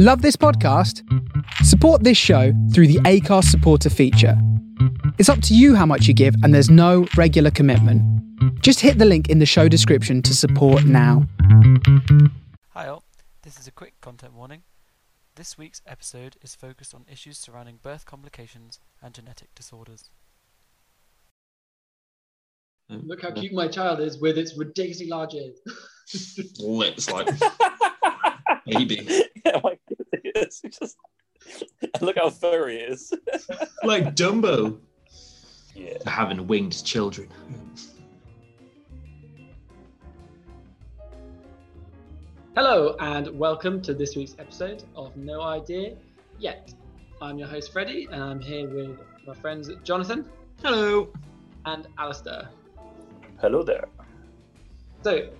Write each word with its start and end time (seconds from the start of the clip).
Love 0.00 0.22
this 0.22 0.36
podcast? 0.36 1.02
Support 1.64 2.04
this 2.04 2.16
show 2.16 2.52
through 2.72 2.86
the 2.86 3.00
Acast 3.00 3.46
supporter 3.46 3.90
feature. 3.90 4.40
It's 5.18 5.28
up 5.28 5.42
to 5.42 5.56
you 5.56 5.74
how 5.74 5.86
much 5.86 6.06
you 6.06 6.14
give, 6.14 6.36
and 6.44 6.54
there's 6.54 6.70
no 6.70 7.08
regular 7.16 7.50
commitment. 7.50 8.00
Just 8.62 8.78
hit 8.78 8.98
the 8.98 9.04
link 9.04 9.28
in 9.28 9.40
the 9.40 9.44
show 9.44 9.66
description 9.66 10.22
to 10.22 10.36
support 10.36 10.84
now. 10.84 11.26
Hi 12.74 12.86
all, 12.86 13.02
this 13.42 13.58
is 13.58 13.66
a 13.66 13.72
quick 13.72 13.94
content 14.00 14.34
warning. 14.34 14.62
This 15.34 15.58
week's 15.58 15.82
episode 15.84 16.36
is 16.42 16.54
focused 16.54 16.94
on 16.94 17.04
issues 17.10 17.36
surrounding 17.36 17.80
birth 17.82 18.04
complications 18.06 18.78
and 19.02 19.12
genetic 19.12 19.52
disorders. 19.56 20.10
Look 22.88 23.22
how 23.22 23.32
cute 23.32 23.52
my 23.52 23.66
child 23.66 23.98
is 23.98 24.20
with 24.20 24.38
its 24.38 24.56
ridiculously 24.56 25.08
large 25.08 25.34
ears. 25.34 25.58
lips 26.60 27.10
like 27.10 27.26
baby, 28.68 29.06
yeah, 29.44 29.52
oh 29.54 29.60
my 29.64 29.78
goodness. 29.88 30.60
It's 30.62 30.78
just 30.78 30.96
and 31.82 31.90
look 32.02 32.16
how 32.16 32.30
furry 32.30 32.76
it 32.78 32.90
is. 32.92 33.12
like 33.84 34.14
Dumbo. 34.14 34.78
yeah. 35.74 35.98
Having 36.06 36.46
winged 36.46 36.84
children. 36.84 37.28
Hello 42.54 42.96
and 42.98 43.38
welcome 43.38 43.80
to 43.82 43.94
this 43.94 44.16
week's 44.16 44.34
episode 44.38 44.82
of 44.96 45.16
No 45.16 45.42
Idea 45.42 45.94
Yet. 46.38 46.74
I'm 47.22 47.38
your 47.38 47.48
host 47.48 47.72
Freddie 47.72 48.08
and 48.10 48.22
I'm 48.22 48.40
here 48.40 48.68
with 48.68 48.98
my 49.26 49.34
friends 49.34 49.70
Jonathan 49.84 50.28
Hello. 50.62 51.08
and 51.66 51.86
Alistair. 51.98 52.48
Hello 53.40 53.62
there. 53.62 53.88
So, 55.04 55.30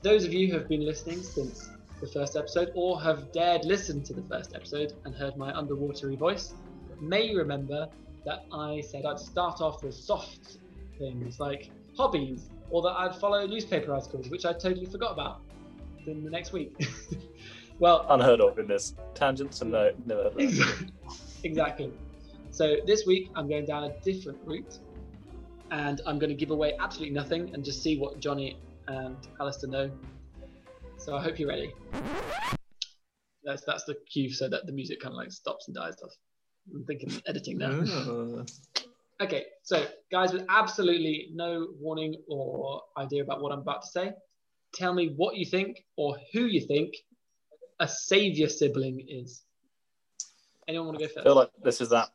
those 0.00 0.24
of 0.24 0.32
you 0.32 0.48
who 0.48 0.54
have 0.58 0.68
been 0.68 0.84
listening 0.84 1.22
since 1.22 1.68
the 2.00 2.06
first 2.06 2.36
episode 2.36 2.70
or 2.74 3.00
have 3.00 3.32
dared 3.32 3.64
listen 3.64 4.02
to 4.02 4.12
the 4.12 4.22
first 4.22 4.54
episode 4.54 4.94
and 5.04 5.14
heard 5.14 5.36
my 5.36 5.52
underwatery 5.52 6.18
voice 6.18 6.54
may 7.00 7.34
remember 7.34 7.88
that 8.24 8.44
I 8.52 8.80
said 8.80 9.04
I'd 9.04 9.18
start 9.18 9.60
off 9.60 9.82
with 9.82 9.94
soft 9.94 10.58
things 10.98 11.40
like 11.40 11.70
hobbies 11.96 12.48
or 12.70 12.82
that 12.82 12.94
I'd 12.98 13.14
follow 13.16 13.46
newspaper 13.46 13.92
articles, 13.92 14.28
which 14.28 14.44
I 14.44 14.52
totally 14.52 14.86
forgot 14.86 15.12
about 15.12 15.40
in 16.06 16.24
the 16.24 16.30
next 16.30 16.52
week. 16.52 16.74
well, 17.78 18.06
Unheard 18.08 18.40
of 18.40 18.58
in 18.58 18.66
this. 18.66 18.94
Tangents 19.14 19.60
and 19.62 19.72
no, 19.72 19.92
never. 20.06 20.30
Exactly. 20.38 20.88
exactly. 21.44 21.92
So 22.50 22.76
this 22.86 23.06
week 23.06 23.30
I'm 23.34 23.48
going 23.48 23.66
down 23.66 23.84
a 23.84 24.00
different 24.00 24.38
route, 24.44 24.78
and 25.70 26.00
I'm 26.06 26.18
going 26.18 26.30
to 26.30 26.36
give 26.36 26.50
away 26.50 26.74
absolutely 26.80 27.14
nothing 27.14 27.52
and 27.54 27.64
just 27.64 27.82
see 27.82 27.98
what 27.98 28.20
Johnny 28.20 28.58
and 28.88 29.16
Alistair 29.40 29.70
know. 29.70 29.90
So 31.04 31.14
I 31.14 31.22
hope 31.22 31.38
you're 31.38 31.50
ready. 31.50 31.70
That's 33.44 33.62
that's 33.66 33.84
the 33.84 33.94
cue 34.10 34.32
so 34.32 34.48
that 34.48 34.64
the 34.64 34.72
music 34.72 35.02
kind 35.02 35.12
of 35.12 35.18
like 35.18 35.30
stops 35.30 35.68
and 35.68 35.76
dies 35.76 35.96
off. 36.02 36.12
I'm 36.74 36.82
thinking 36.86 37.12
editing 37.26 37.58
now. 37.58 37.72
Oh. 37.72 38.46
Okay, 39.20 39.44
so 39.62 39.86
guys, 40.10 40.32
with 40.32 40.46
absolutely 40.48 41.28
no 41.34 41.68
warning 41.78 42.16
or 42.26 42.80
idea 42.96 43.22
about 43.22 43.42
what 43.42 43.52
I'm 43.52 43.58
about 43.58 43.82
to 43.82 43.88
say, 43.88 44.12
tell 44.72 44.94
me 44.94 45.12
what 45.14 45.36
you 45.36 45.44
think 45.44 45.84
or 45.98 46.16
who 46.32 46.46
you 46.46 46.62
think 46.62 46.94
a 47.80 47.86
savior 47.86 48.48
sibling 48.48 49.04
is. 49.06 49.42
Anyone 50.66 50.86
want 50.86 51.00
to 51.00 51.04
go 51.04 51.08
first? 51.08 51.18
I 51.18 51.20
first? 51.20 51.26
feel 51.26 51.34
like 51.34 51.50
this 51.62 51.80
is 51.82 51.90
that 51.90 52.08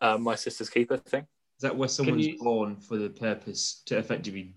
uh, 0.00 0.18
my 0.18 0.36
sister's 0.36 0.70
keeper 0.70 0.98
thing. 0.98 1.26
Is 1.56 1.62
that 1.62 1.76
where 1.76 1.88
someone's 1.88 2.28
you- 2.28 2.38
born 2.38 2.76
for 2.76 2.96
the 2.96 3.10
purpose 3.10 3.82
to 3.86 3.98
effectively? 3.98 4.54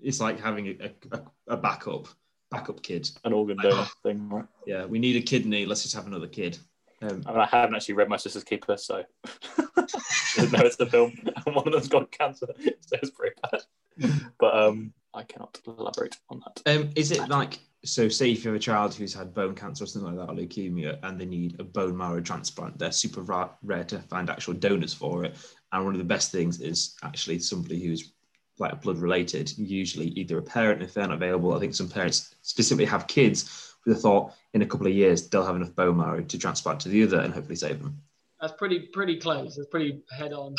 It's 0.00 0.20
like 0.20 0.40
having 0.40 0.68
a, 0.68 0.90
a, 1.12 1.22
a 1.48 1.56
backup, 1.58 2.08
backup 2.56 2.82
kid. 2.82 3.10
An 3.24 3.32
organ 3.32 3.58
donor 3.58 3.86
thing, 4.02 4.28
right? 4.28 4.44
Yeah, 4.66 4.86
we 4.86 4.98
need 4.98 5.16
a 5.16 5.20
kidney. 5.20 5.66
Let's 5.66 5.82
just 5.82 5.94
have 5.94 6.06
another 6.06 6.28
kid. 6.28 6.58
Um, 7.02 7.22
I 7.26 7.30
mean, 7.30 7.40
I 7.40 7.46
haven't 7.46 7.74
actually 7.74 7.94
read 7.94 8.08
my 8.08 8.16
sister's 8.16 8.44
keeper, 8.44 8.76
so 8.76 9.04
didn't 10.36 10.66
it's 10.66 10.76
the 10.76 10.86
film. 10.90 11.12
And 11.24 11.54
one 11.54 11.66
of 11.66 11.72
them's 11.72 11.88
got 11.88 12.10
cancer, 12.10 12.46
so 12.58 12.96
it's 13.02 13.10
pretty 13.10 13.36
bad. 13.42 13.62
But 14.38 14.56
um, 14.56 14.92
I 15.12 15.22
cannot 15.22 15.58
elaborate 15.66 16.16
on 16.30 16.40
that. 16.40 16.62
um, 16.74 16.90
is 16.96 17.10
it 17.10 17.28
like 17.28 17.58
so? 17.84 18.08
Say 18.08 18.32
if 18.32 18.44
you 18.44 18.50
have 18.50 18.56
a 18.56 18.62
child 18.62 18.94
who's 18.94 19.12
had 19.12 19.34
bone 19.34 19.54
cancer 19.54 19.84
or 19.84 19.86
something 19.86 20.16
like 20.16 20.26
that, 20.26 20.32
or 20.32 20.36
leukemia, 20.36 20.98
and 21.02 21.20
they 21.20 21.26
need 21.26 21.60
a 21.60 21.64
bone 21.64 21.96
marrow 21.96 22.20
transplant, 22.20 22.78
they're 22.78 22.92
super 22.92 23.22
rare 23.62 23.84
to 23.84 23.98
find 24.00 24.30
actual 24.30 24.54
donors 24.54 24.94
for 24.94 25.24
it. 25.24 25.36
And 25.72 25.84
one 25.84 25.94
of 25.94 25.98
the 25.98 26.04
best 26.04 26.32
things 26.32 26.60
is 26.60 26.96
actually 27.02 27.40
somebody 27.40 27.84
who's 27.84 28.12
like 28.58 28.82
blood 28.82 28.98
related. 28.98 29.56
Usually, 29.58 30.08
either 30.08 30.38
a 30.38 30.42
parent 30.42 30.82
if 30.82 30.94
they're 30.94 31.06
not 31.06 31.14
available. 31.14 31.54
I 31.54 31.60
think 31.60 31.74
some 31.74 31.88
parents 31.88 32.34
specifically 32.42 32.86
have 32.86 33.06
kids 33.06 33.74
with 33.84 33.96
the 33.96 34.00
thought 34.00 34.32
in 34.54 34.62
a 34.62 34.66
couple 34.66 34.86
of 34.86 34.92
years 34.92 35.28
they'll 35.28 35.44
have 35.44 35.56
enough 35.56 35.74
bone 35.74 35.96
marrow 35.98 36.22
to 36.22 36.38
transplant 36.38 36.80
to 36.80 36.88
the 36.88 37.02
other 37.02 37.20
and 37.20 37.32
hopefully 37.32 37.56
save 37.56 37.82
them. 37.82 38.00
That's 38.40 38.54
pretty 38.54 38.80
pretty 38.92 39.18
close. 39.18 39.56
That's 39.56 39.68
pretty 39.68 40.02
head 40.10 40.32
on. 40.32 40.54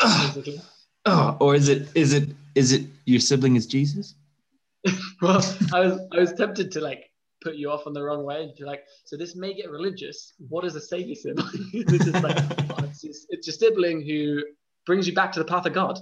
Oh, 1.05 1.37
or 1.39 1.55
is 1.55 1.69
it 1.69 1.89
is 1.95 2.13
it 2.13 2.29
is 2.55 2.71
it 2.71 2.85
your 3.05 3.19
sibling 3.19 3.55
is 3.55 3.65
Jesus? 3.65 4.15
well, 5.21 5.43
I 5.73 5.81
was 5.81 5.99
I 6.11 6.19
was 6.19 6.33
tempted 6.33 6.71
to 6.73 6.81
like 6.81 7.11
put 7.43 7.55
you 7.55 7.69
off 7.69 7.87
on 7.87 7.93
the 7.93 8.01
wrong 8.01 8.23
way 8.23 8.43
and 8.43 8.55
be 8.55 8.63
like, 8.63 8.83
so 9.05 9.15
this 9.15 9.35
may 9.35 9.53
get 9.53 9.69
religious. 9.69 10.33
What 10.49 10.65
is 10.65 10.75
a 10.75 10.81
savior 10.81 11.15
sibling? 11.15 11.69
this 11.87 12.07
is 12.07 12.13
like, 12.13 12.37
oh, 12.71 12.83
it's, 12.83 13.03
it's 13.29 13.47
your 13.47 13.53
sibling 13.53 14.01
who 14.01 14.43
brings 14.85 15.07
you 15.07 15.13
back 15.13 15.31
to 15.33 15.39
the 15.39 15.45
path 15.45 15.65
of 15.65 15.73
God. 15.73 15.99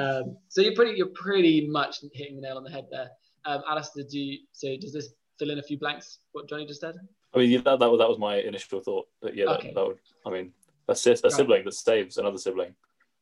Um, 0.00 0.36
so 0.48 0.60
you're 0.62 0.74
pretty 0.74 0.96
you're 0.96 1.14
pretty 1.14 1.68
much 1.68 1.98
hitting 2.12 2.36
the 2.36 2.42
nail 2.42 2.56
on 2.56 2.64
the 2.64 2.70
head 2.70 2.86
there. 2.90 3.10
Um, 3.44 3.62
Alistair, 3.68 4.04
do 4.10 4.18
you, 4.18 4.38
so 4.52 4.68
does 4.80 4.92
this 4.92 5.08
fill 5.38 5.50
in 5.50 5.58
a 5.58 5.62
few 5.62 5.78
blanks? 5.78 6.18
What 6.32 6.48
Johnny 6.48 6.66
just 6.66 6.80
said? 6.80 6.94
I 7.34 7.38
mean, 7.38 7.50
yeah, 7.50 7.60
that, 7.64 7.78
that, 7.78 7.90
was, 7.90 7.98
that 7.98 8.08
was 8.08 8.18
my 8.18 8.36
initial 8.36 8.80
thought. 8.80 9.06
That 9.22 9.34
yeah, 9.36 9.46
Okay. 9.46 9.68
that, 9.68 9.74
that 9.74 9.86
would. 9.86 9.98
I 10.26 10.30
mean, 10.30 10.52
a, 10.88 10.94
sis, 10.94 11.20
a 11.20 11.24
Right. 11.24 11.32
sibling 11.32 11.64
that 11.64 11.72
saves 11.74 12.18
another 12.18 12.38
sibling. 12.38 12.74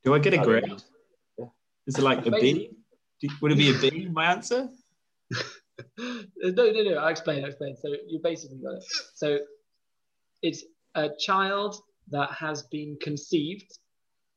Do 0.05 0.15
I 0.15 0.19
get 0.19 0.35
a 0.35 0.39
grade? 0.39 0.65
Yeah. 1.39 1.47
Is 1.87 1.99
it 1.99 2.03
like 2.03 2.27
a 2.27 2.31
B? 2.31 2.71
Do- 3.21 3.29
Would 3.43 3.53
it 3.53 3.59
be 3.59 3.71
a 3.71 3.79
B? 3.79 4.09
My 4.11 4.33
answer? 4.33 4.69
no, 5.99 6.25
no, 6.43 6.83
no. 6.83 6.95
I'll 6.97 7.09
explain. 7.09 7.45
I'll 7.45 7.51
explain. 7.51 7.77
So 7.77 7.89
you 8.07 8.21
basically 8.23 8.59
got 8.59 8.75
it. 8.75 8.85
So 9.15 9.39
it's 10.43 10.65
a 10.95 11.11
child 11.19 11.77
that 12.11 12.31
has 12.33 12.63
been 12.65 12.97
conceived 13.03 13.79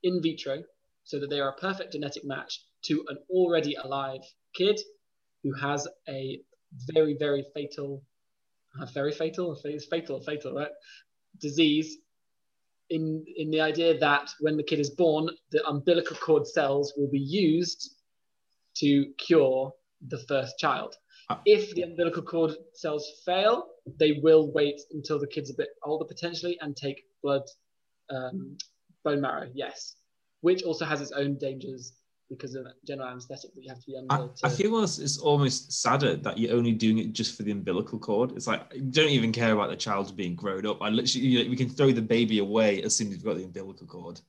in 0.04 0.22
vitro, 0.22 0.64
so 1.12 1.20
that 1.20 1.30
they 1.30 1.42
are 1.42 1.50
a 1.50 1.62
perfect 1.68 1.92
genetic 1.92 2.24
match 2.24 2.62
to 2.84 3.04
an 3.10 3.18
already 3.30 3.76
alive 3.76 4.22
kid 4.56 4.80
who 5.44 5.54
has 5.54 5.86
a 6.08 6.40
very, 6.94 7.18
very 7.20 7.44
fatal, 7.54 8.02
uh, 8.80 8.86
very 8.86 9.12
fatal, 9.12 9.60
it's 9.66 9.86
fatal, 9.88 10.22
fatal, 10.22 10.54
right? 10.54 10.72
Disease. 11.42 11.98
In 12.90 13.26
in 13.36 13.52
the 13.52 13.60
idea 13.60 13.98
that 14.00 14.30
when 14.40 14.56
the 14.56 14.64
kid 14.64 14.80
is 14.80 14.90
born, 14.90 15.30
the 15.52 15.62
umbilical 15.68 16.16
cord 16.16 16.48
cells 16.48 16.94
will 16.96 17.12
be 17.12 17.20
used 17.20 17.82
to 18.76 19.12
cure 19.18 19.74
the 20.08 20.20
first 20.30 20.58
child. 20.60 20.96
If 21.46 21.74
the 21.76 21.84
umbilical 21.84 22.24
cord 22.24 22.52
cells 22.74 23.06
fail, 23.26 23.68
they 24.00 24.14
will 24.24 24.52
wait 24.52 24.80
until 24.92 25.20
the 25.20 25.28
kid's 25.28 25.50
a 25.50 25.54
bit 25.54 25.70
older 25.84 26.06
potentially 26.06 26.58
and 26.62 26.76
take 26.76 27.04
blood, 27.24 27.44
um, 28.10 28.58
bone 29.06 29.22
marrow, 29.22 29.50
yes, 29.54 29.96
which 30.42 30.64
also 30.64 30.86
has 30.86 31.02
its 31.02 31.12
own 31.12 31.38
dangers 31.38 31.94
because 32.30 32.56
of 32.56 32.66
general 32.88 33.10
anesthetic 33.10 33.54
that 33.54 33.62
you 33.62 33.70
have 33.70 33.80
to 33.80 33.86
be 33.86 33.98
under. 33.98 34.14
I, 34.14 34.18
to, 34.18 34.34
I 34.46 34.50
feel 34.50 34.82
it's, 34.82 35.00
it's 35.00 35.18
almost 35.18 35.82
sadder 35.82 36.16
that 36.16 36.38
you're 36.38 36.56
only 36.56 36.72
doing 36.72 36.98
it 37.00 37.14
just 37.14 37.36
for 37.36 37.44
the 37.44 37.52
umbilical 37.52 38.00
cord. 38.00 38.32
It's 38.32 38.48
like 38.48 38.72
you 38.74 38.82
don't 38.82 39.10
even 39.10 39.32
care 39.32 39.54
about 39.54 39.70
the 39.70 39.76
child 39.76 40.16
being 40.16 40.36
grown 40.36 40.66
up. 40.66 40.82
I 40.82 40.90
literally, 40.90 41.28
you 41.28 41.44
know, 41.44 41.50
we 41.50 41.58
can 41.58 41.70
throw 41.70 41.92
the 41.92 42.02
baby 42.02 42.40
away 42.40 42.82
as 42.84 42.96
soon 42.96 43.08
as 43.08 43.14
you've 43.14 43.26
got 43.26 43.36
the 43.36 43.44
umbilical 43.44 43.86
cord. 43.86 44.22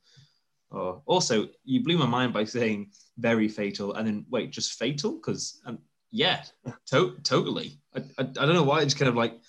Oh, 0.71 1.01
also, 1.05 1.47
you 1.63 1.83
blew 1.83 1.97
my 1.97 2.05
mind 2.05 2.33
by 2.33 2.43
saying 2.43 2.91
very 3.17 3.47
fatal 3.47 3.93
and 3.93 4.07
then 4.07 4.25
wait, 4.29 4.51
just 4.51 4.77
fatal? 4.77 5.13
Because 5.13 5.61
um, 5.65 5.79
yeah, 6.11 6.43
to- 6.87 7.17
totally. 7.23 7.79
I, 7.95 7.99
I, 8.17 8.21
I 8.21 8.23
don't 8.23 8.53
know 8.53 8.63
why 8.63 8.81
it 8.81 8.85
just 8.85 8.99
kind 8.99 9.09
of 9.09 9.15
like 9.15 9.39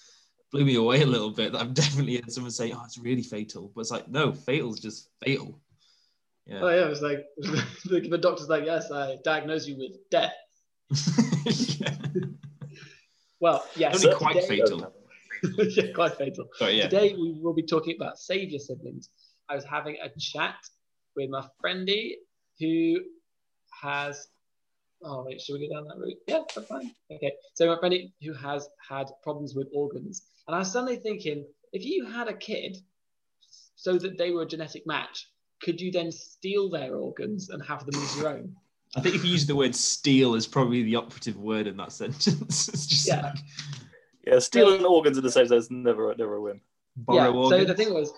blew 0.52 0.64
me 0.64 0.76
away 0.76 1.02
a 1.02 1.06
little 1.06 1.30
bit. 1.30 1.54
I've 1.54 1.74
definitely 1.82 2.16
heard 2.16 2.30
someone 2.30 2.52
say, 2.52 2.72
"Oh, 2.72 2.82
it's 2.84 2.98
really 2.98 3.22
fatal," 3.22 3.72
but 3.74 3.80
it's 3.80 3.90
like 3.90 4.08
no, 4.08 4.32
fatal 4.32 4.72
is 4.72 4.80
just 4.80 5.08
fatal. 5.24 5.60
Yeah. 6.46 6.60
oh 6.62 6.68
yeah, 6.68 6.84
it 6.86 6.90
was 6.90 7.02
like 7.02 7.24
the 8.10 8.18
doctor's 8.18 8.48
like, 8.48 8.64
yes, 8.64 8.90
I 8.90 9.16
diagnose 9.24 9.66
you 9.66 9.76
with 9.78 9.92
death. 10.10 10.32
yeah. 11.80 11.94
Well, 13.40 13.62
yes, 13.76 14.02
Only 14.02 14.16
quite 14.16 14.34
today- 14.36 14.46
fatal. 14.46 14.94
yeah, 15.58 15.92
quite 15.92 16.16
fatal. 16.16 16.46
Yeah. 16.62 16.84
Today 16.84 17.12
we 17.14 17.38
will 17.42 17.52
be 17.52 17.62
talking 17.64 17.94
about 18.00 18.18
savior 18.18 18.58
siblings. 18.58 19.10
I 19.50 19.54
was 19.54 19.64
having 19.66 19.96
a 20.02 20.08
chat 20.18 20.54
with 21.14 21.28
my 21.28 21.46
friendy 21.62 22.12
who 22.58 23.00
has. 23.82 24.28
Oh 25.02 25.24
wait, 25.26 25.42
should 25.42 25.54
we 25.60 25.68
go 25.68 25.74
down 25.74 25.84
that 25.88 25.98
route? 25.98 26.16
Yeah, 26.26 26.40
that's 26.54 26.66
fine. 26.68 26.90
Okay, 27.12 27.32
so 27.52 27.66
my 27.66 27.78
friend 27.78 27.94
who 28.22 28.32
has 28.32 28.66
had 28.88 29.08
problems 29.22 29.54
with 29.54 29.68
organs, 29.74 30.22
and 30.46 30.56
I 30.56 30.60
was 30.60 30.72
suddenly 30.72 30.96
thinking, 30.96 31.44
if 31.74 31.84
you 31.84 32.06
had 32.06 32.28
a 32.28 32.34
kid, 32.34 32.78
so 33.76 33.98
that 33.98 34.16
they 34.16 34.30
were 34.30 34.42
a 34.42 34.46
genetic 34.46 34.86
match, 34.86 35.28
could 35.62 35.80
you 35.80 35.90
then 35.90 36.12
steal 36.12 36.68
their 36.70 36.94
organs 36.96 37.50
and 37.50 37.62
have 37.64 37.86
them 37.86 38.00
as 38.02 38.16
your 38.16 38.28
own? 38.28 38.54
I 38.96 39.00
think 39.00 39.14
if 39.14 39.24
you 39.24 39.32
use 39.32 39.46
the 39.46 39.56
word 39.56 39.74
steal 39.74 40.34
is 40.34 40.46
probably 40.46 40.82
the 40.82 40.96
operative 40.96 41.36
word 41.36 41.66
in 41.66 41.76
that 41.78 41.92
sentence. 41.92 42.68
it's 42.68 42.86
just 42.86 43.06
Yeah. 43.08 43.22
like, 43.22 43.38
Yeah, 44.26 44.38
stealing 44.38 44.84
organs 44.84 45.18
in 45.18 45.24
the 45.24 45.30
same 45.30 45.48
sense 45.48 45.70
never 45.70 46.14
never 46.16 46.36
a 46.36 46.40
win. 46.40 46.60
Borrow 46.96 47.42
yeah. 47.42 47.48
So 47.48 47.64
the 47.64 47.74
thing 47.74 47.92
was, 47.92 48.12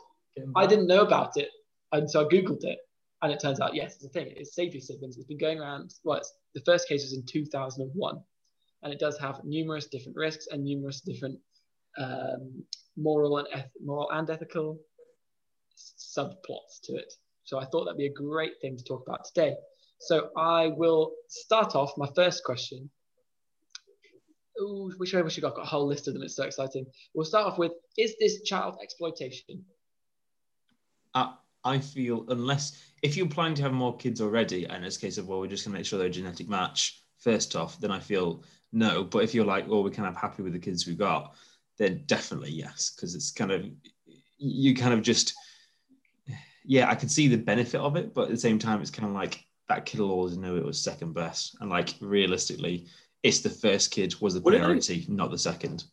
I 0.55 0.67
didn't 0.67 0.87
know 0.87 1.01
about 1.01 1.37
it, 1.37 1.49
and 1.93 2.11
so 2.11 2.21
I 2.21 2.25
googled 2.29 2.63
it, 2.65 2.79
and 3.23 3.33
it 3.33 3.41
turns 3.41 3.59
out 3.61 3.75
yes, 3.75 3.95
it's 3.97 4.05
a 4.05 4.09
thing. 4.11 4.33
It's 4.37 4.55
Savior 4.55 4.81
siblings. 4.81 5.17
It's 5.17 5.27
been 5.27 5.39
going 5.39 5.59
around. 5.59 5.95
Well, 6.05 6.19
it's, 6.19 6.35
the 6.55 6.61
first 6.61 6.87
case 6.89 7.03
was 7.03 7.15
in 7.15 7.25
2001, 7.25 8.21
and 8.83 8.93
it 8.93 8.99
does 8.99 9.19
have 9.19 9.43
numerous 9.45 9.87
different 9.87 10.17
risks 10.17 10.49
and 10.51 10.63
numerous 10.63 11.01
different 11.01 11.39
um, 11.99 12.63
moral 12.99 13.39
and 13.39 13.49
eth- 13.55 13.71
moral 13.83 14.11
and 14.11 14.29
ethical 14.29 14.79
subplots 15.77 16.81
to 16.85 16.95
it. 16.97 17.13
So 17.47 17.61
I 17.61 17.65
thought 17.65 17.85
that'd 17.85 17.97
be 17.97 18.07
a 18.07 18.13
great 18.13 18.61
thing 18.61 18.77
to 18.77 18.85
talk 18.85 19.05
about 19.07 19.25
today. 19.25 19.55
So 20.01 20.31
I 20.37 20.67
will 20.67 21.13
start 21.29 21.75
off 21.75 21.97
my 21.97 22.09
first 22.15 22.45
question. 22.45 22.91
Ooh, 24.61 24.93
which 24.97 25.15
way 25.15 25.23
we? 25.23 25.31
I've 25.31 25.41
got 25.41 25.59
a 25.59 25.65
whole 25.65 25.87
list 25.87 26.09
of 26.09 26.15
them. 26.15 26.23
It's 26.23 26.37
so 26.37 26.45
exciting. 26.45 26.87
We'll 27.15 27.25
start 27.25 27.47
off 27.47 27.59
with: 27.59 27.73
Is 27.97 28.17
this 28.19 28.43
child 28.43 28.77
exploitation? 28.83 29.65
I, 31.15 31.35
I 31.65 31.79
feel 31.79 32.25
unless 32.29 32.83
if 33.03 33.17
you're 33.17 33.29
planning 33.29 33.55
to 33.57 33.63
have 33.63 33.73
more 33.73 33.97
kids 33.97 34.21
already, 34.21 34.65
and 34.65 34.85
it's 34.85 34.97
a 34.97 35.01
case 35.01 35.19
of 35.19 35.29
well, 35.29 35.41
we're 35.41 35.47
just 35.47 35.65
gonna 35.65 35.77
make 35.77 35.87
sure 35.87 35.99
they're 35.99 36.09
a 36.09 36.11
genetic 36.11 36.49
match 36.49 37.03
first 37.19 37.55
off, 37.55 37.79
then 37.81 37.91
I 37.91 38.01
feel 38.01 38.43
no. 38.73 39.05
But 39.05 39.25
if 39.25 39.35
you're 39.35 39.45
like, 39.45 39.69
well, 39.69 39.85
we're 39.85 39.91
kind 39.91 40.09
of 40.09 40.17
happy 40.17 40.43
with 40.43 40.53
the 40.53 40.59
kids 40.59 40.87
we've 40.87 40.99
got, 40.99 41.35
then 41.79 42.03
definitely 42.07 42.51
yes, 42.51 42.93
because 42.95 43.15
it's 43.15 43.31
kind 43.31 43.53
of 43.53 43.67
you 44.39 44.75
kind 44.75 44.95
of 44.95 45.03
just 45.03 45.35
yeah, 46.67 46.91
I 46.91 46.95
can 46.95 47.09
see 47.09 47.29
the 47.29 47.37
benefit 47.37 47.81
of 47.81 47.97
it, 47.97 48.13
but 48.13 48.25
at 48.25 48.31
the 48.31 48.37
same 48.37 48.59
time, 48.59 48.83
it's 48.83 48.91
kind 48.91 49.09
of 49.09 49.15
like 49.15 49.45
that 49.69 49.87
kid 49.87 50.01
will 50.01 50.11
always 50.11 50.37
know 50.37 50.57
it 50.57 50.65
was 50.65 50.81
second 50.81 51.15
best, 51.15 51.57
and 51.61 51.71
like 51.71 51.95
realistically, 52.01 52.87
it's 53.23 53.41
the 53.41 53.51
first 53.51 53.91
kid 53.91 54.15
was 54.21 54.35
the 54.35 54.41
What 54.41 54.51
do 54.53 54.59
you 54.59 54.63
priority, 54.63 55.07
not 55.09 55.31
the 55.31 55.39
second. 55.39 55.85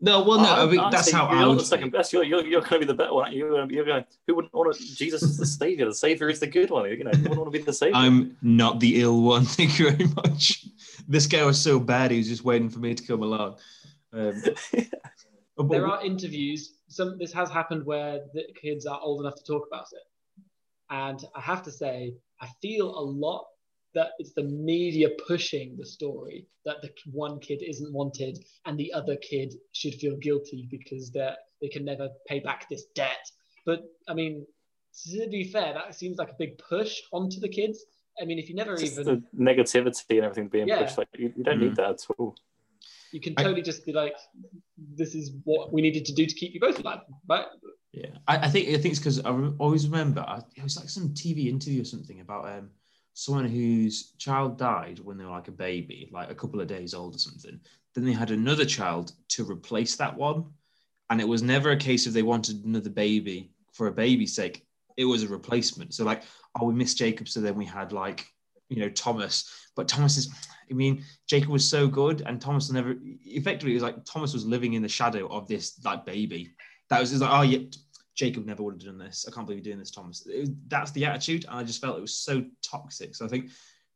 No, 0.00 0.22
well, 0.22 0.38
no, 0.38 0.52
I 0.52 0.66
mean, 0.66 0.90
that's 0.92 1.10
how 1.10 1.28
you're 1.28 1.42
I 1.42 1.46
would 1.46 1.58
the 1.58 1.64
second 1.64 1.90
best. 1.90 2.12
You're, 2.12 2.22
you're, 2.22 2.46
you're 2.46 2.60
going 2.60 2.74
to 2.74 2.78
be 2.78 2.84
the 2.84 2.94
better 2.94 3.12
one. 3.12 3.24
aren't 3.24 3.34
you? 3.34 3.46
You're 3.46 3.50
going, 3.50 3.68
to, 3.68 3.74
you're 3.74 3.84
going. 3.84 4.04
Who 4.28 4.36
wouldn't 4.36 4.54
want 4.54 4.76
to? 4.76 4.94
Jesus 4.94 5.22
is 5.22 5.36
the 5.36 5.46
savior. 5.46 5.86
The 5.86 5.94
savior 5.94 6.28
is 6.28 6.38
the 6.38 6.46
good 6.46 6.70
one. 6.70 6.88
You 6.88 7.02
know, 7.02 7.10
who 7.10 7.22
wouldn't 7.22 7.40
want 7.40 7.52
to 7.52 7.58
be 7.58 7.64
the 7.64 7.72
savior? 7.72 7.96
I'm 7.96 8.36
not 8.40 8.78
the 8.78 9.02
ill 9.02 9.22
one. 9.22 9.44
Thank 9.44 9.80
you 9.80 9.90
very 9.90 10.08
much. 10.14 10.66
This 11.08 11.26
guy 11.26 11.44
was 11.44 11.60
so 11.60 11.80
bad; 11.80 12.12
he 12.12 12.18
was 12.18 12.28
just 12.28 12.44
waiting 12.44 12.68
for 12.68 12.78
me 12.78 12.94
to 12.94 13.04
come 13.04 13.24
along. 13.24 13.56
Um, 14.12 14.40
but- 15.56 15.68
there 15.68 15.88
are 15.88 16.04
interviews. 16.04 16.74
Some 16.88 17.18
this 17.18 17.32
has 17.32 17.50
happened 17.50 17.84
where 17.84 18.20
the 18.32 18.44
kids 18.60 18.86
are 18.86 19.00
old 19.00 19.20
enough 19.20 19.36
to 19.36 19.44
talk 19.44 19.66
about 19.66 19.86
it, 19.92 20.06
and 20.90 21.22
I 21.34 21.40
have 21.40 21.62
to 21.64 21.70
say, 21.70 22.14
I 22.40 22.48
feel 22.62 22.88
a 22.88 23.00
lot 23.00 23.46
that 23.94 24.10
it's 24.18 24.32
the 24.32 24.44
media 24.44 25.08
pushing 25.26 25.76
the 25.76 25.86
story 25.86 26.46
that 26.64 26.76
the 26.82 26.90
one 27.12 27.40
kid 27.40 27.62
isn't 27.62 27.92
wanted 27.92 28.38
and 28.66 28.78
the 28.78 28.92
other 28.92 29.16
kid 29.16 29.54
should 29.72 29.94
feel 29.94 30.16
guilty 30.16 30.68
because 30.70 31.10
they 31.10 31.30
they 31.60 31.68
can 31.68 31.84
never 31.84 32.08
pay 32.26 32.40
back 32.40 32.68
this 32.68 32.84
debt. 32.94 33.24
But 33.66 33.82
I 34.08 34.14
mean, 34.14 34.46
to 35.10 35.28
be 35.28 35.44
fair, 35.44 35.74
that 35.74 35.94
seems 35.94 36.18
like 36.18 36.30
a 36.30 36.36
big 36.38 36.58
push 36.58 37.00
onto 37.12 37.40
the 37.40 37.48
kids. 37.48 37.84
I 38.20 38.24
mean, 38.24 38.38
if 38.38 38.48
you 38.48 38.54
never 38.54 38.76
Just 38.76 38.98
even 38.98 39.22
the 39.34 39.44
negativity 39.44 40.16
and 40.16 40.24
everything 40.24 40.48
being 40.48 40.68
Yeah. 40.68 40.82
pushed. 40.82 40.98
Like 40.98 41.08
you, 41.16 41.32
you 41.36 41.44
don't 41.44 41.60
need 41.60 41.72
mm. 41.72 41.76
that 41.76 41.90
at 41.90 42.06
all. 42.18 42.34
You 43.12 43.20
can 43.20 43.34
I- 43.36 43.44
totally 43.44 43.62
just 43.62 43.84
be 43.86 43.92
like, 43.92 44.14
this 44.94 45.14
is 45.14 45.32
what 45.44 45.72
we 45.72 45.82
needed 45.82 46.04
to 46.06 46.14
do 46.14 46.26
to 46.26 46.34
keep 46.34 46.54
you 46.54 46.60
both 46.60 46.78
alive, 46.78 47.00
right? 47.28 47.46
Yeah, 47.92 48.10
I, 48.26 48.36
I 48.36 48.48
think 48.48 48.68
I 48.68 48.72
think 48.78 48.92
it's 48.92 48.98
because 48.98 49.24
I 49.24 49.30
re- 49.30 49.54
always 49.58 49.88
remember 49.88 50.20
I, 50.20 50.40
it 50.56 50.62
was 50.62 50.76
like 50.76 50.90
some 50.90 51.14
TV 51.14 51.48
interview 51.48 51.82
or 51.82 51.86
something 51.86 52.20
about 52.20 52.46
um 52.46 52.70
someone 53.14 53.46
whose 53.46 54.12
child 54.18 54.58
died 54.58 55.00
when 55.00 55.16
they 55.18 55.24
were 55.24 55.30
like 55.30 55.48
a 55.48 55.52
baby, 55.52 56.08
like 56.12 56.30
a 56.30 56.34
couple 56.34 56.60
of 56.60 56.68
days 56.68 56.94
old 56.94 57.16
or 57.16 57.18
something. 57.18 57.58
Then 57.94 58.04
they 58.04 58.12
had 58.12 58.30
another 58.30 58.64
child 58.64 59.12
to 59.30 59.50
replace 59.50 59.96
that 59.96 60.16
one, 60.16 60.44
and 61.10 61.20
it 61.20 61.26
was 61.26 61.42
never 61.42 61.70
a 61.70 61.76
case 61.76 62.06
of 62.06 62.12
they 62.12 62.22
wanted 62.22 62.64
another 62.64 62.90
baby 62.90 63.50
for 63.72 63.86
a 63.86 63.92
baby's 63.92 64.34
sake. 64.34 64.66
It 64.96 65.06
was 65.06 65.22
a 65.22 65.28
replacement. 65.28 65.94
So 65.94 66.04
like, 66.04 66.22
oh, 66.60 66.66
we 66.66 66.74
missed 66.74 66.98
Jacob, 66.98 67.28
so 67.28 67.40
then 67.40 67.56
we 67.56 67.64
had 67.64 67.92
like 67.92 68.26
you 68.68 68.80
know 68.80 68.90
Thomas, 68.90 69.50
but 69.76 69.88
Thomas 69.88 70.16
is. 70.16 70.30
I 70.70 70.74
mean, 70.74 71.02
Jacob 71.26 71.48
was 71.48 71.68
so 71.68 71.88
good, 71.88 72.22
and 72.26 72.40
Thomas 72.40 72.70
never. 72.70 72.96
Effectively, 73.24 73.72
it 73.72 73.74
was 73.74 73.82
like 73.82 74.04
Thomas 74.04 74.34
was 74.34 74.44
living 74.44 74.74
in 74.74 74.82
the 74.82 74.88
shadow 74.88 75.26
of 75.28 75.48
this 75.48 75.82
like 75.84 76.04
baby. 76.04 76.50
That 76.90 77.00
was 77.00 77.10
just 77.10 77.22
like, 77.22 77.32
oh 77.32 77.42
yeah, 77.42 77.66
Jacob 78.14 78.44
never 78.44 78.62
would 78.62 78.74
have 78.74 78.82
done 78.82 78.98
this. 78.98 79.24
I 79.26 79.30
can't 79.30 79.46
believe 79.46 79.64
you're 79.64 79.72
doing 79.72 79.78
this, 79.78 79.90
Thomas. 79.90 80.26
It 80.26 80.50
that's 80.68 80.90
the 80.90 81.06
attitude, 81.06 81.44
and 81.48 81.58
I 81.58 81.62
just 81.64 81.80
felt 81.80 81.96
it 81.96 82.02
was 82.02 82.18
so 82.18 82.44
toxic. 82.62 83.14
So 83.14 83.24
I 83.24 83.28
think 83.28 83.50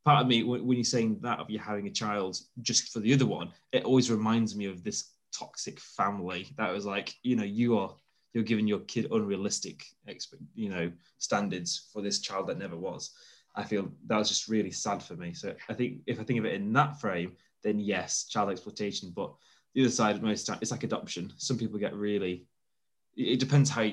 part 0.04 0.22
of 0.22 0.28
me, 0.28 0.44
when, 0.44 0.66
when 0.66 0.76
you're 0.78 0.84
saying 0.84 1.18
that 1.22 1.40
of 1.40 1.50
you 1.50 1.58
having 1.58 1.86
a 1.86 1.90
child 1.90 2.38
just 2.62 2.92
for 2.92 3.00
the 3.00 3.12
other 3.12 3.26
one, 3.26 3.52
it 3.72 3.84
always 3.84 4.10
reminds 4.10 4.56
me 4.56 4.66
of 4.66 4.82
this 4.82 5.10
toxic 5.36 5.80
family 5.80 6.48
that 6.56 6.72
was 6.72 6.86
like, 6.86 7.14
you 7.22 7.36
know, 7.36 7.44
you 7.44 7.78
are 7.78 7.94
you're 8.32 8.44
giving 8.44 8.66
your 8.66 8.80
kid 8.80 9.08
unrealistic, 9.10 9.84
expect, 10.06 10.42
you 10.54 10.70
know, 10.70 10.90
standards 11.18 11.90
for 11.92 12.00
this 12.00 12.20
child 12.20 12.46
that 12.46 12.58
never 12.58 12.76
was. 12.76 13.10
I 13.54 13.64
feel 13.64 13.90
that 14.06 14.18
was 14.18 14.28
just 14.28 14.48
really 14.48 14.70
sad 14.70 15.02
for 15.02 15.14
me. 15.14 15.34
So 15.34 15.54
I 15.68 15.74
think 15.74 16.00
if 16.06 16.18
I 16.18 16.24
think 16.24 16.38
of 16.38 16.46
it 16.46 16.54
in 16.54 16.72
that 16.72 17.00
frame, 17.00 17.32
then 17.62 17.78
yes, 17.78 18.24
child 18.24 18.50
exploitation. 18.50 19.12
But 19.14 19.32
the 19.74 19.82
other 19.82 19.90
side, 19.90 20.22
most 20.22 20.46
time, 20.46 20.58
it's 20.60 20.70
like 20.70 20.84
adoption. 20.84 21.32
Some 21.36 21.58
people 21.58 21.78
get 21.78 21.94
really. 21.94 22.46
It 23.16 23.40
depends 23.40 23.68
how 23.68 23.90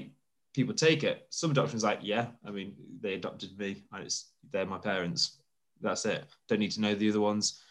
people 0.53 0.73
take 0.73 1.03
it. 1.03 1.27
Some 1.29 1.51
adoptions 1.51 1.83
like, 1.83 1.99
yeah, 2.01 2.27
I 2.45 2.51
mean, 2.51 2.75
they 3.01 3.13
adopted 3.13 3.57
me, 3.57 3.83
and 3.91 4.03
it's 4.03 4.31
they're 4.51 4.65
my 4.65 4.77
parents. 4.77 5.39
That's 5.81 6.05
it. 6.05 6.25
Don't 6.47 6.59
need 6.59 6.71
to 6.71 6.81
know 6.81 6.95
the 6.95 7.09
other 7.09 7.21
ones. 7.21 7.61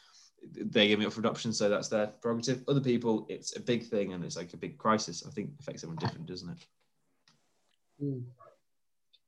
They 0.55 0.89
give 0.89 0.99
me 0.99 1.07
up 1.07 1.13
for 1.13 1.21
adoption, 1.21 1.53
so 1.53 1.69
that's 1.69 1.89
their 1.89 2.07
prerogative. 2.07 2.63
Other 2.69 2.81
people, 2.81 3.27
it's 3.29 3.57
a 3.57 3.61
big 3.61 3.87
thing, 3.87 4.13
and 4.13 4.25
it's 4.25 4.37
like 4.37 4.55
a 4.55 4.59
big 4.59 4.79
crisis. 4.79 5.25
I 5.27 5.31
think 5.31 5.51
affects 5.59 5.83
everyone 5.83 5.99
different, 5.99 6.27
doesn't 6.27 6.51
it? 6.51 6.67
Hmm. 8.01 8.21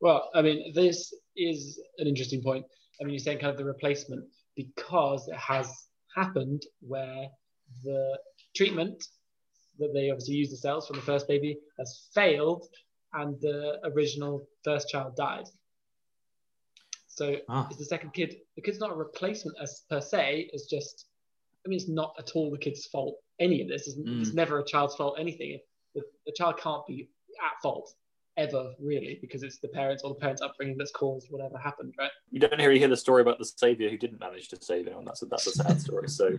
Well, 0.01 0.31
I 0.35 0.41
mean, 0.41 0.73
this 0.73 1.13
is 1.37 1.81
an 1.99 2.07
interesting 2.07 2.43
point. 2.43 2.65
I 3.01 3.05
mean, 3.05 3.15
you're 3.15 3.19
saying 3.21 3.39
kind 3.39 3.51
of 3.51 3.57
the 3.59 3.65
replacement 3.65 4.25
because 4.57 5.27
it 5.29 5.37
has 5.37 5.87
happened 6.15 6.63
where 6.81 7.27
the 7.85 8.19
treatment 8.55 9.03
that 9.79 9.93
they 9.95 10.11
obviously 10.11 10.35
use 10.35 10.51
the 10.51 10.57
cells 10.57 10.87
from 10.87 10.97
the 10.97 11.03
first 11.03 11.27
baby 11.29 11.57
has 11.79 12.09
failed 12.13 12.67
and 13.15 13.41
the 13.41 13.79
original 13.85 14.47
first 14.65 14.89
child 14.89 15.17
died. 15.17 15.47
So 17.07 17.37
Ah. 17.49 17.69
is 17.71 17.77
the 17.79 17.85
second 17.85 18.13
kid, 18.13 18.37
the 18.57 18.63
kid's 18.63 18.79
not 18.79 18.91
a 18.91 18.95
replacement 18.95 19.57
as 19.61 19.85
per 19.89 20.01
se, 20.01 20.51
it's 20.53 20.67
just, 20.67 21.07
I 21.65 21.69
mean, 21.69 21.79
it's 21.79 21.89
not 21.89 22.15
at 22.19 22.35
all 22.37 22.51
the 22.51 22.59
kid's 22.59 22.87
fault. 22.87 23.17
Any 23.39 23.63
of 23.63 23.69
this 23.69 23.87
is 23.89 23.99
Mm. 23.99 24.21
it's 24.21 24.35
never 24.35 24.59
a 24.59 24.65
child's 24.65 24.95
fault, 24.97 25.19
anything. 25.19 25.61
The, 25.95 26.03
the 26.27 26.33
child 26.33 26.59
can't 26.59 26.87
be 26.87 27.09
at 27.43 27.61
fault 27.63 27.95
ever, 28.41 28.73
really, 28.81 29.19
because 29.21 29.43
it's 29.43 29.59
the 29.59 29.69
parents 29.69 30.03
or 30.03 30.11
the 30.11 30.21
parents' 30.25 30.43
upbringing 30.43 30.79
that's 30.79 30.91
caused 30.91 31.31
whatever 31.31 31.59
happened, 31.59 31.95
right? 31.99 32.11
You 32.31 32.41
don't 32.41 32.59
hear, 32.59 32.73
you 32.73 32.79
hear 32.79 32.89
the 32.89 32.97
story 32.97 33.23
about 33.23 33.39
the 33.39 33.45
savior 33.45 33.91
who 33.91 33.99
didn't 33.99 34.21
manage 34.21 34.49
to 34.49 34.57
save 34.61 34.87
anyone. 34.87 35.05
That's 35.05 35.23
a, 35.23 35.27
that's 35.27 35.47
a 35.47 35.53
sad 35.53 35.81
story. 35.81 36.09
So, 36.09 36.39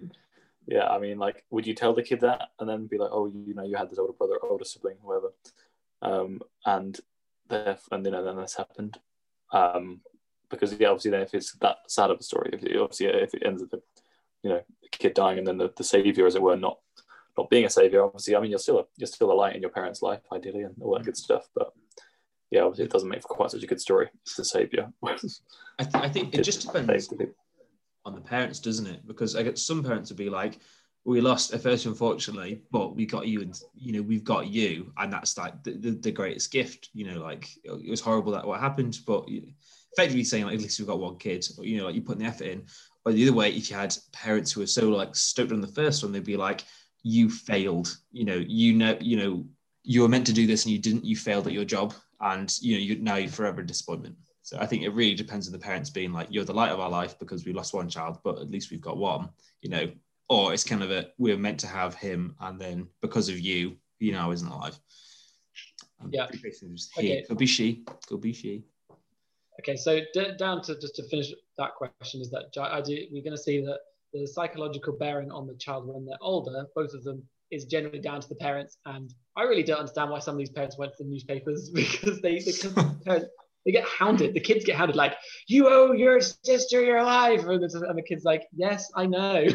yeah, 0.67 0.87
I 0.87 0.97
mean, 0.99 1.17
like, 1.17 1.43
would 1.51 1.67
you 1.67 1.75
tell 1.75 1.93
the 1.93 2.03
kid 2.03 2.21
that 2.21 2.49
and 2.59 2.67
then 2.67 2.87
be 2.87 2.97
like, 2.97 3.11
oh, 3.11 3.27
you 3.27 3.53
know, 3.53 3.63
you 3.63 3.75
had 3.75 3.89
this 3.89 3.99
older 3.99 4.13
brother, 4.13 4.37
older 4.43 4.65
sibling, 4.65 4.97
whoever, 5.03 5.33
um, 6.01 6.41
and 6.65 6.99
there, 7.49 7.77
and 7.91 8.05
you 8.05 8.11
know, 8.11 8.23
then 8.23 8.37
this 8.37 8.55
happened, 8.55 8.99
um, 9.51 10.01
because 10.49 10.73
yeah, 10.73 10.89
obviously, 10.89 11.11
then 11.11 11.21
if 11.21 11.33
it's 11.33 11.53
that 11.53 11.77
sad 11.87 12.11
of 12.11 12.19
a 12.19 12.23
story, 12.23 12.49
if 12.53 12.61
obviously 12.81 13.07
if 13.07 13.33
it 13.33 13.43
ends 13.45 13.61
with 13.61 13.71
the, 13.71 13.81
you 14.43 14.49
know, 14.49 14.61
the 14.81 14.89
kid 14.89 15.13
dying 15.13 15.37
and 15.37 15.47
then 15.47 15.57
the, 15.57 15.71
the 15.77 15.83
savior, 15.83 16.25
as 16.25 16.35
it 16.35 16.41
were, 16.41 16.57
not 16.57 16.79
not 17.37 17.49
being 17.49 17.65
a 17.65 17.69
savior, 17.69 18.03
obviously, 18.03 18.35
I 18.35 18.39
mean, 18.39 18.51
you're 18.51 18.59
still 18.59 18.79
a, 18.79 18.85
you're 18.97 19.07
still 19.07 19.31
a 19.31 19.33
light 19.33 19.55
in 19.55 19.61
your 19.61 19.71
parents' 19.71 20.01
life, 20.01 20.21
ideally, 20.33 20.63
and 20.63 20.75
all 20.81 20.95
that 20.95 21.05
good 21.05 21.17
stuff, 21.17 21.47
but. 21.55 21.71
Yeah, 22.51 22.63
obviously, 22.63 22.85
it 22.85 22.91
doesn't 22.91 23.09
make 23.09 23.21
for 23.21 23.29
quite 23.29 23.49
such 23.49 23.63
a 23.63 23.67
good 23.67 23.79
story. 23.79 24.09
It's 24.23 24.35
the 24.35 24.43
savior. 24.43 24.91
I, 25.03 25.15
th- 25.15 25.95
I 25.95 26.09
think 26.09 26.35
it 26.35 26.43
just 26.43 26.61
depends 26.65 27.11
on 28.05 28.13
the 28.13 28.21
parents, 28.21 28.59
doesn't 28.59 28.87
it? 28.87 29.07
Because 29.07 29.37
I 29.37 29.43
get 29.43 29.57
some 29.57 29.81
parents 29.81 30.09
would 30.09 30.17
be 30.17 30.29
like, 30.29 30.59
"We 31.05 31.21
lost 31.21 31.53
a 31.53 31.59
first, 31.59 31.85
unfortunately, 31.85 32.61
but 32.69 32.93
we 32.93 33.05
got 33.05 33.25
you, 33.25 33.41
and 33.41 33.57
you 33.73 33.93
know 33.93 34.01
we've 34.01 34.25
got 34.25 34.47
you, 34.47 34.91
and 34.97 35.13
that's 35.13 35.37
like 35.37 35.63
the, 35.63 35.71
the, 35.71 35.91
the 35.91 36.11
greatest 36.11 36.51
gift." 36.51 36.89
You 36.93 37.05
know, 37.05 37.21
like 37.21 37.47
it 37.63 37.89
was 37.89 38.01
horrible 38.01 38.33
that 38.33 38.45
what 38.45 38.59
happened, 38.59 38.99
but 39.07 39.29
effectively 39.93 40.25
saying 40.25 40.43
like 40.43 40.55
at 40.55 40.61
least 40.61 40.77
we've 40.77 40.87
got 40.87 40.99
one 40.99 41.17
kid, 41.17 41.47
or, 41.57 41.65
you 41.65 41.77
know, 41.77 41.85
like 41.85 41.95
you 41.95 42.01
putting 42.01 42.23
the 42.23 42.29
effort 42.29 42.47
in. 42.47 42.65
Or 43.05 43.13
the 43.13 43.23
other 43.27 43.35
way, 43.35 43.49
if 43.49 43.71
you 43.71 43.77
had 43.77 43.95
parents 44.11 44.51
who 44.51 44.59
were 44.59 44.67
so 44.67 44.89
like 44.89 45.15
stoked 45.15 45.53
on 45.53 45.61
the 45.61 45.67
first 45.67 46.03
one, 46.03 46.11
they'd 46.11 46.23
be 46.25 46.35
like, 46.35 46.65
"You 47.01 47.29
failed. 47.29 47.97
You 48.11 48.25
know, 48.25 48.43
you 48.45 48.73
know, 48.73 48.97
you 48.99 49.15
know." 49.15 49.45
You 49.83 50.03
were 50.03 50.07
meant 50.07 50.27
to 50.27 50.33
do 50.33 50.45
this 50.45 50.65
and 50.65 50.71
you 50.71 50.77
didn't. 50.77 51.05
You 51.05 51.15
failed 51.15 51.47
at 51.47 51.53
your 51.53 51.65
job, 51.65 51.95
and 52.21 52.55
you 52.61 52.73
know 52.75 52.79
you 52.79 53.01
now 53.01 53.15
you're 53.15 53.29
forever 53.29 53.61
a 53.61 53.65
disappointment. 53.67 54.15
So 54.43 54.57
I 54.59 54.65
think 54.65 54.83
it 54.83 54.89
really 54.89 55.13
depends 55.13 55.47
on 55.47 55.53
the 55.53 55.59
parents 55.59 55.89
being 55.89 56.13
like, 56.13 56.27
"You're 56.29 56.45
the 56.45 56.53
light 56.53 56.71
of 56.71 56.79
our 56.79 56.89
life 56.89 57.17
because 57.19 57.45
we 57.45 57.53
lost 57.53 57.73
one 57.73 57.89
child, 57.89 58.19
but 58.23 58.39
at 58.39 58.49
least 58.49 58.71
we've 58.71 58.81
got 58.81 58.97
one," 58.97 59.29
you 59.61 59.69
know. 59.69 59.91
Or 60.29 60.53
it's 60.53 60.63
kind 60.63 60.81
of 60.81 60.91
a 60.91 61.09
we're 61.17 61.37
meant 61.37 61.59
to 61.59 61.67
have 61.67 61.93
him, 61.95 62.35
and 62.39 62.59
then 62.59 62.87
because 63.01 63.27
of 63.27 63.39
you, 63.39 63.77
he 63.99 64.11
now 64.11 64.31
isn't 64.31 64.47
alive. 64.47 64.79
And 65.99 66.13
Yeah. 66.13 66.27
Okay. 66.97 67.23
Could 67.27 67.37
be 67.37 67.45
she. 67.45 67.85
Could 68.07 68.21
be 68.21 68.33
she. 68.33 68.63
Okay, 69.59 69.75
so 69.75 69.99
d- 70.13 70.31
down 70.37 70.61
to 70.63 70.79
just 70.79 70.95
to 70.95 71.03
finish 71.09 71.31
that 71.57 71.75
question 71.75 72.21
is 72.21 72.31
that 72.31 72.45
I 72.57 72.81
do, 72.81 72.97
we're 73.11 73.21
going 73.23 73.35
to 73.35 73.41
see 73.41 73.61
that 73.61 73.79
the 74.13 74.25
psychological 74.25 74.93
bearing 74.93 75.31
on 75.31 75.45
the 75.45 75.55
child 75.55 75.87
when 75.87 76.05
they're 76.05 76.17
older, 76.21 76.65
both 76.75 76.93
of 76.93 77.03
them 77.03 77.23
is 77.51 77.65
generally 77.65 77.99
down 77.99 78.21
to 78.21 78.29
the 78.29 78.35
parents. 78.35 78.77
And 78.85 79.13
I 79.35 79.43
really 79.43 79.63
don't 79.63 79.79
understand 79.79 80.09
why 80.09 80.19
some 80.19 80.35
of 80.35 80.39
these 80.39 80.49
parents 80.49 80.77
went 80.77 80.93
to 80.97 81.03
the 81.03 81.09
newspapers 81.09 81.69
because 81.73 82.21
they 82.21 82.39
the 82.39 82.99
parents, 83.05 83.27
they 83.65 83.71
get 83.71 83.85
hounded. 83.85 84.33
The 84.33 84.39
kids 84.39 84.65
get 84.65 84.75
hounded 84.75 84.95
like, 84.95 85.15
"You 85.47 85.67
owe 85.69 85.91
your 85.91 86.19
sister 86.21 86.83
your 86.83 87.03
life," 87.03 87.45
and 87.45 87.61
the, 87.61 87.85
and 87.87 87.97
the 87.97 88.01
kid's 88.01 88.23
like, 88.23 88.47
"Yes, 88.53 88.91
I 88.95 89.05
know." 89.05 89.45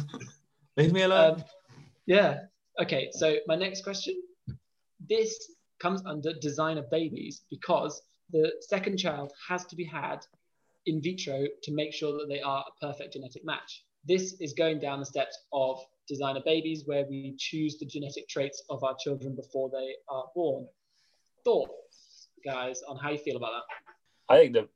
Leave 0.76 0.92
me 0.92 1.02
alone. 1.02 1.34
Um, 1.34 1.44
yeah. 2.06 2.40
Okay. 2.80 3.08
So 3.12 3.36
my 3.46 3.56
next 3.56 3.82
question. 3.82 4.14
This 5.08 5.52
comes 5.80 6.02
under 6.06 6.32
designer 6.40 6.84
babies 6.90 7.42
because 7.50 8.00
the 8.30 8.52
second 8.60 8.96
child 8.98 9.32
has 9.48 9.66
to 9.66 9.76
be 9.76 9.84
had 9.84 10.24
in 10.86 11.00
vitro 11.02 11.44
to 11.62 11.72
make 11.72 11.92
sure 11.92 12.12
that 12.12 12.28
they 12.28 12.40
are 12.40 12.64
a 12.66 12.86
perfect 12.86 13.14
genetic 13.14 13.44
match. 13.44 13.84
This 14.06 14.34
is 14.40 14.52
going 14.52 14.80
down 14.80 15.00
the 15.00 15.06
steps 15.06 15.38
of 15.52 15.78
designer 16.08 16.40
babies, 16.44 16.84
where 16.86 17.04
we 17.08 17.34
choose 17.38 17.78
the 17.78 17.86
genetic 17.86 18.28
traits 18.28 18.62
of 18.70 18.82
our 18.84 18.94
children 19.02 19.34
before 19.34 19.70
they 19.70 19.94
are 20.08 20.24
born. 20.34 20.66
Thoughts, 21.44 22.28
guys, 22.44 22.82
on 22.88 22.96
how 22.96 23.10
you 23.10 23.18
feel 23.18 23.36
about 23.36 23.52
that? 23.52 24.34
I 24.34 24.38
think 24.38 24.54
that 24.54 24.68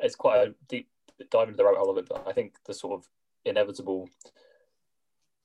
it's 0.00 0.16
quite 0.16 0.48
a 0.48 0.54
deep 0.68 0.88
dive 1.30 1.48
into 1.48 1.56
the 1.56 1.64
rabbit 1.64 1.78
hole 1.78 1.90
of 1.90 1.98
it, 1.98 2.08
but 2.08 2.26
I 2.26 2.32
think 2.32 2.54
the 2.66 2.74
sort 2.74 2.94
of 2.94 3.08
inevitable 3.44 4.08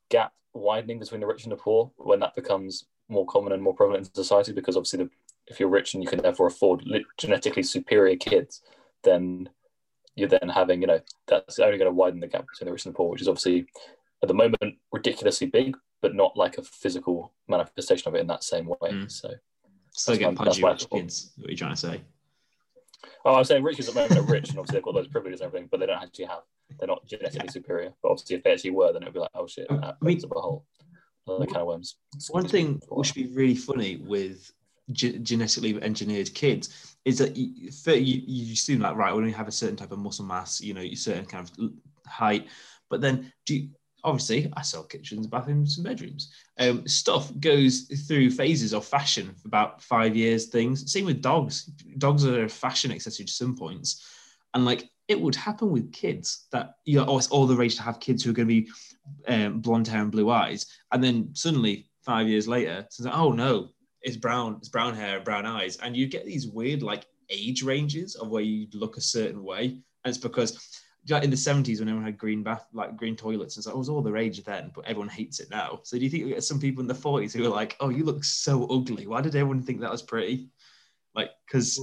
gap 0.10 0.34
widening 0.54 1.00
between 1.00 1.22
the 1.22 1.28
rich 1.28 1.44
and 1.44 1.52
the 1.52 1.56
poor 1.56 1.92
when 1.98 2.20
that 2.20 2.36
becomes 2.36 2.86
more 3.08 3.26
common 3.26 3.54
and 3.54 3.62
more 3.62 3.74
prevalent 3.74 4.08
in 4.08 4.14
society, 4.14 4.52
because 4.52 4.76
obviously, 4.76 5.06
the, 5.06 5.10
if 5.48 5.60
you're 5.60 5.70
rich 5.70 5.94
and 5.94 6.04
you 6.04 6.10
can 6.10 6.22
therefore 6.22 6.48
afford 6.48 6.84
genetically 7.18 7.64
superior 7.64 8.16
kids, 8.16 8.62
then 9.04 9.50
you're 10.16 10.30
then 10.30 10.50
having, 10.50 10.82
you 10.82 10.88
know, 10.88 11.00
that's 11.28 11.60
only 11.60 11.78
going 11.78 11.90
to 11.90 11.96
widen 11.96 12.20
the 12.20 12.28
gap 12.28 12.46
between 12.48 12.66
the 12.66 12.72
rich 12.72 12.86
and 12.86 12.94
the 12.94 12.98
poor, 12.98 13.10
which 13.10 13.22
is 13.22 13.28
obviously 13.28 13.66
at 14.24 14.28
the 14.28 14.34
moment 14.34 14.76
ridiculously 14.92 15.48
big, 15.48 15.78
but 16.02 16.16
not 16.16 16.36
like 16.38 16.58
a 16.58 16.62
physical 16.64 17.34
manifestation 17.48 18.08
of 18.08 18.16
it 18.16 18.20
in 18.22 18.28
that 18.28 18.44
same 18.44 18.68
way. 18.68 18.78
Mm. 18.92 19.12
So, 19.12 19.32
Still 19.94 20.18
get 20.18 20.34
my- 20.34 20.46
pudgy 20.46 20.64
rich 20.64 20.90
kids. 20.90 21.32
What 21.38 21.48
are 21.48 21.52
you 21.52 21.58
trying 21.58 21.74
to 21.74 21.80
say? 21.80 22.02
oh, 23.26 23.36
I'm 23.36 23.44
saying 23.44 23.64
rich 23.64 23.78
kids 23.78 23.88
at 23.90 23.94
the 23.96 24.02
moment 24.02 24.20
are 24.20 24.32
rich, 24.32 24.50
and 24.50 24.58
obviously 24.60 24.78
they've 24.78 24.84
got 24.84 24.96
those 24.96 25.08
privileges 25.08 25.42
and 25.42 25.48
everything, 25.48 25.68
but 25.72 25.80
they 25.80 25.86
don't 25.86 26.02
actually 26.02 26.26
have, 26.26 26.42
they're 26.80 26.88
not 26.88 27.06
genetically 27.06 27.50
superior. 27.50 27.94
But 28.02 28.10
obviously, 28.10 28.36
if 28.38 28.44
they 28.44 28.52
actually 28.54 28.72
were, 28.72 28.92
then 28.94 29.04
it 29.04 29.06
would 29.06 29.14
be 29.14 29.20
like, 29.20 29.30
oh 29.36 29.48
shit, 29.48 29.68
I 29.70 29.76
that 29.78 30.02
mean- 30.02 30.18
opens 30.18 30.24
a 30.24 30.40
whole 30.40 30.66
other 31.28 31.46
kind 31.46 31.58
of 31.58 31.68
worms. 31.68 31.96
One 32.30 32.48
thing 32.48 32.82
which 32.90 33.14
would 33.16 33.28
be 33.28 33.34
really 33.36 33.56
funny 33.56 33.98
with 33.98 34.52
ge- 34.92 35.22
genetically 35.22 35.82
engineered 35.82 36.34
kids 36.34 36.96
is 37.06 37.18
that 37.20 37.36
you, 37.38 37.70
you, 37.86 38.22
you 38.26 38.54
assume 38.54 38.82
like 38.82 38.96
right, 38.96 39.14
we 39.14 39.20
only 39.20 39.32
have 39.32 39.48
a 39.48 39.52
certain 39.52 39.76
type 39.76 39.92
of 39.92 40.00
muscle 40.00 40.26
mass, 40.26 40.62
you 40.62 40.74
know, 40.74 40.82
a 40.82 40.96
certain 40.96 41.26
kind 41.26 41.48
of 41.60 41.72
height, 42.08 42.48
but 42.90 43.02
then 43.02 43.32
do 43.46 43.56
you, 43.56 43.70
obviously 44.04 44.52
I 44.56 44.62
sell 44.62 44.84
kitchens, 44.84 45.28
bathrooms, 45.28 45.78
and 45.78 45.86
bedrooms. 45.86 46.32
Um, 46.60 46.88
stuff 46.88 47.32
goes 47.40 47.82
through 48.08 48.32
phases 48.32 48.74
of 48.74 48.86
fashion 48.86 49.34
for 49.42 49.48
about 49.48 49.82
five 49.82 50.16
years. 50.16 50.48
Things 50.48 50.92
same 50.92 51.06
with 51.06 51.22
dogs. 51.22 51.66
Dogs 51.98 52.26
are 52.26 52.44
a 52.44 52.50
fashion 52.50 52.92
accessory 52.92 53.26
to 53.26 53.32
some 53.32 53.56
points, 53.56 54.06
and 54.54 54.66
like 54.66 54.90
it 55.08 55.20
would 55.20 55.36
happen 55.36 55.72
with 55.72 55.92
kids 55.92 56.48
that 56.52 56.76
you 56.86 56.98
know, 56.98 57.18
it's 57.18 57.28
all 57.28 57.46
the 57.46 57.56
rage 57.56 57.76
to 57.76 57.84
have 57.84 58.00
kids 58.00 58.24
who 58.24 58.32
are 58.32 58.34
going 58.34 58.48
to 58.48 58.62
be 58.62 58.70
um, 59.28 59.60
blonde 59.60 59.88
hair 59.88 60.02
and 60.02 60.12
blue 60.12 60.30
eyes, 60.30 60.66
and 60.92 61.04
then 61.04 61.30
suddenly 61.34 61.90
five 62.04 62.28
years 62.28 62.48
later, 62.48 62.80
it's 62.86 63.00
like, 63.00 63.16
oh 63.16 63.32
no, 63.32 63.70
it's 64.02 64.18
brown, 64.18 64.56
it's 64.56 64.70
brown 64.70 64.94
hair, 64.96 65.20
brown 65.20 65.46
eyes, 65.46 65.78
and 65.78 65.96
you 65.96 66.08
get 66.08 66.26
these 66.26 66.48
weird 66.48 66.82
like 66.82 67.06
age 67.30 67.64
ranges 67.64 68.16
of 68.16 68.30
where 68.30 68.42
you 68.42 68.68
look 68.74 68.98
a 68.98 69.02
certain 69.02 69.44
way, 69.44 69.66
and 69.66 69.82
it's 70.06 70.18
because 70.18 70.82
in 71.10 71.30
the 71.30 71.36
70s 71.36 71.80
when 71.80 71.90
everyone 71.90 72.06
had 72.06 72.18
green 72.18 72.44
bath 72.44 72.68
like 72.74 72.96
green 72.96 73.16
toilets 73.16 73.56
and 73.56 73.64
so 73.64 73.72
it 73.72 73.78
was 73.78 73.90
all 73.90 74.02
the 74.02 74.12
rage 74.12 74.44
then 74.44 74.72
but 74.74 74.86
everyone 74.86 75.10
hates 75.10 75.40
it 75.40 75.50
now. 75.50 75.80
So 75.84 75.98
do 75.98 76.04
you 76.04 76.10
think 76.10 76.26
we 76.26 76.32
get 76.32 76.44
some 76.44 76.60
people 76.60 76.82
in 76.82 76.88
the 76.88 76.94
40s 76.94 77.34
who 77.34 77.46
are 77.46 77.50
like 77.50 77.76
oh 77.80 77.90
you 77.90 78.04
look 78.04 78.24
so 78.24 78.66
ugly. 78.66 79.08
Why 79.08 79.22
did 79.22 79.36
everyone 79.36 79.64
think 79.64 79.82
that 79.82 79.92
was 79.92 80.02
pretty? 80.02 80.50
Like 81.16 81.32
because 81.46 81.80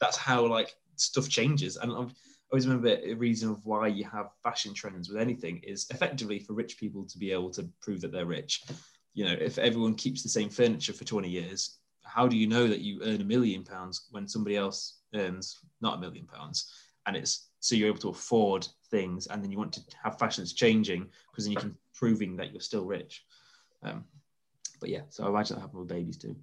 that's 0.00 0.16
how 0.16 0.46
like 0.46 0.74
stuff 0.96 1.28
changes. 1.28 1.76
And 1.76 1.92
I 1.92 2.06
always 2.52 2.66
remember 2.66 2.98
a 3.02 3.14
reason 3.14 3.50
of 3.50 3.64
why 3.66 3.88
you 3.88 4.04
have 4.04 4.30
fashion 4.42 4.74
trends 4.74 5.08
with 5.08 5.20
anything 5.20 5.60
is 5.64 5.86
effectively 5.90 6.38
for 6.38 6.52
rich 6.52 6.78
people 6.78 7.04
to 7.06 7.18
be 7.18 7.32
able 7.32 7.50
to 7.50 7.68
prove 7.80 8.00
that 8.02 8.12
they're 8.12 8.26
rich. 8.26 8.64
You 9.14 9.24
know 9.24 9.36
if 9.38 9.58
everyone 9.58 9.94
keeps 9.96 10.22
the 10.22 10.28
same 10.28 10.48
furniture 10.48 10.92
for 10.92 11.04
20 11.04 11.28
years 11.28 11.78
how 12.04 12.26
do 12.26 12.36
you 12.36 12.46
know 12.46 12.66
that 12.66 12.80
you 12.80 13.00
earn 13.04 13.20
a 13.20 13.24
million 13.24 13.62
pounds 13.62 14.08
when 14.10 14.26
somebody 14.26 14.56
else 14.56 14.98
earns 15.14 15.60
not 15.80 15.98
a 15.98 16.00
million 16.00 16.26
pounds 16.26 16.72
and 17.06 17.16
it's 17.16 17.48
so 17.60 17.74
you're 17.74 17.88
able 17.88 17.98
to 17.98 18.08
afford 18.08 18.66
things 18.90 19.26
and 19.28 19.42
then 19.42 19.50
you 19.50 19.58
want 19.58 19.72
to 19.72 19.80
have 20.02 20.18
fashions 20.18 20.52
changing 20.52 21.06
because 21.30 21.44
then 21.44 21.52
you 21.52 21.58
can 21.58 21.76
proving 21.94 22.36
that 22.36 22.52
you're 22.52 22.60
still 22.60 22.84
rich 22.84 23.24
um, 23.82 24.04
but 24.80 24.88
yeah 24.90 25.00
so 25.08 25.24
i 25.24 25.28
imagine 25.28 25.56
that 25.56 25.62
happen 25.62 25.78
with 25.78 25.88
babies 25.88 26.16
too 26.16 26.34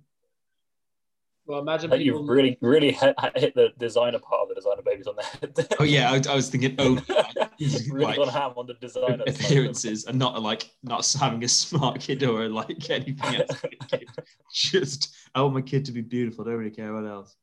Well, 1.46 1.60
imagine 1.60 1.90
Like 1.90 2.00
people. 2.02 2.20
you've 2.22 2.30
really, 2.30 2.58
really 2.62 2.92
hit, 3.02 3.16
hit 3.36 3.56
the 3.56 3.70
designer 3.80 4.20
part 4.20 4.42
of 4.44 4.50
the 4.50 4.56
designer 4.56 4.82
babies 4.86 5.08
on 5.08 5.16
there. 5.18 5.66
oh 5.80 5.84
yeah 5.84 6.12
i, 6.12 6.22
I 6.32 6.36
was 6.36 6.50
thinking 6.50 6.76
oh 6.80 7.00
really 7.60 8.06
like, 8.06 8.18
gone 8.18 8.28
ham 8.30 8.52
on 8.56 8.68
the 8.68 8.76
designer. 8.76 9.24
appearances 9.28 10.06
and 10.06 10.18
not 10.18 10.42
like 10.42 10.70
not 10.84 11.06
having 11.20 11.44
a 11.44 11.48
smart 11.48 12.00
kid 12.00 12.24
or 12.24 12.48
like 12.50 12.90
anything 12.98 13.36
else 13.36 13.62
just 14.54 15.16
i 15.36 15.42
want 15.42 15.54
my 15.56 15.62
kid 15.62 15.86
to 15.86 15.92
be 15.92 16.02
beautiful 16.02 16.46
i 16.46 16.50
don't 16.50 16.60
really 16.60 16.72
care 16.72 16.94
what 16.94 17.06
else 17.06 17.36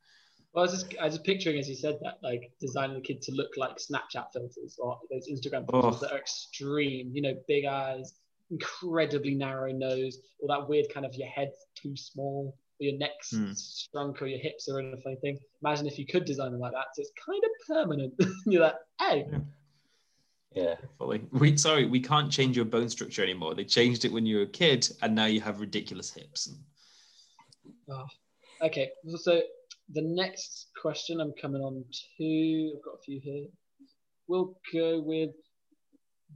Well, 0.56 0.64
I 0.66 0.72
was 0.72 0.82
just, 0.82 0.98
I 0.98 1.04
was 1.04 1.14
just 1.16 1.26
picturing 1.26 1.58
as 1.58 1.68
you 1.68 1.74
said 1.74 1.98
that, 2.00 2.14
like 2.22 2.50
designing 2.58 2.94
the 2.96 3.02
kid 3.02 3.20
to 3.22 3.32
look 3.32 3.50
like 3.58 3.76
Snapchat 3.76 4.32
filters 4.32 4.78
or 4.78 4.98
those 5.10 5.28
Instagram 5.28 5.70
filters 5.70 5.96
Oh. 5.96 5.98
that 6.00 6.12
are 6.12 6.18
extreme. 6.18 7.10
You 7.12 7.20
know, 7.20 7.34
big 7.46 7.66
eyes, 7.66 8.14
incredibly 8.50 9.34
narrow 9.34 9.70
nose, 9.70 10.18
or 10.40 10.48
that 10.48 10.66
weird 10.66 10.86
kind 10.92 11.04
of 11.04 11.14
your 11.14 11.28
head's 11.28 11.66
too 11.74 11.94
small, 11.94 12.56
or 12.80 12.84
your 12.86 12.96
neck's 12.96 13.32
Hmm. 13.36 13.52
shrunk, 13.52 14.22
or 14.22 14.28
your 14.28 14.38
hips 14.38 14.66
are 14.70 14.80
in 14.80 14.94
a 14.94 14.96
funny 15.02 15.16
thing. 15.16 15.38
Imagine 15.62 15.86
if 15.88 15.98
you 15.98 16.06
could 16.06 16.24
design 16.24 16.52
them 16.52 16.60
like 16.62 16.72
that, 16.72 16.86
so 16.94 17.02
it's 17.02 17.12
kind 17.22 17.42
of 17.44 17.50
permanent. 17.68 18.14
You're 18.46 18.62
like, 18.62 18.76
hey, 18.98 19.26
yeah, 20.54 20.76
fully 20.96 21.20
we 21.32 21.54
sorry 21.58 21.84
we 21.84 22.00
can't 22.00 22.32
change 22.32 22.56
your 22.56 22.64
bone 22.64 22.88
structure 22.88 23.22
anymore 23.22 23.54
they 23.54 23.64
changed 23.64 24.06
it 24.06 24.12
when 24.12 24.24
you 24.24 24.36
were 24.38 24.44
a 24.44 24.46
kid 24.46 24.88
and 25.02 25.14
now 25.14 25.26
you 25.26 25.38
have 25.38 25.60
ridiculous 25.60 26.10
hips 26.10 26.50
Oh, 27.90 28.06
Okay, 28.62 28.88
so 29.18 29.42
the 29.92 30.02
next 30.02 30.68
question 30.80 31.20
I'm 31.20 31.32
coming 31.40 31.62
on 31.62 31.84
to, 32.18 32.72
I've 32.76 32.84
got 32.84 32.98
a 32.98 33.02
few 33.04 33.20
here. 33.22 33.46
We'll 34.28 34.58
go 34.72 35.00
with 35.00 35.30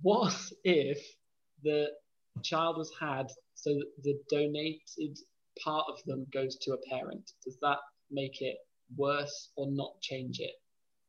what 0.02 0.34
if 0.64 0.98
the 1.62 1.88
child 2.42 2.78
was 2.78 2.92
had 3.00 3.26
so 3.54 3.70
that 3.70 3.86
the 4.02 4.18
donated 4.30 5.18
part 5.62 5.86
of 5.88 5.98
them 6.06 6.26
goes 6.32 6.56
to 6.56 6.72
a 6.72 6.88
parent? 6.88 7.32
Does 7.44 7.58
that 7.60 7.78
make 8.10 8.40
it 8.40 8.56
worse 8.96 9.50
or 9.56 9.70
not 9.70 10.00
change 10.00 10.40
it? 10.40 10.52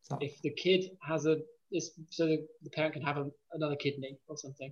So- 0.02 0.18
If 0.20 0.42
the 0.42 0.52
kid 0.52 0.86
has 1.08 1.26
a, 1.26 1.38
this, 1.72 1.92
so 2.10 2.26
the, 2.26 2.46
the 2.64 2.70
parent 2.72 2.94
can 2.94 3.04
have 3.04 3.18
a, 3.18 3.30
another 3.54 3.76
kidney 3.76 4.18
or 4.28 4.38
something. 4.38 4.72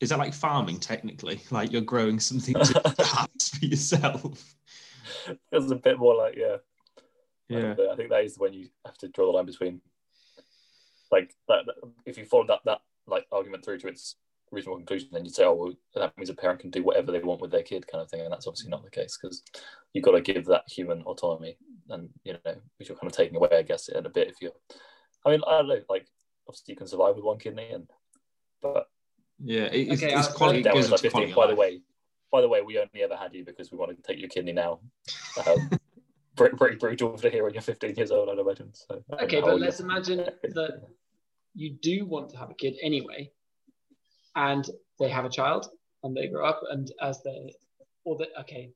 is 0.00 0.08
that 0.08 0.18
like 0.18 0.34
farming 0.34 0.80
technically 0.80 1.40
like 1.50 1.70
you're 1.70 1.82
growing 1.82 2.18
something 2.18 2.54
to 2.54 2.94
perhaps 2.96 3.48
for 3.58 3.66
yourself 3.66 4.56
feels 5.50 5.70
a 5.70 5.76
bit 5.76 5.98
more 5.98 6.14
like 6.14 6.34
yeah. 6.36 6.56
yeah 7.48 7.74
But 7.74 7.88
I 7.90 7.96
think 7.96 8.10
that 8.10 8.24
is 8.24 8.38
when 8.38 8.52
you 8.52 8.68
have 8.84 8.98
to 8.98 9.08
draw 9.08 9.26
the 9.26 9.32
line 9.32 9.46
between, 9.46 9.80
like, 11.10 11.34
that, 11.48 11.66
that- 11.66 11.90
if 12.06 12.18
you 12.18 12.24
follow 12.24 12.46
that 12.46 12.60
that 12.64 12.80
like 13.06 13.26
argument 13.30 13.64
through 13.64 13.78
to 13.78 13.88
its 13.88 14.16
reasonable 14.50 14.78
conclusion, 14.78 15.08
then 15.12 15.24
you'd 15.24 15.34
say, 15.34 15.44
oh, 15.44 15.54
well, 15.54 15.72
that 15.94 16.16
means 16.16 16.30
a 16.30 16.34
parent 16.34 16.60
can 16.60 16.70
do 16.70 16.82
whatever 16.82 17.12
they 17.12 17.18
want 17.18 17.40
with 17.40 17.50
their 17.50 17.62
kid, 17.62 17.86
kind 17.86 18.02
of 18.02 18.08
thing, 18.10 18.20
and 18.20 18.32
that's 18.32 18.46
obviously 18.46 18.70
not 18.70 18.82
the 18.84 18.90
case 18.90 19.18
because 19.20 19.42
you've 19.92 20.04
got 20.04 20.12
to 20.12 20.20
give 20.20 20.46
that 20.46 20.62
human 20.68 21.02
autonomy, 21.02 21.56
and 21.90 22.08
you 22.24 22.32
know, 22.32 22.54
which 22.78 22.88
you're 22.88 22.96
kind 22.96 23.10
of 23.10 23.16
taking 23.16 23.36
away, 23.36 23.48
I 23.52 23.62
guess, 23.62 23.88
in 23.88 24.06
a 24.06 24.08
bit. 24.08 24.28
If 24.28 24.36
you're, 24.40 24.52
I 25.26 25.30
mean, 25.30 25.40
I 25.46 25.58
don't 25.58 25.68
know, 25.68 25.80
like, 25.88 26.06
obviously 26.48 26.72
you 26.72 26.76
can 26.76 26.86
survive 26.86 27.16
with 27.16 27.24
one 27.24 27.38
kidney, 27.38 27.70
and 27.70 27.88
but 28.62 28.88
yeah 29.42 29.64
it, 29.64 29.88
it's, 29.88 30.02
Okay, 30.02 30.14
it's 30.14 30.28
quality, 30.28 30.60
it 30.60 30.62
down 30.62 30.74
goes 30.74 30.90
like 30.90 31.00
15. 31.00 31.34
By 31.34 31.48
the 31.48 31.54
way, 31.56 31.80
by 32.34 32.40
the 32.40 32.48
way, 32.48 32.62
we 32.62 32.76
only 32.78 33.04
ever 33.04 33.14
had 33.14 33.32
you 33.32 33.44
because 33.44 33.70
we 33.70 33.78
wanted 33.78 33.96
to 33.96 34.02
take 34.02 34.18
your 34.18 34.28
kidney 34.28 34.52
now. 34.52 34.80
Um, 35.46 35.70
pretty, 36.36 36.56
pretty 36.56 36.76
brutal 36.76 37.16
to 37.16 37.30
hear 37.30 37.44
when 37.44 37.52
you're 37.52 37.62
15 37.62 37.94
years 37.94 38.10
old, 38.10 38.28
I'd 38.28 38.40
imagine. 38.40 38.72
So, 38.74 39.04
Okay, 39.22 39.40
but 39.40 39.60
let's 39.60 39.78
imagine 39.78 40.26
that 40.42 40.82
you 41.54 41.76
do 41.80 42.04
want 42.06 42.30
to 42.30 42.36
have 42.36 42.50
a 42.50 42.54
kid 42.54 42.74
anyway, 42.82 43.30
and 44.34 44.68
they 44.98 45.08
have 45.10 45.24
a 45.24 45.28
child 45.28 45.68
and 46.02 46.16
they 46.16 46.26
grow 46.26 46.44
up, 46.44 46.60
and 46.72 46.90
as 47.00 47.22
they, 47.22 47.54
or 48.02 48.18
that, 48.18 48.30
okay, 48.40 48.72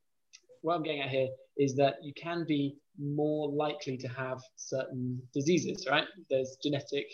what 0.63 0.77
I'm 0.77 0.85
getting 0.85 1.01
at 1.01 1.09
here 1.09 1.27
is 1.57 1.75
that 1.75 1.97
you 2.01 2.13
can 2.15 2.45
be 2.47 2.77
more 2.97 3.51
likely 3.51 3.97
to 3.97 4.07
have 4.07 4.41
certain 4.55 5.21
diseases, 5.35 5.85
right? 5.91 6.07
There's 6.31 6.59
genetic, 6.63 7.09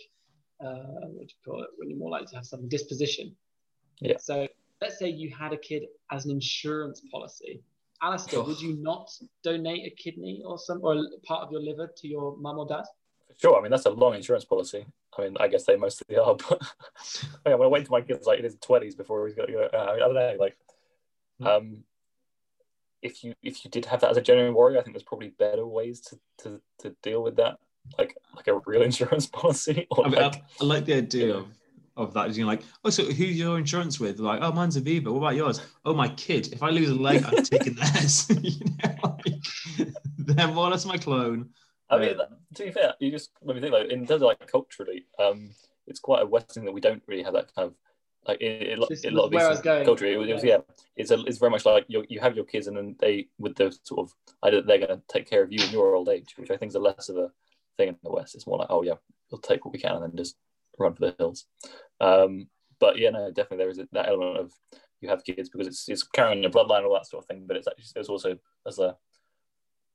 uh, 0.61 1.09
what 1.09 1.27
do 1.27 1.35
you 1.35 1.53
call 1.53 1.63
it, 1.63 1.71
when 1.79 1.89
you're 1.89 1.99
more 1.99 2.11
likely 2.11 2.27
to 2.27 2.37
have 2.37 2.45
some 2.45 2.69
disposition. 2.69 3.35
Yeah. 4.01 4.19
So 4.21 4.47
let's 4.85 4.99
say 4.99 5.09
you 5.09 5.35
had 5.35 5.53
a 5.53 5.57
kid 5.57 5.85
as 6.11 6.25
an 6.25 6.31
insurance 6.31 7.03
policy. 7.11 7.63
Alistair, 8.03 8.43
would 8.43 8.61
you 8.61 8.77
not 8.77 9.11
donate 9.43 9.87
a 9.87 9.91
kidney 9.91 10.43
or 10.45 10.59
some 10.59 10.81
or 10.83 11.03
part 11.27 11.43
of 11.43 11.53
your 11.53 11.61
liver 11.61 11.91
to 11.97 12.09
your 12.09 12.37
mum 12.37 12.59
or 12.59 12.67
dad? 12.67 12.85
Sure, 13.41 13.59
I 13.59 13.63
mean 13.63 13.71
that's 13.71 13.87
a 13.87 13.91
long 13.91 14.15
insurance 14.15 14.45
policy. 14.45 14.87
I 15.17 15.23
mean, 15.23 15.37
I 15.41 15.49
guess 15.49 15.65
they 15.65 15.77
mostly 15.77 16.17
are, 16.17 16.35
but 16.49 16.61
I 16.61 17.49
mean, 17.49 17.55
I'm 17.55 17.59
gonna 17.59 17.69
wait 17.69 17.87
till 17.87 17.93
my 17.93 18.03
kid's 18.03 18.27
like 18.27 18.39
in 18.39 18.45
his 18.45 18.57
twenties 18.57 18.95
before 18.95 19.27
he's 19.27 19.35
got. 19.35 19.49
You 19.49 19.57
know, 19.57 19.69
uh, 19.73 19.93
I 19.95 19.99
don't 19.99 20.15
know, 20.15 20.37
like 20.39 20.57
Hmm. 21.39 21.47
Um, 21.47 21.77
if 23.03 23.23
you 23.23 23.35
if 23.43 23.65
you 23.65 23.71
did 23.71 23.87
have 23.87 24.01
that 24.01 24.11
as 24.11 24.17
a 24.17 24.23
genuine 24.23 24.55
worry, 24.55 24.79
I 24.79 24.83
think 24.83 24.95
there's 24.95 25.03
probably 25.03 25.29
better 25.29 25.67
ways 25.67 26.01
to, 26.01 26.19
to, 26.39 26.61
to 26.81 26.97
deal 27.03 27.23
with 27.23 27.37
that, 27.37 27.59
like 27.99 28.17
like 28.35 28.49
a 28.49 28.61
real 28.67 28.83
insurance 28.91 29.27
policy. 29.27 29.87
Or 29.91 30.07
I, 30.07 30.09
mean, 30.09 30.23
like, 30.23 30.37
I, 30.37 30.43
I 30.61 30.65
like 30.65 30.85
the 30.85 30.95
idea 30.95 31.27
you 31.27 31.33
know. 31.33 31.39
of, 31.41 31.47
of 31.97 32.15
that. 32.15 32.35
You 32.35 32.43
know, 32.43 32.49
like, 32.49 32.63
oh, 32.85 32.91
so 32.91 33.05
who's 33.05 33.39
your 33.39 33.59
insurance 33.59 34.01
with? 34.01 34.19
Like, 34.19 34.41
oh, 34.43 34.53
mine's 34.53 34.79
Aviva. 34.79 35.07
What 35.07 35.19
about 35.19 35.37
yours? 35.37 35.61
Oh, 35.85 35.95
my 35.95 36.09
kid. 36.09 36.53
If 36.53 36.63
I 36.63 36.71
lose 36.71 36.91
a 36.91 36.95
leg, 36.95 37.25
I'm 37.25 37.43
taking 37.43 37.75
theirs. 37.75 38.29
you 38.43 38.65
know, 38.83 38.95
like, 39.03 39.89
they're 40.19 40.49
more 40.49 40.67
or 40.67 40.71
less 40.71 40.85
my 40.85 40.99
clone. 40.99 41.51
I 41.91 41.99
mean, 41.99 42.17
that, 42.17 42.31
to 42.55 42.65
be 42.65 42.71
fair, 42.73 42.95
you 42.99 43.11
just 43.11 43.31
when 43.41 43.57
we 43.57 43.61
think 43.61 43.73
like 43.73 43.91
in 43.91 44.07
terms 44.07 44.23
of 44.23 44.29
like 44.29 44.47
culturally, 44.51 45.07
um, 45.19 45.51
it's 45.87 46.01
quite 46.01 46.23
a 46.23 46.27
Western 46.27 46.63
thing 46.63 46.65
that 46.67 46.73
we 46.73 46.81
don't 46.81 47.03
really 47.07 47.23
have 47.23 47.35
that 47.35 47.55
kind 47.55 47.67
of 47.67 47.75
like 48.27 48.41
it, 48.41 48.63
it, 48.63 48.69
it, 48.69 48.79
a 48.79 49.11
lot 49.11 49.27
of 49.27 49.31
these 49.31 49.41
was 49.41 49.61
going. 49.61 49.85
culture. 49.85 50.07
It 50.07 50.17
was, 50.17 50.29
it 50.29 50.35
was 50.35 50.45
yeah, 50.45 50.59
it's 50.97 51.11
a, 51.11 51.21
it's 51.25 51.39
very 51.39 51.51
much 51.51 51.67
like 51.67 51.85
you 51.89 52.05
you 52.09 52.21
have 52.21 52.35
your 52.35 52.47
kids 52.47 52.67
and 52.67 52.77
then 52.77 52.97
they 52.99 53.29
with 53.39 53.55
the 53.57 53.77
sort 53.83 54.01
of 54.01 54.15
idea 54.43 54.61
that 54.61 54.67
they're 54.67 54.87
going 54.87 54.99
to 54.99 55.03
take 55.09 55.29
care 55.29 55.43
of 55.43 55.53
you 55.53 55.63
in 55.63 55.71
your 55.71 55.95
old 55.95 56.09
age, 56.09 56.35
which 56.37 56.51
I 56.51 56.57
think 56.57 56.71
is 56.71 56.75
a 56.75 56.81
less 56.81 57.09
of 57.09 57.17
a 57.17 57.31
thing 57.77 57.89
in 57.89 57.97
the 58.03 58.11
West. 58.11 58.35
It's 58.35 58.47
more 58.47 58.59
like 58.59 58.71
oh 58.71 58.83
yeah, 58.83 58.95
we'll 59.31 59.41
take 59.41 59.65
what 59.65 59.73
we 59.73 59.81
can 59.81 59.93
and 59.93 60.03
then 60.03 60.17
just 60.17 60.37
run 60.79 60.95
for 60.95 61.01
the 61.01 61.15
hills. 61.19 61.45
Um, 62.01 62.49
but 62.81 62.99
yeah, 62.99 63.11
no, 63.11 63.31
definitely 63.31 63.59
there 63.59 63.71
is 63.71 63.81
that 63.93 64.09
element 64.09 64.39
of 64.39 64.53
you 65.01 65.09
have 65.09 65.25
kids 65.25 65.49
because 65.49 65.67
it's 65.67 65.89
it's 65.89 66.03
carrying 66.03 66.43
your 66.43 66.51
bloodline 66.51 66.79
and 66.79 66.87
all 66.87 66.95
that 66.95 67.07
sort 67.07 67.25
of 67.25 67.29
thing, 67.29 67.45
but 67.47 67.57
it's 67.57 67.67
actually 67.69 68.01
it's 68.01 68.09
also 68.09 68.37
as 68.67 68.79
a 68.79 68.97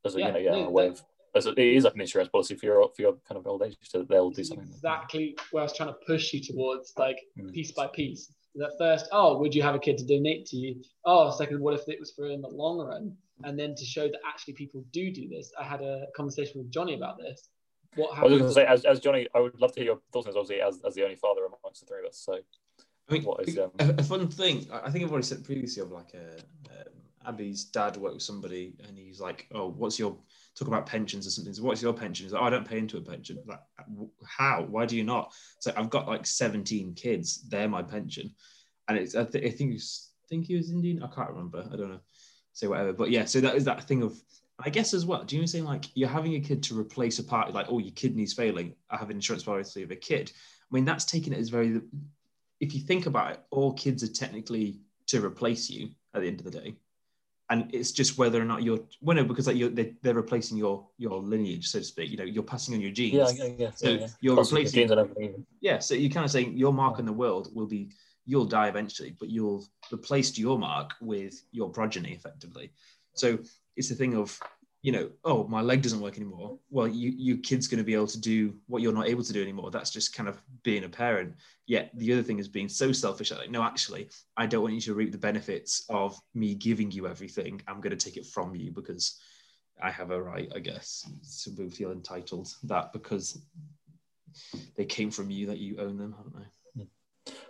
as 0.06 0.16
a 0.16 0.20
Yeah, 0.20 0.28
you 0.28 0.34
know 0.34 0.40
yeah 0.40 0.52
no, 0.52 0.68
a 0.68 0.72
way 0.72 0.88
of 0.88 1.02
as 1.36 1.46
a, 1.46 1.52
it 1.52 1.60
is 1.60 1.84
like 1.84 1.94
an 1.96 2.02
insurance 2.02 2.30
policy 2.30 2.56
for 2.56 2.66
your 2.66 2.90
for 2.96 3.02
your 3.02 3.14
kind 3.28 3.38
of 3.38 3.46
old 3.46 3.62
age 3.64 3.78
so 3.84 4.04
they'll 4.04 4.32
do 4.32 4.44
something. 4.44 4.66
exactly 4.68 5.36
where 5.52 5.62
I 5.62 5.66
was 5.66 5.76
trying 5.76 5.90
to 5.90 6.00
push 6.08 6.34
you 6.34 6.42
towards, 6.42 6.94
like 6.98 7.18
Mm. 7.38 7.54
piece 7.54 7.72
by 7.72 7.88
piece. 7.88 8.34
That 8.56 8.72
first, 8.80 9.08
oh, 9.12 9.38
would 9.38 9.54
you 9.54 9.62
have 9.62 9.76
a 9.76 9.80
kid 9.80 9.98
to 10.00 10.06
donate 10.06 10.48
to 10.48 10.58
you? 10.58 10.82
Oh, 11.06 11.30
second, 11.32 11.62
what 11.62 11.76
if 11.76 11.88
it 11.88 12.00
was 12.00 12.12
for 12.12 12.28
in 12.28 12.42
the 12.42 12.48
long 12.48 12.80
run? 12.80 13.16
And 13.44 13.58
then 13.58 13.76
to 13.76 13.86
show 13.86 14.08
that 14.08 14.20
actually 14.28 14.56
people 14.56 14.84
do 14.92 15.12
do 15.12 15.30
this. 15.30 15.54
I 15.58 15.64
had 15.64 15.82
a 15.82 16.08
conversation 16.16 16.60
with 16.60 16.72
Johnny 16.72 16.96
about 16.96 17.18
this. 17.18 17.48
What 17.96 18.18
I 18.18 18.24
was 18.24 18.38
going 18.38 18.44
to 18.44 18.54
say, 18.54 18.66
as, 18.66 18.86
as 18.86 19.00
Johnny, 19.00 19.28
I 19.34 19.40
would 19.40 19.60
love 19.60 19.74
to 19.74 19.80
hear 19.80 19.92
your 19.92 20.00
thoughts 20.14 20.28
on 20.28 20.34
this, 20.34 20.40
obviously, 20.40 20.62
as, 20.62 20.80
as 20.86 20.96
the 20.96 21.04
only 21.04 21.16
father 21.16 21.42
amongst 21.46 21.82
the 21.82 21.88
three 21.88 22.00
of 22.00 22.06
us. 22.06 22.18
So, 22.18 22.34
I 23.10 23.14
mean, 23.14 23.24
What 23.24 23.48
is, 23.48 23.58
um, 23.58 23.72
a, 23.80 23.96
a 23.98 24.04
fun 24.04 24.28
thing. 24.28 24.68
I 24.72 24.88
I 24.88 24.92
think 24.92 25.04
I've 25.04 25.12
already 25.12 25.26
said 25.26 25.44
previously 25.44 25.82
of 25.82 25.92
like 25.92 26.14
a, 26.14 26.38
um, 26.72 26.94
Abby's 27.26 27.66
dad 27.66 27.98
worked 27.98 28.16
with 28.16 28.24
somebody, 28.24 28.76
and 28.88 28.98
he's 28.98 29.20
like, 29.20 29.48
"Oh, 29.52 29.68
what's 29.68 30.00
your 30.00 30.18
talk 30.58 30.68
about 30.68 30.86
pensions 30.86 31.28
or 31.28 31.32
something? 31.32 31.54
So 31.54 31.64
what's 31.64 31.82
your 31.82 31.94
pension?" 31.94 32.26
He's 32.26 32.34
like, 32.34 32.42
oh, 32.42 32.46
"I 32.46 32.50
don't 32.50 32.68
pay 32.68 32.78
into 32.78 32.98
a 32.98 33.02
pension." 33.02 33.40
Like, 33.46 33.60
how? 34.26 34.64
Why 34.64 34.86
do 34.86 34.96
you 34.96 35.04
not? 35.04 35.34
So 35.60 35.74
I've 35.76 35.90
got 35.90 36.08
like 36.08 36.26
seventeen 36.26 36.94
kids. 36.94 37.48
They're 37.50 37.68
my 37.68 37.82
pension, 37.82 38.34
and 38.88 38.98
it's. 38.98 39.16
I, 39.16 39.26
th- 39.26 39.44
I 39.44 39.50
think 39.50 39.72
he's, 39.72 40.12
think 40.30 40.46
he 40.46 40.56
was 40.56 40.72
Indian. 40.72 41.04
I 41.04 41.08
can't 41.08 41.30
remember. 41.30 41.68
I 41.72 41.76
don't 41.76 41.90
know. 41.90 42.02
Say 42.54 42.68
whatever. 42.68 42.94
But 42.94 43.10
yeah, 43.10 43.26
so 43.26 43.42
that 43.42 43.56
is 43.56 43.66
that 43.66 43.84
thing 43.84 44.04
of. 44.04 44.16
I 44.64 44.70
guess 44.70 44.94
as 44.94 45.06
well. 45.06 45.24
Do 45.24 45.36
you 45.36 45.42
know 45.42 45.46
saying? 45.46 45.66
Like 45.66 45.86
you're 45.96 46.10
having 46.10 46.36
a 46.36 46.40
kid 46.40 46.62
to 46.64 46.78
replace 46.78 47.20
a 47.20 47.24
part, 47.24 47.54
like 47.54 47.68
oh 47.70 47.80
your 47.80 47.94
kidney's 47.94 48.34
failing. 48.34 48.76
I 48.90 48.98
have 48.98 49.10
an 49.10 49.18
insurance 49.18 49.44
policy 49.44 49.84
of 49.84 49.92
a 49.92 49.96
kid. 49.96 50.32
I 50.72 50.76
mean 50.76 50.86
that's 50.86 51.06
taking 51.06 51.34
it 51.34 51.40
as 51.40 51.50
very 51.50 51.82
if 52.60 52.74
you 52.74 52.82
think 52.82 53.06
about 53.06 53.32
it, 53.32 53.40
all 53.52 53.74
kids 53.74 54.04
are 54.04 54.12
technically 54.12 54.80
to 55.08 55.24
replace 55.24 55.70
you 55.70 55.90
at 56.14 56.22
the 56.22 56.28
end 56.28 56.40
of 56.40 56.46
the 56.46 56.60
day, 56.60 56.76
and 57.50 57.74
it's 57.74 57.92
just 57.92 58.18
whether 58.18 58.42
or 58.42 58.46
not 58.46 58.64
you're 58.64 58.80
well, 59.02 59.16
no, 59.16 59.24
because 59.24 59.48
like 59.48 59.56
you're 59.56 59.70
they're, 59.70 59.92
they're 60.02 60.14
replacing 60.14 60.58
your 60.58 60.88
your 60.98 61.22
lineage, 61.22 61.68
so 61.68 61.80
to 61.80 61.86
speak. 61.86 62.10
You 62.12 62.18
know, 62.18 62.24
you're 62.26 62.44
passing 62.44 62.76
on 62.76 62.82
your 62.82 62.92
genes. 62.92 63.14
yeah, 63.14 63.46
yeah, 63.46 63.54
yeah. 63.58 63.72
So 63.76 63.90
yeah, 63.90 64.00
yeah. 64.02 64.08
you're 64.22 64.36
Plus, 64.36 64.52
replacing- 64.52 64.88
genes. 64.88 65.46
Yeah, 65.62 65.80
so 65.80 65.96
you're 65.96 66.12
kind 66.12 66.26
of 66.26 66.32
saying 66.32 66.58
your 66.58 66.74
mark 66.74 67.00
on 67.00 67.06
the 67.06 67.14
world 67.14 67.50
will 67.56 67.68
be 67.68 67.92
you'll 68.26 68.46
die 68.46 68.68
eventually, 68.68 69.16
but 69.20 69.30
you'll 69.30 69.66
replaced 69.92 70.38
your 70.38 70.60
mark 70.60 70.94
with 71.02 71.42
your 71.52 71.70
progeny 71.70 72.12
effectively. 72.12 72.72
So 73.20 73.40
it's 73.76 73.90
the 73.90 73.96
thing 73.96 74.16
of 74.16 74.40
you 74.82 74.94
know, 74.94 75.10
oh, 75.26 75.46
my 75.48 75.62
leg 75.62 75.82
doesn't 75.82 76.00
work 76.00 76.16
anymore. 76.16 76.58
Well, 76.70 76.88
you 76.88 77.12
your 77.18 77.38
kid's 77.38 77.68
going 77.68 77.80
to 77.80 77.84
be 77.84 77.94
able 77.94 78.08
to 78.08 78.20
do 78.20 78.56
what 78.68 78.82
you're 78.82 78.94
not 78.94 79.10
able 79.10 79.24
to 79.24 79.34
do 79.34 79.42
anymore. 79.42 79.72
That's 79.72 79.90
just 79.90 80.16
kind 80.16 80.30
of 80.30 80.42
being 80.64 80.86
a 80.86 80.90
parent. 80.90 81.36
Yet 81.66 81.92
the 81.96 82.14
other 82.14 82.24
thing 82.24 82.40
is 82.40 82.48
being 82.48 82.70
so 82.70 82.94
selfish. 82.94 83.32
Like, 83.32 83.52
no, 83.52 83.62
actually, 83.62 84.10
I 84.38 84.46
don't 84.46 84.62
want 84.62 84.76
you 84.76 84.82
to 84.82 84.94
reap 84.94 85.12
the 85.12 85.18
benefits 85.18 85.84
of 85.90 86.18
me 86.34 86.56
giving 86.56 86.92
you 86.92 87.08
everything. 87.08 87.62
I'm 87.68 87.82
going 87.82 87.98
to 87.98 88.06
take 88.06 88.16
it 88.16 88.26
from 88.26 88.56
you 88.56 88.72
because 88.72 89.20
I 89.84 89.92
have 89.92 90.12
a 90.12 90.22
right, 90.22 90.50
I 90.56 90.60
guess. 90.60 91.10
So 91.24 91.52
we 91.58 91.70
feel 91.70 91.92
entitled 91.92 92.54
that 92.64 92.94
because 92.94 93.42
they 94.78 94.86
came 94.86 95.12
from 95.12 95.30
you 95.30 95.48
that 95.48 95.58
you 95.58 95.78
own 95.80 95.98
them, 95.98 96.16
haven't 96.16 96.36
they? 96.36 96.46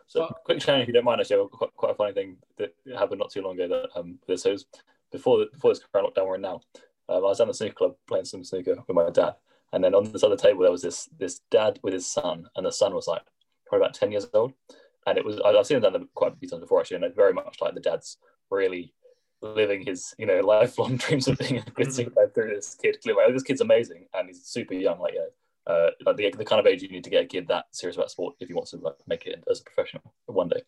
So, 0.07 0.27
quick 0.43 0.59
Shannon, 0.59 0.81
if 0.81 0.87
you 0.87 0.93
don't 0.93 1.05
mind, 1.05 1.21
actually, 1.21 1.43
I've 1.43 1.69
quite 1.75 1.91
a 1.91 1.95
funny 1.95 2.13
thing 2.13 2.37
that 2.57 2.73
happened 2.97 3.19
not 3.19 3.29
too 3.29 3.43
long 3.43 3.59
ago. 3.59 3.67
That 3.67 3.99
um, 3.99 4.17
this 4.27 4.43
was 4.43 4.65
before 5.11 5.39
the, 5.39 5.47
before 5.51 5.71
this 5.71 5.81
current 5.91 6.13
lockdown 6.13 6.27
we're 6.27 6.35
in 6.35 6.41
now. 6.41 6.61
Um, 7.07 7.17
I 7.17 7.19
was 7.19 7.41
at 7.41 7.47
the 7.47 7.53
snooker 7.53 7.73
club 7.73 7.95
playing 8.07 8.25
some 8.25 8.43
snooker 8.43 8.75
with 8.87 8.95
my 8.95 9.09
dad, 9.09 9.35
and 9.73 9.83
then 9.83 9.95
on 9.95 10.11
this 10.11 10.23
other 10.23 10.37
table 10.37 10.61
there 10.61 10.71
was 10.71 10.81
this 10.81 11.09
this 11.17 11.41
dad 11.49 11.79
with 11.81 11.93
his 11.93 12.05
son, 12.05 12.47
and 12.55 12.65
the 12.65 12.71
son 12.71 12.93
was 12.93 13.07
like 13.07 13.23
probably 13.65 13.85
about 13.85 13.95
ten 13.95 14.11
years 14.11 14.27
old, 14.33 14.53
and 15.07 15.17
it 15.17 15.25
was 15.25 15.39
I- 15.39 15.49
I've 15.49 15.65
seen 15.65 15.77
him 15.77 15.83
done 15.83 16.07
quite 16.13 16.33
a 16.33 16.35
few 16.35 16.47
times 16.47 16.61
before 16.61 16.79
actually, 16.79 16.97
and 16.97 17.05
it's 17.05 17.15
very 17.15 17.33
much 17.33 17.57
like 17.61 17.73
the 17.73 17.81
dad's 17.81 18.17
really 18.51 18.93
living 19.41 19.85
his 19.85 20.13
you 20.17 20.25
know 20.25 20.39
lifelong 20.45 20.97
dreams 20.97 21.27
of 21.27 21.37
being 21.37 21.57
a 21.57 21.61
good 21.75 21.91
snooker 21.91 22.11
player 22.11 22.31
through 22.33 22.53
this 22.55 22.75
kid. 22.75 23.01
Clearly, 23.01 23.23
like, 23.23 23.33
this 23.33 23.43
kid's 23.43 23.61
amazing, 23.61 24.05
and 24.13 24.27
he's 24.27 24.43
super 24.43 24.73
young, 24.73 24.99
like 24.99 25.13
you 25.13 25.19
know. 25.19 25.29
Uh, 25.67 25.91
like 26.03 26.15
the, 26.15 26.33
the 26.35 26.45
kind 26.45 26.59
of 26.59 26.65
age 26.65 26.81
you 26.81 26.89
need 26.89 27.03
to 27.03 27.11
get 27.11 27.25
a 27.25 27.27
kid 27.27 27.47
that 27.47 27.65
serious 27.69 27.95
about 27.95 28.09
sport 28.09 28.33
if 28.39 28.47
he 28.47 28.55
wants 28.55 28.71
to 28.71 28.77
like 28.77 28.95
make 29.05 29.27
it 29.27 29.43
as 29.51 29.59
a 29.59 29.63
professional 29.63 30.01
one 30.25 30.47
day. 30.47 30.63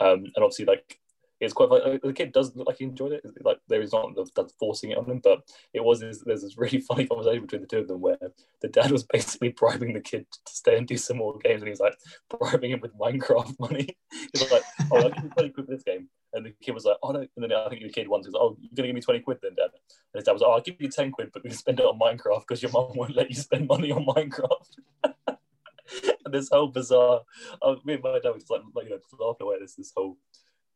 Um, 0.00 0.24
and 0.34 0.38
obviously, 0.38 0.64
like 0.64 0.98
it's 1.42 1.52
quite 1.52 1.70
like 1.70 2.00
the 2.00 2.12
kid 2.12 2.32
does 2.32 2.54
look 2.54 2.68
like 2.68 2.78
he 2.78 2.84
enjoyed 2.84 3.12
it. 3.12 3.24
Like 3.42 3.58
there 3.68 3.82
is 3.82 3.92
not 3.92 4.10
that's 4.36 4.52
forcing 4.60 4.92
it 4.92 4.98
on 4.98 5.06
him, 5.06 5.20
but 5.22 5.40
it 5.74 5.82
was 5.82 6.00
there's 6.00 6.22
this 6.22 6.56
really 6.56 6.80
funny 6.88 7.06
conversation 7.06 7.42
between 7.42 7.62
the 7.62 7.66
two 7.66 7.78
of 7.78 7.88
them 7.88 8.00
where 8.00 8.18
the 8.60 8.68
dad 8.68 8.92
was 8.92 9.02
basically 9.02 9.48
bribing 9.48 9.92
the 9.92 10.00
kid 10.00 10.26
to 10.30 10.52
stay 10.54 10.78
and 10.78 10.86
do 10.86 10.96
some 10.96 11.16
more 11.16 11.38
games, 11.38 11.60
and 11.60 11.68
he's 11.68 11.80
like 11.80 11.96
bribing 12.30 12.70
him 12.70 12.80
with 12.80 12.96
Minecraft 12.96 13.58
money. 13.58 13.88
He's 14.32 14.52
like, 14.52 14.62
"Oh, 14.90 14.96
I'll 14.98 15.10
give 15.10 15.24
you 15.24 15.30
twenty 15.30 15.50
quid 15.50 15.66
for 15.66 15.72
this 15.72 15.82
game," 15.82 16.08
and 16.32 16.46
the 16.46 16.54
kid 16.62 16.72
was 16.72 16.84
like, 16.84 16.96
"Oh 17.02 17.10
no!" 17.10 17.20
And 17.20 17.28
then 17.42 17.52
I 17.52 17.68
think 17.68 17.82
the 17.82 17.88
kid 17.88 18.08
once 18.08 18.26
was, 18.26 18.36
"Oh, 18.36 18.56
you're 18.60 18.70
gonna 18.76 18.88
give 18.88 18.94
me 18.94 19.00
twenty 19.00 19.20
quid 19.20 19.38
then, 19.42 19.54
dad?" 19.56 19.70
And 19.72 20.20
his 20.20 20.24
dad 20.24 20.32
was, 20.32 20.42
"Oh, 20.42 20.52
I'll 20.52 20.60
give 20.60 20.80
you 20.80 20.88
ten 20.88 21.10
quid, 21.10 21.30
but 21.32 21.42
we 21.42 21.50
can 21.50 21.58
spend 21.58 21.80
it 21.80 21.86
on 21.86 21.98
Minecraft 21.98 22.42
because 22.46 22.62
your 22.62 22.70
mum 22.72 22.92
won't 22.94 23.16
let 23.16 23.30
you 23.30 23.36
spend 23.36 23.66
money 23.66 23.90
on 23.90 24.06
Minecraft." 24.06 24.78
and 26.24 26.34
this 26.34 26.50
whole 26.50 26.68
bizarre, 26.68 27.22
uh, 27.62 27.74
me 27.84 27.94
and 27.94 28.02
my 28.02 28.18
dad 28.22 28.30
were 28.30 28.38
just 28.38 28.50
like, 28.50 28.62
like 28.74 28.84
you 28.86 28.90
know, 28.90 29.26
laughing 29.26 29.46
away 29.46 29.56
this 29.60 29.74
this 29.74 29.92
whole 29.96 30.16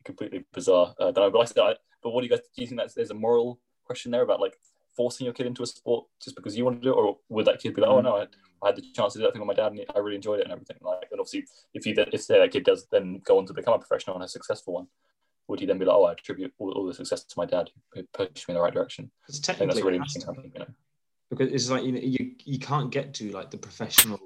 completely 0.07 0.45
bizarre. 0.55 0.95
Uh, 0.99 1.11
don't 1.11 1.16
know, 1.16 1.31
but, 1.31 1.38
like 1.38 1.49
I 1.49 1.53
said, 1.53 1.62
I, 1.62 1.75
but 2.03 2.11
what 2.11 2.23
do 2.23 2.27
you 2.27 2.31
guys 2.31 2.40
do? 2.40 2.62
You 2.62 2.69
think 2.69 2.81
that 2.81 2.95
there's 2.95 3.11
a 3.11 3.14
moral 3.14 3.61
question 3.85 4.11
there 4.11 4.23
about 4.23 4.40
like 4.40 4.57
forcing 4.97 5.27
your 5.27 5.35
kid 5.35 5.47
into 5.47 5.62
a 5.62 5.66
sport 5.66 6.07
just 6.23 6.37
because 6.37 6.57
you 6.57 6.64
want 6.64 6.81
to 6.81 6.83
do 6.83 6.90
it, 6.90 6.97
or 6.97 7.19
would 7.29 7.47
that 7.47 7.61
kid 7.61 7.75
be 7.75 7.83
like, 7.83 7.90
oh 7.90 8.01
no, 8.01 8.16
I, 8.16 8.27
I 8.62 8.69
had 8.69 8.77
the 8.77 8.83
chance 8.95 9.12
to 9.12 9.19
do 9.19 9.25
that 9.25 9.33
thing 9.33 9.40
with 9.40 9.49
my 9.49 9.55
dad 9.55 9.73
and 9.73 9.85
I 9.95 9.99
really 9.99 10.16
enjoyed 10.16 10.40
it 10.40 10.45
and 10.45 10.53
everything? 10.53 10.79
Like, 10.81 11.09
and 11.11 11.21
obviously, 11.21 11.45
if 11.75 11.85
you 11.87 11.95
if 11.97 12.23
say 12.23 12.38
that 12.38 12.53
kid 12.53 12.64
does 12.64 12.87
then 12.90 13.21
go 13.25 13.38
on 13.38 13.47
to 13.47 13.53
become 13.53 13.75
a 13.75 13.79
professional 13.79 14.16
and 14.16 14.25
a 14.25 14.29
successful 14.29 14.75
one, 14.75 14.87
would 15.49 15.61
he 15.61 15.66
then 15.66 15.79
be 15.79 15.85
like, 15.85 15.97
oh, 15.97 16.05
I 16.05 16.12
attribute 16.12 16.53
all, 16.59 16.73
all 16.73 16.87
the 16.87 16.95
success 16.95 17.25
to 17.25 17.35
my 17.37 17.45
dad 17.45 17.71
who 17.92 18.03
pushed 18.12 18.49
me 18.49 18.53
in 18.53 18.55
the 18.55 18.62
right 18.62 18.73
direction? 18.73 19.11
It's 19.29 19.38
I 19.49 19.53
think 19.53 19.71
that's 19.71 19.81
technically 19.81 19.83
really 19.83 19.97
interesting 19.97 20.23
to 20.23 20.42
you 20.42 20.61
know. 20.61 20.66
because 21.31 21.53
it's 21.53 21.71
like 21.71 21.85
you 21.85 21.92
know 21.92 22.01
you 22.01 22.33
you 22.45 22.59
can't 22.59 22.90
get 22.90 23.14
to 23.14 23.31
like 23.33 23.51
the 23.51 23.59
professional 23.59 24.21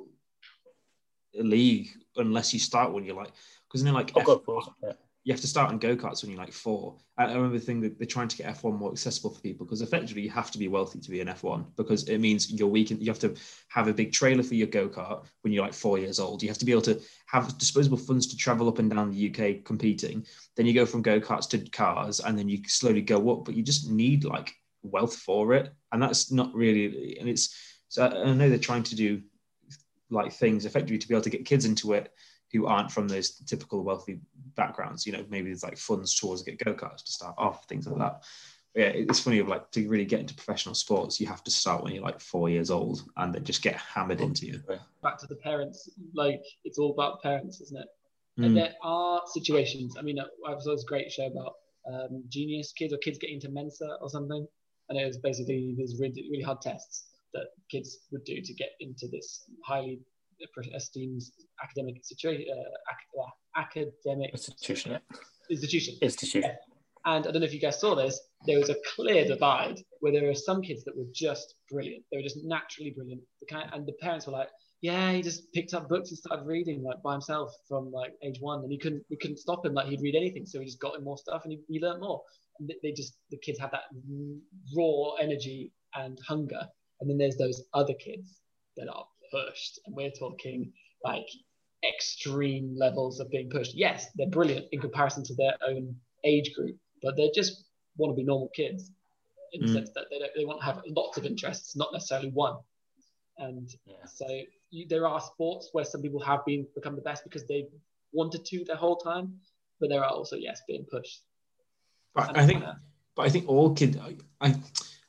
league 1.34 1.88
unless 2.16 2.52
you 2.52 2.58
start 2.58 2.92
when 2.92 3.04
you're 3.04 3.16
like 3.16 3.32
because 3.68 3.84
then 3.84 3.94
like 3.94 4.12
Oh 4.16 4.20
F- 4.20 4.26
god. 4.26 4.40
Yeah. 4.82 4.92
You 5.24 5.32
have 5.34 5.40
to 5.40 5.46
start 5.46 5.70
on 5.70 5.78
go-karts 5.78 6.22
when 6.22 6.30
you're 6.30 6.40
like 6.40 6.52
four. 6.52 6.96
I, 7.18 7.24
remember 7.24 7.58
the 7.58 7.64
thing 7.64 7.82
that 7.82 7.98
they're 7.98 8.06
trying 8.06 8.28
to 8.28 8.36
get 8.38 8.46
f1 8.56 8.78
more 8.78 8.90
accessible 8.90 9.30
for 9.30 9.40
people 9.40 9.66
because 9.66 9.82
effectively 9.82 10.22
you 10.22 10.30
have 10.30 10.50
to 10.50 10.58
be 10.58 10.68
wealthy 10.68 10.98
to 10.98 11.10
be 11.10 11.20
an 11.20 11.28
f1 11.28 11.66
because 11.76 12.08
it 12.08 12.18
means 12.18 12.50
you're 12.50 12.68
weak 12.68 12.90
and 12.90 13.00
you 13.02 13.10
have 13.10 13.18
to 13.18 13.34
have 13.68 13.86
a 13.86 13.92
big 13.92 14.12
trailer 14.12 14.42
for 14.42 14.54
your 14.54 14.66
go-kart 14.66 15.26
when 15.42 15.52
you're 15.52 15.64
like 15.64 15.74
four 15.74 15.98
years 15.98 16.18
old. 16.18 16.42
You 16.42 16.48
have 16.48 16.58
to 16.58 16.64
be 16.64 16.72
able 16.72 16.82
to 16.82 16.98
have 17.26 17.58
disposable 17.58 17.98
funds 17.98 18.26
to 18.28 18.36
travel 18.36 18.68
up 18.68 18.78
and 18.78 18.90
down 18.90 19.10
the 19.10 19.28
uk 19.28 19.64
competing. 19.64 20.24
Then 20.56 20.64
you 20.64 20.72
go 20.72 20.86
from 20.86 21.02
go-karts 21.02 21.50
to 21.50 21.58
cars 21.70 22.20
and 22.20 22.38
then 22.38 22.48
you 22.48 22.60
slowly 22.66 23.02
go 23.02 23.30
up 23.30 23.44
but 23.44 23.54
you 23.54 23.62
just 23.62 23.90
need 23.90 24.24
like 24.24 24.54
wealth 24.82 25.16
for 25.16 25.52
it. 25.52 25.70
And 25.92 26.02
that's 26.02 26.32
not 26.32 26.54
really 26.54 27.18
and 27.20 27.28
it's 27.28 27.54
so 27.88 28.06
I 28.06 28.32
know 28.32 28.48
they're 28.48 28.58
trying 28.58 28.84
to 28.84 28.96
do 28.96 29.20
like 30.08 30.32
things 30.32 30.64
effectively 30.64 30.98
to 30.98 31.08
be 31.08 31.14
able 31.14 31.22
to 31.22 31.30
get 31.30 31.44
kids 31.44 31.66
into 31.66 31.92
it 31.92 32.10
who 32.52 32.66
aren't 32.66 32.90
from 32.90 33.08
those 33.08 33.30
typical 33.30 33.82
wealthy 33.82 34.20
backgrounds. 34.56 35.06
You 35.06 35.12
know, 35.12 35.24
maybe 35.28 35.50
there's 35.50 35.62
like 35.62 35.78
funds 35.78 36.14
towards 36.14 36.42
get 36.42 36.62
go 36.62 36.74
karts 36.74 37.04
to 37.04 37.12
start 37.12 37.34
off, 37.38 37.66
things 37.68 37.86
like 37.86 37.98
that. 37.98 38.22
But 38.74 38.80
yeah, 38.80 38.88
it's 38.88 39.20
funny 39.20 39.38
of 39.38 39.48
like 39.48 39.70
to 39.72 39.88
really 39.88 40.04
get 40.04 40.20
into 40.20 40.34
professional 40.34 40.74
sports, 40.74 41.20
you 41.20 41.26
have 41.26 41.42
to 41.44 41.50
start 41.50 41.82
when 41.82 41.94
you're 41.94 42.04
like 42.04 42.20
four 42.20 42.48
years 42.48 42.70
old 42.70 43.02
and 43.16 43.34
then 43.34 43.44
just 43.44 43.62
get 43.62 43.76
hammered 43.76 44.20
into 44.20 44.46
you. 44.46 44.62
Back 45.02 45.18
to 45.18 45.26
the 45.26 45.36
parents, 45.36 45.88
like 46.14 46.42
it's 46.64 46.78
all 46.78 46.92
about 46.92 47.20
the 47.20 47.28
parents, 47.28 47.60
isn't 47.60 47.80
it? 47.80 47.88
Mm. 48.38 48.46
And 48.46 48.56
there 48.56 48.74
are 48.82 49.22
situations. 49.26 49.96
I 49.98 50.02
mean, 50.02 50.18
I 50.20 50.58
saw 50.58 50.72
this 50.72 50.84
great 50.84 51.10
show 51.10 51.26
about 51.26 51.54
um, 51.92 52.22
genius 52.28 52.72
kids 52.72 52.92
or 52.92 52.98
kids 52.98 53.18
getting 53.18 53.36
into 53.36 53.50
Mensa 53.50 53.96
or 54.00 54.08
something, 54.08 54.46
and 54.88 54.98
it 54.98 55.06
was 55.06 55.18
basically 55.18 55.74
these 55.76 55.98
really, 56.00 56.28
really 56.30 56.42
hard 56.42 56.60
tests 56.60 57.06
that 57.34 57.46
kids 57.70 57.98
would 58.12 58.24
do 58.24 58.40
to 58.40 58.54
get 58.54 58.70
into 58.80 59.08
this 59.08 59.44
highly 59.64 60.00
esteemed 60.74 61.22
academic 61.62 62.04
situation, 62.04 62.46
uh, 62.52 63.22
uh, 63.22 63.60
academic 63.60 64.30
Institution, 64.32 64.92
yeah. 64.92 64.98
institution. 65.50 65.94
Institution. 66.02 66.44
And 67.06 67.26
I 67.26 67.30
don't 67.30 67.40
know 67.40 67.46
if 67.46 67.54
you 67.54 67.60
guys 67.60 67.80
saw 67.80 67.94
this, 67.94 68.20
there 68.46 68.58
was 68.58 68.68
a 68.68 68.76
clear 68.94 69.24
divide 69.24 69.80
where 70.00 70.12
there 70.12 70.26
were 70.26 70.34
some 70.34 70.60
kids 70.60 70.84
that 70.84 70.96
were 70.96 71.06
just 71.14 71.54
brilliant. 71.70 72.04
They 72.10 72.18
were 72.18 72.22
just 72.22 72.38
naturally 72.44 72.90
brilliant. 72.90 73.22
The 73.40 73.46
kind, 73.46 73.70
and 73.72 73.86
the 73.86 73.94
parents 74.00 74.26
were 74.26 74.32
like, 74.32 74.48
yeah, 74.82 75.12
he 75.12 75.22
just 75.22 75.52
picked 75.52 75.74
up 75.74 75.88
books 75.88 76.10
and 76.10 76.18
started 76.18 76.46
reading 76.46 76.82
like 76.82 77.02
by 77.02 77.12
himself 77.12 77.52
from 77.68 77.90
like 77.90 78.12
age 78.22 78.38
one, 78.40 78.62
and 78.62 78.72
he 78.72 78.78
couldn't 78.78 79.04
we 79.10 79.16
couldn't 79.16 79.38
stop 79.38 79.64
him 79.64 79.74
like 79.74 79.88
he'd 79.88 80.00
read 80.00 80.14
anything, 80.14 80.46
so 80.46 80.58
he 80.58 80.64
just 80.64 80.80
got 80.80 80.96
him 80.96 81.04
more 81.04 81.18
stuff 81.18 81.42
and 81.44 81.52
he, 81.52 81.60
he 81.68 81.80
learned 81.80 82.00
more. 82.00 82.22
And 82.58 82.68
they, 82.68 82.76
they 82.82 82.92
just 82.92 83.16
the 83.30 83.36
kids 83.38 83.58
have 83.58 83.72
that 83.72 83.84
raw 84.76 85.14
energy 85.20 85.72
and 85.94 86.18
hunger, 86.26 86.66
and 87.00 87.10
then 87.10 87.18
there's 87.18 87.36
those 87.36 87.62
other 87.74 87.94
kids 87.94 88.40
that 88.76 88.88
are 88.88 89.04
pushed, 89.30 89.80
and 89.86 89.94
we're 89.94 90.10
talking 90.10 90.72
like 91.04 91.26
extreme 91.88 92.74
levels 92.76 93.20
of 93.20 93.30
being 93.30 93.48
pushed. 93.48 93.74
Yes, 93.74 94.08
they're 94.16 94.28
brilliant 94.28 94.66
in 94.72 94.80
comparison 94.80 95.24
to 95.24 95.34
their 95.34 95.54
own 95.66 95.94
age 96.24 96.52
group, 96.54 96.76
but 97.02 97.16
they 97.16 97.30
just 97.34 97.64
want 97.96 98.12
to 98.12 98.16
be 98.16 98.24
normal 98.24 98.50
kids 98.54 98.90
in 99.52 99.62
the 99.62 99.66
Mm. 99.68 99.72
sense 99.72 99.90
that 99.94 100.04
they, 100.10 100.18
don't, 100.18 100.30
they 100.36 100.44
want 100.44 100.60
to 100.60 100.64
have 100.64 100.82
lots 100.88 101.16
of 101.18 101.24
interests, 101.24 101.76
not 101.76 101.92
necessarily 101.92 102.30
one. 102.30 102.56
And 103.38 103.68
Yeah. 103.86 104.04
so 104.04 104.26
you, 104.70 104.86
there 104.88 105.06
are 105.06 105.20
sports 105.20 105.70
where 105.72 105.84
some 105.84 106.02
people 106.02 106.20
have 106.20 106.44
been 106.44 106.66
become 106.74 106.94
the 106.94 107.02
best 107.02 107.24
because 107.24 107.46
they 107.46 107.66
wanted 108.12 108.44
to 108.44 108.64
their 108.64 108.76
whole 108.76 108.96
time, 108.96 109.40
but 109.80 109.88
there 109.88 110.04
are 110.04 110.10
also 110.10 110.36
yes 110.36 110.62
being 110.68 110.84
pushed. 110.90 111.22
But 112.14 112.36
I 112.36 112.46
think, 112.46 112.64
but 113.14 113.26
I 113.26 113.28
think 113.28 113.48
all 113.48 113.74
kids. 113.74 113.96
I, 113.96 114.16
I, 114.40 114.54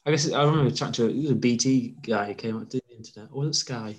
I 0.05 0.11
guess 0.11 0.31
I 0.31 0.43
remember 0.43 0.71
chatting 0.71 0.93
to 0.93 1.09
it 1.09 1.21
was 1.21 1.31
a 1.31 1.35
BT 1.35 1.95
guy 2.01 2.27
who 2.27 2.33
came 2.35 2.57
up 2.57 2.69
internet, 3.01 3.29
or 3.31 3.41
was 3.41 3.49
it 3.49 3.59
Sky? 3.59 3.95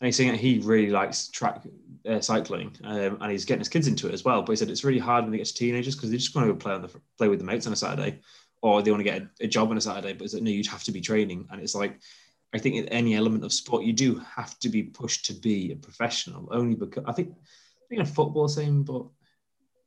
And 0.00 0.06
he's 0.06 0.16
saying 0.16 0.32
that 0.32 0.40
he 0.40 0.58
really 0.58 0.90
likes 0.90 1.28
track 1.28 1.62
uh, 2.08 2.20
cycling, 2.20 2.76
um, 2.84 3.18
and 3.20 3.30
he's 3.30 3.44
getting 3.44 3.60
his 3.60 3.68
kids 3.68 3.86
into 3.86 4.08
it 4.08 4.14
as 4.14 4.24
well. 4.24 4.42
But 4.42 4.52
he 4.52 4.56
said 4.56 4.70
it's 4.70 4.84
really 4.84 4.98
hard 4.98 5.24
when 5.24 5.32
they 5.32 5.38
get 5.38 5.46
to 5.46 5.54
teenagers 5.54 5.94
because 5.94 6.10
they 6.10 6.16
just 6.16 6.34
want 6.34 6.46
to 6.46 6.52
go 6.52 6.58
play 6.58 6.72
on 6.72 6.82
the 6.82 6.90
play 7.18 7.28
with 7.28 7.38
the 7.38 7.44
mates 7.44 7.66
on 7.66 7.72
a 7.72 7.76
Saturday, 7.76 8.20
or 8.60 8.82
they 8.82 8.90
want 8.90 9.00
to 9.04 9.10
get 9.10 9.22
a, 9.22 9.44
a 9.44 9.46
job 9.46 9.70
on 9.70 9.76
a 9.76 9.80
Saturday. 9.80 10.12
But 10.12 10.24
it's 10.24 10.34
like, 10.34 10.42
no, 10.42 10.50
you'd 10.50 10.66
have 10.66 10.84
to 10.84 10.92
be 10.92 11.00
training, 11.00 11.48
and 11.50 11.60
it's 11.60 11.74
like. 11.74 11.98
I 12.54 12.58
think 12.58 12.76
in 12.76 12.86
any 12.88 13.14
element 13.14 13.44
of 13.44 13.52
sport, 13.52 13.82
you 13.82 13.94
do 13.94 14.20
have 14.36 14.58
to 14.58 14.68
be 14.68 14.82
pushed 14.82 15.24
to 15.24 15.32
be 15.32 15.72
a 15.72 15.76
professional. 15.76 16.48
Only 16.50 16.74
because 16.74 17.02
I 17.06 17.12
think, 17.12 17.30
I 17.32 17.84
think 17.88 18.00
in 18.00 18.06
football, 18.06 18.46
same, 18.46 18.82
but 18.82 19.06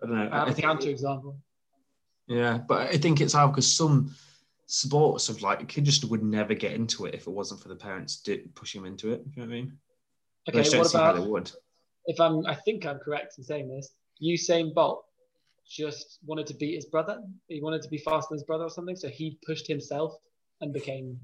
I 0.01 0.07
don't 0.07 0.17
know. 0.17 0.29
I 0.31 0.41
I 0.41 0.51
think 0.51 0.65
counter 0.65 0.89
example. 0.89 1.37
yeah, 2.25 2.57
but 2.57 2.89
I 2.93 2.97
think 2.97 3.21
it's 3.21 3.33
hard 3.33 3.51
because 3.51 3.71
some 3.71 4.15
sports 4.67 5.29
of 5.29 5.41
like 5.41 5.61
a 5.61 5.65
kid 5.65 5.85
just 5.85 6.03
would 6.05 6.23
never 6.23 6.53
get 6.53 6.73
into 6.73 7.05
it 7.05 7.13
if 7.13 7.27
it 7.27 7.31
wasn't 7.31 7.61
for 7.61 7.69
the 7.69 7.75
parents 7.75 8.17
di- 8.17 8.37
pushing 8.55 8.81
them 8.81 8.91
into 8.91 9.11
it. 9.13 9.21
You 9.35 9.41
know 9.43 9.47
what 9.47 9.53
I 9.53 9.61
mean? 9.61 9.77
I 10.47 10.51
Okay, 10.51 10.69
don't 10.69 10.79
what 10.79 10.93
about 10.93 11.15
they 11.15 11.27
would. 11.27 11.51
if 12.07 12.19
I'm? 12.19 12.45
I 12.45 12.55
think 12.55 12.85
I'm 12.85 12.99
correct 12.99 13.37
in 13.37 13.43
saying 13.43 13.67
this. 13.67 13.93
Usain 14.23 14.73
Bolt 14.73 15.05
just 15.67 16.19
wanted 16.25 16.45
to 16.47 16.53
beat 16.53 16.75
his 16.75 16.85
brother. 16.85 17.21
He 17.47 17.61
wanted 17.61 17.81
to 17.81 17.89
be 17.89 17.97
faster 17.97 18.27
than 18.29 18.37
his 18.37 18.43
brother 18.43 18.65
or 18.65 18.69
something, 18.69 18.95
so 18.95 19.07
he 19.07 19.37
pushed 19.45 19.67
himself 19.67 20.15
and 20.61 20.71
became 20.71 21.19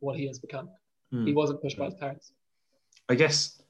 what 0.00 0.16
he 0.16 0.26
has 0.26 0.38
become. 0.38 0.68
Hmm. 1.10 1.26
He 1.26 1.32
wasn't 1.32 1.62
pushed 1.62 1.78
by 1.78 1.86
his 1.86 1.94
parents. 1.94 2.32
I 3.08 3.14
guess. 3.14 3.62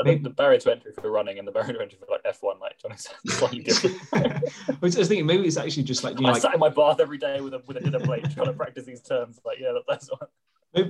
I 0.00 0.04
think 0.04 0.22
the 0.22 0.30
barrier 0.30 0.58
to 0.60 0.72
entry 0.72 0.92
for 0.92 1.10
running 1.10 1.38
and 1.38 1.46
the 1.46 1.52
barrier 1.52 1.74
to 1.74 1.82
entry 1.82 1.98
for 1.98 2.06
like 2.10 2.22
F1, 2.24 2.60
like 2.60 2.78
Johnny 2.78 2.96
said, 2.96 3.14
is 3.24 3.34
slightly 3.34 3.58
different. 3.62 3.98
I 4.12 4.40
was 4.80 4.94
thinking 4.94 5.26
maybe 5.26 5.46
it's 5.46 5.56
actually 5.56 5.82
just 5.84 6.04
like 6.04 6.16
you 6.16 6.22
know, 6.22 6.30
I 6.30 6.32
like 6.32 6.42
sat 6.42 6.54
in 6.54 6.60
my 6.60 6.68
bath 6.68 7.00
every 7.00 7.18
day 7.18 7.40
with 7.40 7.54
a 7.54 7.62
with 7.66 7.76
a 7.76 7.80
dinner 7.80 8.00
plate 8.00 8.24
trying 8.34 8.46
to 8.46 8.52
practice 8.52 8.84
these 8.84 9.02
terms. 9.02 9.40
Like, 9.44 9.58
yeah, 9.60 9.72
that, 9.72 9.82
that's 9.88 10.08
what. 10.10 10.30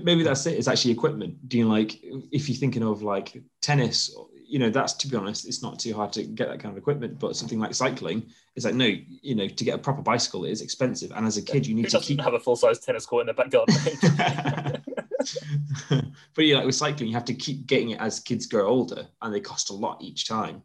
maybe, 0.04 0.22
that's 0.22 0.46
it. 0.46 0.58
It's 0.58 0.68
actually 0.68 0.92
equipment. 0.92 1.48
Do 1.48 1.58
you 1.58 1.68
like 1.68 1.98
if 2.02 2.48
you're 2.48 2.58
thinking 2.58 2.82
of 2.82 3.02
like 3.02 3.42
tennis? 3.60 4.14
You 4.44 4.58
know, 4.58 4.70
that's 4.70 4.92
to 4.94 5.08
be 5.08 5.16
honest, 5.16 5.46
it's 5.46 5.62
not 5.62 5.78
too 5.78 5.94
hard 5.94 6.12
to 6.12 6.24
get 6.24 6.48
that 6.48 6.60
kind 6.60 6.72
of 6.72 6.78
equipment. 6.78 7.18
But 7.18 7.36
something 7.36 7.58
like 7.58 7.74
cycling, 7.74 8.26
it's 8.54 8.64
like 8.64 8.74
no, 8.74 8.86
you 8.86 9.34
know, 9.34 9.48
to 9.48 9.64
get 9.64 9.74
a 9.74 9.78
proper 9.78 10.02
bicycle, 10.02 10.44
it 10.44 10.50
is 10.50 10.60
expensive, 10.60 11.10
and 11.16 11.26
as 11.26 11.38
a 11.38 11.42
kid, 11.42 11.66
you 11.66 11.74
Who 11.74 11.82
need 11.82 11.90
to 11.90 12.00
keep 12.00 12.20
have 12.20 12.34
a 12.34 12.40
full 12.40 12.56
size 12.56 12.78
tennis 12.78 13.06
court 13.06 13.22
in 13.22 13.26
the 13.28 13.34
back 13.34 13.50
garden? 13.50 14.82
but 15.90 16.44
yeah, 16.44 16.56
like 16.56 16.66
with 16.66 16.74
cycling, 16.74 17.08
you 17.08 17.14
have 17.14 17.24
to 17.26 17.34
keep 17.34 17.66
getting 17.66 17.90
it 17.90 18.00
as 18.00 18.20
kids 18.20 18.46
grow 18.46 18.68
older, 18.68 19.06
and 19.20 19.34
they 19.34 19.40
cost 19.40 19.70
a 19.70 19.74
lot 19.74 20.02
each 20.02 20.28
time. 20.28 20.62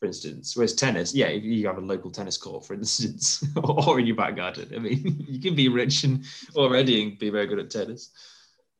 For 0.00 0.06
instance, 0.06 0.56
whereas 0.56 0.74
tennis, 0.74 1.14
yeah, 1.14 1.26
if 1.26 1.44
you 1.44 1.66
have 1.66 1.76
a 1.78 1.82
local 1.82 2.10
tennis 2.10 2.38
court, 2.38 2.66
for 2.66 2.74
instance, 2.74 3.44
or 3.64 4.00
in 4.00 4.06
your 4.06 4.16
back 4.16 4.36
garden. 4.36 4.72
I 4.74 4.78
mean, 4.78 5.24
you 5.28 5.40
can 5.40 5.54
be 5.54 5.68
rich 5.68 6.04
and 6.04 6.24
already 6.56 7.02
and 7.02 7.18
be 7.18 7.30
very 7.30 7.46
good 7.46 7.58
at 7.58 7.70
tennis. 7.70 8.10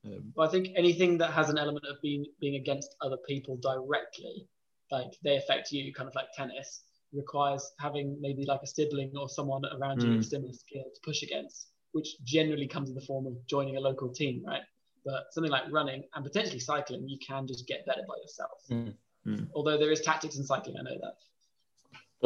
Um, 0.04 0.32
Well, 0.34 0.48
I 0.48 0.50
think 0.50 0.68
anything 0.76 1.18
that 1.18 1.32
has 1.32 1.48
an 1.50 1.58
element 1.58 1.84
of 1.86 2.00
being 2.02 2.24
being 2.40 2.56
against 2.56 2.96
other 3.02 3.18
people 3.28 3.56
directly, 3.58 4.48
like 4.90 5.12
they 5.22 5.36
affect 5.36 5.72
you, 5.72 5.92
kind 5.92 6.08
of 6.08 6.14
like 6.14 6.28
tennis, 6.36 6.82
requires 7.12 7.70
having 7.78 8.16
maybe 8.20 8.44
like 8.46 8.60
a 8.62 8.66
sibling 8.66 9.12
or 9.16 9.28
someone 9.28 9.62
around 9.76 10.02
you 10.02 10.12
Mm. 10.12 10.16
with 10.16 10.24
similar 10.24 10.52
skill 10.52 10.84
to 10.94 11.00
push 11.04 11.22
against, 11.22 11.68
which 11.92 12.08
generally 12.24 12.66
comes 12.66 12.88
in 12.88 12.94
the 12.94 13.00
form 13.02 13.26
of 13.26 13.34
joining 13.46 13.76
a 13.76 13.80
local 13.80 14.08
team, 14.12 14.42
right? 14.46 14.62
But 15.04 15.32
something 15.32 15.50
like 15.50 15.64
running 15.70 16.04
and 16.14 16.24
potentially 16.24 16.60
cycling, 16.60 17.08
you 17.08 17.18
can 17.18 17.46
just 17.46 17.66
get 17.66 17.86
better 17.86 18.02
by 18.06 18.14
yourself. 18.20 18.62
Mm. 18.70 18.94
Mm. 19.26 19.48
Although 19.54 19.78
there 19.78 19.90
is 19.90 20.00
tactics 20.00 20.36
in 20.36 20.44
cycling, 20.44 20.76
I 20.78 20.82
know 20.82 20.98
that. 21.00 21.16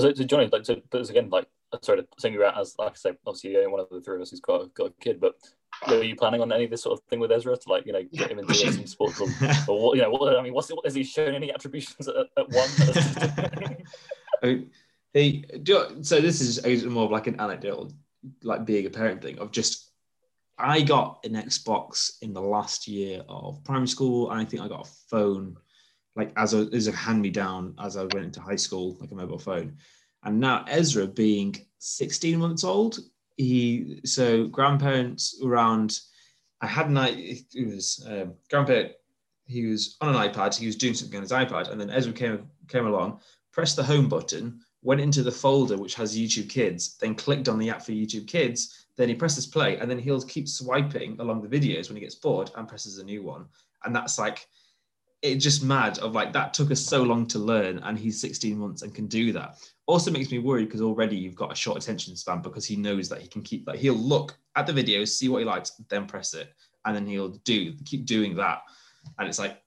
So, 0.00 0.12
so 0.12 0.24
Johnny, 0.24 0.48
like, 0.52 0.64
so, 0.64 0.80
but 0.90 1.08
again, 1.08 1.30
like, 1.30 1.46
sorry 1.82 2.02
to 2.02 2.08
single 2.18 2.40
you 2.40 2.46
out 2.46 2.58
as, 2.58 2.74
like 2.78 2.92
I 2.92 2.94
say, 2.94 3.12
obviously 3.26 3.52
you're 3.52 3.70
one 3.70 3.80
of 3.80 3.88
the 3.90 4.00
three 4.00 4.16
of 4.16 4.22
us 4.22 4.30
who's 4.30 4.40
got 4.40 4.62
a, 4.62 4.66
got 4.68 4.86
a 4.88 4.92
kid, 5.00 5.20
but 5.20 5.34
are 5.86 6.02
you 6.02 6.16
planning 6.16 6.40
on 6.40 6.52
any 6.52 6.64
of 6.64 6.70
this 6.70 6.82
sort 6.82 6.98
of 6.98 7.04
thing 7.06 7.20
with 7.20 7.32
Ezra 7.32 7.56
to 7.56 7.68
like, 7.68 7.86
you 7.86 7.92
know, 7.92 8.02
get 8.12 8.30
him 8.30 8.38
into 8.38 8.54
some 8.54 8.86
sports 8.86 9.20
or, 9.20 9.28
or 9.68 9.80
what, 9.80 9.96
you 9.96 10.02
know, 10.02 10.10
what, 10.10 10.36
I 10.36 10.42
mean, 10.42 10.54
what's 10.54 10.70
what, 10.70 10.84
has 10.84 10.94
he 10.94 11.04
shown 11.04 11.34
any 11.34 11.52
attributions 11.52 12.08
at, 12.08 12.16
at 12.16 12.48
one? 12.48 12.68
I 14.42 14.46
mean, 14.46 14.70
they 15.14 15.32
do. 15.62 15.98
So 16.02 16.20
this 16.20 16.40
is 16.40 16.58
is 16.58 16.84
more 16.84 17.04
of 17.04 17.10
like 17.10 17.28
an 17.28 17.40
anecdotal, 17.40 17.92
like 18.42 18.66
being 18.66 18.84
a 18.84 18.90
parent 18.90 19.22
thing 19.22 19.38
of 19.38 19.52
just. 19.52 19.90
I 20.58 20.82
got 20.82 21.24
an 21.24 21.34
Xbox 21.34 22.22
in 22.22 22.32
the 22.32 22.40
last 22.40 22.86
year 22.86 23.22
of 23.28 23.62
primary 23.64 23.88
school, 23.88 24.30
and 24.30 24.40
I 24.40 24.44
think 24.44 24.62
I 24.62 24.68
got 24.68 24.86
a 24.86 24.90
phone, 25.08 25.56
like 26.14 26.32
as 26.36 26.54
a 26.54 26.68
as 26.72 26.86
a 26.86 26.92
hand 26.92 27.22
me 27.22 27.30
down 27.30 27.74
as 27.80 27.96
I 27.96 28.04
went 28.04 28.26
into 28.26 28.40
high 28.40 28.56
school, 28.56 28.96
like 29.00 29.10
a 29.10 29.14
mobile 29.14 29.38
phone. 29.38 29.76
And 30.22 30.40
now 30.40 30.64
Ezra, 30.68 31.06
being 31.06 31.56
16 31.78 32.38
months 32.38 32.64
old, 32.64 32.98
he 33.36 34.00
so 34.04 34.46
grandparents 34.46 35.40
around. 35.44 35.98
I 36.60 36.66
had 36.66 36.86
an 36.86 36.96
it 36.98 37.66
was 37.66 38.06
um, 38.08 38.34
grandparent. 38.48 38.92
He 39.46 39.66
was 39.66 39.96
on 40.00 40.14
an 40.14 40.30
iPad. 40.30 40.56
He 40.56 40.66
was 40.66 40.76
doing 40.76 40.94
something 40.94 41.16
on 41.16 41.22
his 41.22 41.32
iPad, 41.32 41.70
and 41.70 41.80
then 41.80 41.90
Ezra 41.90 42.12
came 42.12 42.48
came 42.68 42.86
along, 42.86 43.20
pressed 43.52 43.76
the 43.76 43.82
home 43.82 44.08
button, 44.08 44.60
went 44.84 45.00
into 45.00 45.22
the 45.22 45.32
folder 45.32 45.76
which 45.76 45.94
has 45.94 46.16
YouTube 46.16 46.48
Kids, 46.48 46.96
then 47.00 47.14
clicked 47.14 47.48
on 47.48 47.58
the 47.58 47.70
app 47.70 47.82
for 47.82 47.92
YouTube 47.92 48.28
Kids. 48.28 48.86
Then 48.96 49.08
he 49.08 49.14
presses 49.14 49.46
play, 49.46 49.78
and 49.78 49.90
then 49.90 49.98
he'll 49.98 50.20
keep 50.22 50.46
swiping 50.46 51.18
along 51.18 51.42
the 51.42 51.48
videos 51.48 51.88
when 51.88 51.96
he 51.96 52.02
gets 52.02 52.14
bored 52.14 52.50
and 52.54 52.68
presses 52.68 52.98
a 52.98 53.04
new 53.04 53.24
one. 53.24 53.46
And 53.82 53.96
that's 53.96 54.18
like, 54.18 54.46
it's 55.22 55.42
just 55.42 55.64
mad 55.64 55.98
of 55.98 56.12
like 56.12 56.34
that 56.34 56.52
took 56.52 56.70
us 56.70 56.80
so 56.80 57.02
long 57.02 57.26
to 57.28 57.38
learn, 57.38 57.78
and 57.78 57.98
he's 57.98 58.20
16 58.20 58.56
months 58.56 58.82
and 58.82 58.94
can 58.94 59.06
do 59.06 59.32
that. 59.32 59.56
Also 59.86 60.10
makes 60.10 60.30
me 60.30 60.38
worried 60.38 60.66
because 60.66 60.82
already 60.82 61.16
you've 61.16 61.34
got 61.34 61.50
a 61.50 61.56
short 61.56 61.82
attention 61.82 62.14
span 62.14 62.42
because 62.42 62.66
he 62.66 62.76
knows 62.76 63.08
that 63.08 63.20
he 63.20 63.26
can 63.26 63.42
keep 63.42 63.66
like 63.66 63.78
he'll 63.78 63.94
look 63.94 64.36
at 64.54 64.66
the 64.66 64.72
videos, 64.72 65.08
see 65.08 65.28
what 65.28 65.38
he 65.38 65.44
likes, 65.44 65.72
then 65.88 66.06
press 66.06 66.34
it, 66.34 66.52
and 66.84 66.94
then 66.94 67.06
he'll 67.06 67.30
do 67.44 67.74
keep 67.86 68.04
doing 68.04 68.36
that. 68.36 68.60
And 69.18 69.26
it's 69.28 69.38
like, 69.38 69.63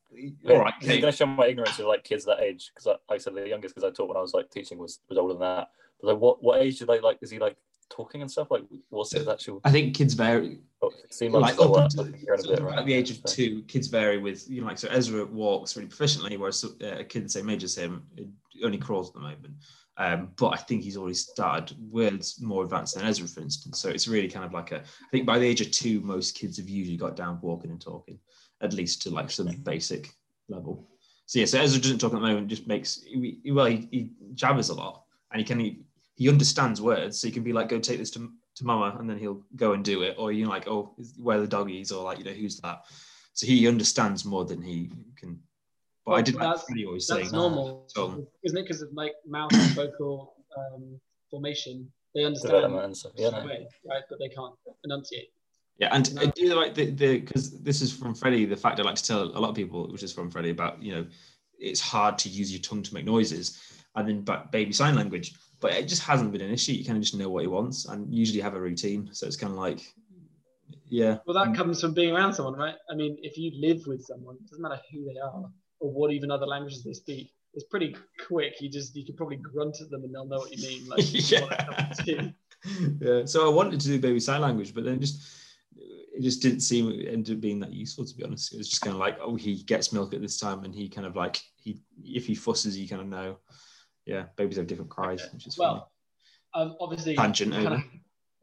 all 0.50 0.60
right, 0.60 0.74
This 0.80 0.90
is 0.90 0.94
okay. 0.96 1.02
going 1.02 1.12
to 1.14 1.18
show 1.18 1.26
my 1.26 1.48
ignorance 1.48 1.80
of 1.80 1.86
like 1.86 2.04
kids 2.04 2.26
that 2.26 2.40
age 2.40 2.72
because, 2.74 2.86
like 2.86 2.98
I 3.10 3.18
said, 3.18 3.36
the 3.36 3.48
youngest 3.48 3.76
because 3.76 3.90
I 3.90 3.94
taught 3.94 4.08
when 4.08 4.18
I 4.18 4.22
was 4.22 4.34
like 4.34 4.50
teaching 4.50 4.78
was 4.78 5.00
was 5.10 5.18
older 5.18 5.34
than 5.34 5.42
that. 5.42 5.70
But 6.02 6.14
like, 6.14 6.22
what 6.22 6.44
what 6.44 6.62
age 6.62 6.80
do 6.80 6.86
they 6.86 7.00
like? 7.00 7.18
Is 7.22 7.30
he 7.32 7.40
like 7.40 7.58
talking 7.90 8.22
and 8.22 8.30
stuff? 8.32 8.52
Like, 8.52 8.64
what's 8.90 9.12
his 9.14 9.28
actual? 9.28 9.62
I 9.64 9.72
think 9.72 9.96
kids 9.96 10.14
vary. 10.14 10.60
Oh, 10.82 10.92
like 11.22 11.32
months. 11.32 11.60
up 11.60 11.66
or 11.66 11.70
what? 11.72 11.84
until 11.94 12.08
You're 12.20 12.38
bit, 12.38 12.62
right? 12.62 12.80
at 12.80 12.86
the 12.86 12.94
age 12.94 13.10
of 13.10 13.18
So- 13.26 13.36
two, 13.36 13.64
kids 13.64 13.88
vary 13.88 14.18
with 14.18 14.50
you 14.50 14.62
know 14.62 14.68
like 14.68 14.78
so 14.78 14.88
Ezra 14.90 15.26
walks 15.26 15.76
really 15.76 15.90
proficiently, 15.90 16.38
whereas 16.38 16.64
uh, 16.64 16.86
a 17.00 17.04
kid 17.04 17.26
the 17.26 17.30
same 17.30 17.50
age 17.50 17.64
as 17.64 17.76
him 17.78 18.04
it 18.16 18.28
only 18.64 18.78
crawls 18.78 19.10
at 19.10 19.16
the 19.16 19.22
moment. 19.22 19.56
Um, 20.00 20.30
but 20.38 20.50
I 20.50 20.58
think 20.58 20.84
he's 20.84 20.96
already 20.96 21.16
started 21.16 21.76
words 21.92 22.40
more 22.40 22.64
advanced 22.64 22.94
than 22.96 23.06
Ezra, 23.06 23.28
for 23.28 23.42
instance. 23.42 23.80
So 23.80 23.90
it's 23.90 24.08
really 24.08 24.28
kind 24.28 24.46
of 24.46 24.54
like 24.54 24.72
a. 24.72 24.78
I 24.82 25.10
think 25.12 25.26
by 25.26 25.40
the 25.40 25.48
age 25.48 25.62
of 25.62 25.72
two, 25.72 26.02
most 26.02 26.36
kids 26.36 26.58
have 26.58 26.70
usually 26.70 26.98
got 26.98 27.16
down 27.16 27.40
walking 27.42 27.72
and 27.72 27.82
talking, 27.82 28.20
at 28.62 28.74
least 28.74 29.02
to 29.04 29.10
like 29.10 29.30
some 29.32 29.48
basic 29.64 30.10
level. 30.50 30.88
So 31.26 31.40
yeah, 31.40 31.46
so 31.46 31.60
Ezra 31.60 31.82
doesn't 31.82 32.00
talk 32.00 32.14
at 32.14 32.16
the 32.22 32.28
moment. 32.28 32.48
Just 32.48 32.68
makes 32.68 33.02
he, 33.04 33.40
well, 33.52 33.66
he, 33.66 33.88
he 33.92 34.12
jabbers 34.34 34.70
a 34.70 34.74
lot, 34.74 35.04
and 35.32 35.40
he 35.40 35.46
can 35.46 35.60
he, 35.60 35.80
he 36.16 36.30
understands 36.30 36.82
words, 36.82 37.20
so 37.20 37.28
he 37.28 37.34
can 37.34 37.44
be 37.44 37.54
like, 37.54 37.70
"Go 37.70 37.80
take 37.80 38.00
this 38.00 38.12
to 38.12 38.32
to 38.56 38.66
mama," 38.66 38.98
and 39.00 39.10
then 39.10 39.18
he'll 39.18 39.44
go 39.56 39.74
and 39.74 39.84
do 39.84 40.04
it, 40.04 40.16
or 40.18 40.32
you 40.32 40.46
know, 40.46 40.50
like, 40.50 40.68
"Oh, 40.68 40.96
where 41.22 41.38
are 41.38 41.42
the 41.42 41.48
doggies?" 41.48 41.92
or 41.92 42.04
like, 42.04 42.18
you 42.20 42.24
know, 42.24 42.32
"Who's 42.32 42.60
that?" 42.62 42.84
So 43.34 43.46
he 43.46 43.68
understands 43.68 44.24
more 44.26 44.46
than 44.46 44.62
he 44.62 44.90
can. 45.18 45.40
But 46.06 46.12
I 46.12 46.16
Well, 46.16 46.24
did 46.24 46.36
like 46.36 46.44
that's- 46.44 46.64
Freddie 46.66 46.86
always 46.86 47.08
That's 47.08 47.22
saying, 47.24 47.32
normal, 47.34 47.84
So- 47.88 48.26
isn't 48.44 48.58
it? 48.58 48.64
Because 48.64 48.82
of 48.82 48.94
like 48.94 49.14
mouth 49.28 49.52
and 49.54 49.72
vocal 49.76 50.34
um, 50.58 51.00
formation, 51.30 51.92
they 52.16 52.24
understand 52.24 52.54
Development 52.54 52.86
and 52.86 52.98
stuff. 52.98 53.12
Yeah, 53.18 53.30
straight 53.42 53.68
right? 53.86 54.04
But 54.10 54.18
they 54.20 54.30
can't 54.30 54.56
enunciate. 54.86 55.32
Yeah, 55.80 55.90
and 55.92 56.14
No. 56.16 56.22
I 56.24 56.26
do 56.28 56.56
like 56.56 56.74
the 56.74 56.90
the 56.92 57.20
because 57.20 57.60
this 57.62 57.82
is 57.82 57.94
from 57.94 58.16
Freddie. 58.16 58.46
The 58.46 58.56
fact 58.56 58.80
I 58.80 58.84
like 58.84 58.96
to 58.96 59.04
tell 59.04 59.24
a 59.24 59.40
lot 59.40 59.50
of 59.50 59.56
people, 59.56 59.88
which 59.92 60.04
is 60.04 60.12
from 60.12 60.32
Freddie, 60.32 60.50
about 60.50 60.82
you 60.82 60.96
know, 60.96 61.06
it's 61.60 61.80
hard 61.80 62.18
to 62.20 62.30
use 62.30 62.52
your 62.52 62.62
tongue 62.62 62.84
to 62.84 62.94
make 62.94 63.06
noises, 63.06 63.62
and 63.96 64.08
then 64.08 64.22
but 64.22 64.52
baby 64.52 64.74
sign 64.74 64.96
language. 64.96 65.34
but 65.60 65.74
it 65.74 65.88
just 65.88 66.04
hasn't 66.04 66.32
been 66.32 66.42
an 66.42 66.52
issue. 66.52 66.74
You 66.74 66.86
kind 66.86 66.98
of 66.98 67.04
just 67.04 67.16
know 67.16 67.30
what 67.30 67.42
he 67.42 67.48
wants, 67.48 67.86
and 67.86 68.14
usually 68.14 68.42
have 68.42 68.56
a 68.56 68.60
routine. 68.60 69.10
So 69.12 69.28
it's 69.28 69.36
kind 69.36 69.54
of 69.54 69.60
like, 69.60 69.82
yeah. 70.90 71.18
Well, 71.26 71.36
that 71.36 71.54
mm. 71.54 71.58
comes 71.58 71.82
from 71.82 71.94
being 71.94 72.14
around 72.16 72.34
someone, 72.34 72.56
right? 72.56 72.76
I 72.92 72.96
mean, 72.96 73.18
if 73.22 73.38
you 73.38 73.52
live 73.60 73.82
with 73.86 74.04
someone, 74.04 74.36
it 74.36 74.50
doesn't 74.50 74.62
matter 74.62 74.80
who 74.92 75.06
they 75.06 75.20
are 75.20 75.50
or 75.80 75.92
what 75.92 76.12
even 76.12 76.32
other 76.32 76.46
languages 76.46 76.84
they 76.84 76.94
speak. 76.94 77.32
It's 77.54 77.66
pretty 77.66 77.96
quick. 78.28 78.62
You 78.62 78.70
just 78.70 78.96
you 78.96 79.06
can 79.06 79.16
probably 79.16 79.38
grunt 79.38 79.78
at 79.82 79.90
them 79.90 80.04
and 80.04 80.14
they'll 80.14 80.26
know 80.26 80.38
what 80.38 80.56
you 80.56 80.68
mean. 80.68 80.88
Like, 80.88 81.06
yeah. 81.32 82.30
yeah. 83.02 83.26
So 83.26 83.50
I 83.50 83.54
wanted 83.54 83.80
to 83.82 83.88
do 83.88 84.00
baby 84.00 84.20
sign 84.20 84.42
language, 84.42 84.74
but 84.74 84.84
then 84.84 85.00
just 85.00 85.24
it 86.18 86.24
just 86.24 86.42
didn't 86.42 86.62
seem 86.62 86.90
it 86.90 87.14
ended 87.14 87.36
up 87.36 87.42
being 87.42 87.60
that 87.60 87.72
useful 87.72 88.04
to 88.04 88.16
be 88.16 88.24
honest. 88.24 88.52
It 88.52 88.58
was 88.58 88.70
just 88.70 88.82
kind 88.82 88.96
of 88.96 89.00
like, 89.00 89.20
oh, 89.22 89.36
he 89.36 89.62
gets 89.64 89.94
milk 89.94 90.16
at 90.16 90.22
this 90.22 90.40
time, 90.40 90.64
and 90.64 90.74
he 90.74 90.90
kind 90.90 91.06
of 91.06 91.16
like 91.16 91.40
he 91.58 91.80
if 92.04 92.26
he 92.26 92.34
fusses, 92.34 92.78
you 92.78 92.90
kind 92.90 93.02
of 93.02 93.08
know. 93.08 93.38
Yeah, 94.06 94.24
babies 94.36 94.58
have 94.58 94.68
different 94.68 94.90
cries, 94.90 95.22
Okay. 95.22 95.30
which 95.34 95.48
is 95.48 95.58
well, 95.58 95.92
um, 96.56 96.76
obviously, 96.80 97.16
Tangent 97.16 97.56
we 97.56 97.64
kind, 97.64 97.76
of, 97.76 97.82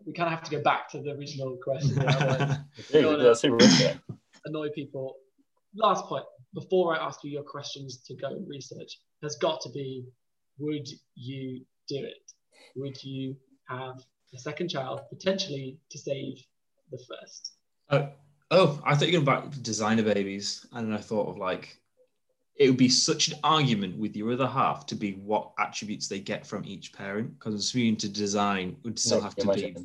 we 0.06 0.12
kind 0.12 0.26
of 0.28 0.38
have 0.38 0.44
to 0.44 0.50
go 0.50 0.62
back 0.62 0.88
to 0.90 1.02
the 1.02 1.12
original 1.12 1.56
question. 1.62 1.96
Yeah, 2.90 3.16
that's 3.16 3.44
annoy 4.44 4.68
people. 4.74 5.16
Last 5.74 6.04
point 6.04 6.24
before 6.52 6.94
I 6.94 7.04
ask 7.04 7.24
you 7.24 7.30
your 7.30 7.42
questions 7.42 8.02
to 8.06 8.14
go 8.14 8.28
and 8.28 8.46
research 8.48 9.00
has 9.22 9.34
got 9.36 9.60
to 9.62 9.70
be: 9.70 10.04
Would 10.58 10.86
you 11.16 11.64
do 11.88 11.96
it? 11.96 12.30
Would 12.76 13.02
you 13.02 13.36
have 13.68 13.96
a 14.32 14.38
second 14.38 14.68
child 14.68 15.00
potentially 15.10 15.78
to 15.90 15.98
save 15.98 16.36
the 16.92 16.98
first? 17.08 17.54
Oh, 17.90 18.08
oh, 18.50 18.82
I 18.84 18.94
thought 18.94 19.08
you 19.08 19.18
were 19.18 19.24
going 19.24 19.42
about 19.44 19.62
designer 19.62 20.02
babies, 20.02 20.66
and 20.72 20.88
then 20.88 20.96
I 20.96 21.00
thought 21.00 21.28
of 21.28 21.38
like 21.38 21.78
it 22.56 22.68
would 22.68 22.78
be 22.78 22.88
such 22.88 23.28
an 23.28 23.38
argument 23.42 23.98
with 23.98 24.14
your 24.16 24.32
other 24.32 24.46
half 24.46 24.86
to 24.86 24.94
be 24.94 25.14
what 25.14 25.50
attributes 25.58 26.06
they 26.06 26.20
get 26.20 26.46
from 26.46 26.64
each 26.64 26.92
parent, 26.92 27.36
because 27.38 27.54
assuming 27.54 27.96
to 27.96 28.08
design 28.08 28.76
would 28.84 28.98
still 28.98 29.18
No, 29.18 29.24
have 29.24 29.34
to 29.36 29.52
be. 29.52 29.76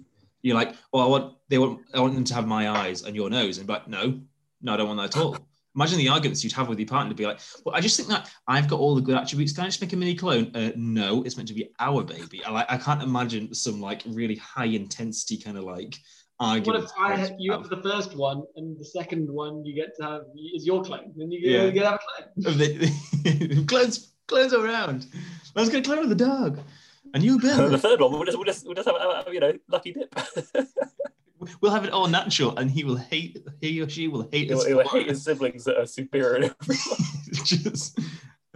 You're 0.42 0.56
like, 0.56 0.76
oh, 0.94 1.00
I 1.00 1.08
want 1.08 1.36
they 1.50 1.58
want 1.58 1.82
I 1.94 2.00
want 2.00 2.16
them 2.16 2.24
to 2.24 2.34
have 2.34 2.48
my 2.48 2.70
eyes 2.70 3.04
and 3.04 3.16
your 3.16 3.30
nose, 3.30 3.58
and 3.58 3.68
be 3.68 3.74
like, 3.74 3.88
no, 3.88 4.20
no, 4.62 4.74
I 4.74 4.78
don't 4.78 4.88
want 4.88 5.00
that 5.00 5.18
at 5.18 5.22
all. 5.22 5.38
Imagine 5.76 5.98
the 6.00 6.10
arguments 6.10 6.44
you'd 6.44 6.54
have 6.54 6.68
with 6.68 6.80
your 6.80 6.88
partner 6.88 7.10
to 7.10 7.16
be 7.16 7.26
like, 7.26 7.40
well, 7.64 7.76
I 7.76 7.80
just 7.80 7.96
think 7.96 8.10
that 8.10 8.30
I've 8.48 8.68
got 8.68 8.80
all 8.80 8.96
the 8.96 9.02
good 9.02 9.16
attributes. 9.16 9.54
Can 9.54 9.64
I 9.64 9.68
just 9.68 9.82
make 9.82 9.94
a 9.94 9.96
mini 9.96 10.16
clone? 10.16 10.54
Uh, 10.56 10.72
no, 10.76 11.24
it's 11.24 11.38
meant 11.38 11.48
to 11.50 11.54
be 11.54 11.70
our 11.80 12.04
baby. 12.04 12.44
I 12.44 12.52
like 12.52 12.66
I 12.70 12.78
can't 12.78 13.04
imagine 13.04 13.54
some 13.54 13.80
like 13.82 14.04
really 14.08 14.36
high 14.36 14.66
intensity 14.66 15.38
kind 15.38 15.58
of 15.58 15.64
like 15.64 15.98
What 16.40 16.48
argument. 16.52 16.84
if 16.86 16.92
I 16.98 17.16
have, 17.16 17.32
you 17.38 17.52
have 17.52 17.68
the 17.70 17.82
first 17.82 18.16
one 18.16 18.44
and 18.56 18.80
the 18.80 18.86
second 18.86 19.30
one 19.30 19.66
you 19.66 19.76
get 19.76 19.96
to 19.98 20.04
have 20.04 20.22
is 20.56 20.66
your 20.66 20.82
clone? 20.84 21.12
Then 21.18 21.32
you 21.32 21.42
get, 21.42 21.50
Yeah. 21.52 21.64
you 21.66 21.72
get 21.74 21.84
to 21.84 21.90
have 21.90 22.00
a 22.00 22.42
clone. 22.42 22.54
of 22.54 22.58
the 22.58 23.66
clones 23.68 24.14
clones 24.28 24.54
around. 24.54 25.08
I 25.56 25.60
was 25.60 25.70
gonna 25.70 25.84
clone 25.84 26.00
with 26.00 26.10
the 26.10 26.16
dog. 26.26 26.60
And 27.14 27.24
you 27.24 27.40
Bill. 27.40 27.70
the 27.70 27.78
third 27.78 28.00
one, 28.02 28.12
we'll 28.12 28.24
just, 28.24 28.38
we'll 28.38 28.46
just, 28.46 28.66
we'll 28.66 28.76
just 28.76 28.88
have, 28.88 28.96
a, 28.96 29.26
you 29.34 29.40
know, 29.40 29.54
lucky 29.70 29.94
dip. 29.94 30.14
We'll 31.62 31.72
have 31.72 31.86
it 31.86 31.92
all 31.92 32.08
natural 32.08 32.56
and 32.58 32.70
he 32.70 32.84
will 32.84 32.98
hate 32.98 33.38
he 33.62 33.82
or 33.82 33.88
she 33.90 34.08
will 34.10 34.28
hate 34.30 34.50
He'll, 34.50 34.60
us. 34.60 34.66
he'll 34.68 34.88
hate 34.88 35.08
his 35.08 35.24
siblings 35.24 35.64
that 35.64 35.78
are 35.78 35.86
superior. 35.86 36.54
Just, 37.46 37.98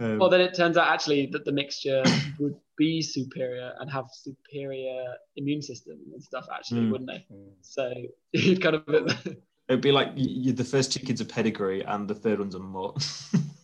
um, 0.04 0.18
Well, 0.18 0.28
then 0.30 0.40
it 0.40 0.54
turns 0.54 0.76
out 0.76 0.88
actually 0.88 1.26
that 1.32 1.44
the 1.44 1.52
mixture 1.52 2.02
would 2.38 2.56
be 2.76 3.00
superior 3.02 3.72
and 3.80 3.90
have 3.90 4.06
superior 4.12 5.14
immune 5.36 5.62
system 5.62 5.98
and 6.12 6.22
stuff, 6.22 6.46
actually, 6.52 6.82
Mm. 6.82 6.90
wouldn't 6.90 7.10
they? 7.10 7.24
So 7.62 7.92
you'd 8.32 8.62
kind 8.62 8.76
of. 8.76 9.26
it'd 9.68 9.80
be 9.80 9.92
like 9.92 10.10
you, 10.16 10.52
the 10.52 10.64
first 10.64 10.92
two 10.92 11.00
kids 11.00 11.20
are 11.20 11.24
pedigree 11.26 11.82
and 11.84 12.08
the 12.08 12.14
third 12.14 12.38
one's 12.40 12.54
a 12.54 12.58
mutt. 12.58 12.96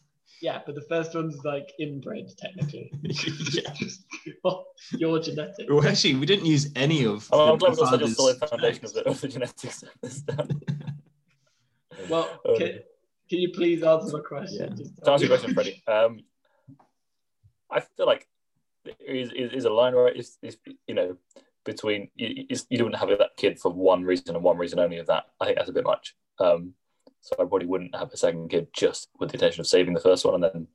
yeah, 0.43 0.61
but 0.65 0.75
the 0.75 0.87
first 0.89 1.15
one's 1.15 1.37
like 1.45 1.69
inbred, 1.79 2.29
technically. 2.39 2.91
yeah. 3.03 3.73
Just 3.75 4.05
your, 4.45 4.65
your 4.93 5.19
genetic. 5.21 5.69
Well, 5.69 5.87
actually, 5.87 6.15
we 6.15 6.27
didn't 6.27 6.47
use 6.47 6.71
any 6.77 7.05
of. 7.05 7.29
Oh, 7.33 7.53
I'm 7.53 7.59
glad 7.59 7.75
the 7.75 7.83
we've 7.83 7.91
got 7.91 8.01
such 8.01 8.03
a 8.03 8.15
solid 8.15 8.37
foundation 8.49 8.85
of 8.87 8.93
the, 8.95 9.09
of 9.09 9.21
the 9.21 9.29
genetics 9.29 9.83
of 9.83 9.89
this. 10.03 10.23
Well, 12.09 12.41
Oh, 12.47 12.57
can, 12.57 12.79
can 13.29 13.39
you 13.41 13.51
please 13.53 13.83
answer 13.83 14.17
my 14.17 14.23
question? 14.23 14.69
Yeah. 14.71 14.75
Just- 14.77 15.05
To 15.05 15.11
answer 15.13 15.27
your 15.27 15.37
question, 15.37 15.55
Freddie, 15.55 15.83
um, 15.87 16.21
I 17.71 17.81
feel 17.81 18.07
like 18.07 18.27
there 18.85 18.95
is, 19.07 19.31
is, 19.33 19.53
is 19.53 19.65
a 19.65 19.71
line 19.71 19.95
right. 19.95 20.17
Is, 20.17 20.39
is 20.43 20.57
you 20.87 20.95
know 20.95 21.17
between 21.65 22.09
you, 22.15 22.47
you 22.49 22.57
you 22.71 22.79
don't 22.79 22.95
have 22.95 23.09
that 23.11 23.37
kid 23.37 23.59
for 23.61 23.71
one 23.73 24.03
reason 24.05 24.35
and 24.35 24.43
one 24.45 24.57
reason 24.57 24.79
only 24.79 24.99
of 24.99 25.07
that. 25.07 25.25
I 25.41 25.45
think 25.47 25.59
that's 25.59 25.69
a 25.71 25.73
bit 25.73 25.85
much. 25.85 26.17
Um, 26.39 26.75
so 27.21 27.35
I 27.35 27.45
probably 27.45 27.67
wouldn't 27.67 27.95
have 27.95 28.11
a 28.13 28.17
second 28.17 28.49
kid 28.49 28.69
just 28.75 29.09
with 29.19 29.29
the 29.31 29.35
intention 29.37 29.61
of 29.61 29.67
saving 29.67 29.93
the 29.95 30.01
first 30.01 30.25
one 30.25 30.35
and 30.35 30.45
then. 30.45 30.67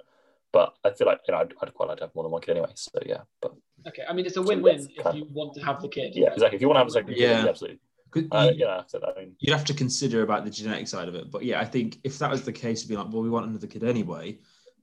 But 0.53 0.75
I 0.85 0.91
feel 0.91 1.07
like 1.07 1.21
you 1.27 1.33
know 1.33 1.39
I'd, 1.41 1.53
I'd 1.61 1.73
quite 1.73 1.89
like 1.89 1.97
to 1.97 2.03
have 2.05 2.15
more 2.15 2.23
than 2.23 2.31
one 2.31 2.41
kid 2.41 2.51
anyway. 2.51 2.71
So 2.75 2.99
yeah, 3.05 3.21
but 3.41 3.53
Okay, 3.87 4.03
I 4.09 4.13
mean, 4.13 4.25
it's 4.25 4.37
a 4.37 4.41
win-win 4.41 4.77
that's 4.77 4.87
if 5.09 5.15
you 5.15 5.27
want 5.31 5.53
to 5.55 5.61
have 5.65 5.79
the 5.81 5.87
kid. 5.89 6.13
yeah, 6.15 6.31
exactly. 6.31 6.55
If 6.55 6.61
you 6.61 6.67
want 6.67 6.77
to 6.77 6.79
have 6.79 6.87
a 6.87 6.91
second 6.91 7.09
kid, 7.09 7.19
Yeah. 7.19 7.43
yeah, 7.43 7.49
absolutely. 7.49 7.79
'Cause 8.09 8.23
Uh, 8.31 8.49
you- 8.53 8.59
yeah, 8.65 8.81
so 8.87 8.99
I 9.05 9.19
mean, 9.19 9.35
you'd 9.39 9.53
have 9.53 9.65
to 9.65 9.73
consider 9.73 10.23
about 10.23 10.43
the 10.45 10.49
genetic 10.49 10.87
side 10.87 11.07
of 11.07 11.13
it. 11.15 11.29
But 11.29 11.43
yeah, 11.43 11.59
I 11.59 11.65
think 11.65 11.99
if 12.03 12.17
that 12.19 12.31
was 12.31 12.43
the 12.45 12.53
case, 12.53 12.79
it'd 12.79 12.89
be 12.89 12.95
like, 12.95 13.11
well, 13.11 13.21
we 13.21 13.29
want 13.29 13.45
another 13.47 13.67
kid 13.67 13.83
anyway. 13.83 14.39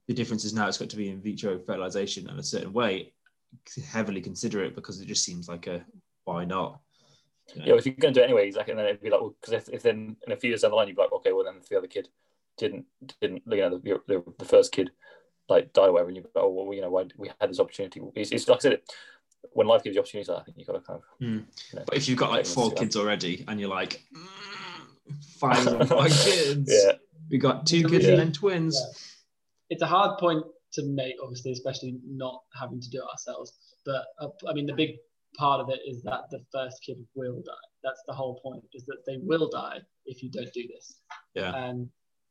The 0.07 0.13
difference 0.13 0.43
is 0.45 0.53
now 0.53 0.67
it's 0.67 0.77
got 0.77 0.89
to 0.89 0.97
be 0.97 1.09
in 1.09 1.21
vitro 1.21 1.59
fertilization 1.59 2.29
in 2.29 2.37
a 2.37 2.43
certain 2.43 2.73
way. 2.73 3.13
Heavily 3.91 4.21
consider 4.21 4.63
it 4.63 4.75
because 4.75 4.99
it 4.99 5.07
just 5.07 5.23
seems 5.23 5.47
like 5.47 5.67
a 5.67 5.85
why 6.25 6.43
not? 6.45 6.79
You 7.53 7.61
know? 7.61 7.67
yeah, 7.67 7.73
if 7.75 7.85
you're 7.85 7.95
going 7.95 8.13
to 8.13 8.19
do 8.19 8.23
it 8.23 8.25
anyway, 8.25 8.47
exactly, 8.47 8.71
and 8.71 8.79
then 8.79 8.87
it'd 8.87 9.01
be 9.01 9.09
like, 9.09 9.21
well 9.21 9.35
because 9.39 9.53
if, 9.53 9.69
if 9.69 9.83
then 9.83 10.15
in 10.25 10.33
a 10.33 10.37
few 10.37 10.49
years 10.49 10.61
down 10.61 10.71
the 10.71 10.77
line, 10.77 10.87
you'd 10.87 10.95
be 10.95 11.01
like, 11.01 11.11
okay, 11.13 11.31
well 11.31 11.45
then 11.45 11.55
if 11.61 11.69
the 11.69 11.77
other 11.77 11.87
kid 11.87 12.09
didn't 12.57 12.85
didn't 13.21 13.43
you 13.47 13.57
know 13.57 13.77
the, 13.77 14.01
the, 14.07 14.23
the 14.39 14.45
first 14.45 14.71
kid 14.71 14.91
like 15.49 15.73
died 15.73 15.89
or 15.89 15.93
whatever, 15.93 16.09
and 16.09 16.17
you'd 16.17 16.23
be 16.23 16.29
like, 16.35 16.43
oh 16.45 16.49
well, 16.49 16.73
you 16.73 16.81
know, 16.81 16.89
why 16.89 17.05
we 17.17 17.31
had 17.39 17.49
this 17.49 17.59
opportunity. 17.59 18.01
It's, 18.15 18.31
it's 18.31 18.47
like 18.47 18.57
I 18.57 18.61
said, 18.61 18.79
when 19.51 19.67
life 19.67 19.83
gives 19.83 19.95
you 19.95 20.01
opportunities, 20.01 20.29
I 20.29 20.41
think 20.41 20.57
you've 20.57 20.67
got 20.67 20.73
to 20.73 20.81
kind 20.81 20.99
of. 20.99 21.03
Hmm. 21.19 21.25
You 21.71 21.79
know, 21.79 21.83
But 21.85 21.97
if 21.97 22.07
you've 22.07 22.17
got 22.17 22.31
like 22.31 22.45
four 22.45 22.65
into 22.65 22.75
kids 22.77 22.95
already 22.95 23.43
and 23.47 23.59
you're 23.59 23.69
like, 23.69 24.01
mm, 24.15 25.13
five 25.39 25.67
of 25.67 25.89
my 25.89 26.07
kids, 26.09 26.71
yeah, 26.71 26.93
we 27.29 27.37
got 27.37 27.65
two 27.65 27.79
Yeah. 27.79 27.87
kids 27.89 28.05
and 28.05 28.19
then 28.19 28.31
twins. 28.31 28.81
It's 29.69 29.81
a 29.81 29.87
hard 29.87 30.17
point 30.19 30.43
to 30.73 30.83
make, 30.85 31.15
obviously, 31.21 31.51
especially 31.51 31.99
not 32.07 32.41
having 32.59 32.81
to 32.81 32.89
do 32.89 32.97
it 32.99 33.11
ourselves. 33.11 33.53
But 33.85 34.05
uh, 34.19 34.29
I 34.49 34.53
mean, 34.53 34.65
the 34.65 34.73
big 34.73 34.91
part 35.37 35.61
of 35.61 35.69
it 35.69 35.79
is 35.85 36.01
that 36.03 36.21
the 36.31 36.39
first 36.51 36.83
kid 36.85 36.97
will 37.15 37.41
die. 37.45 37.51
That's 37.83 38.01
the 38.07 38.13
whole 38.13 38.39
point, 38.41 38.63
is 38.73 38.85
that 38.85 39.03
they 39.05 39.17
will 39.21 39.49
die 39.49 39.79
if 40.05 40.23
you 40.23 40.29
don't 40.29 40.53
do 40.53 40.67
this. 40.67 40.99
Yeah. 41.33 41.53
And 41.55 41.89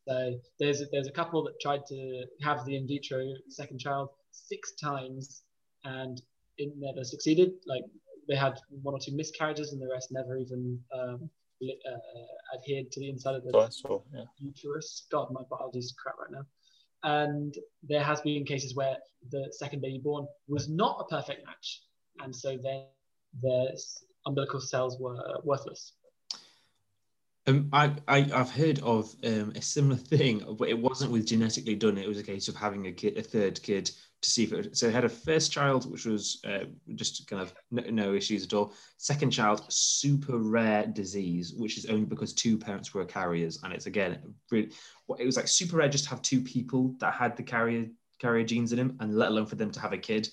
so 0.08 0.34
there's 0.58 0.82
there's 0.90 1.06
a 1.06 1.12
couple 1.12 1.44
that 1.44 1.60
tried 1.60 1.86
to 1.86 2.24
have 2.42 2.64
the 2.64 2.76
in 2.76 2.86
vitro 2.88 3.24
second 3.48 3.78
child 3.78 4.08
six 4.32 4.72
times, 4.72 5.42
and 5.84 6.20
it 6.58 6.72
never 6.76 7.04
succeeded. 7.04 7.52
Like 7.66 7.84
they 8.28 8.36
had 8.36 8.58
one 8.82 8.94
or 8.94 8.98
two 8.98 9.14
miscarriages, 9.14 9.72
and 9.72 9.80
the 9.80 9.88
rest 9.88 10.10
never 10.10 10.36
even 10.36 10.80
um, 10.92 11.30
uh, 11.62 12.56
adhered 12.56 12.90
to 12.92 13.00
the 13.00 13.10
inside 13.10 13.36
of 13.36 13.44
the 13.44 13.68
saw, 13.70 14.00
yeah. 14.12 14.24
uterus. 14.38 15.06
God, 15.10 15.28
my 15.30 15.42
biology's 15.48 15.94
crap 16.02 16.16
right 16.18 16.30
now. 16.30 16.46
And 17.04 17.54
there 17.82 18.02
has 18.02 18.20
been 18.20 18.44
cases 18.44 18.74
where 18.74 18.96
the 19.30 19.48
second 19.50 19.82
baby 19.82 19.98
born 19.98 20.26
was 20.48 20.68
not 20.68 20.98
a 21.00 21.04
perfect 21.04 21.44
match, 21.44 21.82
and 22.20 22.34
so 22.34 22.56
then 22.62 22.84
the 23.40 23.80
umbilical 24.26 24.60
cells 24.60 24.98
were 24.98 25.40
worthless. 25.42 25.92
Um, 27.46 27.68
I, 27.72 27.92
I 28.06 28.30
I've 28.32 28.50
heard 28.50 28.78
of 28.80 29.14
um, 29.24 29.52
a 29.56 29.62
similar 29.62 29.96
thing, 29.96 30.44
but 30.56 30.68
it 30.68 30.78
wasn't 30.78 31.10
with 31.10 31.26
genetically 31.26 31.74
done. 31.74 31.98
It 31.98 32.08
was 32.08 32.18
a 32.18 32.22
case 32.22 32.46
of 32.48 32.54
having 32.54 32.86
a 32.86 32.92
kid, 32.92 33.18
a 33.18 33.22
third 33.22 33.60
kid, 33.62 33.90
to 34.22 34.30
see 34.30 34.44
if 34.44 34.52
it. 34.52 34.76
So 34.76 34.90
had 34.90 35.04
a 35.04 35.08
first 35.08 35.52
child, 35.52 35.90
which 35.90 36.06
was 36.06 36.40
uh, 36.46 36.64
just 36.94 37.28
kind 37.28 37.42
of 37.42 37.52
no, 37.70 37.82
no 37.90 38.14
issues 38.14 38.44
at 38.44 38.54
all. 38.54 38.72
Second 38.96 39.32
child, 39.32 39.64
super 39.68 40.38
rare 40.38 40.86
disease, 40.86 41.54
which 41.54 41.76
is 41.76 41.86
only 41.86 42.04
because 42.04 42.32
two 42.32 42.56
parents 42.56 42.94
were 42.94 43.04
carriers, 43.04 43.60
and 43.62 43.72
it's 43.72 43.86
again 43.86 44.34
really, 44.50 44.70
it 45.18 45.26
was 45.26 45.36
like 45.36 45.48
super 45.48 45.76
rare 45.76 45.88
just 45.88 46.04
to 46.04 46.10
have 46.10 46.22
two 46.22 46.40
people 46.40 46.94
that 47.00 47.14
had 47.14 47.36
the 47.36 47.42
carrier 47.42 47.86
carrier 48.20 48.44
genes 48.44 48.72
in 48.72 48.78
them, 48.78 48.96
and 49.00 49.16
let 49.16 49.30
alone 49.30 49.46
for 49.46 49.56
them 49.56 49.70
to 49.72 49.80
have 49.80 49.92
a 49.92 49.98
kid. 49.98 50.28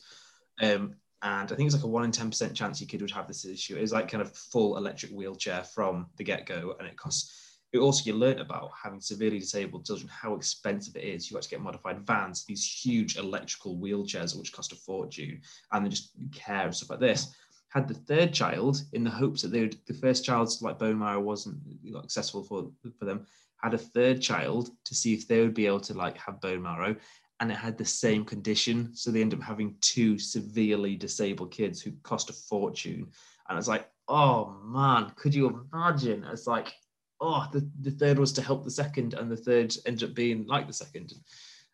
Um, 0.62 0.96
and 1.22 1.52
I 1.52 1.56
think 1.56 1.68
it's 1.68 1.76
like 1.76 1.84
a 1.84 1.88
one 1.88 2.06
in 2.06 2.12
ten 2.12 2.30
percent 2.30 2.56
chance 2.56 2.80
your 2.80 2.88
kid 2.88 3.02
would 3.02 3.12
have 3.12 3.28
this 3.28 3.44
issue. 3.46 3.76
It 3.76 3.82
was 3.82 3.92
like 3.92 4.10
kind 4.10 4.22
of 4.22 4.36
full 4.36 4.78
electric 4.78 5.12
wheelchair 5.12 5.64
from 5.64 6.08
the 6.18 6.24
get 6.24 6.46
go, 6.46 6.76
and 6.80 6.88
it 6.88 6.96
costs. 6.96 7.49
Also 7.78 8.04
you 8.06 8.16
learn 8.16 8.40
about 8.40 8.72
having 8.82 9.00
severely 9.00 9.40
disabled 9.40 9.86
children 9.86 10.10
how 10.10 10.34
expensive 10.34 10.96
it 10.96 11.04
is. 11.04 11.30
You 11.30 11.38
have 11.38 11.44
to 11.44 11.50
get 11.50 11.62
modified 11.62 12.00
vans, 12.00 12.46
these 12.46 12.66
huge 12.66 13.18
electrical 13.18 13.78
wheelchairs 13.78 14.38
which 14.38 14.54
cost 14.54 14.72
a 14.72 14.76
fortune, 14.76 15.42
and 15.72 15.86
then 15.86 15.92
just 15.92 16.14
care 16.32 16.66
and 16.66 16.76
stuff 16.76 16.90
like 16.90 17.00
this. 17.00 17.34
Had 17.70 17.88
the 17.88 17.94
third 17.94 18.34
child 18.34 18.82
in 18.94 19.04
the 19.04 19.12
hopes 19.12 19.44
that 19.44 19.50
they 19.50 19.62
would 19.62 19.78
the 19.86 19.94
first 19.94 20.26
child's 20.26 20.62
like 20.64 20.80
bone 20.80 20.98
marrow 20.98 21.20
wasn't 21.20 21.58
accessible 22.04 22.44
for 22.44 22.72
for 22.98 23.06
them. 23.06 23.28
Had 23.58 23.76
a 23.76 23.78
third 23.78 24.22
child 24.22 24.72
to 24.86 24.96
see 24.96 25.14
if 25.14 25.28
they 25.28 25.42
would 25.42 25.54
be 25.54 25.68
able 25.68 25.82
to 25.82 25.94
like 25.94 26.18
have 26.18 26.42
bone 26.42 26.64
marrow, 26.64 26.96
and 27.40 27.52
it 27.52 27.58
had 27.58 27.78
the 27.78 27.86
same 27.86 28.26
condition. 28.26 28.96
So 28.96 29.12
they 29.12 29.22
end 29.22 29.34
up 29.34 29.42
having 29.42 29.76
two 29.82 30.18
severely 30.18 30.96
disabled 30.96 31.52
kids 31.52 31.82
who 31.82 31.92
cost 32.04 32.30
a 32.30 32.34
fortune. 32.34 33.12
And 33.48 33.58
it's 33.58 33.68
like, 33.68 33.88
oh 34.08 34.58
man, 34.64 35.12
could 35.16 35.34
you 35.34 35.68
imagine? 35.72 36.26
It's 36.32 36.48
like, 36.48 36.74
oh, 37.22 37.48
the, 37.52 37.70
the 37.82 37.92
third 37.92 38.20
was 38.20 38.34
to 38.34 38.42
help 38.42 38.64
the 38.64 38.72
second, 38.72 39.14
and 39.14 39.32
the 39.32 39.38
third 39.38 39.76
ended 39.86 40.10
up 40.10 40.16
being 40.16 40.46
like 40.48 40.68
the 40.68 40.74
second 40.74 41.14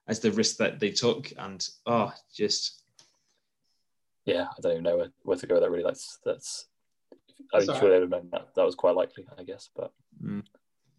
as 0.07 0.19
the 0.19 0.31
risk 0.31 0.57
that 0.57 0.79
they 0.79 0.91
took. 0.91 1.31
And 1.37 1.67
oh, 1.85 2.11
just 2.33 2.83
yeah, 4.25 4.47
I 4.57 4.61
don't 4.61 4.71
even 4.73 4.83
know 4.83 4.97
where, 4.97 5.11
where 5.23 5.37
to 5.37 5.47
go 5.47 5.55
with 5.55 5.63
that. 5.63 5.71
Really, 5.71 5.83
that's 5.83 6.19
that's. 6.25 6.65
I'm 7.53 7.65
sure 7.65 7.75
they 7.75 7.99
would 7.99 8.01
have 8.01 8.09
known 8.09 8.29
that. 8.31 8.49
That 8.55 8.65
was 8.65 8.75
quite 8.75 8.95
likely, 8.95 9.25
I 9.37 9.43
guess. 9.43 9.69
But 9.75 9.91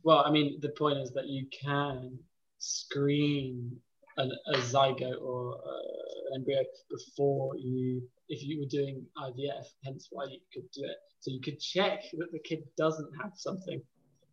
Well, 0.02 0.22
I 0.24 0.30
mean, 0.30 0.60
the 0.60 0.68
point 0.70 0.98
is 0.98 1.10
that 1.12 1.26
you 1.26 1.46
can 1.50 2.18
screen 2.58 3.76
an, 4.16 4.30
a 4.54 4.58
zygote 4.58 5.20
or 5.20 5.54
uh, 5.54 6.30
an 6.30 6.36
embryo 6.36 6.62
before 6.90 7.56
you, 7.56 8.02
if 8.28 8.42
you 8.42 8.60
were 8.60 8.68
doing 8.68 9.04
IVF, 9.18 9.66
hence 9.84 10.08
why 10.10 10.24
you 10.24 10.38
could 10.52 10.70
do 10.70 10.84
it. 10.84 10.96
So 11.20 11.30
you 11.30 11.40
could 11.40 11.58
check 11.58 12.02
that 12.18 12.32
the 12.32 12.38
kid 12.38 12.62
doesn't 12.76 13.10
have 13.20 13.32
something. 13.34 13.82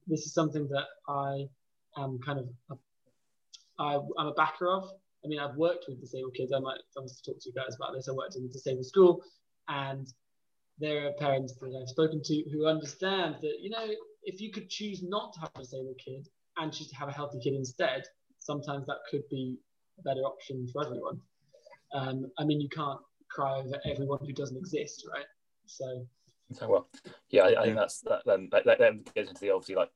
This 0.07 0.25
is 0.25 0.33
something 0.33 0.67
that 0.69 0.85
I 1.07 1.47
am 1.97 2.19
kind 2.25 2.39
of, 2.39 2.49
a, 2.71 2.75
I, 3.81 3.99
I'm 4.17 4.27
a 4.27 4.33
backer 4.33 4.69
of. 4.69 4.89
I 5.23 5.27
mean, 5.27 5.39
I've 5.39 5.55
worked 5.55 5.85
with 5.87 6.01
disabled 6.01 6.33
kids. 6.33 6.51
I 6.53 6.59
might 6.59 6.79
obviously 6.97 7.33
talk 7.33 7.41
to 7.41 7.49
you 7.49 7.53
guys 7.55 7.75
about 7.75 7.93
this. 7.93 8.09
I 8.09 8.11
worked 8.11 8.35
in 8.35 8.43
a 8.43 8.47
disabled 8.49 8.85
school, 8.85 9.23
and 9.69 10.11
there 10.79 11.07
are 11.07 11.13
parents 11.13 11.53
that 11.53 11.79
I've 11.79 11.87
spoken 11.87 12.21
to 12.23 12.43
who 12.51 12.67
understand 12.67 13.35
that, 13.41 13.59
you 13.61 13.69
know, 13.69 13.87
if 14.23 14.41
you 14.41 14.51
could 14.51 14.69
choose 14.69 15.03
not 15.03 15.33
to 15.33 15.39
have 15.41 15.51
a 15.55 15.59
disabled 15.59 15.97
kid 16.03 16.27
and 16.57 16.73
choose 16.73 16.89
to 16.89 16.95
have 16.95 17.09
a 17.09 17.11
healthy 17.11 17.39
kid 17.39 17.53
instead, 17.53 18.03
sometimes 18.39 18.85
that 18.87 18.97
could 19.09 19.27
be 19.29 19.57
a 19.99 20.01
better 20.01 20.21
option 20.21 20.67
for 20.73 20.85
everyone. 20.85 21.19
Um, 21.93 22.31
I 22.37 22.43
mean, 22.43 22.59
you 22.59 22.69
can't 22.69 22.99
cry 23.29 23.59
over 23.59 23.79
everyone 23.85 24.19
who 24.21 24.33
doesn't 24.33 24.57
exist, 24.57 25.05
right? 25.13 25.25
So, 25.65 26.05
so, 26.55 26.67
well, 26.67 26.87
yeah, 27.29 27.43
I, 27.43 27.61
I 27.61 27.63
think 27.65 27.75
that's 27.75 28.01
that. 28.01 28.21
Then 28.25 28.49
that, 28.51 28.65
that 28.65 28.79
then 28.79 29.03
gets 29.15 29.29
into 29.29 29.41
the 29.41 29.51
obviously 29.51 29.75
like 29.75 29.91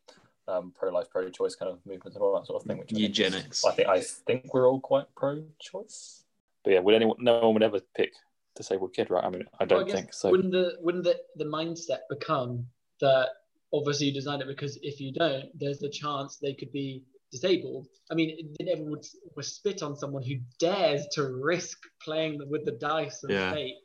um, 0.48 0.74
pro-life, 0.78 1.10
pro-choice 1.10 1.56
kind 1.56 1.72
of 1.72 1.86
movement 1.86 2.16
and 2.16 2.24
all 2.24 2.36
that 2.38 2.48
sort 2.48 2.62
of 2.62 2.68
thing. 2.68 2.78
Which 2.78 2.92
I 2.92 2.96
think 2.96 3.02
Eugenics. 3.02 3.66
I 3.66 3.72
think 3.72 3.88
I 3.90 4.02
think 4.02 4.54
we're 4.54 4.68
all 4.68 4.80
quite 4.80 5.06
pro-choice. 5.16 6.24
But 6.64 6.74
yeah, 6.74 6.80
would 6.80 6.96
anyone? 6.96 7.18
No 7.20 7.40
one 7.40 7.54
would 7.56 7.64
ever 7.64 7.82
pick 7.96 8.14
disabled 8.56 8.94
kid, 8.94 9.10
right? 9.10 9.24
I 9.24 9.30
mean, 9.30 9.46
I 9.60 9.66
don't 9.66 9.86
guess 9.86 9.96
think 9.96 10.14
so. 10.14 10.32
Wouldn't 10.32 10.52
the 10.52 10.78
wouldn't 10.82 11.04
the, 11.04 11.18
the 11.36 11.46
mindset 11.46 12.00
become 12.10 12.66
that 13.00 13.30
obviously 13.74 14.08
you 14.08 14.14
designed 14.14 14.42
it 14.42 14.48
because 14.48 14.78
if 14.82 15.00
you 15.00 15.12
don't, 15.14 15.46
there's 15.58 15.80
the 15.80 15.90
chance 15.90 16.38
they 16.38 16.54
could 16.54 16.72
be 16.72 17.04
disabled. 17.32 17.88
I 18.10 18.16
mean, 18.16 18.56
they 18.58 18.66
never 18.66 18.84
would, 18.84 19.06
would 19.36 19.46
spit 19.46 19.84
on 19.84 19.96
someone 19.96 20.24
who 20.24 20.36
dares 20.60 21.06
to 21.14 21.24
risk 21.24 21.78
playing 22.02 22.40
with 22.50 22.66
the 22.66 22.72
dice 22.72 23.24
of 23.24 23.30
Yeah. 23.30 23.52
fate 23.52 23.76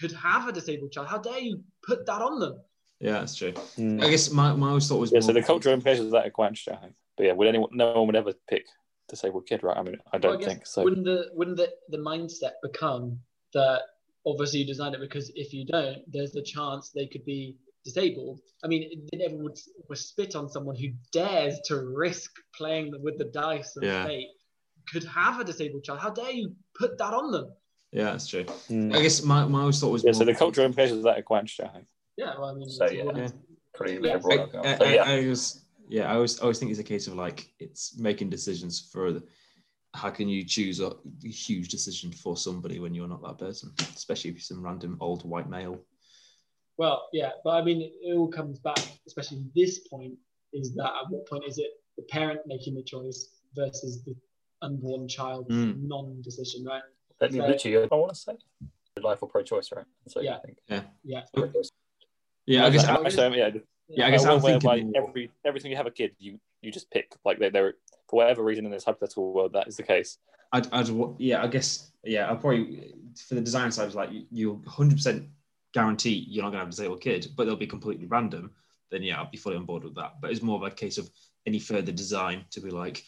could 0.00 0.12
have 0.12 0.48
a 0.48 0.52
disabled 0.52 0.92
child. 0.92 1.08
How 1.08 1.18
dare 1.18 1.38
you 1.38 1.62
put 1.88 2.06
that 2.06 2.22
on 2.22 2.38
them? 2.38 2.60
Yeah, 3.00 3.12
that's 3.12 3.34
true. 3.34 3.52
Mm. 3.52 4.02
I 4.04 4.10
guess 4.10 4.30
my, 4.30 4.52
my 4.52 4.68
always 4.68 4.88
thought 4.88 4.98
was 5.00 5.12
Yeah, 5.12 5.20
so 5.20 5.32
the 5.32 5.42
cultural 5.42 5.74
implications 5.74 6.06
of 6.06 6.12
that 6.12 6.26
are 6.26 6.30
quite 6.30 6.48
interesting. 6.48 6.74
I 6.74 6.80
think. 6.80 6.94
But 7.16 7.26
yeah, 7.26 7.32
would 7.32 7.48
anyone? 7.48 7.70
No 7.72 7.92
one 7.92 8.06
would 8.08 8.16
ever 8.16 8.32
pick 8.48 8.66
disabled 9.08 9.46
kid, 9.46 9.62
right? 9.62 9.76
I 9.76 9.82
mean, 9.82 9.96
I 10.12 10.18
don't 10.18 10.34
I 10.34 10.38
guess 10.38 10.46
think 10.46 10.66
so. 10.66 10.84
Wouldn't 10.84 11.04
the 11.04 11.30
wouldn't 11.32 11.56
the, 11.56 11.70
the 11.88 11.98
mindset 11.98 12.52
become 12.62 13.18
that 13.54 13.82
obviously 14.26 14.60
you 14.60 14.66
designed 14.66 14.94
it 14.94 15.00
because 15.00 15.30
if 15.34 15.52
you 15.52 15.64
don't, 15.64 15.98
there's 16.12 16.32
the 16.32 16.42
chance 16.42 16.90
they 16.90 17.06
could 17.06 17.24
be 17.24 17.56
disabled. 17.84 18.40
I 18.62 18.66
mean, 18.66 19.06
they 19.10 19.18
never 19.18 19.36
would, 19.36 19.58
would 19.88 19.98
spit 19.98 20.36
on 20.36 20.48
someone 20.48 20.76
who 20.76 20.88
dares 21.12 21.58
to 21.66 21.76
risk 21.76 22.32
playing 22.54 22.92
with 23.02 23.16
the 23.18 23.24
dice 23.26 23.76
of 23.76 23.84
Yeah. 23.84 24.04
fate 24.04 24.28
could 24.92 25.04
have 25.04 25.40
a 25.40 25.44
disabled 25.44 25.84
child. 25.84 26.00
How 26.00 26.10
dare 26.10 26.30
you 26.30 26.54
put 26.74 26.98
that 26.98 27.12
on 27.12 27.30
them? 27.30 27.52
Yeah, 27.92 28.04
that's 28.04 28.26
true. 28.28 28.44
Mm. 28.44 28.94
I 28.94 29.02
guess 29.02 29.22
my, 29.22 29.44
my 29.46 29.60
always 29.60 29.80
thought 29.80 29.90
was 29.90 30.04
Yeah, 30.04 30.12
more 30.12 30.20
so 30.20 30.24
the 30.24 30.34
cultural 30.34 30.66
implications 30.66 30.98
of 30.98 31.04
that 31.04 31.18
are 31.18 31.22
quite 31.22 31.40
interesting. 31.40 31.66
I 31.66 31.72
think. 31.72 31.86
Yeah, 32.16 32.34
well, 32.38 32.50
I 32.50 32.54
mean, 32.54 32.68
So, 32.68 32.84
it's 32.84 32.94
yeah. 32.94 33.28
Pretty 33.74 33.94
Yeah. 33.94 34.14
liberal. 34.14 34.50
I. 34.54 34.58
I, 34.58 34.76
So, 34.76 34.84
I, 34.84 34.94
yeah. 34.94 35.02
I 35.04 35.26
was, 35.28 35.64
yeah, 35.88 36.10
I 36.10 36.14
always, 36.16 36.38
I 36.40 36.42
always 36.42 36.58
think 36.58 36.70
it's 36.70 36.80
a 36.80 36.84
case 36.84 37.06
of 37.06 37.14
like 37.14 37.52
it's 37.58 37.98
making 37.98 38.28
decisions 38.30 38.90
for 38.92 39.12
the, 39.12 39.22
how 39.94 40.10
can 40.10 40.28
you 40.28 40.44
choose 40.44 40.80
a 40.80 40.92
huge 41.22 41.68
decision 41.68 42.12
for 42.12 42.36
somebody 42.36 42.78
when 42.78 42.94
you're 42.94 43.08
not 43.08 43.22
that 43.22 43.38
person, 43.38 43.72
especially 43.96 44.30
if 44.30 44.36
you're 44.36 44.42
some 44.42 44.62
random 44.62 44.96
old 45.00 45.24
white 45.24 45.48
male. 45.48 45.80
Well, 46.76 47.08
yeah, 47.12 47.30
but 47.42 47.50
I 47.50 47.62
mean, 47.64 47.80
it 48.02 48.14
all 48.16 48.28
comes 48.28 48.58
back, 48.58 48.78
especially 49.06 49.44
this 49.54 49.78
point, 49.88 50.14
is 50.52 50.74
that 50.74 50.86
at 50.86 51.10
what 51.10 51.26
point 51.26 51.44
is 51.46 51.58
it 51.58 51.70
the 51.96 52.02
parent 52.04 52.40
making 52.46 52.74
the 52.74 52.82
choice 52.82 53.30
versus 53.54 54.04
the 54.04 54.14
unborn 54.62 55.08
child's 55.08 55.48
Mm. 55.50 55.82
non-decision, 55.88 56.64
right? 56.64 56.82
Let 57.20 57.32
so- 57.32 57.38
literally, 57.38 57.88
I 57.90 57.94
want 57.94 58.10
to 58.14 58.18
say, 58.18 58.36
life 59.02 59.22
or 59.22 59.28
pro-choice, 59.28 59.70
right? 59.74 59.84
So 60.08 60.20
Yeah. 60.20 60.36
I 60.36 60.38
think 60.40 60.58
Yeah. 61.04 61.22
pro-choice. 61.32 61.70
Yeah, 62.46 62.66
I 62.66 62.70
guess. 62.70 62.86
Well, 62.86 63.04
Actually, 63.06 63.24
I 63.24 63.28
mean, 63.28 63.38
yeah, 63.38 63.50
yeah, 63.88 64.06
I 64.06 64.10
guess 64.10 64.24
I'm 64.24 64.40
whereby 64.40 64.80
thinking. 64.80 64.96
every 64.96 65.30
every 65.44 65.60
time 65.60 65.70
you 65.70 65.76
have 65.76 65.86
a 65.86 65.90
kid, 65.90 66.16
you 66.18 66.40
you 66.62 66.72
just 66.72 66.90
pick 66.90 67.14
like 67.24 67.38
they 67.38 67.50
they're 67.50 67.74
for 68.08 68.16
whatever 68.16 68.42
reason 68.42 68.64
in 68.64 68.72
this 68.72 68.84
hypothetical 68.84 69.32
world 69.32 69.52
that 69.52 69.68
is 69.68 69.76
the 69.76 69.82
case. 69.82 70.18
I'd, 70.50 70.66
I'd, 70.72 70.88
yeah, 71.18 71.42
I 71.42 71.46
guess, 71.46 71.92
yeah, 72.04 72.30
I'd 72.30 72.40
probably, 72.40 72.94
for 73.28 73.34
the 73.34 73.42
design 73.42 73.70
side, 73.70 73.84
it's 73.86 73.94
like 73.94 74.10
you, 74.10 74.24
you 74.30 74.62
100% 74.66 75.28
guarantee 75.74 76.24
you're 76.26 76.42
not 76.42 76.48
going 76.48 76.52
to 76.54 76.58
have 76.60 76.68
a 76.68 76.70
disabled 76.70 77.02
kid, 77.02 77.28
but 77.36 77.44
they'll 77.44 77.54
be 77.54 77.66
completely 77.66 78.06
random. 78.06 78.50
Then, 78.90 79.02
yeah, 79.02 79.18
I'll 79.18 79.30
be 79.30 79.36
fully 79.36 79.56
on 79.56 79.66
board 79.66 79.84
with 79.84 79.94
that. 79.96 80.14
But 80.22 80.30
it's 80.30 80.40
more 80.40 80.56
of 80.56 80.62
a 80.62 80.74
case 80.74 80.96
of 80.96 81.10
any 81.44 81.58
further 81.58 81.92
design 81.92 82.46
to 82.52 82.62
be 82.62 82.70
like, 82.70 83.04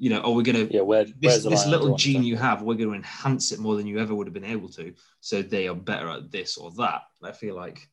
you 0.00 0.08
know, 0.08 0.22
oh, 0.24 0.34
we're 0.34 0.42
going 0.42 0.66
to, 0.66 0.74
Yeah, 0.74 0.80
where 0.80 1.04
this, 1.04 1.44
this 1.44 1.66
little 1.66 1.94
gene 1.94 2.22
so- 2.22 2.26
you 2.26 2.36
have, 2.36 2.62
we're 2.62 2.74
going 2.74 2.88
to 2.88 2.94
enhance 2.94 3.52
it 3.52 3.58
more 3.60 3.76
than 3.76 3.86
you 3.86 3.98
ever 3.98 4.14
would 4.14 4.26
have 4.26 4.32
been 4.32 4.46
able 4.56 4.70
to. 4.70 4.94
So 5.20 5.42
they 5.42 5.68
are 5.68 5.74
better 5.74 6.08
at 6.08 6.32
this 6.32 6.56
or 6.56 6.70
that. 6.78 7.02
I 7.22 7.32
feel 7.32 7.54
like 7.54 7.86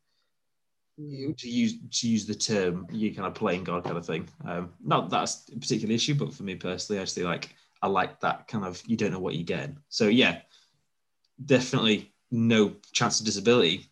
you- 0.98 1.34
to 1.34 1.50
use 1.50 1.74
to 2.00 2.08
use 2.08 2.26
the 2.26 2.34
term 2.34 2.88
you 2.91 3.13
kind 3.13 3.28
of 3.28 3.36
playing 3.36 3.65
God 3.65 3.84
kind 3.84 3.98
of 3.98 4.06
thing. 4.06 4.28
Um, 4.46 4.72
not 4.84 5.10
that's 5.10 5.50
a 5.54 5.60
particular 5.60 5.93
issue, 5.93 6.15
but 6.15 6.34
for 6.34 6.43
me 6.43 6.56
personally, 6.56 7.00
I 7.02 7.04
just 7.04 7.15
feel 7.15 7.28
like 7.28 7.54
I 7.82 7.88
like 7.88 8.22
that 8.22 8.48
kind 8.48 8.63
of 8.63 8.82
you 8.88 8.96
don't 8.96 9.12
know 9.12 9.20
what 9.20 9.36
you're 9.36 9.43
getting. 9.43 9.78
So 9.89 10.08
yeah, 10.08 10.39
definitely 11.46 12.13
no 12.32 12.74
chance 12.93 13.20
of 13.20 13.26
disability. 13.26 13.91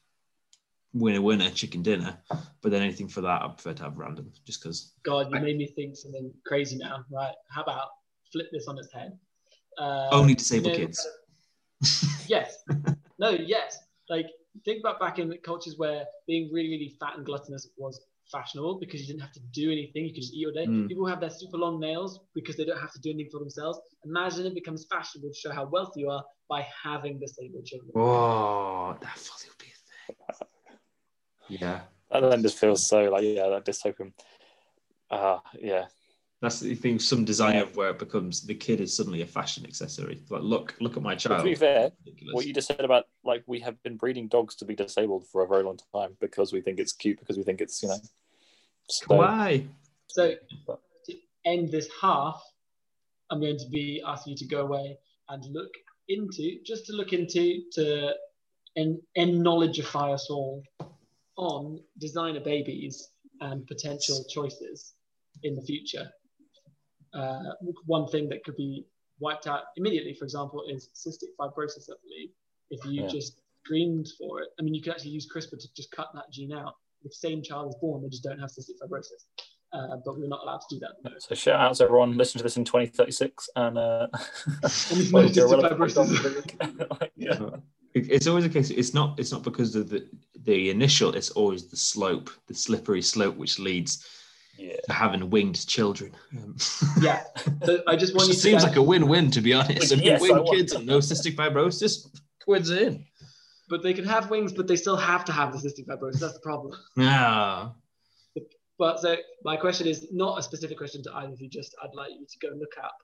Winner, 0.93 1.21
winner, 1.21 1.49
chicken 1.49 1.83
dinner. 1.83 2.17
But 2.61 2.71
then 2.71 2.81
anything 2.81 3.09
for 3.09 3.19
that, 3.19 3.41
I 3.41 3.47
prefer 3.49 3.73
to 3.73 3.83
have 3.83 3.97
random, 3.97 4.31
just 4.45 4.63
because. 4.63 4.93
God, 5.03 5.27
you 5.29 5.41
made 5.41 5.57
me 5.57 5.67
think 5.67 5.97
something 5.97 6.31
crazy 6.47 6.77
now. 6.77 7.03
Right? 7.11 7.35
How 7.49 7.63
about 7.63 7.89
flip 8.35 8.47
this 8.51 8.67
on 8.67 8.77
its 8.77 8.91
head? 8.91 9.17
Uh, 9.77 10.09
Only 10.11 10.35
disabled 10.35 10.73
you 10.73 10.79
know, 10.79 10.87
kids. 10.87 11.07
Yes. 12.27 12.63
no. 13.19 13.29
Yes. 13.29 13.77
Like 14.09 14.27
think 14.65 14.79
about 14.81 14.99
back 14.99 15.19
in 15.19 15.33
cultures 15.43 15.75
where 15.77 16.03
being 16.27 16.49
really, 16.51 16.69
really 16.69 16.95
fat 16.99 17.13
and 17.15 17.25
gluttonous 17.25 17.69
was 17.77 17.99
fashionable 18.31 18.79
because 18.79 19.01
you 19.01 19.07
didn't 19.07 19.21
have 19.21 19.31
to 19.33 19.41
do 19.53 19.71
anything. 19.71 20.05
You 20.05 20.13
could 20.13 20.21
just 20.21 20.33
eat 20.33 20.47
all 20.47 20.53
day. 20.53 20.65
Mm. 20.67 20.87
People 20.87 21.05
have 21.05 21.19
their 21.19 21.29
super 21.29 21.57
long 21.57 21.79
nails 21.79 22.19
because 22.33 22.57
they 22.57 22.65
don't 22.65 22.79
have 22.79 22.91
to 22.93 22.99
do 22.99 23.11
anything 23.11 23.31
for 23.31 23.39
themselves. 23.39 23.79
Imagine 24.05 24.47
it 24.47 24.55
becomes 24.55 24.85
fashionable 24.91 25.29
to 25.29 25.39
show 25.39 25.51
how 25.51 25.65
wealthy 25.65 26.01
you 26.01 26.09
are 26.09 26.23
by 26.49 26.65
having 26.83 27.19
disabled 27.19 27.65
children. 27.65 27.91
Oh, 27.95 28.97
that 29.01 29.17
fully 29.17 29.49
would 29.49 29.57
be 29.59 29.71
a 29.71 30.33
thing. 30.33 30.47
Yeah, 31.47 31.81
That 32.11 32.29
then 32.29 32.41
just 32.41 32.57
feels 32.57 32.87
so 32.87 33.03
like 33.03 33.23
yeah, 33.23 33.49
that 33.49 33.65
dystopian. 33.65 34.13
Ah, 35.11 35.41
yeah, 35.59 35.85
that's 36.45 36.59
the 36.59 36.75
thing. 36.75 36.99
Some 36.99 37.25
design 37.25 37.57
of 37.57 37.75
where 37.75 37.89
it 37.89 37.99
becomes 37.99 38.41
the 38.41 38.53
kid 38.53 38.79
is 38.79 38.95
suddenly 38.95 39.21
a 39.21 39.25
fashion 39.25 39.65
accessory. 39.65 40.21
Like, 40.29 40.43
look, 40.43 40.75
look 40.79 40.95
at 40.95 41.03
my 41.03 41.15
But 41.15 41.19
child. 41.19 41.39
to 41.39 41.43
be 41.43 41.55
fair, 41.55 41.91
what 42.31 42.45
you 42.45 42.53
just 42.53 42.67
said 42.67 42.81
about 42.81 43.05
like 43.23 43.43
we 43.47 43.59
have 43.61 43.81
been 43.83 43.97
breeding 43.97 44.27
dogs 44.27 44.55
to 44.57 44.65
be 44.65 44.75
disabled 44.75 45.27
for 45.31 45.43
a 45.43 45.47
very 45.47 45.63
long 45.63 45.79
time 45.93 46.15
because 46.21 46.53
we 46.53 46.61
think 46.61 46.79
it's 46.79 46.93
cute 46.93 47.19
because 47.19 47.37
we 47.37 47.43
think 47.43 47.61
it's 47.61 47.81
you 47.81 47.89
know. 47.89 47.97
So, 48.89 49.05
Why? 49.07 49.65
So 50.07 50.35
to 51.07 51.13
end 51.45 51.71
this 51.71 51.89
half, 51.99 52.41
I'm 53.31 53.41
going 53.41 53.57
to 53.57 53.69
be 53.69 54.03
asking 54.05 54.31
you 54.31 54.37
to 54.37 54.45
go 54.45 54.61
away 54.61 54.97
and 55.29 55.43
look 55.51 55.71
into, 56.07 56.59
just 56.63 56.85
to 56.85 56.93
look 56.93 57.11
into, 57.11 57.63
to 57.73 58.13
en- 58.77 59.01
knowledgeify 59.17 60.13
us 60.13 60.29
all 60.29 60.63
on 61.37 61.79
designer 61.97 62.39
babies 62.39 63.09
and 63.41 63.65
potential 63.65 64.23
choices 64.29 64.93
in 65.43 65.55
the 65.55 65.61
future. 65.61 66.09
Uh, 67.15 67.53
one 67.85 68.07
thing 68.07 68.27
that 68.29 68.43
could 68.43 68.55
be 68.57 68.85
wiped 69.19 69.47
out 69.47 69.63
immediately, 69.77 70.13
for 70.13 70.25
example, 70.25 70.63
is 70.69 70.89
cystic 70.93 71.29
fibrosis, 71.39 71.89
I 71.89 71.95
believe. 72.03 72.29
If 72.69 72.83
you 72.85 73.03
Yeah. 73.03 73.07
just 73.07 73.41
screened 73.63 74.07
for 74.17 74.41
it, 74.41 74.49
I 74.59 74.63
mean, 74.63 74.73
you 74.73 74.81
could 74.81 74.91
actually 74.93 75.11
use 75.11 75.27
CRISPR 75.31 75.57
to 75.59 75.73
just 75.73 75.91
cut 75.91 76.09
that 76.13 76.29
gene 76.31 76.51
out. 76.51 76.75
The 77.03 77.11
same 77.11 77.41
child 77.41 77.69
is 77.69 77.75
born, 77.79 78.03
they 78.03 78.09
just 78.09 78.23
don't 78.23 78.39
have 78.39 78.49
cystic 78.49 78.77
fibrosis. 78.81 79.25
Uh, 79.73 79.97
but 80.05 80.17
we're 80.17 80.27
not 80.27 80.41
allowed 80.43 80.61
to 80.69 80.75
do 80.75 80.79
that. 80.79 81.21
so 81.21 81.35
shout 81.35 81.59
out 81.59 81.75
to 81.75 81.83
everyone 81.83 82.15
listening 82.15 82.39
to 82.39 82.43
this 82.43 82.55
in 82.55 82.63
2036 82.63 83.49
and 83.57 83.77
uh, 83.77 84.07
we've 84.93 85.11
well, 85.11 85.23
noticed 85.23 85.35
you're 85.35 85.49
the 85.49 85.57
relevant 85.57 85.91
fibrosis. 85.91 86.89
dog. 86.89 87.09
yeah. 87.15 87.49
It's 87.93 88.27
always 88.27 88.45
a 88.45 88.49
case. 88.49 88.69
It's 88.71 88.93
not. 88.93 89.17
It's 89.19 89.31
not 89.31 89.43
because 89.43 89.75
of 89.75 89.87
the 89.89 90.05
the 90.43 90.69
initial. 90.69 91.13
It's 91.15 91.29
always 91.31 91.67
the 91.67 91.77
slope, 91.77 92.29
the 92.47 92.53
slippery 92.53 93.01
slope, 93.01 93.37
which 93.37 93.57
leads 93.57 94.05
yeah. 94.57 94.75
to 94.85 94.93
having 94.93 95.29
winged 95.29 95.67
children. 95.67 96.11
Um, 96.37 96.55
Yeah. 97.01 97.23
So 97.65 97.83
I 97.87 97.95
just 97.95 98.13
want 98.15 98.27
which 98.27 98.29
you 98.29 98.33
to 98.33 98.39
seems 98.39 98.63
like 98.63 98.75
a 98.75 98.81
win-win, 98.81 99.31
to 99.31 99.41
be 99.41 99.53
honest. 99.53 99.91
I 99.93 99.95
mean, 99.95 100.05
Yes, 100.05 100.19
I 100.21 100.23
winged 100.23 100.37
want- 100.39 100.49
kids 100.57 100.73
and 100.73 100.85
no 100.85 100.99
cystic 100.99 101.35
fibrosis, 101.35 102.07
quids 102.43 102.69
in. 102.71 103.05
but 103.69 103.83
they 103.83 103.93
can 103.93 104.05
have 104.05 104.29
wings, 104.29 104.53
but 104.53 104.67
they 104.67 104.75
still 104.75 104.97
have 104.97 105.25
to 105.25 105.31
have 105.31 105.51
the 105.53 105.57
cystic 105.59 105.85
fibrosis. 105.87 106.19
That's 106.19 106.33
the 106.33 106.39
problem. 106.41 106.77
Yeah. 106.97 107.69
But 108.77 108.99
so 108.99 109.15
my 109.43 109.55
question 109.55 109.87
is 109.87 110.07
not 110.11 110.37
a 110.37 110.43
specific 110.43 110.77
question 110.77 111.01
to 111.03 111.13
either 111.15 111.31
of 111.31 111.39
you. 111.41 111.47
Just 111.49 111.75
I'd 111.81 111.95
like 111.95 112.11
you 112.11 112.25
to 112.29 112.39
go 112.39 112.49
and 112.49 112.59
look 112.59 112.73
up 112.83 112.97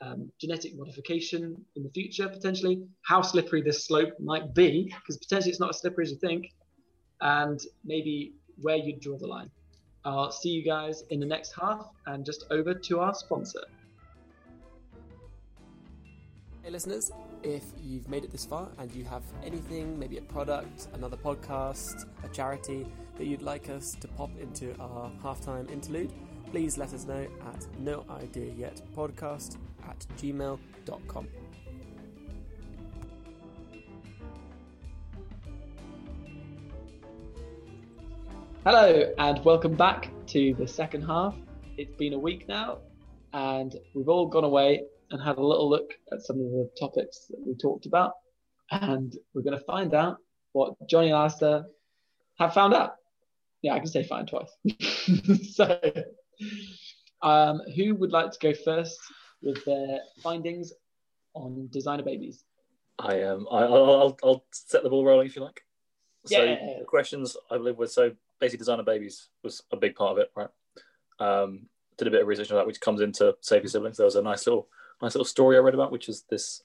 um, 0.00 0.30
genetic 0.40 0.76
modification 0.76 1.60
in 1.74 1.82
the 1.82 1.90
future 1.90 2.28
potentially, 2.28 2.84
how 3.02 3.20
slippery 3.20 3.60
this 3.60 3.84
slope 3.84 4.10
might 4.20 4.54
be, 4.54 4.84
because 5.00 5.16
potentially 5.16 5.50
it's 5.50 5.58
not 5.58 5.70
as 5.70 5.80
slippery 5.80 6.04
as 6.04 6.12
you 6.12 6.18
think, 6.18 6.46
and 7.20 7.58
maybe 7.84 8.34
where 8.60 8.76
you'd 8.76 9.00
draw 9.00 9.18
the 9.18 9.26
line. 9.26 9.50
I'll 10.16 10.32
see 10.32 10.48
you 10.48 10.62
guys 10.62 11.04
in 11.10 11.20
the 11.20 11.26
next 11.26 11.52
half 11.60 11.90
and 12.06 12.24
just 12.24 12.46
over 12.50 12.72
to 12.72 13.00
our 13.00 13.14
sponsor. 13.14 13.64
Hey, 16.62 16.70
listeners, 16.70 17.12
if 17.42 17.64
you've 17.82 18.08
made 18.08 18.24
it 18.24 18.30
this 18.30 18.44
far 18.44 18.68
and 18.78 18.90
you 18.92 19.04
have 19.04 19.22
anything, 19.44 19.98
maybe 19.98 20.18
a 20.18 20.22
product, 20.22 20.88
another 20.94 21.16
podcast, 21.16 22.06
a 22.24 22.28
charity 22.28 22.86
that 23.16 23.26
you'd 23.26 23.42
like 23.42 23.68
us 23.68 23.96
to 24.00 24.08
pop 24.08 24.30
into 24.40 24.74
our 24.80 25.10
halftime 25.22 25.70
interlude, 25.70 26.12
please 26.50 26.78
let 26.78 26.94
us 26.94 27.04
know 27.04 27.26
at 27.54 27.66
no 27.78 28.04
idea 28.10 28.52
yet 28.54 28.80
podcast 28.96 29.56
at 29.88 30.06
gmail.com. 30.16 31.28
Hello, 38.70 39.10
and 39.16 39.42
welcome 39.46 39.74
back 39.74 40.10
to 40.26 40.52
the 40.58 40.68
second 40.68 41.00
half. 41.00 41.34
It's 41.78 41.96
been 41.96 42.12
a 42.12 42.18
week 42.18 42.46
now, 42.48 42.80
and 43.32 43.74
we've 43.94 44.10
all 44.10 44.26
gone 44.26 44.44
away 44.44 44.82
and 45.10 45.22
had 45.22 45.38
a 45.38 45.42
little 45.42 45.70
look 45.70 45.94
at 46.12 46.20
some 46.20 46.36
of 46.36 46.50
the 46.50 46.68
topics 46.78 47.28
that 47.30 47.38
we 47.46 47.54
talked 47.54 47.86
about. 47.86 48.12
And 48.70 49.16
we're 49.32 49.40
going 49.40 49.58
to 49.58 49.64
find 49.64 49.94
out 49.94 50.18
what 50.52 50.74
Johnny 50.86 51.06
and 51.06 51.16
Alistair 51.16 51.64
have 52.38 52.52
found 52.52 52.74
out. 52.74 52.96
Yeah, 53.62 53.72
I 53.72 53.78
can 53.78 53.88
say 53.88 54.04
find 54.04 54.28
twice. 54.28 54.50
so, 55.54 55.80
um, 57.22 57.62
who 57.74 57.94
would 57.94 58.12
like 58.12 58.32
to 58.32 58.38
go 58.38 58.52
first 58.52 58.98
with 59.40 59.64
their 59.64 60.00
findings 60.22 60.74
on 61.32 61.70
designer 61.72 62.02
babies? 62.02 62.44
I 62.98 63.22
um, 63.22 63.48
I, 63.50 63.60
I'll, 63.60 64.18
I'll 64.22 64.44
set 64.50 64.82
the 64.82 64.90
ball 64.90 65.06
rolling 65.06 65.26
if 65.26 65.36
you 65.36 65.42
like. 65.42 65.62
So 66.26 66.44
Yeah. 66.44 66.80
the 66.80 66.84
questions 66.84 67.34
I 67.50 67.56
believe 67.56 67.78
were 67.78 67.86
so 67.86 68.12
basically 68.40 68.58
designer 68.58 68.82
babies 68.82 69.28
was 69.42 69.62
a 69.72 69.76
big 69.76 69.94
part 69.94 70.12
of 70.12 70.18
it, 70.18 70.30
right? 70.36 70.48
Um, 71.18 71.66
did 71.96 72.08
a 72.08 72.10
bit 72.10 72.22
of 72.22 72.28
research 72.28 72.50
on 72.50 72.56
that, 72.56 72.66
which 72.66 72.80
comes 72.80 73.00
into 73.00 73.34
Save 73.40 73.62
Your 73.62 73.70
Siblings. 73.70 73.96
There 73.96 74.06
was 74.06 74.16
a 74.16 74.22
nice 74.22 74.46
little 74.46 74.68
nice 75.02 75.14
little 75.14 75.24
story 75.24 75.56
I 75.56 75.60
read 75.60 75.74
about, 75.74 75.92
which 75.92 76.08
is 76.08 76.24
this. 76.30 76.62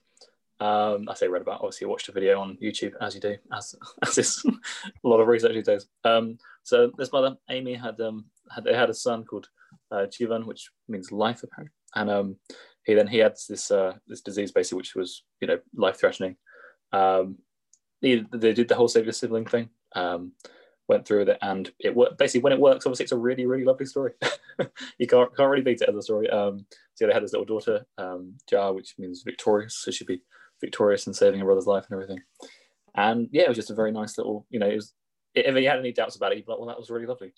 Um, 0.60 1.10
I 1.10 1.16
say 1.16 1.28
read 1.28 1.42
about. 1.42 1.62
Obviously, 1.62 1.88
watched 1.88 2.10
a 2.10 2.12
video 2.12 2.40
on 2.40 2.58
YouTube, 2.62 2.94
as 3.02 3.16
you 3.16 3.22
do, 3.22 3.38
as 3.52 3.76
as 4.04 4.18
is 4.18 4.46
a 4.46 5.08
lot 5.08 5.20
of 5.20 5.28
research 5.28 5.54
these 5.54 5.66
days. 5.66 5.88
Um, 6.04 6.38
so 6.64 6.92
this 6.98 7.12
mother, 7.12 7.36
Amy, 7.50 7.74
had 7.74 8.00
um 8.00 8.26
had 8.54 8.64
they 8.64 8.76
had 8.76 8.90
a 8.90 8.94
son 8.94 9.26
called 9.26 9.50
uh, 9.92 10.06
Jivan, 10.06 10.46
which 10.46 10.70
means 10.88 11.12
life 11.12 11.44
apparently, 11.44 11.74
and 11.96 12.10
um 12.10 12.36
he 12.86 12.94
then 12.94 13.08
he 13.08 13.18
had 13.18 13.36
this 13.50 13.72
uh 13.72 13.94
this 14.08 14.22
disease 14.22 14.52
basically, 14.52 14.78
which 14.78 14.96
was 14.96 15.24
you 15.42 15.48
know 15.48 15.60
life 15.76 16.00
threatening. 16.00 16.38
Um, 16.92 17.38
they, 18.02 18.24
they 18.32 18.54
did 18.54 18.68
the 18.68 18.76
whole 18.76 18.88
save 18.90 19.06
your 19.06 19.14
sibling 19.14 19.46
thing. 19.46 19.70
Um, 19.96 20.34
went 20.88 21.08
through 21.08 21.20
with 21.20 21.30
it, 21.30 21.38
and 21.42 21.72
it 21.80 21.96
worked. 21.96 22.18
Basically, 22.18 22.42
when 22.42 22.54
it 22.54 22.60
works, 22.60 22.86
obviously, 22.86 23.04
it's 23.04 23.12
a 23.12 23.18
really, 23.18 23.46
really 23.46 23.64
lovely 23.66 23.86
story. 23.86 24.12
you 24.98 25.08
can't 25.08 25.36
can't 25.36 25.50
really 25.50 25.64
beat 25.64 25.82
it 25.82 25.90
as 25.90 25.96
a 25.96 26.02
story. 26.02 26.30
Um, 26.30 26.66
so 26.96 27.08
they 27.08 27.14
had 27.14 27.24
this 27.24 27.34
little 27.34 27.46
daughter, 27.46 27.86
um, 27.98 28.36
Jar, 28.50 28.74
which 28.74 28.96
means 28.98 29.24
victorious. 29.24 29.76
So 29.76 29.92
she'd 29.92 30.08
be 30.08 30.22
victorious 30.62 31.08
in 31.08 31.14
saving 31.14 31.40
her 31.40 31.46
brother's 31.46 31.68
life 31.68 31.86
and 31.90 31.94
everything. 32.02 32.24
And 32.96 33.28
yeah, 33.32 33.44
it 33.44 33.50
was 33.50 33.58
just 33.58 33.72
a 33.72 33.76
very 33.76 33.92
nice 33.92 34.18
little. 34.18 34.46
You 34.50 34.60
know, 34.60 34.68
it 34.70 34.76
was. 34.76 34.94
If 35.36 35.56
you 35.56 35.68
had 35.68 35.80
any 35.80 35.92
doubts 35.92 36.16
about 36.16 36.32
it, 36.32 36.38
you'd 36.38 36.46
be 36.46 36.52
like, 36.52 36.60
"Well, 36.60 36.68
that 36.68 36.78
was 36.78 36.90
really 36.92 37.08
lovely." 37.08 37.34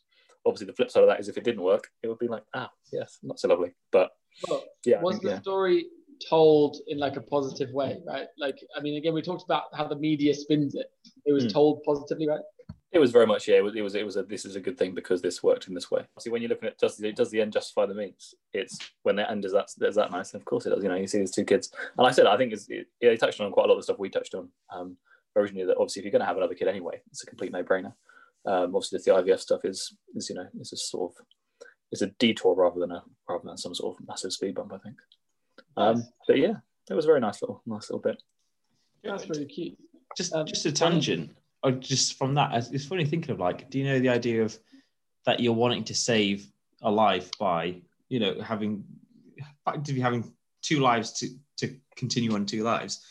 Obviously, 0.46 0.68
the 0.68 0.74
flip 0.74 0.92
side 0.92 1.04
of 1.04 1.10
that 1.10 1.20
is 1.20 1.30
if 1.30 1.38
it 1.38 1.44
didn't 1.44 1.64
work, 1.64 1.90
it 2.04 2.08
would 2.08 2.20
be 2.20 2.28
like, 2.28 2.44
"Ah, 2.54 2.70
yes, 2.92 3.20
not 3.24 3.40
so 3.40 3.48
lovely." 3.48 3.74
But 3.92 4.12
Well, 4.50 4.64
yeah, 4.86 5.02
was 5.02 5.16
think, 5.16 5.24
the 5.24 5.30
yeah. 5.30 5.42
story 5.42 5.88
told 6.30 6.78
in 6.88 6.98
like 6.98 7.16
a 7.16 7.22
positive 7.22 7.72
way, 7.72 8.02
right? 8.06 8.28
Like, 8.38 8.58
I 8.76 8.82
mean, 8.82 8.98
again, 8.98 9.14
we 9.14 9.22
talked 9.22 9.44
about 9.44 9.64
how 9.74 9.88
the 9.88 9.96
media 9.96 10.34
spins 10.34 10.76
it. 10.76 10.88
It 11.26 11.32
was 11.34 11.46
Hmm. 11.46 11.50
told 11.50 11.84
positively, 11.84 12.28
right? 12.28 12.42
It 12.96 13.00
was 13.00 13.12
very 13.12 13.28
much 13.28 13.46
yeah. 13.50 13.58
It 13.58 13.64
was 13.64 13.76
it 13.76 13.82
was 13.82 13.94
it 13.94 14.06
was 14.06 14.16
a 14.16 14.24
this 14.24 14.46
is 14.46 14.56
a 14.56 14.62
good 14.62 14.78
thing 14.78 14.96
because 14.96 15.22
this 15.22 15.44
worked 15.44 15.68
in 15.68 15.74
this 15.74 15.92
way. 15.92 16.06
See, 16.18 16.30
when 16.30 16.42
you're 16.42 16.48
looking 16.48 16.70
at 16.70 16.78
does 16.78 16.96
the, 16.96 17.12
does 17.12 17.30
the 17.30 17.42
end 17.42 17.52
justify 17.52 17.86
the 17.86 17.94
means? 17.94 18.34
It's 18.54 18.80
when 19.04 19.18
the 19.18 19.30
end 19.30 19.44
is 19.44 19.52
that 19.52 19.68
is 19.82 19.96
that 19.96 20.12
nice, 20.12 20.32
and 20.34 20.42
of 20.42 20.46
course 20.46 20.66
it 20.66 20.70
does. 20.70 20.82
You 20.82 20.88
know, 20.88 20.96
you 20.96 21.06
see 21.06 21.20
these 21.20 21.32
two 21.32 21.44
kids, 21.44 21.72
and 21.98 22.04
like 22.06 22.14
I 22.14 22.16
said 22.16 22.26
I 22.26 22.38
think 22.38 22.54
it's, 22.54 22.70
it, 22.70 22.88
yeah, 23.02 23.10
they 23.10 23.18
touched 23.18 23.42
on 23.42 23.52
quite 23.52 23.66
a 23.66 23.68
lot 23.68 23.74
of 23.74 23.80
the 23.80 23.84
stuff 23.84 24.00
we 24.00 24.10
touched 24.10 24.34
on 24.34 24.48
um, 24.74 24.96
originally. 25.36 25.66
That 25.66 25.76
obviously 25.76 26.00
if 26.00 26.06
you're 26.06 26.14
going 26.14 26.22
to 26.22 26.26
have 26.26 26.38
another 26.38 26.56
kid 26.56 26.70
anyway, 26.70 27.02
it's 27.12 27.22
a 27.22 27.26
complete 27.26 27.52
no 27.52 27.64
brainer. 27.64 27.94
Um, 28.46 28.74
obviously, 28.74 29.00
the 29.04 29.12
IVF 29.12 29.42
stuff 29.42 29.66
is 29.66 29.94
is 30.16 30.30
you 30.30 30.36
know 30.36 30.48
is 30.62 30.72
a 30.72 30.78
sort 30.78 31.12
of 31.12 31.26
it's 31.92 32.02
a 32.02 32.08
detour 32.08 32.56
rather 32.56 32.80
than 32.80 32.94
a 32.94 33.04
rather 33.28 33.46
than 33.46 33.58
some 33.58 33.76
sort 33.76 33.98
of 34.00 34.08
massive 34.08 34.32
speed 34.32 34.56
bump. 34.56 34.72
I 34.72 34.78
think. 34.78 34.96
Um, 35.76 35.96
Nice. 35.98 36.08
but 36.30 36.38
yeah, 36.38 36.54
it 36.90 36.94
was 36.94 37.04
a 37.04 37.10
very 37.10 37.20
nice 37.20 37.42
little 37.42 37.62
nice 37.66 37.90
little 37.90 38.00
bit. 38.00 38.24
That's 39.04 39.28
really 39.28 39.48
cute. 39.48 39.78
Just 40.16 40.34
Um, 40.34 40.46
just 40.46 40.66
a 40.66 40.72
tangent. 40.72 41.36
Just 41.72 42.18
from 42.18 42.34
that, 42.36 42.56
it's- 42.56 42.86
funny 42.86 43.06
thinking 43.06 43.32
of 43.32 43.40
like, 43.40 43.70
do 43.70 43.80
you 43.80 43.86
know 43.86 44.00
the 44.00 44.10
idea 44.10 44.44
of 44.44 44.58
that 45.26 45.40
you're 45.40 45.54
wanting 45.54 45.84
to 45.86 45.96
save 45.96 46.48
a 46.82 46.92
life 46.92 47.32
by, 47.40 47.82
you 48.10 48.20
know, 48.20 48.40
having 48.42 48.84
effectively 49.38 50.02
having 50.02 50.32
two 50.62 50.80
lives 50.80 51.12
to 51.14 51.30
to 51.58 51.76
continue 51.96 52.34
on 52.34 52.46
two 52.46 52.64
lives. 52.64 53.06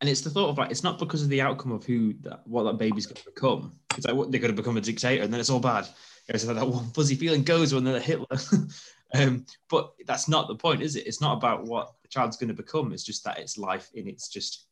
And 0.00 0.08
it's 0.08 0.20
the 0.20 0.30
thought 0.30 0.50
of 0.50 0.58
like, 0.58 0.70
it's 0.70 0.84
not 0.84 0.98
because 0.98 1.22
of 1.22 1.28
the 1.28 1.40
outcome 1.40 1.72
of 1.72 1.84
who 1.84 2.14
that 2.20 2.46
what 2.46 2.64
that 2.64 2.78
baby's 2.78 3.06
going 3.06 3.16
to 3.16 3.24
become. 3.24 3.72
It's 3.96 4.06
like 4.06 4.14
they're 4.30 4.40
going 4.40 4.54
to 4.54 4.62
become 4.62 4.76
a 4.76 4.80
dictator, 4.80 5.22
and 5.22 5.32
then 5.32 5.40
it's 5.40 5.50
all 5.50 5.60
bad. 5.60 5.88
It's 6.28 6.44
like 6.44 6.56
that 6.56 6.68
one 6.68 6.90
fuzzy 6.90 7.14
feeling 7.14 7.42
goes 7.42 7.74
when 7.74 7.84
they're 7.84 7.98
Hitler. 7.98 8.26
um, 9.14 9.46
but 9.70 9.94
that's 10.06 10.28
not 10.28 10.46
the 10.46 10.54
point, 10.54 10.82
is 10.82 10.94
it? 10.94 11.06
It's 11.06 11.20
not 11.20 11.36
about 11.36 11.64
what 11.64 11.94
the 12.02 12.08
child's 12.08 12.36
going 12.36 12.48
to 12.48 12.54
become. 12.54 12.92
It's 12.92 13.02
just 13.02 13.24
that 13.24 13.38
it's 13.38 13.58
life 13.58 13.90
in 13.94 14.06
its 14.06 14.28
just 14.28 14.66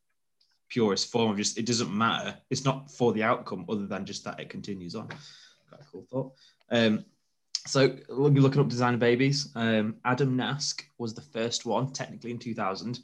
purest 0.69 1.11
form 1.11 1.31
of 1.31 1.37
just 1.37 1.59
it 1.59 1.67
doesn't 1.67 1.97
matter. 1.97 2.37
It's 2.51 2.65
not 2.65 2.91
for 2.91 3.13
the 3.13 3.23
outcome 3.23 3.65
other 3.69 3.87
than 3.87 4.05
just 4.05 4.25
that 4.25 4.41
it 4.41 4.49
continues 4.49 4.95
on. 4.95 5.09
Quite 5.09 5.81
a 5.81 5.85
cool 5.91 6.07
thought. 6.11 6.33
Um, 6.71 7.05
so 7.67 7.97
looking 8.09 8.61
up 8.61 8.69
designer 8.69 8.97
babies. 8.97 9.51
Um, 9.55 9.97
Adam 10.05 10.37
Nash 10.37 10.75
was 10.99 11.15
the 11.15 11.21
first 11.21 11.67
one, 11.67 11.93
technically 11.93 12.31
in 12.31 12.39
2000. 12.39 13.01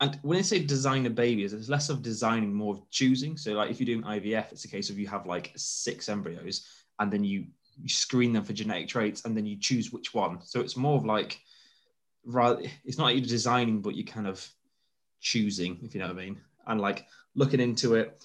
And 0.00 0.18
when 0.22 0.38
I 0.38 0.42
say 0.42 0.58
designer 0.58 1.10
babies, 1.10 1.54
it's 1.54 1.70
less 1.70 1.88
of 1.88 2.02
designing, 2.02 2.52
more 2.52 2.74
of 2.74 2.90
choosing. 2.90 3.36
So, 3.36 3.52
like 3.52 3.70
if 3.70 3.80
you're 3.80 3.86
doing 3.86 4.02
IVF, 4.02 4.52
it's 4.52 4.64
a 4.66 4.68
case 4.68 4.90
of 4.90 4.98
you 4.98 5.06
have 5.08 5.26
like 5.26 5.52
six 5.56 6.08
embryos, 6.10 6.66
and 6.98 7.10
then 7.10 7.24
you, 7.24 7.46
you 7.80 7.88
screen 7.88 8.32
them 8.34 8.44
for 8.44 8.52
genetic 8.52 8.88
traits, 8.88 9.24
and 9.24 9.34
then 9.34 9.46
you 9.46 9.56
choose 9.58 9.92
which 9.92 10.12
one. 10.12 10.40
So 10.42 10.60
it's 10.60 10.76
more 10.76 10.98
of 10.98 11.06
like, 11.06 11.40
rather, 12.26 12.62
it's 12.84 12.98
not 12.98 13.04
like 13.04 13.16
you're 13.16 13.26
designing, 13.26 13.80
but 13.80 13.94
you're 13.94 14.04
kind 14.04 14.26
of 14.26 14.46
choosing, 15.20 15.78
if 15.82 15.94
you 15.94 16.00
know 16.00 16.08
what 16.08 16.16
I 16.16 16.26
mean. 16.26 16.40
And 16.66 16.80
like 16.80 17.06
looking 17.34 17.60
into 17.60 17.94
it, 17.94 18.22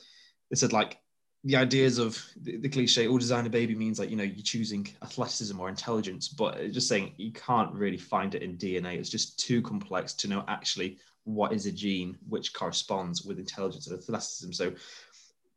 it 0.50 0.58
said 0.58 0.74
like 0.74 1.00
the 1.44 1.56
ideas 1.56 1.98
of 1.98 2.24
the, 2.42 2.58
the 2.58 2.70
cliche, 2.70 3.08
all 3.08 3.18
design 3.18 3.46
a 3.46 3.50
baby 3.50 3.74
means 3.74 4.00
like, 4.00 4.10
you 4.10 4.16
know, 4.16 4.24
you're 4.24 4.44
choosing 4.44 4.88
athleticism 5.02 5.60
or 5.60 5.70
intelligence, 5.70 6.28
but 6.28 6.72
just 6.72 6.88
saying 6.88 7.14
you 7.18 7.32
can't 7.32 7.74
really 7.74 7.98
find 7.98 8.36
it 8.36 8.44
in 8.44 8.58
DNA. 8.58 8.98
It's 8.98 9.10
just 9.10 9.40
too 9.40 9.62
complex 9.62 10.14
to 10.16 10.28
know 10.28 10.44
actually 10.48 10.98
what 11.24 11.54
is 11.54 11.66
a 11.66 11.72
gene 11.72 12.18
which 12.28 12.54
corresponds 12.54 13.24
with 13.24 13.40
intelligence 13.40 13.88
and 13.88 13.98
athleticism. 13.98 14.52
So 14.52 14.74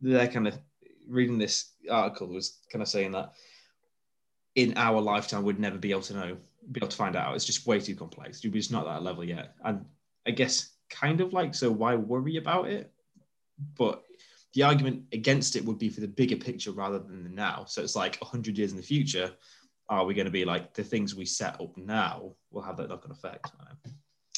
they're 0.01 0.29
kind 0.29 0.49
of 0.49 0.59
reading 1.07 1.39
this 1.39 1.73
article 1.91 2.29
was 2.29 2.61
kind 2.73 2.83
of 2.83 2.89
saying 2.89 3.13
that 3.13 3.33
in 4.55 4.75
our 4.77 5.01
lifetime 5.01 5.43
we'd 5.43 5.59
never 5.59 5.79
be 5.79 5.91
able 5.91 6.01
to 6.03 6.15
know, 6.15 6.37
be 6.73 6.79
able 6.79 6.89
to 6.89 6.97
find 6.97 7.17
out. 7.17 7.35
It's 7.35 7.45
just 7.45 7.67
way 7.67 7.79
too 7.81 7.95
complex. 7.95 8.43
We're 8.43 8.53
just 8.53 8.73
not 8.73 8.87
at 8.87 8.95
that 8.95 9.03
level 9.03 9.25
yet. 9.25 9.55
And 9.65 9.85
I 10.27 10.31
guess 10.31 10.71
kind 10.95 11.21
of 11.21 11.33
like, 11.33 11.55
so 11.55 11.71
why 11.71 11.97
worry 11.97 12.37
about 12.37 12.69
it? 12.69 12.93
But 13.77 14.03
the 14.55 14.63
argument 14.63 15.05
against 15.13 15.57
it 15.57 15.65
would 15.65 15.79
be 15.79 15.89
for 15.89 16.01
the 16.01 16.09
bigger 16.09 16.37
picture 16.37 16.71
rather 16.71 16.99
than 16.99 17.25
the 17.25 17.31
now. 17.31 17.65
So 17.67 17.83
it's 17.83 17.97
like 17.97 18.17
100 18.21 18.57
years 18.57 18.71
in 18.71 18.77
the 18.77 18.83
future, 18.83 19.33
are 19.89 20.05
we 20.05 20.15
going 20.15 20.27
to 20.27 20.31
be 20.31 20.45
like 20.45 20.73
the 20.75 20.85
things 20.85 21.15
we 21.15 21.27
set 21.27 21.61
up 21.61 21.77
now 21.77 22.33
will 22.51 22.63
have 22.63 22.77
that 22.79 22.89
knock 22.89 23.05
on 23.05 23.11
effect? 23.11 23.51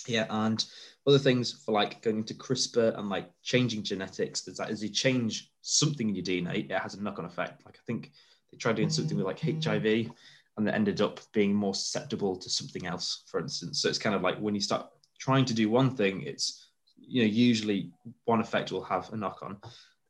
Yeah, 0.07 0.27
and 0.31 0.65
other 1.07 1.19
things 1.19 1.53
for 1.53 1.73
like 1.73 2.01
going 2.03 2.19
into 2.19 2.35
CRISPR 2.35 2.99
and 2.99 3.09
like 3.09 3.31
changing 3.43 3.83
genetics 3.83 4.47
is 4.49 4.57
that 4.57 4.71
as 4.71 4.83
you 4.83 4.89
change 4.89 5.51
something 5.63 6.09
in 6.09 6.15
your 6.15 6.25
DNA, 6.25 6.71
it 6.71 6.79
has 6.79 6.95
a 6.95 7.03
knock 7.03 7.19
on 7.19 7.25
effect. 7.25 7.65
Like 7.67 7.77
I 7.77 7.85
think 7.87 8.13
they 8.51 8.57
tried 8.57 8.77
doing 8.77 8.91
something 8.91 9.17
with 9.17 9.27
like 9.27 9.41
HIV 9.41 10.11
and 10.57 10.69
it 10.69 10.75
ended 10.75 11.01
up 11.01 11.21
being 11.33 11.55
more 11.55 11.75
susceptible 11.75 12.37
to 12.37 12.49
something 12.49 12.87
else, 12.87 13.25
for 13.27 13.41
instance. 13.41 13.83
So 13.83 13.89
it's 13.89 13.99
kind 13.99 14.15
of 14.15 14.23
like 14.23 14.39
when 14.39 14.55
you 14.55 14.61
start 14.61 14.89
trying 15.19 15.45
to 15.47 15.55
do 15.55 15.71
one 15.71 15.97
thing, 15.97 16.23
it's 16.23 16.69
you 16.97 17.23
know 17.23 17.29
usually 17.29 17.93
one 18.25 18.41
effect 18.41 18.73
will 18.73 18.85
have 18.85 19.13
a 19.13 19.17
knock 19.17 19.41
on. 19.43 19.59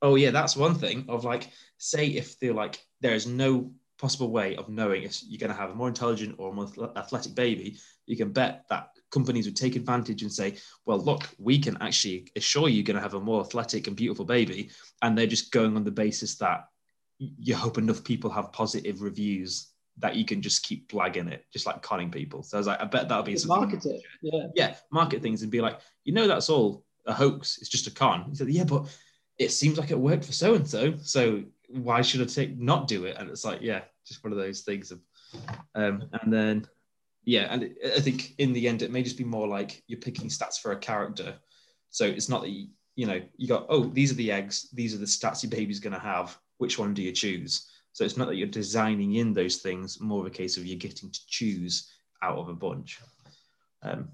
Oh 0.03 0.15
yeah, 0.15 0.31
that's 0.31 0.57
one 0.57 0.75
thing 0.75 1.07
of 1.09 1.25
like 1.25 1.51
say 1.79 2.07
if 2.07 2.39
they're 2.39 2.55
like 2.55 2.81
there 3.01 3.15
is 3.15 3.27
no 3.27 3.73
possible 3.99 4.31
way 4.31 4.57
of 4.57 4.69
knowing 4.69 5.03
if 5.03 5.23
you're 5.23 5.39
going 5.39 5.51
to 5.51 5.61
have 5.61 5.71
a 5.71 5.75
more 5.75 5.89
intelligent 5.89 6.35
or 6.39 6.53
more 6.53 6.69
athletic 6.97 7.35
baby, 7.35 7.79
you 8.07 8.17
can 8.17 8.31
bet 8.31 8.65
that 8.69 8.91
companies 9.11 9.47
would 9.47 9.57
take 9.57 9.77
advantage 9.77 10.23
and 10.23 10.33
say, 10.33 10.57
well, 10.85 10.99
look, 10.99 11.29
we 11.39 11.59
can 11.59 11.77
actually 11.81 12.31
assure 12.37 12.69
you're 12.69 12.85
going 12.85 12.97
to 12.97 13.03
have 13.03 13.15
a 13.15 13.21
more 13.21 13.41
athletic 13.41 13.87
and 13.87 13.97
beautiful 13.97 14.25
baby. 14.25 14.71
And 15.03 15.17
they're 15.17 15.27
just 15.27 15.53
going 15.53 15.77
on 15.77 15.85
the 15.85 15.91
basis 15.91 16.37
that 16.37 16.67
you 17.19 17.55
hope 17.55 17.79
enough 17.79 18.05
people 18.05 18.31
have 18.31 18.53
positive 18.53 19.01
reviews 19.01 19.69
that 19.99 20.15
you 20.17 20.25
can 20.25 20.43
just 20.43 20.63
keep 20.63 20.91
blagging 20.91 21.31
it, 21.31 21.45
just 21.53 21.67
like 21.67 21.83
conning 21.83 22.11
people. 22.11 22.43
So 22.43 22.57
I 22.57 22.61
was 22.61 22.67
like, 22.67 22.81
I 22.81 22.85
bet 22.85 23.09
that'll 23.09 23.25
be 23.25 23.33
Just 23.33 23.47
something. 23.47 23.71
market 23.71 23.87
it. 23.87 24.03
Yeah. 24.23 24.47
Yeah, 24.55 24.75
market 24.91 25.23
things 25.23 25.43
and 25.43 25.51
be 25.51 25.61
like, 25.61 25.79
you 26.05 26.13
know, 26.13 26.27
that's 26.27 26.51
all 26.51 26.85
a 27.07 27.15
hoax. 27.15 27.59
It's 27.59 27.69
just 27.71 27.87
a 27.87 27.91
con. 27.91 28.27
He 28.29 28.35
said, 28.35 28.49
yeah, 28.49 28.65
but 28.65 28.85
it 29.39 29.51
seems 29.53 29.79
like 29.79 29.91
it 29.91 29.99
worked 29.99 30.25
for 30.25 30.33
so 30.33 30.55
and 30.55 30.69
so. 30.69 30.95
So 30.99 31.45
why 31.69 32.03
should 32.03 32.21
I 32.21 32.25
take 32.25 32.59
not 32.59 32.89
do 32.89 33.05
it? 33.07 33.17
And 33.19 33.31
it's 33.31 33.45
like, 33.45 33.61
yeah, 33.63 33.83
just 34.07 34.23
one 34.23 34.33
of 34.33 34.39
those 34.39 34.61
things. 34.61 34.91
Of, 34.93 35.01
um, 35.75 36.05
and 36.23 36.33
then, 36.33 36.67
yeah, 37.25 37.47
and 37.51 37.63
it- 37.65 37.79
I 37.97 38.01
think 38.01 38.35
in 38.39 38.53
the 38.53 38.69
end, 38.69 38.83
it 38.83 38.91
may 38.91 39.03
just 39.03 39.19
be 39.19 39.25
more 39.25 39.49
like 39.49 39.83
you're 39.87 39.99
picking 40.01 40.29
stats 40.29 40.61
for 40.61 40.73
a 40.73 40.77
character. 40.79 41.37
So 41.91 42.05
it's 42.05 42.29
not 42.29 42.43
that 42.43 42.51
you, 42.51 42.69
you 42.97 43.07
know, 43.07 43.21
you 43.37 43.49
got, 43.49 43.67
oh, 43.71 43.85
these 43.85 44.13
are 44.13 44.17
the 44.17 44.31
eggs, 44.33 44.69
these 44.75 44.95
are 44.95 44.99
the 44.99 45.07
stats 45.07 45.43
your 45.43 45.51
baby's 45.51 45.81
going 45.81 45.93
to 45.95 45.99
have. 45.99 46.37
Which 46.59 46.79
one 46.79 46.95
do 46.95 47.03
you 47.03 47.13
choose? 47.13 47.67
So 47.97 48.05
it's 48.05 48.19
not 48.19 48.29
that 48.29 48.37
you're 48.37 48.47
designing 48.47 49.15
in 49.15 49.33
those 49.33 49.57
things, 49.57 50.03
more 50.03 50.21
of 50.21 50.27
a 50.27 50.31
case 50.31 50.59
of 50.59 50.67
you're 50.67 50.77
getting 50.77 51.11
to 51.11 51.27
choose 51.29 51.95
out 52.21 52.37
of 52.37 52.51
a 52.51 52.53
bunch. 52.53 53.01
Um, 53.83 54.11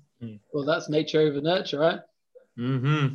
Well, 0.53 0.65
that's 0.65 0.89
nature 0.89 1.19
over 1.19 1.41
nurture, 1.41 1.81
right? 1.81 1.99
hmm 2.55 3.07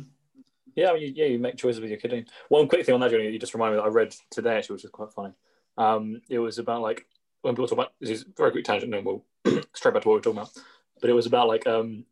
Yeah, 0.76 0.90
I 0.90 0.92
mean, 0.92 1.02
you, 1.04 1.12
yeah, 1.16 1.24
you 1.24 1.38
make 1.38 1.56
choices 1.56 1.80
with 1.80 1.88
your 1.88 1.98
kid. 1.98 2.28
One 2.50 2.68
quick 2.68 2.84
thing 2.84 2.94
on 2.94 3.00
that, 3.00 3.10
Johnny, 3.10 3.30
you 3.30 3.38
just 3.38 3.54
reminded 3.54 3.76
me 3.76 3.80
that 3.82 3.88
I 3.88 3.90
read 3.90 4.14
today 4.30 4.58
actually, 4.58 4.74
which 4.74 4.84
is 4.84 4.90
quite 4.90 5.10
funny. 5.10 5.32
Um, 5.78 6.20
it 6.28 6.38
was 6.38 6.58
about 6.58 6.82
like 6.82 7.06
when 7.40 7.54
people 7.54 7.66
talk 7.66 7.78
about 7.78 7.92
this 7.98 8.10
is 8.10 8.22
a 8.24 8.26
very 8.36 8.50
quick 8.50 8.66
tangent, 8.66 8.94
and 8.94 9.06
we'll 9.06 9.24
straight 9.72 9.94
back 9.94 10.02
to 10.02 10.08
what 10.10 10.16
we're 10.16 10.20
talking 10.20 10.40
about. 10.40 10.52
But 11.00 11.08
it 11.08 11.14
was 11.14 11.24
about 11.24 11.48
like 11.48 11.66
um, 11.66 12.04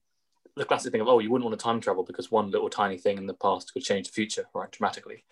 the 0.54 0.64
classic 0.64 0.92
thing 0.92 1.02
of 1.02 1.08
oh, 1.08 1.18
you 1.18 1.30
wouldn't 1.30 1.44
want 1.46 1.60
to 1.60 1.62
time 1.62 1.78
travel 1.78 2.04
because 2.04 2.30
one 2.30 2.50
little 2.50 2.70
tiny 2.70 2.96
thing 2.96 3.18
in 3.18 3.26
the 3.26 3.34
past 3.34 3.74
could 3.74 3.82
change 3.82 4.06
the 4.06 4.14
future, 4.14 4.46
right, 4.54 4.72
dramatically. 4.72 5.24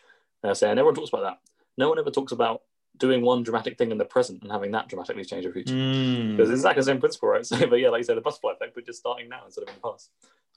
And 0.42 0.50
I 0.50 0.52
say, 0.52 0.68
and 0.68 0.78
everyone 0.78 0.94
talks 0.94 1.08
about 1.08 1.22
that. 1.22 1.38
No 1.78 1.88
one 1.88 1.98
ever 1.98 2.10
talks 2.10 2.30
about 2.30 2.60
doing 2.98 3.22
one 3.22 3.42
dramatic 3.42 3.76
thing 3.76 3.90
in 3.90 3.98
the 3.98 4.04
present 4.04 4.42
and 4.42 4.52
having 4.52 4.70
that 4.72 4.88
dramatically 4.88 5.24
change 5.24 5.44
the 5.44 5.52
future. 5.52 5.74
Mm. 5.74 6.36
Because 6.36 6.50
it's 6.50 6.60
exactly 6.60 6.80
the 6.80 6.86
same 6.86 7.00
principle, 7.00 7.28
right? 7.28 7.44
So, 7.46 7.66
but 7.66 7.76
yeah, 7.80 7.88
like 7.88 7.98
you 8.00 8.04
said, 8.04 8.16
the 8.16 8.20
butterfly 8.20 8.52
effect, 8.52 8.74
but 8.74 8.86
just 8.86 9.00
starting 9.00 9.28
now 9.28 9.42
instead 9.44 9.62
of 9.62 9.68
in 9.68 9.74
the 9.74 9.80
past. 9.88 10.10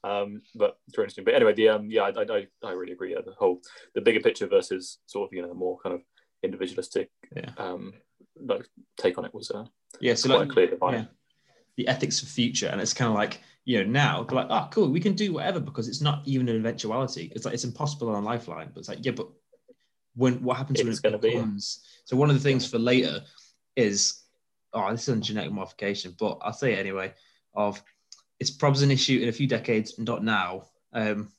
Um, 0.03 0.41
but 0.55 0.77
it's 0.87 0.95
very 0.95 1.05
interesting. 1.05 1.23
But 1.25 1.33
anyway, 1.33 1.53
the 1.53 1.69
um, 1.69 1.89
yeah, 1.89 2.03
I, 2.03 2.09
I, 2.21 2.47
I- 2.63 2.71
really 2.71 2.91
agree. 2.93 3.13
Yeah, 3.13 3.21
the 3.25 3.33
whole 3.33 3.61
the 3.95 4.01
bigger 4.01 4.19
picture 4.19 4.45
versus 4.47 4.99
sort 5.07 5.27
of 5.29 5.33
you 5.35 5.41
know 5.41 5.47
the 5.47 5.55
more 5.55 5.77
kind 5.81 5.95
of 5.95 6.01
individualistic 6.43 7.09
Yeah. 7.35 7.49
um, 7.57 7.93
like 8.39 8.67
take 8.97 9.17
on 9.17 9.25
it 9.25 9.33
was 9.33 9.49
uh, 9.49 9.65
Yeah, 9.99 10.13
so 10.13 10.29
quite 10.29 10.39
like 10.41 10.49
clear 10.49 10.67
divide. 10.67 10.93
yeah, 10.93 11.05
the 11.77 11.87
ethics 11.87 12.21
of 12.21 12.29
future, 12.29 12.67
and 12.67 12.79
it's 12.79 12.93
kind 12.93 13.09
of 13.09 13.15
like 13.15 13.41
you 13.65 13.83
know 13.83 13.89
now 13.89 14.23
they're 14.23 14.35
like, 14.35 14.47
oh, 14.51 14.67
cool, 14.71 14.89
we 14.89 14.99
can 14.99 15.13
do 15.13 15.33
whatever 15.33 15.59
because 15.59 15.87
it's 15.87 16.01
not 16.01 16.21
even 16.25 16.47
an 16.47 16.55
eventuality. 16.57 17.31
It's 17.35 17.45
like 17.45 17.55
it's 17.55 17.63
impossible 17.63 18.09
on 18.09 18.21
a 18.23 18.25
lifeline, 18.25 18.69
but 18.73 18.81
it's 18.81 18.89
like 18.89 19.03
yeah, 19.03 19.13
but 19.13 19.27
when 20.15 20.41
what 20.43 20.57
happens 20.57 20.79
when 20.79 20.89
It's 20.89 20.99
it 20.99 21.03
gonna 21.03 21.17
be, 21.17 21.29
yeah. 21.31 21.45
So 22.07 22.15
one 22.15 22.29
of 22.29 22.37
the 22.37 22.41
things 22.41 22.65
for 22.65 22.79
later 22.79 23.21
is 23.75 24.23
oh, 24.71 24.89
this 24.91 25.03
is 25.03 25.09
on 25.09 25.21
genetic 25.21 25.51
modification, 25.51 26.15
but 26.17 26.37
I'll 26.41 26.53
say 26.53 26.71
it 26.73 26.79
anyway. 26.79 27.13
Of 27.53 27.83
it's 28.39 28.49
probably 28.49 28.83
an 28.83 28.91
issue 28.91 29.19
in 29.19 29.27
a 29.27 29.33
few 29.33 29.45
decades, 29.45 29.99
not 29.99 30.23
now. 30.23 30.67
Um, 30.93 31.29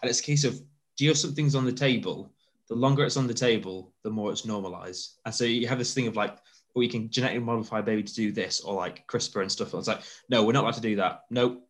and 0.00 0.10
it's 0.10 0.20
a 0.20 0.24
case 0.24 0.44
of 0.44 0.58
do 0.96 1.04
you 1.04 1.10
have 1.10 1.18
something's 1.18 1.54
on 1.54 1.66
the 1.66 1.72
table? 1.72 2.32
The 2.70 2.74
longer 2.74 3.04
it's 3.04 3.18
on 3.18 3.26
the 3.26 3.34
table, 3.34 3.92
the 4.02 4.10
more 4.10 4.32
it's 4.32 4.46
normalized. 4.46 5.20
And 5.26 5.34
so 5.34 5.44
you 5.44 5.68
have 5.68 5.78
this 5.78 5.92
thing 5.92 6.06
of 6.06 6.16
like, 6.16 6.38
well, 6.74 6.82
you 6.82 6.88
can 6.88 7.10
genetically 7.10 7.44
modify 7.44 7.80
a 7.80 7.82
baby 7.82 8.02
to 8.02 8.14
do 8.14 8.32
this, 8.32 8.62
or 8.62 8.74
like 8.74 9.06
CRISPR 9.06 9.42
and 9.42 9.52
stuff. 9.52 9.74
And 9.74 9.80
it's 9.80 9.88
like, 9.88 10.02
no, 10.30 10.42
we're 10.42 10.52
not 10.52 10.62
allowed 10.64 10.74
to 10.74 10.80
do 10.80 10.96
that. 10.96 11.24
No, 11.28 11.60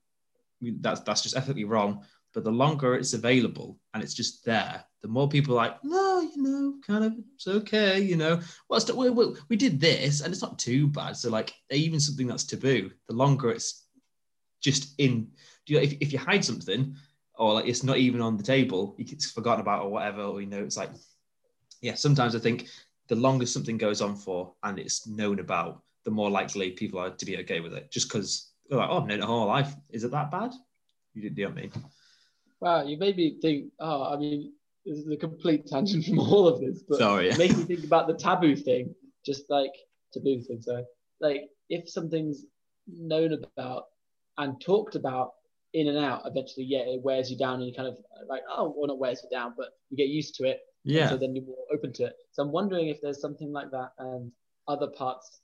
that's 0.61 1.01
that's 1.01 1.23
just 1.23 1.37
ethically 1.37 1.65
wrong. 1.65 2.05
But 2.35 2.45
the 2.45 2.51
longer 2.51 2.97
it's 2.97 3.15
available 3.15 3.79
and 3.95 4.03
it's 4.03 4.13
just 4.13 4.45
there, 4.45 4.85
the 5.03 5.09
more 5.09 5.29
people 5.29 5.55
like, 5.55 5.77
no, 5.85 6.21
you 6.21 6.43
know, 6.43 6.75
kind 6.85 7.05
of, 7.05 7.15
it's 7.37 7.47
okay, 7.47 8.01
you 8.01 8.17
know. 8.17 8.41
Well, 8.69 8.81
it's, 8.81 8.93
we, 8.93 9.09
we, 9.11 9.37
we 9.49 9.57
did 9.57 9.81
this, 9.81 10.21
and 10.21 10.33
it's 10.33 10.43
not 10.43 10.59
too 10.59 10.89
bad. 10.89 11.17
So 11.17 11.31
like, 11.31 11.53
even 11.71 12.01
something 12.01 12.27
that's 12.27 12.45
taboo, 12.45 12.91
the 13.07 13.15
longer 13.15 13.51
it's 13.51 13.87
just 14.61 14.95
in. 14.99 15.29
You 15.67 15.77
know, 15.77 15.83
if 15.83 15.93
if 16.01 16.13
you 16.13 16.19
hide 16.19 16.45
something, 16.45 16.97
or 17.37 17.55
like 17.55 17.67
it's 17.67 17.85
not 17.85 17.99
even 17.99 18.21
on 18.21 18.37
the 18.37 18.43
table, 18.43 18.97
it's 18.99 19.31
forgotten 19.31 19.61
about 19.61 19.85
or 19.85 19.91
whatever, 19.91 20.23
or 20.23 20.41
you 20.41 20.49
know, 20.49 20.63
it's 20.63 20.77
like, 20.77 20.91
yeah. 21.81 21.95
Sometimes 21.95 22.35
I 22.35 22.39
think 22.39 22.69
the 23.09 23.17
longer 23.17 23.47
something 23.47 23.79
goes 23.79 24.01
on 24.01 24.17
for 24.17 24.55
and 24.63 24.79
it's 24.79 25.07
known 25.07 25.39
about, 25.39 25.83
the 26.05 26.11
more 26.11 26.31
likely 26.31 26.71
people 26.71 26.99
are 26.99 27.11
to 27.11 27.27
be 27.27 27.39
okay 27.39 27.61
with 27.61 27.75
it. 27.75 27.91
Just 27.91 28.09
because 28.09 28.51
like, 28.71 28.89
oh, 28.91 28.99
I've 29.03 29.07
known 29.07 29.21
it 29.21 29.25
all 29.25 29.47
life. 29.47 29.73
Is 29.91 30.05
it 30.05 30.11
that 30.11 30.31
bad? 30.31 30.53
You 31.13 31.31
do 31.31 31.43
you 31.43 31.49
know 31.49 31.55
what 31.55 31.59
I 31.59 31.63
mean? 31.63 31.73
Wow, 32.65 32.83
you 32.83 32.97
made 32.97 33.19
me 33.19 33.37
think. 33.43 33.73
Oh, 33.79 34.05
I 34.05 34.17
mean, 34.17 34.51
this 34.87 34.97
is 34.97 35.07
a 35.07 35.19
complete 35.19 35.67
tangent 35.67 36.07
from 36.07 36.19
all 36.19 36.49
of 36.49 36.63
this, 36.63 36.83
but 36.89 36.97
Sorry. 36.97 37.29
it 37.29 37.37
made 37.37 37.55
me 37.55 37.65
think 37.65 37.85
about 37.85 38.07
the 38.07 38.15
taboo 38.15 38.57
thing. 38.57 38.95
Just 39.23 39.51
like 39.51 39.73
taboo 40.15 40.41
thing. 40.41 40.63
So, 40.63 40.83
like, 41.21 41.51
if 41.69 41.91
something's 41.91 42.47
known 42.89 43.39
about 43.59 43.85
and 44.39 44.59
talked 44.63 44.95
about 44.95 45.33
in 45.75 45.89
and 45.89 45.99
out, 45.99 46.23
eventually, 46.25 46.65
yeah, 46.65 46.79
it 46.79 47.03
wears 47.03 47.31
you 47.31 47.37
down, 47.37 47.57
and 47.57 47.67
you 47.67 47.75
kind 47.75 47.89
of 47.89 47.99
like, 48.31 48.41
oh, 48.49 48.73
well, 48.75 48.87
not 48.87 48.99
wears 48.99 49.21
you 49.23 49.29
down, 49.29 49.53
but 49.59 49.69
you 49.91 49.99
get 49.99 50.09
used 50.09 50.35
to 50.37 50.45
it. 50.45 50.61
Yeah. 50.85 51.11
So 51.11 51.19
then 51.19 51.37
you're 51.37 51.45
more 51.45 51.67
open 51.71 51.93
to 51.95 52.05
it. 52.05 52.15
So 52.33 52.43
I'm 52.43 52.51
wondering 52.51 52.89
if 52.89 52.99
there's 53.03 53.21
something 53.21 53.53
like 53.53 53.71
that 53.73 53.93
and 53.99 54.33
other 54.69 54.87
parts 54.87 55.43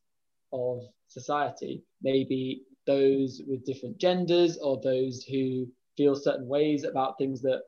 of 0.55 0.85
society, 1.07 1.83
maybe 2.03 2.63
those 2.87 3.43
with 3.47 3.67
different 3.67 3.99
genders 3.99 4.57
or 4.57 4.81
those 4.83 5.23
who 5.23 5.67
feel 5.97 6.15
certain 6.15 6.47
ways 6.47 6.85
about 6.85 7.19
things 7.19 7.43
that 7.43 7.63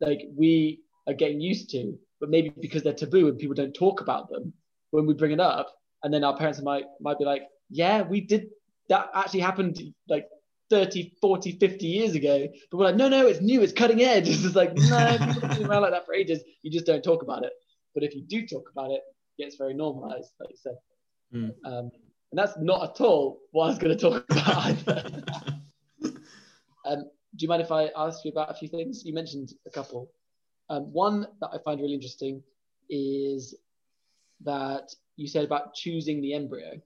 like 0.00 0.22
we 0.34 0.80
are 1.06 1.14
getting 1.14 1.40
used 1.40 1.70
to, 1.70 1.98
but 2.20 2.30
maybe 2.30 2.52
because 2.60 2.82
they're 2.82 2.92
taboo 2.92 3.28
and 3.28 3.38
people 3.38 3.54
don't 3.54 3.74
talk 3.74 4.00
about 4.00 4.30
them 4.30 4.52
when 4.90 5.06
we 5.06 5.14
bring 5.14 5.32
it 5.32 5.40
up, 5.40 5.68
and 6.02 6.12
then 6.12 6.24
our 6.24 6.36
parents 6.36 6.60
might 6.62 6.84
might 7.00 7.18
be 7.18 7.24
like, 7.24 7.42
yeah, 7.68 8.02
we 8.02 8.20
did 8.20 8.48
that 8.88 9.10
actually 9.14 9.40
happened 9.40 9.80
like 10.08 10.26
30, 10.70 11.14
40, 11.20 11.52
50 11.58 11.86
years 11.86 12.14
ago. 12.14 12.46
But 12.70 12.78
we're 12.78 12.84
like, 12.86 12.96
no, 12.96 13.08
no, 13.08 13.26
it's 13.26 13.40
new, 13.40 13.62
it's 13.62 13.72
cutting 13.72 14.02
edge. 14.02 14.28
It's 14.30 14.42
just 14.42 14.56
like, 14.56 14.74
no, 14.74 15.18
people 15.18 15.48
have 15.48 15.58
been 15.58 15.66
around 15.66 15.82
like 15.82 15.92
that 15.92 16.06
for 16.06 16.14
ages. 16.14 16.42
You 16.62 16.70
just 16.70 16.86
don't 16.86 17.02
talk 17.02 17.22
about 17.22 17.44
it. 17.44 17.52
But 17.94 18.04
if 18.04 18.14
you 18.14 18.22
do 18.22 18.46
talk 18.46 18.70
about 18.70 18.90
it, 18.90 19.02
it 19.38 19.42
gets 19.42 19.56
very 19.56 19.74
normalized, 19.74 20.32
like 20.38 20.50
you 20.50 20.56
said. 20.56 20.76
Mm. 21.34 21.54
Um, 21.64 21.90
and 22.30 22.38
that's 22.38 22.56
not 22.58 22.90
at 22.90 23.00
all 23.00 23.40
what 23.50 23.64
I 23.64 23.68
was 23.68 23.78
going 23.78 23.96
to 23.96 24.00
talk 24.00 24.24
about 24.30 24.66
either. 24.66 25.22
um, 26.84 27.10
do 27.36 27.44
you 27.44 27.48
mind 27.48 27.62
if 27.62 27.70
I 27.70 27.90
ask 27.96 28.24
you 28.24 28.30
about 28.32 28.50
a 28.50 28.54
few 28.54 28.68
things? 28.68 29.04
You 29.04 29.14
mentioned 29.14 29.52
a 29.66 29.70
couple. 29.70 30.10
Um, 30.68 30.92
one 30.92 31.26
that 31.40 31.50
I 31.52 31.58
find 31.64 31.80
really 31.80 31.94
interesting 31.94 32.42
is 32.88 33.54
that 34.44 34.94
you 35.16 35.26
said 35.26 35.44
about 35.44 35.74
choosing 35.74 36.20
the 36.20 36.34
embryo, 36.34 36.80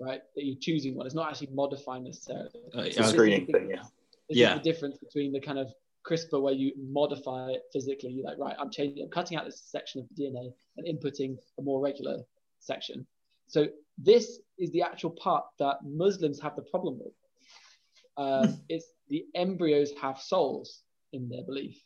right? 0.00 0.22
That 0.34 0.44
you're 0.44 0.58
choosing 0.60 0.94
one. 0.94 1.06
It's 1.06 1.14
not 1.14 1.28
actually 1.28 1.50
modifying 1.52 2.04
necessarily. 2.04 2.50
Uh, 2.74 2.82
It's 2.82 2.96
yeah, 2.96 3.06
a 3.06 3.08
screening 3.08 3.46
thing, 3.46 3.70
yeah. 3.70 3.82
This 4.28 4.38
Yeah. 4.38 4.56
is 4.56 4.62
the 4.62 4.72
difference 4.72 4.98
between 4.98 5.32
the 5.32 5.40
kind 5.40 5.58
of 5.58 5.72
CRISPR 6.04 6.40
where 6.40 6.54
you 6.54 6.72
modify 6.78 7.50
it 7.50 7.62
physically. 7.72 8.10
You're 8.10 8.24
like, 8.24 8.38
right, 8.38 8.56
I'm 8.58 8.70
changing, 8.70 9.04
I'm 9.04 9.10
cutting 9.10 9.36
out 9.36 9.44
this 9.44 9.60
section 9.60 10.00
of 10.00 10.08
the 10.08 10.24
DNA 10.24 10.52
and 10.76 10.86
inputting 10.86 11.38
a 11.58 11.62
more 11.62 11.80
regular 11.80 12.22
section. 12.60 13.06
So 13.46 13.68
this 13.98 14.40
is 14.58 14.70
the 14.70 14.82
actual 14.82 15.10
part 15.10 15.44
that 15.58 15.78
Muslims 15.84 16.40
have 16.40 16.56
the 16.56 16.62
problem 16.62 16.98
with. 16.98 17.12
Um, 18.16 18.60
it's 18.68 18.86
the 19.12 19.26
embryos 19.34 19.92
have 20.00 20.18
souls 20.18 20.82
in 21.12 21.28
their 21.28 21.44
belief, 21.44 21.78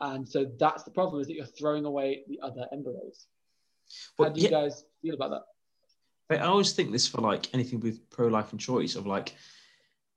and 0.00 0.28
so 0.28 0.44
that's 0.58 0.82
the 0.82 0.90
problem 0.90 1.20
is 1.20 1.28
that 1.28 1.34
you're 1.34 1.46
throwing 1.46 1.84
away 1.84 2.24
the 2.28 2.40
other 2.42 2.66
embryos. 2.72 3.26
How 4.18 4.28
do 4.28 4.40
you 4.40 4.48
yeah, 4.48 4.62
guys 4.62 4.84
feel 5.00 5.14
about 5.14 5.30
that? 5.30 6.40
I 6.40 6.46
always 6.46 6.72
think 6.72 6.90
this 6.90 7.06
for 7.06 7.20
like 7.20 7.52
anything 7.54 7.78
with 7.78 8.10
pro-life 8.10 8.50
and 8.50 8.60
choice 8.60 8.96
of 8.96 9.06
like, 9.06 9.34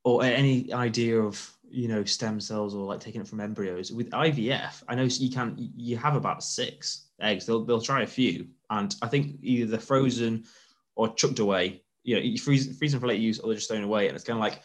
or 0.03 0.23
any 0.23 0.73
idea 0.73 1.19
of 1.19 1.51
you 1.69 1.87
know 1.87 2.03
stem 2.03 2.39
cells 2.39 2.73
or 2.73 2.85
like 2.85 2.99
taking 2.99 3.21
it 3.21 3.27
from 3.27 3.39
embryos 3.39 3.91
with 3.91 4.09
IVF. 4.09 4.83
I 4.87 4.95
know 4.95 5.03
you 5.03 5.29
can 5.29 5.55
you 5.75 5.97
have 5.97 6.15
about 6.15 6.43
six 6.43 7.07
eggs. 7.19 7.45
They'll 7.45 7.63
they'll 7.63 7.81
try 7.81 8.01
a 8.01 8.07
few, 8.07 8.47
and 8.71 8.95
I 9.03 9.07
think 9.07 9.37
either 9.41 9.69
they're 9.69 9.79
frozen 9.79 10.45
or 10.95 11.13
chucked 11.13 11.39
away. 11.39 11.83
You 12.03 12.15
know, 12.15 12.21
you 12.21 12.39
freeze 12.39 12.75
freeze 12.77 12.91
them 12.91 13.01
for 13.01 13.07
later 13.07 13.21
use, 13.21 13.39
or 13.39 13.47
they're 13.47 13.55
just 13.55 13.69
thrown 13.69 13.83
away. 13.83 14.07
And 14.07 14.15
it's 14.15 14.25
kind 14.25 14.37
of 14.37 14.41
like 14.41 14.61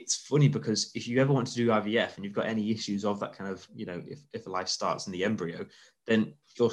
it's 0.00 0.16
funny 0.16 0.48
because 0.48 0.90
if 0.94 1.06
you 1.06 1.20
ever 1.20 1.32
want 1.32 1.46
to 1.46 1.54
do 1.54 1.68
IVF 1.68 2.16
and 2.16 2.24
you've 2.24 2.34
got 2.34 2.46
any 2.46 2.70
issues 2.70 3.04
of 3.04 3.20
that 3.20 3.36
kind 3.36 3.50
of 3.50 3.66
you 3.74 3.86
know 3.86 4.02
if 4.06 4.20
if 4.32 4.46
a 4.46 4.50
life 4.50 4.68
starts 4.68 5.06
in 5.06 5.12
the 5.12 5.24
embryo, 5.24 5.64
then 6.06 6.34
you're 6.58 6.70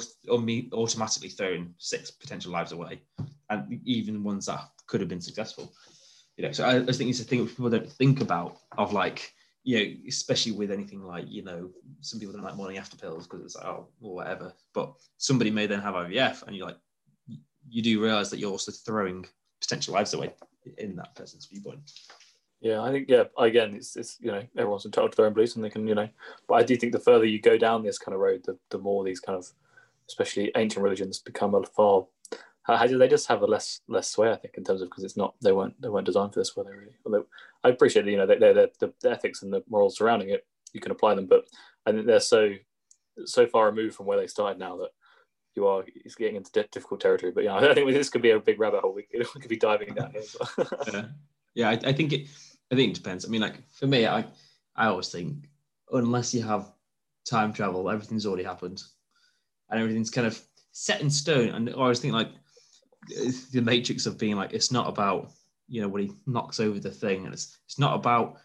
automatically 0.72 1.28
throwing 1.28 1.74
six 1.78 2.10
potential 2.10 2.52
lives 2.52 2.72
away 2.72 3.02
and 3.50 3.80
even 3.84 4.22
ones 4.24 4.46
that 4.46 4.68
could 4.86 5.00
have 5.00 5.08
been 5.08 5.20
successful. 5.20 5.72
You 6.36 6.44
know, 6.44 6.52
so 6.52 6.64
I, 6.64 6.76
I 6.76 6.92
think 6.92 7.10
it's 7.10 7.20
a 7.20 7.24
thing 7.24 7.46
people 7.46 7.68
don't 7.68 7.90
think 7.90 8.20
about 8.20 8.58
of 8.78 8.92
like, 8.92 9.34
you 9.64 9.78
know, 9.78 9.94
especially 10.08 10.52
with 10.52 10.70
anything 10.70 11.02
like, 11.02 11.24
you 11.28 11.42
know, 11.42 11.70
some 12.00 12.18
people 12.18 12.32
don't 12.32 12.44
like 12.44 12.56
morning 12.56 12.78
after 12.78 12.96
pills 12.96 13.26
because 13.26 13.44
it's 13.44 13.56
like, 13.56 13.66
oh, 13.66 13.88
well, 14.00 14.14
whatever. 14.14 14.52
But 14.72 14.94
somebody 15.18 15.50
may 15.50 15.66
then 15.66 15.80
have 15.80 15.94
IVF 15.94 16.46
and 16.46 16.56
you're 16.56 16.66
like, 16.66 16.78
you 17.68 17.82
do 17.82 18.02
realize 18.02 18.30
that 18.30 18.38
you're 18.38 18.50
also 18.50 18.72
throwing 18.72 19.26
potential 19.60 19.94
lives 19.94 20.14
away 20.14 20.32
in 20.78 20.96
that 20.96 21.14
person's 21.14 21.46
viewpoint. 21.46 21.80
Yeah, 22.62 22.80
I 22.80 22.92
think 22.92 23.08
yeah. 23.08 23.24
Again, 23.36 23.74
it's 23.74 23.96
it's 23.96 24.16
you 24.20 24.30
know 24.30 24.42
everyone's 24.56 24.86
entitled 24.86 25.12
to 25.12 25.16
their 25.16 25.26
own 25.26 25.34
beliefs 25.34 25.56
and 25.56 25.64
they 25.64 25.70
can 25.70 25.86
you 25.86 25.94
know, 25.94 26.08
but 26.48 26.54
I 26.54 26.62
do 26.62 26.76
think 26.76 26.92
the 26.92 27.00
further 27.00 27.24
you 27.24 27.40
go 27.40 27.58
down 27.58 27.82
this 27.82 27.98
kind 27.98 28.14
of 28.14 28.20
road, 28.20 28.42
the, 28.44 28.56
the 28.70 28.78
more 28.78 29.04
these 29.04 29.20
kind 29.20 29.36
of, 29.36 29.50
especially 30.08 30.52
ancient 30.56 30.82
religions, 30.82 31.18
become 31.18 31.54
a 31.54 31.62
far 31.64 32.06
how, 32.64 32.86
do 32.86 32.98
they 32.98 33.08
just 33.08 33.26
have 33.26 33.42
a 33.42 33.46
less 33.46 33.80
less 33.88 34.08
sway? 34.08 34.30
I 34.30 34.36
think 34.36 34.54
in 34.56 34.64
terms 34.64 34.82
of 34.82 34.88
because 34.88 35.04
it's 35.04 35.16
not 35.16 35.34
they 35.42 35.52
weren't 35.52 35.80
they 35.82 35.88
weren't 35.88 36.06
designed 36.06 36.32
for 36.32 36.40
this, 36.40 36.56
were 36.56 36.64
they 36.64 36.70
really? 36.70 36.92
Although 37.04 37.26
I 37.64 37.70
appreciate 37.70 38.06
you 38.06 38.16
know 38.16 38.26
they 38.26 38.38
they're, 38.38 38.54
the, 38.54 38.92
the 39.00 39.10
ethics 39.10 39.42
and 39.42 39.52
the 39.52 39.64
morals 39.68 39.96
surrounding 39.96 40.30
it, 40.30 40.46
you 40.72 40.80
can 40.80 40.92
apply 40.92 41.14
them, 41.14 41.26
but 41.26 41.44
I 41.86 41.92
think 41.92 42.06
they're 42.06 42.20
so 42.20 42.52
so 43.24 43.46
far 43.46 43.66
removed 43.66 43.96
from 43.96 44.06
where 44.06 44.18
they 44.18 44.26
started 44.26 44.58
now 44.58 44.76
that 44.76 44.90
you 45.54 45.66
are 45.66 45.84
it's 46.04 46.14
getting 46.14 46.36
into 46.36 46.52
difficult 46.70 47.00
territory. 47.00 47.32
But 47.32 47.44
yeah, 47.44 47.56
I 47.56 47.74
think 47.74 47.90
this 47.90 48.10
could 48.10 48.22
be 48.22 48.30
a 48.30 48.38
big 48.38 48.60
rabbit 48.60 48.80
hole. 48.80 48.94
We 48.94 49.02
could, 49.02 49.26
be 49.48 49.56
diving 49.56 49.94
down 49.94 50.12
here. 50.12 50.22
Yeah, 50.92 51.04
yeah 51.54 51.70
I, 51.70 51.80
I, 51.84 51.92
think 51.92 52.12
it. 52.12 52.28
I 52.72 52.74
think 52.74 52.90
it 52.90 53.02
depends. 53.02 53.24
I 53.24 53.28
mean, 53.28 53.42
like 53.42 53.62
for 53.70 53.86
me, 53.86 54.06
I 54.06 54.24
I 54.74 54.86
always 54.86 55.10
think 55.10 55.48
unless 55.92 56.32
you 56.32 56.42
have 56.42 56.72
time 57.26 57.52
travel, 57.52 57.90
everything's 57.90 58.24
already 58.24 58.44
happened, 58.44 58.82
and 59.68 59.78
everything's 59.78 60.10
kind 60.10 60.26
of 60.26 60.40
set 60.72 61.02
in 61.02 61.10
stone. 61.10 61.50
And 61.50 61.68
I 61.68 61.72
always 61.74 62.00
think 62.00 62.14
like 62.14 62.30
the 63.52 63.60
matrix 63.60 64.06
of 64.06 64.18
being 64.18 64.36
like 64.36 64.54
it's 64.54 64.72
not 64.72 64.88
about 64.88 65.32
you 65.68 65.82
know 65.82 65.88
when 65.88 66.02
he 66.02 66.12
knocks 66.26 66.60
over 66.60 66.78
the 66.78 66.90
thing, 66.90 67.26
and 67.26 67.34
it's 67.34 67.58
it's 67.66 67.78
not 67.78 67.94
about 67.94 68.38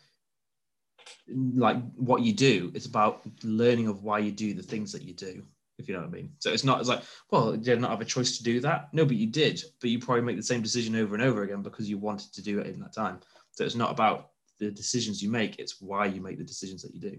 like 1.30 1.78
what 1.96 2.22
you 2.22 2.34
do. 2.34 2.72
It's 2.76 2.86
about 2.86 3.22
learning 3.44 3.88
of 3.88 4.04
why 4.04 4.20
you 4.20 4.32
do 4.32 4.54
the 4.54 4.64
things 4.64 4.92
that 4.92 5.04
you 5.04 5.14
do 5.14 5.42
if 5.78 5.88
you 5.88 5.94
know 5.94 6.02
what 6.02 6.10
I 6.10 6.12
mean. 6.12 6.32
So 6.40 6.52
it's 6.52 6.64
not 6.64 6.80
it's 6.80 6.90
like, 6.90 7.04
well, 7.30 7.56
did 7.56 7.80
not 7.80 7.92
have 7.92 8.02
a 8.02 8.06
choice 8.06 8.38
to 8.38 8.44
do 8.44 8.60
that? 8.62 8.90
No, 8.94 9.06
but 9.06 9.16
you 9.16 9.28
did. 9.28 9.62
But 9.80 9.90
you 9.90 10.00
probably 10.00 10.24
make 10.24 10.38
the 10.38 10.44
same 10.44 10.62
decision 10.62 10.96
over 10.96 11.14
and 11.16 11.24
over 11.24 11.44
again 11.44 11.62
because 11.62 11.90
you 11.90 11.98
wanted 11.98 12.34
to 12.34 12.42
do 12.42 12.60
it 12.60 12.68
in 12.68 12.80
that 12.82 12.94
time. 12.94 13.20
So 13.58 13.64
it's 13.64 13.74
not 13.74 13.90
about 13.90 14.30
the 14.60 14.70
decisions 14.70 15.20
you 15.20 15.32
make; 15.32 15.58
it's 15.58 15.82
why 15.82 16.06
you 16.06 16.22
make 16.22 16.38
the 16.38 16.44
decisions 16.44 16.84
that 16.84 16.94
you 16.94 17.02
do. 17.02 17.18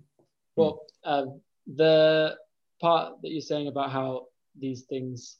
Well, 0.54 0.86
um, 1.02 1.40
the 1.66 2.36
part 2.80 3.20
that 3.22 3.30
you're 3.32 3.40
saying 3.40 3.66
about 3.66 3.90
how 3.90 4.26
these 4.56 4.82
things, 4.82 5.38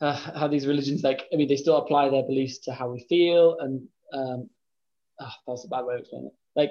uh, 0.00 0.14
how 0.14 0.46
these 0.46 0.68
religions, 0.68 1.02
like, 1.02 1.26
I 1.32 1.36
mean, 1.36 1.48
they 1.48 1.56
still 1.56 1.78
apply 1.78 2.08
their 2.08 2.22
beliefs 2.22 2.58
to 2.58 2.72
how 2.72 2.88
we 2.88 3.04
feel, 3.08 3.58
and 3.58 3.88
um, 4.12 4.48
oh, 5.18 5.32
that's 5.48 5.64
a 5.64 5.68
bad 5.68 5.84
way 5.84 5.94
of 5.94 6.00
explaining 6.02 6.28
it. 6.28 6.34
Like, 6.54 6.70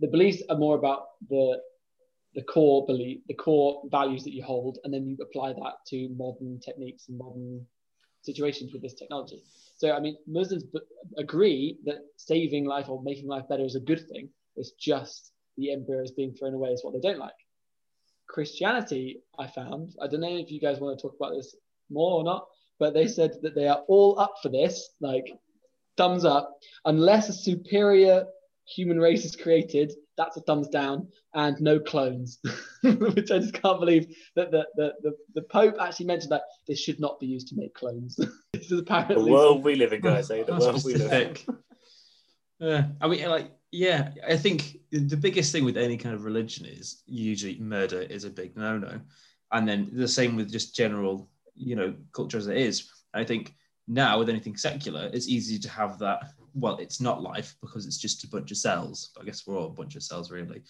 the 0.00 0.08
beliefs 0.08 0.42
are 0.50 0.58
more 0.58 0.76
about 0.76 1.06
the 1.30 1.58
the 2.34 2.42
core 2.42 2.84
belief, 2.84 3.22
the 3.28 3.34
core 3.34 3.82
values 3.90 4.24
that 4.24 4.34
you 4.34 4.42
hold, 4.42 4.76
and 4.84 4.92
then 4.92 5.06
you 5.06 5.16
apply 5.22 5.54
that 5.54 5.76
to 5.86 6.10
modern 6.10 6.60
techniques 6.60 7.08
and 7.08 7.16
modern 7.16 7.66
situations 8.22 8.72
with 8.72 8.82
this 8.82 8.94
technology. 8.94 9.42
So, 9.76 9.92
I 9.92 10.00
mean, 10.00 10.16
Muslims 10.26 10.64
b- 10.64 10.80
agree 11.16 11.78
that 11.84 11.98
saving 12.16 12.64
life 12.64 12.88
or 12.88 13.02
making 13.02 13.28
life 13.28 13.48
better 13.48 13.64
is 13.64 13.76
a 13.76 13.80
good 13.80 14.06
thing. 14.08 14.28
It's 14.56 14.72
just 14.72 15.32
the 15.56 15.72
embryos 15.72 16.12
being 16.12 16.34
thrown 16.34 16.54
away 16.54 16.70
is 16.70 16.84
what 16.84 16.92
they 16.94 17.00
don't 17.00 17.18
like. 17.18 17.32
Christianity, 18.28 19.20
I 19.38 19.46
found, 19.46 19.94
I 20.00 20.06
don't 20.06 20.20
know 20.20 20.36
if 20.36 20.50
you 20.50 20.60
guys 20.60 20.78
want 20.78 20.98
to 20.98 21.02
talk 21.02 21.16
about 21.16 21.34
this 21.34 21.56
more 21.90 22.20
or 22.20 22.24
not, 22.24 22.46
but 22.78 22.94
they 22.94 23.08
said 23.08 23.32
that 23.42 23.54
they 23.54 23.66
are 23.66 23.82
all 23.88 24.18
up 24.18 24.34
for 24.42 24.48
this, 24.48 24.90
like 25.00 25.26
thumbs 25.96 26.24
up, 26.24 26.58
unless 26.84 27.28
a 27.28 27.32
superior 27.32 28.26
human 28.66 28.98
race 29.00 29.24
is 29.24 29.34
created 29.34 29.92
that's 30.20 30.36
a 30.36 30.42
thumbs 30.42 30.68
down, 30.68 31.08
and 31.34 31.58
no 31.60 31.80
clones, 31.80 32.40
which 32.82 33.30
I 33.30 33.38
just 33.38 33.54
can't 33.54 33.80
believe 33.80 34.14
that 34.36 34.50
the, 34.50 34.66
the, 34.76 34.92
the, 35.02 35.16
the, 35.34 35.42
Pope 35.42 35.76
actually 35.80 36.06
mentioned 36.06 36.30
that 36.32 36.42
this 36.68 36.78
should 36.78 37.00
not 37.00 37.18
be 37.18 37.26
used 37.26 37.48
to 37.48 37.56
make 37.56 37.72
clones. 37.74 38.16
this 38.52 38.70
is 38.70 38.80
apparently 38.80 39.24
the 39.24 39.32
world 39.32 39.64
we 39.64 39.76
live 39.76 39.94
in, 39.94 40.02
guys. 40.02 40.30
Eh? 40.30 40.42
The 40.42 40.56
world 40.56 40.84
we 40.84 40.94
live 40.94 41.12
in. 41.12 41.56
Yeah, 42.58 42.88
I 43.00 43.08
mean, 43.08 43.26
like, 43.30 43.50
yeah, 43.72 44.10
I 44.28 44.36
think 44.36 44.76
the 44.92 45.16
biggest 45.16 45.52
thing 45.52 45.64
with 45.64 45.78
any 45.78 45.96
kind 45.96 46.14
of 46.14 46.24
religion 46.24 46.66
is 46.66 47.02
usually 47.06 47.58
murder 47.58 48.02
is 48.02 48.24
a 48.24 48.30
big 48.30 48.54
no-no, 48.58 49.00
and 49.52 49.66
then 49.66 49.88
the 49.94 50.06
same 50.06 50.36
with 50.36 50.52
just 50.52 50.76
general, 50.76 51.30
you 51.56 51.76
know, 51.76 51.94
culture 52.12 52.36
as 52.36 52.46
it 52.46 52.58
is. 52.58 52.90
I 53.14 53.24
think 53.24 53.54
now 53.88 54.18
with 54.18 54.28
anything 54.28 54.58
secular, 54.58 55.08
it's 55.14 55.28
easy 55.28 55.58
to 55.60 55.70
have 55.70 55.98
that 56.00 56.34
well, 56.54 56.76
it's 56.76 57.00
not 57.00 57.22
life 57.22 57.56
because 57.60 57.86
it's 57.86 57.98
just 57.98 58.24
a 58.24 58.28
bunch 58.28 58.50
of 58.50 58.56
cells. 58.56 59.10
I 59.20 59.24
guess 59.24 59.46
we're 59.46 59.58
all 59.58 59.66
a 59.66 59.70
bunch 59.70 59.96
of 59.96 60.02
cells, 60.02 60.30
really. 60.30 60.62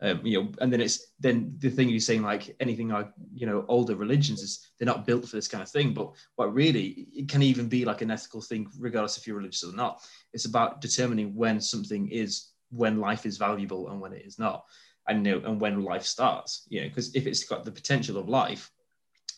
Um, 0.00 0.20
you 0.24 0.40
know, 0.40 0.52
and 0.60 0.72
then 0.72 0.80
it's 0.80 1.08
then 1.18 1.56
the 1.58 1.70
thing 1.70 1.88
you're 1.88 1.98
saying, 1.98 2.22
like 2.22 2.54
anything 2.60 2.88
like 2.88 3.10
you 3.34 3.46
know, 3.46 3.64
older 3.66 3.96
religions 3.96 4.42
is 4.42 4.70
they're 4.78 4.86
not 4.86 5.06
built 5.06 5.28
for 5.28 5.34
this 5.34 5.48
kind 5.48 5.62
of 5.62 5.68
thing. 5.68 5.92
But 5.92 6.12
what 6.36 6.54
really 6.54 7.08
it 7.12 7.28
can 7.28 7.42
even 7.42 7.68
be 7.68 7.84
like 7.84 8.00
an 8.00 8.10
ethical 8.10 8.40
thing, 8.40 8.68
regardless 8.78 9.18
if 9.18 9.26
you're 9.26 9.36
religious 9.36 9.64
or 9.64 9.74
not. 9.74 10.00
It's 10.32 10.44
about 10.44 10.80
determining 10.80 11.34
when 11.34 11.60
something 11.60 12.08
is 12.10 12.50
when 12.70 13.00
life 13.00 13.26
is 13.26 13.38
valuable 13.38 13.88
and 13.88 14.00
when 14.00 14.12
it 14.12 14.24
is 14.24 14.38
not, 14.38 14.66
and 15.08 15.26
you 15.26 15.40
know, 15.40 15.48
and 15.48 15.60
when 15.60 15.82
life 15.82 16.04
starts. 16.04 16.66
You 16.68 16.82
know, 16.82 16.88
because 16.88 17.14
if 17.16 17.26
it's 17.26 17.44
got 17.44 17.64
the 17.64 17.72
potential 17.72 18.18
of 18.18 18.28
life, 18.28 18.70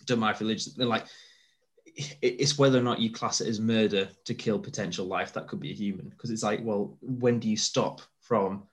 don't 0.04 0.22
if 0.22 0.40
religion, 0.40 0.74
then 0.76 0.88
like 0.88 1.06
it's 2.22 2.58
whether 2.58 2.78
or 2.78 2.82
not 2.82 3.00
you 3.00 3.10
class 3.10 3.40
it 3.40 3.48
as 3.48 3.60
murder 3.60 4.08
to 4.24 4.34
kill 4.34 4.58
potential 4.58 5.06
life. 5.06 5.32
That 5.32 5.48
could 5.48 5.60
be 5.60 5.70
a 5.70 5.74
human. 5.74 6.08
Because 6.08 6.30
it's 6.30 6.42
like 6.42 6.60
well 6.62 6.96
when 7.00 7.38
do 7.38 7.48
you 7.48 7.56
stop 7.56 8.00
from 8.20 8.64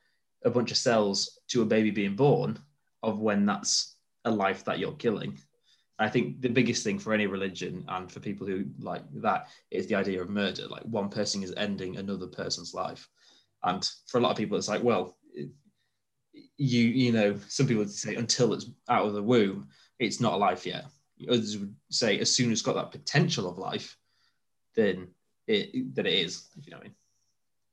a 0.44 0.50
bunch 0.50 0.72
of 0.72 0.78
cells 0.78 1.40
to 1.50 1.62
a 1.62 1.66
baby 1.66 1.92
being 1.92 2.16
born 2.16 2.60
of 3.04 3.20
when 3.20 3.46
that's 3.46 3.96
a 4.26 4.32
life 4.32 4.64
that 4.66 4.80
you're 4.80 4.94
killing? 4.94 5.38
I 6.00 6.10
think 6.10 6.42
the 6.42 6.50
biggest 6.50 6.84
thing 6.84 7.00
for 7.00 7.12
any 7.12 7.26
religion 7.26 7.84
and 7.88 8.12
for 8.12 8.20
people 8.20 8.46
who 8.46 8.66
like 8.80 9.02
that 9.16 9.48
is 9.72 9.88
the 9.88 9.96
idea 9.96 10.22
of 10.22 10.30
murder. 10.30 10.68
Like 10.68 10.84
one 10.84 11.10
person 11.10 11.42
is 11.42 11.54
ending 11.58 11.98
another 11.98 12.28
person's 12.28 12.74
life. 12.74 13.10
And 13.64 13.88
for 14.08 14.20
a 14.20 14.22
lot 14.22 14.32
of 14.32 14.38
people 14.38 14.58
it's 14.58 14.68
like 14.68 14.84
well 14.84 15.18
you 16.58 16.84
you 16.84 17.12
know 17.12 17.40
some 17.48 17.68
people 17.68 17.88
say 17.88 18.16
until 18.16 18.54
it's 18.54 18.70
out 18.90 19.06
of 19.06 19.14
the 19.14 19.24
womb 19.24 19.68
it's 20.00 20.20
not 20.20 20.34
a 20.34 20.38
life 20.38 20.66
yet 20.66 20.86
others 21.30 21.58
would 21.58 21.76
say 21.90 22.20
as 22.20 22.34
soon 22.34 22.52
as 22.52 22.60
it's 22.60 22.62
got 22.62 22.76
that 22.76 22.92
potential 22.92 23.50
of 23.50 23.58
life, 23.58 23.98
then 24.76 25.10
it 25.48 25.96
that 25.96 26.06
it 26.06 26.14
is, 26.14 26.50
if 26.58 26.66
you 26.66 26.72
know 26.72 26.78
what 26.78 26.86
I 26.86 26.88
mean. 26.88 26.96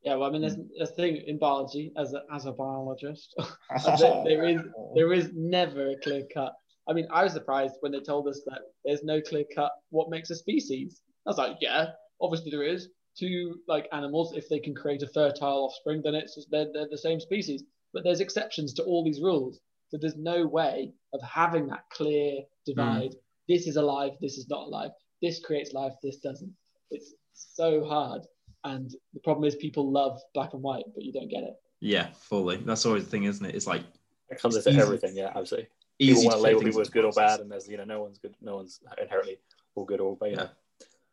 Yeah, 0.02 0.14
well, 0.16 0.28
I 0.28 0.32
mean, 0.32 0.42
there's 0.42 0.58
a 0.80 0.86
thing 0.86 1.16
in 1.26 1.38
biology 1.38 1.90
as 1.96 2.12
a, 2.12 2.22
as 2.30 2.44
a 2.44 2.52
biologist, 2.52 3.34
there 4.24 4.44
is 4.44 4.60
there 4.94 5.12
is 5.12 5.30
never 5.34 5.90
a 5.90 5.96
clear 6.00 6.22
cut. 6.32 6.54
I 6.88 6.92
mean, 6.92 7.08
I 7.10 7.24
was 7.24 7.32
surprised 7.32 7.76
when 7.80 7.92
they 7.92 8.00
told 8.00 8.28
us 8.28 8.42
that 8.46 8.60
there's 8.84 9.02
no 9.02 9.20
clear 9.20 9.44
cut 9.54 9.72
what 9.90 10.10
makes 10.10 10.30
a 10.30 10.36
species. 10.36 11.00
I 11.26 11.30
was 11.30 11.38
like, 11.38 11.56
yeah, 11.60 11.86
obviously 12.20 12.50
there 12.50 12.62
is. 12.62 12.88
Two 13.18 13.60
like 13.68 13.88
animals, 13.92 14.34
if 14.36 14.48
they 14.48 14.58
can 14.58 14.74
create 14.74 15.02
a 15.02 15.06
fertile 15.06 15.64
offspring, 15.64 16.02
then 16.02 16.16
it's 16.16 16.34
just, 16.34 16.50
they're, 16.50 16.66
they're 16.74 16.88
the 16.90 16.98
same 16.98 17.20
species. 17.20 17.62
But 17.94 18.02
there's 18.02 18.20
exceptions 18.20 18.74
to 18.74 18.82
all 18.82 19.04
these 19.04 19.20
rules. 19.20 19.60
So 19.88 19.98
there's 19.98 20.16
no 20.16 20.44
way 20.46 20.92
of 21.12 21.22
having 21.22 21.68
that 21.68 21.84
clear 21.90 22.40
divide 22.66 23.10
mm 23.10 23.18
this 23.48 23.66
is 23.66 23.76
alive, 23.76 24.12
this 24.20 24.38
is 24.38 24.48
not 24.48 24.66
alive, 24.66 24.90
this 25.22 25.40
creates 25.40 25.72
life, 25.72 25.92
this 26.02 26.18
doesn't. 26.18 26.52
It's 26.90 27.14
so 27.32 27.84
hard. 27.84 28.22
And 28.64 28.90
the 29.12 29.20
problem 29.20 29.44
is 29.44 29.56
people 29.56 29.90
love 29.90 30.18
black 30.32 30.54
and 30.54 30.62
white, 30.62 30.84
but 30.94 31.04
you 31.04 31.12
don't 31.12 31.28
get 31.28 31.42
it. 31.42 31.54
Yeah, 31.80 32.08
fully. 32.18 32.56
That's 32.56 32.86
always 32.86 33.04
the 33.04 33.10
thing, 33.10 33.24
isn't 33.24 33.44
it? 33.44 33.54
It's 33.54 33.66
like 33.66 33.82
it 34.30 34.40
comes 34.40 34.56
into 34.56 34.80
everything, 34.80 35.16
yeah, 35.16 35.32
absolutely. 35.34 35.68
Easy 35.98 36.14
people 36.14 36.24
want 36.24 36.36
to 36.36 36.42
label 36.42 36.62
people 36.62 36.80
as 36.80 36.88
good 36.88 37.04
or 37.04 37.12
bad, 37.12 37.40
and 37.40 37.50
there's 37.50 37.68
you 37.68 37.76
know 37.76 37.84
no 37.84 38.02
one's 38.02 38.18
good, 38.18 38.34
no 38.40 38.56
one's 38.56 38.80
inherently 39.00 39.38
all 39.74 39.84
good 39.84 40.00
or 40.00 40.16
bad. 40.16 40.30
You 40.30 40.36
know, 40.36 40.48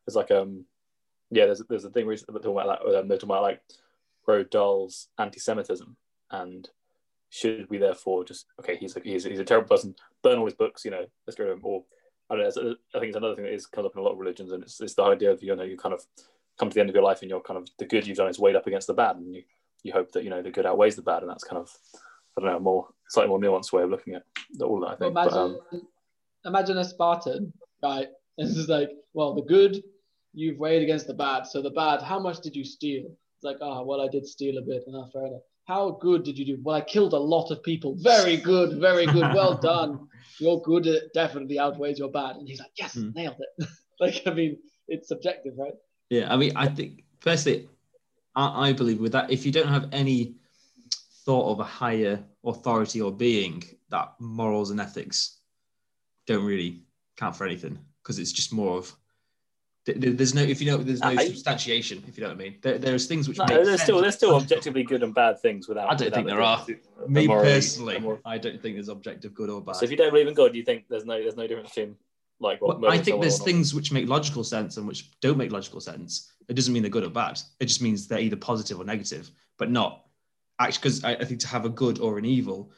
it's 0.07 0.15
like 0.15 0.31
um, 0.31 0.65
yeah, 1.29 1.45
there's 1.45 1.61
there's 1.69 1.85
a 1.85 1.89
thing 1.89 2.07
recently 2.07 2.39
talking 2.39 2.51
about 2.51 2.67
like 2.67 2.95
um, 2.95 3.07
they're 3.07 3.17
talking 3.17 3.29
about 3.29 3.43
like 3.43 3.61
Roald 4.27 4.49
Dahl's 4.49 5.09
anti-Semitism, 5.19 5.95
and 6.31 6.69
should 7.29 7.69
we 7.69 7.77
therefore 7.77 8.23
just 8.23 8.45
okay, 8.59 8.77
he's 8.77 8.95
a, 8.95 9.01
he's, 9.01 9.23
he's 9.25 9.39
a 9.39 9.45
terrible 9.45 9.67
person, 9.67 9.95
burn 10.23 10.39
all 10.39 10.45
his 10.45 10.53
books, 10.53 10.85
you 10.85 10.91
know, 10.91 11.05
let's 11.27 11.37
go 11.37 11.45
to 11.45 11.51
him, 11.51 11.59
or 11.63 11.83
I 12.31 12.35
don't 12.37 12.55
know. 12.55 12.75
I 12.95 12.99
think 12.99 13.09
it's 13.09 13.17
another 13.17 13.35
thing 13.35 13.43
that 13.43 13.53
is 13.53 13.67
comes 13.67 13.85
up 13.85 13.93
in 13.93 13.99
a 13.99 14.03
lot 14.03 14.13
of 14.13 14.19
religions, 14.19 14.53
and 14.53 14.63
it's, 14.63 14.79
it's 14.79 14.93
the 14.93 15.03
idea 15.03 15.31
of 15.31 15.43
you 15.43 15.55
know 15.55 15.63
you 15.63 15.77
kind 15.77 15.93
of 15.93 16.05
come 16.57 16.69
to 16.69 16.73
the 16.73 16.79
end 16.79 16.89
of 16.89 16.95
your 16.95 17.03
life 17.03 17.21
and 17.21 17.29
you're 17.29 17.41
kind 17.41 17.57
of 17.57 17.67
the 17.77 17.85
good 17.85 18.07
you've 18.07 18.17
done 18.17 18.29
is 18.29 18.39
weighed 18.39 18.55
up 18.55 18.67
against 18.67 18.87
the 18.87 18.93
bad, 18.93 19.17
and 19.17 19.35
you 19.35 19.43
you 19.83 19.91
hope 19.91 20.11
that 20.13 20.23
you 20.23 20.29
know 20.29 20.41
the 20.41 20.51
good 20.51 20.65
outweighs 20.65 20.95
the 20.95 21.01
bad, 21.01 21.21
and 21.21 21.29
that's 21.29 21.43
kind 21.43 21.61
of 21.61 21.69
I 22.37 22.41
don't 22.41 22.49
know 22.49 22.57
a 22.57 22.59
more 22.61 22.87
slightly 23.09 23.29
more 23.29 23.39
nuanced 23.39 23.73
way 23.73 23.83
of 23.83 23.89
looking 23.89 24.15
at 24.15 24.23
all 24.61 24.79
that. 24.79 24.87
I 24.87 24.95
think. 24.95 25.15
Well, 25.15 25.27
imagine, 25.27 25.59
but, 25.71 25.77
um, 25.77 25.87
imagine 26.45 26.77
a 26.77 26.85
Spartan, 26.85 27.53
right? 27.83 28.07
And 28.37 28.49
it's 28.49 28.69
like, 28.69 28.89
well, 29.13 29.35
the 29.35 29.41
good 29.41 29.83
you've 30.33 30.57
weighed 30.57 30.81
against 30.81 31.05
the 31.05 31.13
bad. 31.13 31.45
So 31.45 31.61
the 31.61 31.69
bad, 31.69 32.01
how 32.01 32.17
much 32.17 32.39
did 32.39 32.55
you 32.55 32.63
steal? 32.63 33.03
It's 33.03 33.43
like, 33.43 33.57
ah, 33.61 33.79
oh, 33.79 33.83
well, 33.83 34.01
I 34.01 34.07
did 34.07 34.25
steal 34.25 34.57
a 34.57 34.61
bit, 34.61 34.83
and 34.87 34.95
ah, 34.95 35.05
fair 35.11 35.27
enough. 35.27 35.41
How 35.65 35.91
good 36.01 36.23
did 36.23 36.37
you 36.37 36.45
do? 36.45 36.57
Well, 36.61 36.75
I 36.75 36.81
killed 36.81 37.13
a 37.13 37.19
lot 37.19 37.51
of 37.51 37.63
people. 37.63 37.95
Very 37.99 38.37
good, 38.37 38.79
very 38.79 39.05
good. 39.05 39.33
Well 39.33 39.57
done. 39.61 40.07
Your 40.39 40.61
good 40.61 40.87
definitely 41.13 41.59
outweighs 41.59 41.99
your 41.99 42.09
bad. 42.09 42.37
And 42.37 42.47
he's 42.47 42.59
like, 42.59 42.71
yes, 42.75 42.95
mm. 42.95 43.13
nailed 43.15 43.37
it. 43.39 43.67
like, 43.99 44.23
I 44.25 44.33
mean, 44.33 44.57
it's 44.87 45.07
subjective, 45.07 45.53
right? 45.57 45.73
Yeah, 46.09 46.33
I 46.33 46.37
mean, 46.37 46.51
I 46.55 46.67
think 46.67 47.03
firstly, 47.19 47.69
I, 48.35 48.69
I 48.69 48.73
believe 48.73 48.99
with 48.99 49.11
that, 49.11 49.29
if 49.31 49.45
you 49.45 49.51
don't 49.51 49.67
have 49.67 49.87
any 49.91 50.35
thought 51.25 51.51
of 51.51 51.59
a 51.59 51.63
higher 51.63 52.23
authority 52.43 53.01
or 53.01 53.11
being, 53.11 53.63
that 53.89 54.13
morals 54.19 54.71
and 54.71 54.81
ethics 54.81 55.37
don't 56.25 56.45
really 56.45 56.81
count 57.17 57.35
for 57.35 57.45
anything 57.45 57.77
because 58.01 58.19
it's 58.19 58.31
just 58.31 58.51
more 58.51 58.77
of 58.77 58.93
there's 59.85 60.35
no, 60.35 60.43
if 60.43 60.61
you 60.61 60.69
know, 60.69 60.77
there's 60.77 61.01
no 61.01 61.09
I, 61.09 61.27
substantiation. 61.27 62.03
If 62.07 62.17
you 62.17 62.23
know 62.23 62.29
what 62.29 62.35
I 62.35 62.43
mean, 62.43 62.57
there, 62.61 62.77
there's 62.77 63.07
things 63.07 63.27
which. 63.27 63.39
No, 63.39 63.45
there's 63.47 63.81
still 63.81 63.99
there's 63.99 64.15
still 64.15 64.35
objectively 64.35 64.83
good 64.83 65.01
and 65.01 65.13
bad 65.13 65.39
things 65.41 65.67
without. 65.67 65.91
I 65.91 65.95
don't 65.95 66.05
without 66.05 66.15
think 66.15 66.27
there 66.27 66.41
are. 66.41 66.65
Me 67.07 67.27
personally, 67.27 67.97
I 68.23 68.37
don't 68.37 68.61
think 68.61 68.75
there's 68.75 68.89
objective 68.89 69.33
good 69.33 69.49
or 69.49 69.59
bad. 69.59 69.77
So 69.77 69.85
if 69.85 69.91
you 69.91 69.97
don't 69.97 70.11
believe 70.11 70.27
in 70.27 70.35
God, 70.35 70.53
you 70.53 70.63
think 70.63 70.85
there's 70.87 71.05
no 71.05 71.15
there's 71.19 71.35
no 71.35 71.47
difference 71.47 71.69
between 71.69 71.95
like 72.39 72.61
Well, 72.61 72.77
what, 72.79 72.91
I 72.91 72.97
think 72.99 73.21
there's 73.21 73.41
things 73.41 73.73
which 73.73 73.91
make 73.91 74.07
logical 74.07 74.43
sense 74.43 74.77
and 74.77 74.87
which 74.87 75.19
don't 75.19 75.37
make 75.37 75.51
logical 75.51 75.79
sense. 75.79 76.31
It 76.47 76.53
doesn't 76.53 76.73
mean 76.73 76.83
they're 76.83 76.91
good 76.91 77.03
or 77.03 77.09
bad. 77.09 77.39
It 77.59 77.65
just 77.65 77.81
means 77.81 78.07
they're 78.07 78.19
either 78.19 78.35
positive 78.35 78.79
or 78.79 78.83
negative, 78.83 79.31
but 79.57 79.71
not 79.71 80.05
actually. 80.59 80.79
Because 80.79 81.03
I, 81.03 81.13
I 81.13 81.25
think 81.25 81.39
to 81.41 81.47
have 81.47 81.65
a 81.65 81.69
good 81.69 81.99
or 81.99 82.19
an 82.19 82.25
evil, 82.25 82.71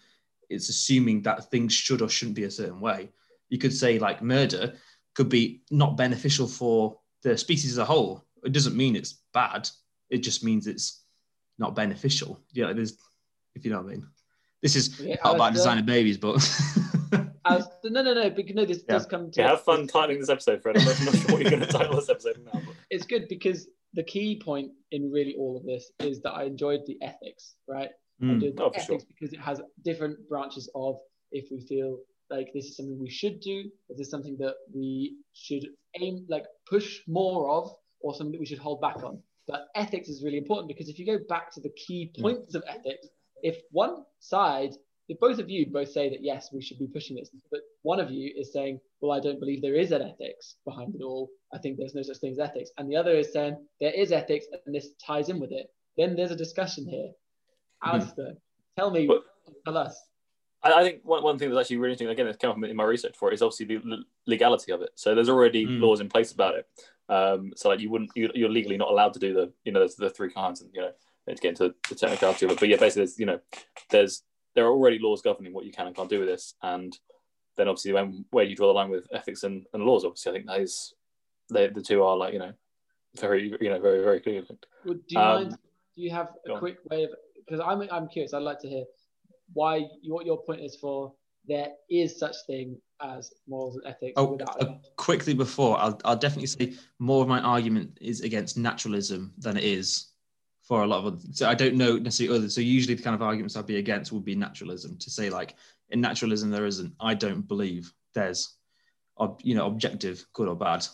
it's 0.49 0.69
assuming 0.69 1.21
that 1.23 1.51
things 1.51 1.73
should 1.73 2.01
or 2.01 2.07
shouldn't 2.07 2.35
be 2.35 2.43
a 2.45 2.51
certain 2.51 2.79
way. 2.79 3.09
You 3.49 3.57
could 3.57 3.73
say 3.73 3.99
like 3.99 4.21
murder 4.21 4.75
could 5.15 5.29
be 5.29 5.61
not 5.71 5.97
beneficial 5.97 6.47
for 6.47 6.99
the 7.23 7.37
species 7.37 7.71
as 7.71 7.77
a 7.77 7.85
whole. 7.85 8.23
It 8.43 8.51
doesn't 8.51 8.75
mean 8.75 8.95
it's 8.95 9.21
bad. 9.33 9.69
It 10.09 10.19
just 10.19 10.43
means 10.43 10.67
it's 10.67 11.03
not 11.59 11.75
beneficial. 11.75 12.41
Yeah, 12.51 12.67
like 12.67 12.75
there's, 12.75 12.97
if 13.55 13.63
you 13.63 13.71
know 13.71 13.77
what 13.81 13.87
I 13.87 13.95
mean. 13.95 14.07
This 14.61 14.75
is 14.75 14.99
Yeah, 14.99 15.15
not 15.23 15.35
about 15.35 15.41
Alistair. 15.47 15.53
designing 15.53 15.85
babies, 15.85 16.17
but 16.17 16.35
As, 17.45 17.67
no, 17.83 18.01
no, 18.01 18.13
no. 18.13 18.29
Because 18.29 18.55
no, 18.55 18.65
this 18.65 18.83
Yeah. 18.87 18.93
does 18.95 19.05
come 19.05 19.29
to. 19.31 19.41
Yeah, 19.41 19.49
have 19.49 19.61
fun 19.63 19.87
titling 19.87 20.19
this 20.19 20.29
episode, 20.29 20.61
Fred. 20.61 20.77
I'm 20.77 20.85
not 20.85 20.95
sure 20.95 21.31
what 21.31 21.41
you're 21.41 21.49
going 21.51 21.61
to 21.61 21.67
title 21.67 21.95
this 21.97 22.09
episode 22.09 22.37
now. 22.45 22.61
But 22.65 22.75
It's 22.89 23.05
good 23.05 23.27
because 23.27 23.67
the 23.93 24.03
key 24.03 24.39
point 24.43 24.71
in 24.91 25.11
really 25.11 25.35
all 25.37 25.57
of 25.57 25.65
this 25.65 25.91
is 25.99 26.21
that 26.21 26.31
I 26.31 26.43
enjoyed 26.43 26.81
the 26.87 26.97
ethics, 27.01 27.55
right? 27.67 27.89
I 28.21 28.25
Mm. 28.25 28.33
enjoyed 28.35 28.55
the 28.57 28.63
Oh, 28.63 28.69
for 28.71 28.77
ethics 28.79 29.03
because 29.03 29.33
it 29.33 29.39
has 29.41 29.59
different 29.83 30.17
branches 30.29 30.69
of 30.75 30.97
if 31.31 31.49
we 31.51 31.59
feel 31.59 31.97
like 32.35 32.49
this 32.53 32.65
is 32.65 32.75
something 32.77 32.99
we 32.99 33.09
should 33.21 33.37
do, 33.39 33.57
this 33.63 33.95
is 33.95 33.97
this 33.99 34.09
something 34.11 34.37
that 34.43 34.55
we 34.73 35.17
should 35.43 35.65
aim 36.01 36.15
like 36.35 36.45
push 36.73 36.87
more 37.07 37.41
of, 37.57 37.65
or 38.03 38.09
something 38.15 38.31
that 38.33 38.39
we 38.39 38.45
should 38.51 38.63
hold 38.67 38.79
back 38.87 38.99
on. 39.03 39.15
But 39.47 39.61
ethics 39.83 40.07
is 40.13 40.23
really 40.25 40.37
important 40.43 40.67
because 40.73 40.89
if 40.89 40.97
you 40.99 41.05
go 41.05 41.19
back 41.35 41.45
to 41.55 41.61
the 41.65 41.73
key 41.83 42.01
Mm. 42.17 42.21
points 42.23 42.55
of 42.55 42.63
ethics, 42.75 43.05
if 43.49 43.55
one 43.71 43.95
side, 44.19 44.71
if 45.11 45.19
both 45.19 45.39
of 45.43 45.47
you 45.53 45.61
both 45.77 45.91
say 45.97 46.05
that 46.09 46.23
yes, 46.31 46.41
we 46.55 46.61
should 46.65 46.79
be 46.79 46.87
pushing 46.87 47.15
this, 47.17 47.29
but 47.51 47.61
one 47.83 47.99
of 47.99 48.09
you 48.09 48.25
is 48.41 48.47
saying, 48.55 48.79
well, 49.01 49.11
I 49.17 49.19
don't 49.25 49.39
believe 49.43 49.61
there 49.61 49.75
is 49.85 49.91
an 49.91 50.01
ethics 50.01 50.45
behind 50.65 50.95
it 50.95 51.01
all. 51.09 51.29
I 51.55 51.57
think 51.59 51.77
there's 51.77 51.93
no 51.99 52.01
such 52.09 52.17
thing 52.21 52.31
as 52.31 52.39
ethics, 52.39 52.71
and 52.77 52.89
the 52.89 52.95
other 53.01 53.11
is 53.23 53.31
saying 53.33 53.57
there 53.83 53.93
is 54.03 54.11
ethics, 54.11 54.45
and 54.65 54.73
this 54.73 54.87
ties 55.05 55.27
in 55.31 55.39
with 55.43 55.51
it. 55.51 55.67
Then 55.97 56.15
there's 56.15 56.31
a 56.31 56.43
discussion 56.45 56.83
here. 56.95 57.11
Alistair, 57.83 58.31
tell 58.77 58.91
me, 58.97 59.05
But- 59.07 59.23
tell 59.65 59.77
us. 59.77 59.95
I, 60.63 60.73
I 60.73 60.83
think 60.83 61.01
one, 61.03 61.23
one 61.23 61.37
thing 61.37 61.49
that's 61.49 61.59
actually 61.61 61.77
really 61.77 61.93
interesting, 61.93 62.11
again, 62.13 62.25
that's 62.25 62.37
come 62.37 62.51
up 62.63 62.69
in 62.69 62.75
my 62.75 62.83
research 62.83 63.15
for 63.17 63.29
it, 63.31 63.35
is 63.35 63.41
obviously 63.41 63.65
the 63.65 63.81
l- 63.91 64.03
legality 64.25 64.71
of 64.71 64.81
it. 64.81 64.91
So 64.95 65.13
there's 65.15 65.29
already 65.29 65.65
Mm. 65.67 65.81
laws 65.81 65.99
in 65.99 66.09
place 66.09 66.31
about 66.31 66.55
it. 66.55 66.67
Um, 67.09 67.51
so 67.55 67.69
like 67.69 67.79
you 67.79 67.89
wouldn't, 67.89 68.11
you, 68.15 68.29
you're 68.33 68.49
legally 68.49 68.77
not 68.77 68.89
allowed 68.89 69.13
to 69.13 69.19
do 69.19 69.33
the, 69.33 69.51
you 69.65 69.71
know, 69.71 69.79
there's 69.79 69.95
the 69.95 70.09
three 70.09 70.31
kinds, 70.31 70.61
and 70.61 70.69
you 70.73 70.81
know, 70.81 70.91
let's 71.27 71.41
get 71.41 71.49
into 71.49 71.73
the 71.89 71.95
technicality 71.95 72.45
of 72.45 72.51
it. 72.51 72.59
But 72.59 72.69
yeah, 72.69 72.77
basically, 72.77 73.01
there's, 73.01 73.19
you 73.19 73.25
know, 73.25 73.39
there's 73.89 74.23
there 74.55 74.65
are 74.65 74.71
already 74.71 74.99
laws 74.99 75.21
governing 75.21 75.53
what 75.53 75.65
you 75.65 75.71
can 75.71 75.87
and 75.87 75.95
can't 75.95 76.09
do 76.09 76.19
with 76.19 76.27
this, 76.29 76.53
and 76.63 76.97
then 77.57 77.67
obviously 77.67 77.91
when 77.93 78.25
where 78.31 78.45
do 78.45 78.49
you 78.51 78.55
draw 78.55 78.67
the 78.67 78.73
line 78.73 78.89
with 78.89 79.05
ethics 79.11 79.43
and, 79.43 79.65
and 79.73 79.83
laws? 79.83 80.05
Obviously, 80.05 80.31
I 80.31 80.35
think 80.35 80.47
that 80.47 80.61
is 80.61 80.93
they, 81.51 81.67
the 81.67 81.81
two 81.81 82.03
are 82.03 82.15
like 82.15 82.33
you 82.33 82.39
know 82.39 82.53
very 83.19 83.55
you 83.59 83.69
know 83.69 83.79
very 83.81 84.01
very 84.01 84.19
clear. 84.21 84.43
Would, 84.85 85.05
do 85.07 85.15
you 85.15 85.21
Um, 85.21 85.43
mind? 85.43 85.57
Do 85.95 86.01
you 86.01 86.11
have 86.11 86.29
a 86.47 86.53
on. 86.53 86.59
quick 86.59 86.77
way 86.89 87.03
of? 87.03 87.11
Because 87.45 87.59
I'm 87.59 87.81
I'm 87.91 88.07
curious. 88.07 88.33
I'd 88.33 88.43
like 88.43 88.59
to 88.59 88.69
hear 88.69 88.85
why 89.51 89.85
what 90.05 90.25
your 90.25 90.41
point 90.43 90.61
is 90.61 90.75
for 90.75 91.13
there 91.45 91.69
is 91.89 92.17
such 92.17 92.35
thing 92.47 92.77
as 93.01 93.33
morals 93.47 93.75
and 93.75 93.85
ethics 93.87 94.13
Oh, 94.15 94.31
without 94.31 94.61
uh, 94.61 94.75
quickly 94.95 95.33
before, 95.33 95.77
I'll, 95.77 95.99
I'll 96.05 96.15
definitely 96.15 96.47
say 96.47 96.73
more 96.99 97.21
of 97.21 97.27
my 97.27 97.41
argument 97.41 97.97
is 97.99 98.21
against 98.21 98.57
naturalism 98.57 99.33
than 99.37 99.57
it 99.57 99.63
is 99.63 100.13
for 100.63 100.83
a 100.83 100.87
lot 100.87 100.99
of 100.99 101.05
other. 101.07 101.17
So 101.31 101.49
I 101.49 101.55
don't 101.55 101.75
know 101.75 101.97
necessarily 101.97 102.37
others. 102.37 102.55
So 102.55 102.61
usually 102.61 102.95
the 102.95 103.03
kind 103.03 103.15
of 103.15 103.21
arguments 103.21 103.57
I'd 103.57 103.67
be 103.67 103.77
against 103.77 104.11
would 104.13 104.23
be 104.23 104.35
naturalism. 104.35 104.97
To 104.97 105.09
say 105.09 105.29
like 105.29 105.55
in 105.89 105.99
naturalism 105.99 106.49
there 106.49 106.65
isn't. 106.65 106.93
I 106.99 107.13
don't 107.13 107.45
believe 107.47 107.91
there's, 108.15 108.55
you 109.41 109.55
know, 109.55 109.67
objective 109.67 110.25
good 110.33 110.47
or 110.47 110.55
bad. 110.55 110.85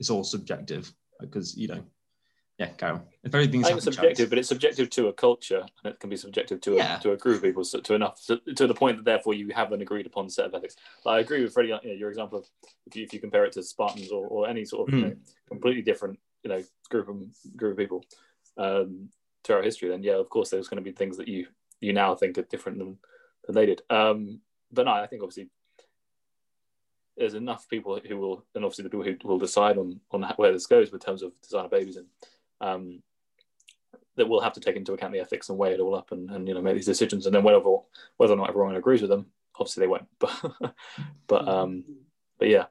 It's 0.00 0.10
all 0.10 0.24
subjective 0.24 0.92
because 1.20 1.56
you 1.56 1.68
know, 1.68 1.84
yeah, 2.58 2.70
go. 2.76 2.86
on. 2.88 3.02
If 3.22 3.34
everything's 3.34 3.64
I 3.64 3.68
think 3.68 3.76
it's 3.78 3.84
subjective, 3.84 4.16
chance- 4.16 4.28
but 4.30 4.38
it's 4.38 4.48
subjective 4.48 4.90
to 4.90 5.08
a 5.08 5.12
culture, 5.12 5.64
and 5.84 5.92
it 5.94 6.00
can 6.00 6.10
be 6.10 6.16
subjective 6.16 6.60
to 6.62 6.72
a, 6.74 6.76
Yeah. 6.76 6.96
to 6.98 7.12
a 7.12 7.16
group 7.16 7.36
of 7.36 7.42
people, 7.42 7.64
so, 7.64 7.80
to 7.80 7.94
enough 7.94 8.24
to, 8.26 8.38
to 8.54 8.66
the 8.66 8.74
point 8.74 8.96
that 8.96 9.04
therefore 9.04 9.34
you 9.34 9.48
have 9.54 9.70
an 9.72 9.80
agreed 9.80 10.06
upon 10.06 10.28
set 10.28 10.46
of 10.46 10.54
ethics. 10.54 10.76
Like, 11.04 11.16
I 11.16 11.20
agree 11.20 11.42
with 11.42 11.52
Freddie. 11.52 11.68
You 11.68 11.90
know, 11.90 11.94
your 11.96 12.08
example 12.10 12.38
of 12.40 12.46
if 12.86 12.96
you, 12.96 13.04
if 13.04 13.12
you 13.14 13.20
compare 13.20 13.44
it 13.44 13.52
to 13.52 13.62
Spartans 13.62 14.10
or, 14.10 14.26
or 14.26 14.48
any 14.48 14.64
sort 14.64 14.88
of 14.88 14.94
you 14.94 15.04
Mm. 15.04 15.08
know, 15.10 15.16
completely 15.48 15.82
different 15.82 16.18
you 16.42 16.50
know 16.50 16.62
group 16.90 17.08
of 17.08 17.16
group 17.56 17.72
of 17.72 17.78
people 17.78 18.04
um, 18.56 19.08
throughout 19.44 19.64
history, 19.64 19.88
then 19.88 20.02
yeah, 20.02 20.14
of 20.16 20.28
course 20.28 20.50
there's 20.50 20.68
going 20.68 20.82
to 20.82 20.90
be 20.90 20.96
things 20.96 21.16
that 21.18 21.28
you 21.28 21.46
you 21.80 21.92
now 21.92 22.14
think 22.16 22.36
are 22.38 22.42
different 22.42 22.78
than, 22.78 22.98
than 23.46 23.54
they 23.54 23.66
did. 23.66 23.82
Um, 23.88 24.40
but 24.72 24.86
no, 24.86 24.92
I 24.92 25.06
think 25.06 25.22
obviously 25.22 25.48
there's 27.16 27.34
enough 27.34 27.68
people 27.68 28.00
who 28.06 28.16
will, 28.16 28.44
and 28.54 28.64
obviously 28.64 28.84
the 28.84 28.90
people 28.90 29.04
who 29.04 29.16
will 29.28 29.38
decide 29.38 29.76
on 29.78 30.00
on 30.10 30.22
where 30.36 30.52
this 30.52 30.66
goes 30.66 30.92
in 30.92 30.98
terms 30.98 31.22
of 31.22 31.32
designer 31.40 31.68
babies 31.68 31.96
and 31.96 32.06
um, 32.60 33.02
that 34.16 34.28
we'll 34.28 34.40
have 34.40 34.54
to 34.54 34.60
take 34.60 34.76
into 34.76 34.92
account 34.92 35.12
the 35.12 35.20
ethics 35.20 35.48
and 35.48 35.58
weigh 35.58 35.72
it 35.72 35.80
all 35.80 35.94
up 35.94 36.12
and, 36.12 36.30
and 36.30 36.48
you 36.48 36.54
know 36.54 36.62
make 36.62 36.74
these 36.74 36.86
decisions 36.86 37.26
and 37.26 37.34
then 37.34 37.42
whether 37.42 37.60
whether 38.16 38.32
or 38.32 38.36
not 38.36 38.48
everyone 38.48 38.74
agrees 38.76 39.00
with 39.00 39.10
them 39.10 39.26
obviously 39.54 39.80
they 39.80 39.86
won't 39.86 40.06
but 40.18 40.74
but 41.26 41.48
um 41.48 41.84
but 42.38 42.48
yeah 42.48 42.64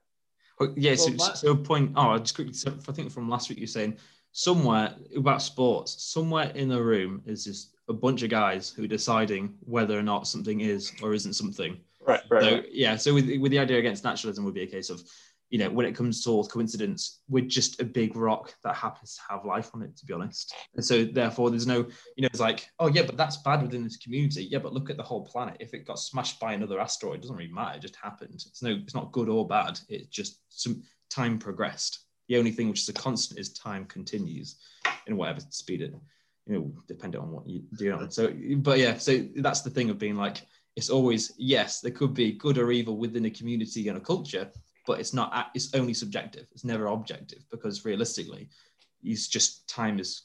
Oh, 0.59 0.73
yeah, 0.75 0.95
so, 0.95 1.11
Well, 1.17 1.35
so 1.35 1.55
point. 1.55 1.93
Oh, 1.95 2.09
I 2.09 2.17
just 2.17 2.35
quickly. 2.35 2.53
So 2.53 2.73
I 2.87 2.91
think 2.91 3.11
from 3.11 3.29
last 3.29 3.49
week 3.49 3.59
you're 3.59 3.67
saying 3.67 3.97
somewhere 4.31 4.95
about 5.15 5.41
sports. 5.41 6.03
Somewhere 6.03 6.51
in 6.55 6.69
the 6.69 6.81
room 6.81 7.21
is 7.25 7.43
just 7.43 7.75
a 7.89 7.93
bunch 7.93 8.23
of 8.23 8.29
guys 8.29 8.69
who 8.69 8.83
are 8.83 8.87
deciding 8.87 9.53
whether 9.61 9.97
or 9.97 10.03
not 10.03 10.27
something 10.27 10.61
is 10.61 10.91
or 11.01 11.13
isn't 11.13 11.33
something. 11.33 11.77
right 12.01 12.21
right, 12.29 12.43
so 12.43 12.51
right. 12.55 12.65
yeah, 12.71 12.95
so 12.95 13.13
with 13.13 13.29
with 13.39 13.51
the 13.51 13.59
idea 13.59 13.77
against 13.77 14.03
naturalism 14.03 14.43
would 14.45 14.53
be 14.53 14.63
a 14.63 14.67
case 14.67 14.89
of, 14.89 15.03
you 15.49 15.57
know, 15.59 15.69
when 15.69 15.85
it 15.85 15.95
comes 15.95 16.23
to 16.23 16.29
all 16.29 16.45
coincidence, 16.45 17.21
we're 17.29 17.45
just 17.45 17.79
a 17.79 17.85
big 17.85 18.15
rock 18.15 18.53
that 18.63 18.75
happens 18.75 19.15
to 19.15 19.21
have 19.29 19.45
life 19.45 19.71
on 19.73 19.81
it. 19.81 19.95
To 19.97 20.05
be 20.05 20.13
honest, 20.13 20.53
and 20.75 20.83
so 20.83 21.05
therefore 21.05 21.49
there's 21.49 21.67
no, 21.67 21.85
you 22.15 22.21
know, 22.21 22.29
it's 22.31 22.39
like, 22.39 22.67
oh 22.79 22.87
yeah, 22.87 23.03
but 23.03 23.17
that's 23.17 23.37
bad 23.37 23.61
within 23.61 23.83
this 23.83 23.97
community. 23.97 24.43
Yeah, 24.43 24.59
but 24.59 24.73
look 24.73 24.89
at 24.89 24.97
the 24.97 25.03
whole 25.03 25.25
planet. 25.25 25.57
If 25.59 25.73
it 25.73 25.87
got 25.87 25.99
smashed 25.99 26.39
by 26.39 26.53
another 26.53 26.79
asteroid, 26.79 27.15
it 27.15 27.21
doesn't 27.21 27.35
really 27.35 27.51
matter. 27.51 27.77
It 27.77 27.81
just 27.81 27.95
happened. 27.95 28.33
It's 28.33 28.61
no, 28.61 28.71
it's 28.71 28.95
not 28.95 29.11
good 29.11 29.29
or 29.29 29.47
bad. 29.47 29.79
It's 29.89 30.07
just 30.07 30.41
some 30.49 30.83
time 31.09 31.39
progressed. 31.39 31.99
The 32.27 32.37
only 32.37 32.51
thing 32.51 32.67
which 32.67 32.81
is 32.81 32.89
a 32.89 32.93
constant 32.93 33.39
is 33.39 33.53
time 33.53 33.85
continues 33.85 34.57
in 35.07 35.15
whatever 35.15 35.39
speed 35.49 35.81
it, 35.81 35.93
you 36.45 36.53
know, 36.53 36.73
depending 36.87 37.21
on 37.21 37.31
what 37.31 37.47
you 37.47 37.63
do 37.77 37.93
on. 37.93 38.11
So, 38.11 38.33
but 38.57 38.79
yeah, 38.79 38.97
so 38.97 39.25
that's 39.37 39.61
the 39.61 39.69
thing 39.69 39.89
of 39.89 39.97
being 39.97 40.15
like, 40.15 40.45
it's 40.75 40.89
always 40.89 41.33
yes, 41.37 41.79
there 41.79 41.91
could 41.91 42.13
be 42.13 42.33
good 42.33 42.57
or 42.57 42.71
evil 42.71 42.97
within 42.97 43.25
a 43.25 43.29
community 43.29 43.87
and 43.87 43.97
a 43.97 44.01
culture, 44.01 44.51
but 44.87 44.99
it's 45.01 45.13
not. 45.13 45.51
It's 45.53 45.75
only 45.75 45.93
subjective. 45.93 46.47
It's 46.53 46.63
never 46.63 46.87
objective 46.87 47.45
because 47.51 47.85
realistically, 47.85 48.49
it's 49.03 49.27
just 49.27 49.67
time 49.69 49.99
is 49.99 50.23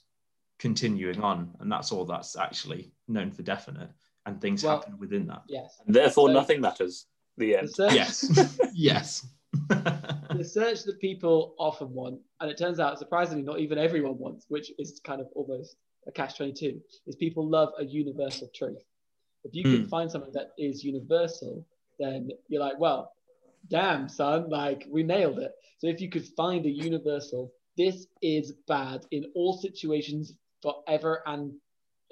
continuing 0.58 1.20
on, 1.20 1.50
and 1.60 1.70
that's 1.70 1.90
all 1.92 2.04
that's 2.06 2.36
actually 2.36 2.92
known 3.08 3.30
for 3.32 3.42
definite. 3.42 3.90
And 4.24 4.40
things 4.40 4.62
Well- 4.62 4.78
happen 4.78 4.96
within 4.98 5.26
that. 5.26 5.42
yes. 5.48 5.80
therefore 5.86 6.28
So- 6.28 6.32
nothing 6.32 6.60
matters 6.60 7.06
the 7.36 7.46
The 7.46 7.56
end 7.56 7.70
search, 7.74 7.94
Yes, 7.94 8.58
yes. 8.72 9.26
the 9.68 10.44
search 10.44 10.84
that 10.84 10.98
people 11.00 11.54
often 11.58 11.92
want, 11.92 12.20
and 12.40 12.48
it 12.50 12.56
turns 12.56 12.78
out 12.78 12.98
surprisingly 13.00 13.42
not 13.42 13.58
even 13.58 13.78
everyone 13.78 14.16
wants, 14.18 14.46
which 14.48 14.70
is 14.78 15.00
kind 15.04 15.20
of 15.20 15.26
almost 15.34 15.76
a 16.06 16.12
catch 16.12 16.36
twenty 16.36 16.52
two, 16.52 16.80
is 17.06 17.16
people 17.16 17.46
love 17.48 17.70
a 17.78 17.84
universal 17.84 18.48
truth. 18.54 18.78
If 19.44 19.54
you 19.56 19.64
can 19.64 19.86
Mm. 19.86 19.88
find 19.88 20.08
something 20.10 20.32
that 20.34 20.52
is 20.56 20.84
universal, 20.84 21.66
then 21.98 22.30
you're 22.48 22.60
like, 22.62 22.78
well, 22.78 23.12
damn 23.68 24.08
son, 24.08 24.48
like 24.50 24.86
we 24.90 25.02
nailed 25.02 25.38
it. 25.38 25.52
So 25.78 25.86
if 25.86 26.00
you 26.00 26.10
could 26.10 26.26
find 26.36 26.64
a 26.66 26.70
universal, 26.70 27.52
this 27.76 28.06
is 28.20 28.52
bad 28.68 29.06
in 29.10 29.24
all 29.34 29.54
situations 29.54 30.34
forever 30.62 31.22
and 31.26 31.52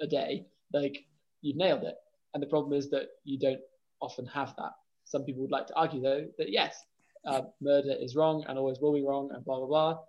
a 0.01 0.07
day, 0.07 0.45
like 0.73 1.05
you've 1.41 1.57
nailed 1.57 1.83
it. 1.83 1.95
And 2.33 2.41
the 2.41 2.47
problem 2.47 2.73
is 2.73 2.89
that 2.89 3.07
you 3.23 3.37
don't 3.39 3.59
often 4.01 4.25
have 4.25 4.55
that. 4.57 4.71
Some 5.05 5.23
people 5.23 5.41
would 5.41 5.51
like 5.51 5.67
to 5.67 5.75
argue 5.75 6.01
though 6.01 6.27
that 6.37 6.51
yes, 6.51 6.83
uh, 7.25 7.41
murder 7.61 7.95
is 7.99 8.15
wrong 8.15 8.43
and 8.47 8.57
always 8.57 8.79
will 8.79 8.93
be 8.93 9.03
wrong 9.03 9.29
and 9.33 9.43
blah 9.45 9.57
blah 9.57 9.67
blah. 9.67 9.99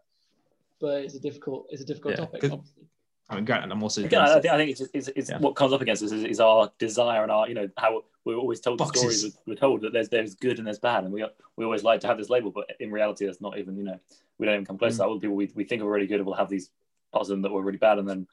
But 0.81 1.05
it's 1.05 1.15
a 1.15 1.21
difficult 1.21 1.67
it's 1.71 1.83
a 1.83 1.87
difficult 1.87 2.13
Yeah, 2.13 2.25
topic. 2.25 2.45
Obviously. 2.45 2.85
I 3.33 3.37
mean, 3.37 3.45
granted, 3.45 3.73
I'm 3.73 3.83
also 3.83 4.05
Again, 4.05 4.21
I, 4.21 4.37
I 4.37 4.41
think, 4.41 4.55
I 4.55 4.57
think 4.57 4.71
it's, 4.71 4.81
just, 4.81 4.91
it's, 4.95 5.09
it's 5.17 5.31
Yeah. 5.31 5.39
what 5.39 5.57
comes 5.57 5.73
up 5.73 5.81
against 5.81 6.03
us 6.03 6.13
is, 6.13 6.25
is 6.25 6.41
our 6.41 6.71
desire 6.79 7.23
and 7.23 7.33
our, 7.33 7.49
you 7.49 7.55
know, 7.55 7.69
how 7.77 8.05
we're 8.25 8.37
always 8.37 8.61
told 8.61 8.79
the 8.79 8.85
Boxes. 8.85 9.21
stories 9.21 9.39
we're 9.47 9.55
told 9.55 9.81
that 9.83 9.93
there's 9.93 10.09
there's 10.09 10.35
good 10.35 10.59
and 10.59 10.67
there's 10.67 10.79
bad, 10.79 11.05
and 11.05 11.13
we 11.13 11.25
we 11.57 11.65
always 11.65 11.83
like 11.83 12.01
to 12.01 12.07
have 12.07 12.19
this 12.19 12.31
label, 12.31 12.51
but 12.51 12.71
in 12.79 12.93
reality, 12.93 13.27
that's 13.27 13.41
not 13.41 13.59
even, 13.59 13.77
you 13.77 13.85
know, 13.85 13.99
we 14.39 14.47
don't 14.47 14.55
even 14.55 14.67
come 14.67 14.79
close 14.79 14.93
to 14.93 14.97
mm. 14.97 14.99
that. 14.99 15.09
All 15.09 15.15
the 15.15 15.21
people 15.21 15.37
we, 15.37 15.51
we 15.55 15.65
think 15.65 15.83
are 15.83 15.91
really 15.91 16.07
good 16.07 16.25
will 16.25 16.35
have 16.35 16.49
these 16.49 16.71
parts 17.13 17.29
of 17.29 17.35
them 17.35 17.43
that 17.43 17.51
were 17.51 17.63
really 17.63 17.79
bad, 17.79 17.99
and 17.99 18.09
then, 18.09 18.27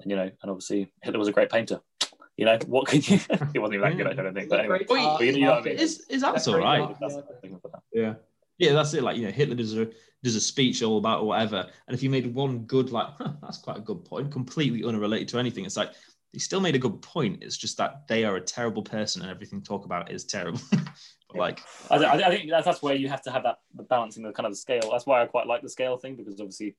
and 0.00 0.10
you 0.10 0.16
know, 0.16 0.30
and 0.42 0.50
obviously 0.50 0.90
Hitler 1.02 1.18
was 1.18 1.28
a 1.28 1.32
great 1.32 1.50
painter. 1.50 1.80
You 2.36 2.46
know, 2.46 2.58
what 2.66 2.88
can 2.88 3.00
you? 3.02 3.18
he 3.52 3.58
wasn't 3.58 3.74
even 3.74 3.80
that 3.80 3.96
good, 3.96 4.06
I 4.06 4.14
don't 4.14 4.34
think. 4.34 4.48
But 4.48 4.60
anyway, 4.60 4.78
Great 4.84 4.90
Wait, 4.90 5.16
but 5.18 5.26
you 5.26 5.40
know 5.42 5.50
what 5.52 5.62
I 5.62 5.64
mean. 5.64 5.78
Is 5.78 6.00
is 6.08 6.22
that's 6.22 6.34
That's 6.34 6.48
all 6.48 6.54
very 6.54 6.64
right? 6.64 6.80
hard. 6.80 6.96
that's 7.00 7.16
the 7.16 7.22
thing 7.42 7.54
about 7.54 7.72
that. 7.72 7.82
Yeah. 7.92 8.14
Yeah, 8.58 8.72
that's 8.72 8.94
it. 8.94 9.02
Like, 9.02 9.16
you 9.16 9.24
know, 9.24 9.32
Hitler 9.32 9.56
does 9.56 9.76
a 9.76 9.88
does 10.22 10.36
a 10.36 10.40
speech 10.40 10.82
all 10.82 10.98
about 10.98 11.26
whatever. 11.26 11.68
And 11.86 11.94
if 11.94 12.02
you 12.02 12.08
made 12.08 12.32
one 12.34 12.60
good, 12.60 12.90
like, 12.90 13.08
"Huh, 13.18 13.32
that's 13.42 13.58
quite 13.58 13.76
a 13.76 13.80
good 13.80 14.04
point, 14.04 14.32
completely 14.32 14.84
unrelated 14.84 15.28
to 15.28 15.38
anything, 15.38 15.64
it's 15.64 15.76
like, 15.76 15.92
he 16.34 16.40
still 16.40 16.60
made 16.60 16.74
a 16.74 16.80
good 16.80 17.00
point. 17.00 17.42
It's 17.42 17.56
just 17.56 17.76
that 17.78 18.08
they 18.08 18.24
are 18.24 18.36
a 18.36 18.40
terrible 18.40 18.82
person 18.82 19.22
and 19.22 19.30
everything 19.30 19.62
talk 19.62 19.84
about 19.84 20.10
is 20.10 20.24
terrible. 20.24 20.60
like, 21.34 21.60
I, 21.90 21.96
I, 21.96 22.28
think 22.28 22.50
that's, 22.50 22.82
where 22.82 22.96
you 22.96 23.08
have 23.08 23.22
to 23.22 23.30
have 23.30 23.44
that 23.44 23.60
the 23.74 23.84
balancing 23.84 24.24
the 24.24 24.32
kind 24.32 24.46
of 24.46 24.52
the 24.52 24.56
scale. 24.56 24.90
That's 24.90 25.06
why 25.06 25.22
I 25.22 25.26
quite 25.26 25.46
like 25.46 25.62
the 25.62 25.68
scale 25.68 25.96
thing 25.96 26.16
because 26.16 26.40
obviously, 26.40 26.74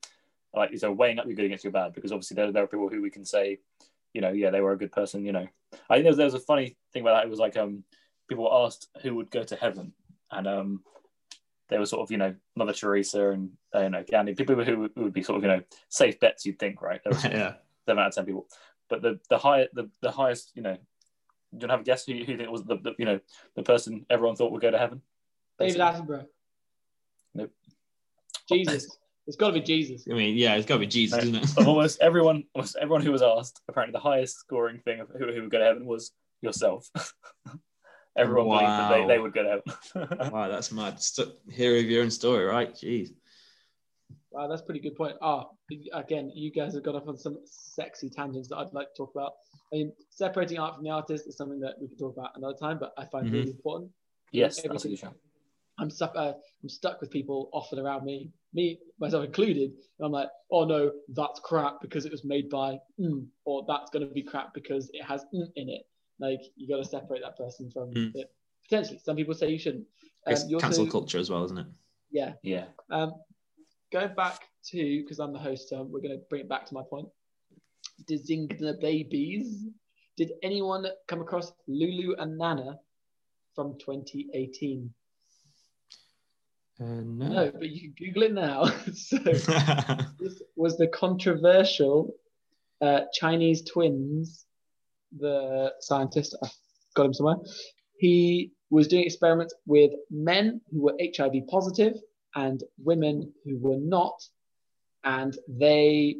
like 0.53 0.71
you 0.71 0.77
so 0.77 0.91
weighing 0.91 1.19
up 1.19 1.25
your 1.25 1.35
good 1.35 1.45
against 1.45 1.63
your 1.63 1.71
bad. 1.71 1.93
Because 1.93 2.11
obviously 2.11 2.35
there, 2.35 2.51
there 2.51 2.63
are 2.63 2.67
people 2.67 2.89
who 2.89 3.01
we 3.01 3.09
can 3.09 3.23
say, 3.23 3.59
you 4.13 4.19
know, 4.19 4.31
yeah, 4.31 4.49
they 4.49 4.59
were 4.59 4.73
a 4.73 4.77
good 4.77 4.91
person. 4.91 5.25
You 5.25 5.31
know, 5.31 5.47
I 5.89 5.95
think 5.95 6.03
there 6.03 6.11
was, 6.11 6.17
there 6.17 6.25
was 6.25 6.33
a 6.33 6.39
funny 6.39 6.75
thing 6.91 7.03
about 7.03 7.13
that. 7.13 7.25
It 7.25 7.29
was 7.29 7.39
like 7.39 7.55
um, 7.55 7.85
people 8.27 8.43
were 8.43 8.65
asked 8.65 8.89
who 9.01 9.15
would 9.15 9.31
go 9.31 9.43
to 9.43 9.55
heaven, 9.55 9.93
and 10.31 10.47
um, 10.47 10.83
they 11.69 11.77
were 11.77 11.85
sort 11.85 12.01
of 12.01 12.11
you 12.11 12.17
know 12.17 12.35
Mother 12.55 12.73
Teresa 12.73 13.29
and 13.29 13.51
uh, 13.73 13.81
you 13.81 13.89
know 13.89 14.03
Gandhi, 14.09 14.35
people 14.35 14.55
who, 14.55 14.89
who 14.95 15.03
would 15.03 15.13
be 15.13 15.23
sort 15.23 15.37
of 15.37 15.43
you 15.43 15.49
know 15.49 15.61
safe 15.89 16.19
bets. 16.19 16.45
You'd 16.45 16.59
think, 16.59 16.81
right? 16.81 17.01
There 17.03 17.13
was 17.13 17.23
yeah, 17.25 17.55
seven 17.85 18.01
out 18.01 18.07
of 18.07 18.15
ten 18.15 18.25
people, 18.25 18.47
but 18.89 19.01
the 19.01 19.19
the 19.29 19.37
high 19.37 19.67
the, 19.73 19.89
the 20.01 20.11
highest 20.11 20.51
you 20.55 20.61
know. 20.61 20.77
You 21.51 21.59
Do 21.59 21.67
you 21.67 21.71
have 21.71 21.81
a 21.81 21.83
guess 21.83 22.05
who, 22.05 22.13
who 22.13 22.33
you 22.33 22.37
think 22.37 22.49
was 22.49 22.63
the, 22.63 22.77
the 22.77 22.93
you 22.97 23.05
know 23.05 23.19
the 23.55 23.63
person 23.63 24.05
everyone 24.09 24.35
thought 24.35 24.51
would 24.51 24.61
go 24.61 24.71
to 24.71 24.77
heaven? 24.77 25.01
David 25.57 25.79
Attenborough. 25.79 26.25
Nope. 27.33 27.51
Jesus. 28.49 28.97
It's 29.27 29.37
got 29.37 29.47
to 29.47 29.53
be 29.53 29.61
Jesus. 29.61 30.05
I 30.09 30.13
mean, 30.13 30.35
yeah, 30.35 30.55
it's 30.55 30.67
got 30.67 30.75
to 30.75 30.79
be 30.81 30.87
Jesus, 30.87 31.23
isn't 31.23 31.35
it? 31.35 31.67
almost 31.67 31.99
everyone, 32.01 32.43
almost 32.53 32.75
everyone 32.75 33.01
who 33.01 33.11
was 33.11 33.23
asked, 33.23 33.59
apparently 33.67 33.93
the 33.93 33.99
highest 33.99 34.37
scoring 34.37 34.79
thing 34.79 34.99
of 34.99 35.09
who, 35.09 35.33
who 35.33 35.41
would 35.41 35.49
go 35.49 35.57
to 35.57 35.65
heaven 35.65 35.85
was 35.85 36.11
yourself. 36.41 36.89
everyone 38.15 38.47
believed 38.47 38.69
that 38.69 38.89
they, 38.89 39.07
they 39.07 39.19
would 39.19 39.33
get 39.33 39.43
to 39.43 39.61
heaven. 39.95 40.31
wow, 40.31 40.47
that's 40.47 40.71
mad. 40.71 41.01
St- 41.01 41.29
hero 41.49 41.79
of 41.79 41.85
your 41.85 42.03
own 42.03 42.11
story, 42.11 42.45
right? 42.45 42.73
Jeez. 42.73 43.09
Wow, 44.31 44.47
that's 44.47 44.61
a 44.61 44.65
pretty 44.65 44.81
good 44.81 44.95
point. 44.95 45.15
Ah, 45.21 45.45
again, 45.93 46.31
you 46.35 46.51
guys 46.51 46.73
have 46.73 46.83
got 46.83 46.95
off 46.95 47.07
on 47.07 47.17
some 47.17 47.37
sexy 47.45 48.09
tangents 48.09 48.49
that 48.49 48.57
I'd 48.57 48.73
like 48.73 48.87
to 48.93 48.97
talk 48.97 49.11
about. 49.15 49.33
I 49.73 49.77
mean, 49.77 49.93
separating 50.09 50.59
art 50.59 50.75
from 50.75 50.83
the 50.83 50.89
artist 50.89 51.27
is 51.27 51.37
something 51.37 51.59
that 51.61 51.75
we 51.79 51.87
could 51.87 51.99
talk 51.99 52.15
about 52.17 52.31
another 52.35 52.57
time, 52.57 52.77
but 52.79 52.93
I 52.97 53.05
find 53.05 53.27
Mhm. 53.27 53.33
really 53.33 53.51
important. 53.51 53.91
yes, 54.31 54.57
Everything- 54.59 54.71
that's 54.73 54.85
a 54.85 54.89
good 54.89 54.99
shout. 54.99 55.15
I'm 55.77 55.89
stuck. 55.89 56.13
Uh, 56.15 56.33
I'm 56.63 56.69
stuck 56.69 57.01
with 57.01 57.09
people 57.11 57.49
often 57.51 57.79
around 57.79 58.05
me, 58.05 58.31
me 58.53 58.79
myself 58.99 59.25
included. 59.25 59.71
And 59.71 60.05
I'm 60.05 60.11
like, 60.11 60.29
oh 60.51 60.63
no, 60.65 60.91
that's 61.09 61.39
crap 61.41 61.81
because 61.81 62.05
it 62.05 62.11
was 62.13 62.23
made 62.23 62.49
by, 62.49 62.79
mm, 62.99 63.27
or 63.43 63.65
that's 63.67 63.89
going 63.91 64.07
to 64.07 64.13
be 64.13 64.23
crap 64.23 64.53
because 64.53 64.89
it 64.93 65.03
has 65.03 65.25
mm 65.33 65.47
in 65.57 65.69
it. 65.69 65.85
Like 66.19 66.41
you 66.55 66.67
got 66.67 66.77
to 66.83 66.85
separate 66.89 67.21
that 67.23 67.37
person 67.37 67.69
from 67.71 67.91
Mm. 67.93 68.15
it. 68.15 68.31
Potentially, 68.63 68.99
some 68.99 69.15
people 69.15 69.33
say 69.33 69.49
you 69.49 69.59
shouldn't. 69.59 69.85
It's 70.27 70.43
Um, 70.43 70.49
you 70.49 70.55
also- 70.57 70.65
cancel 70.67 70.87
culture 70.87 71.19
as 71.19 71.29
well, 71.29 71.43
isn't 71.45 71.57
it? 71.57 71.67
Yeah. 72.11 72.33
Yeah. 72.41 72.67
Um, 72.89 73.13
going 73.91 74.15
back 74.15 74.41
to 74.71 75.01
because 75.01 75.19
I'm 75.19 75.33
the 75.33 75.39
host, 75.39 75.69
so 75.69 75.83
we're 75.83 75.99
going 76.01 76.17
to 76.17 76.25
bring 76.29 76.41
it 76.41 76.49
back 76.49 76.65
to 76.67 76.73
my 76.73 76.83
point. 76.83 77.09
designer 78.07 78.73
babies. 78.81 79.63
Did 80.17 80.33
anyone 80.43 80.85
come 81.07 81.21
across 81.21 81.53
Lulu 81.67 82.15
and 82.17 82.37
Nana 82.37 82.79
from 83.53 83.77
2018? 83.79 84.93
Uh, 86.79 86.83
No, 86.83 87.27
no. 87.29 87.51
but 87.51 87.69
you 87.69 87.93
can 87.93 87.93
Google 88.07 88.23
it 88.23 88.33
now. 88.33 88.65
so 88.93 89.17
this 90.19 90.41
was 90.57 90.77
the 90.77 90.87
controversial 90.87 92.13
uh, 92.81 93.01
Chinese 93.13 93.63
twins. 93.63 94.45
The 95.19 95.73
scientist, 95.79 96.35
I've 96.43 96.51
got 96.95 97.05
him 97.05 97.13
somewhere. 97.13 97.37
He 97.97 98.51
was 98.69 98.87
doing 98.87 99.03
experiments 99.03 99.53
with 99.65 99.91
men 100.09 100.61
who 100.71 100.83
were 100.83 100.97
HIV 100.99 101.47
positive 101.47 101.93
and 102.35 102.61
women 102.83 103.31
who 103.43 103.57
were 103.57 103.77
not, 103.77 104.21
and 105.03 105.37
they, 105.47 106.17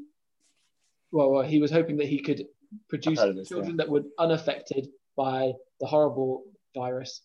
well, 1.12 1.32
well, 1.32 1.43
he 1.43 1.60
was 1.60 1.72
hoping 1.72 1.98
that 1.98 2.08
he 2.08 2.20
could 2.20 2.46
produce 2.88 3.20
this, 3.20 3.50
children 3.50 3.78
that 3.78 3.89
were 3.89 4.04
unaffected 4.18 4.88
by 5.18 5.52
the 5.80 5.86
horrible 5.86 6.43
virus 6.74 7.22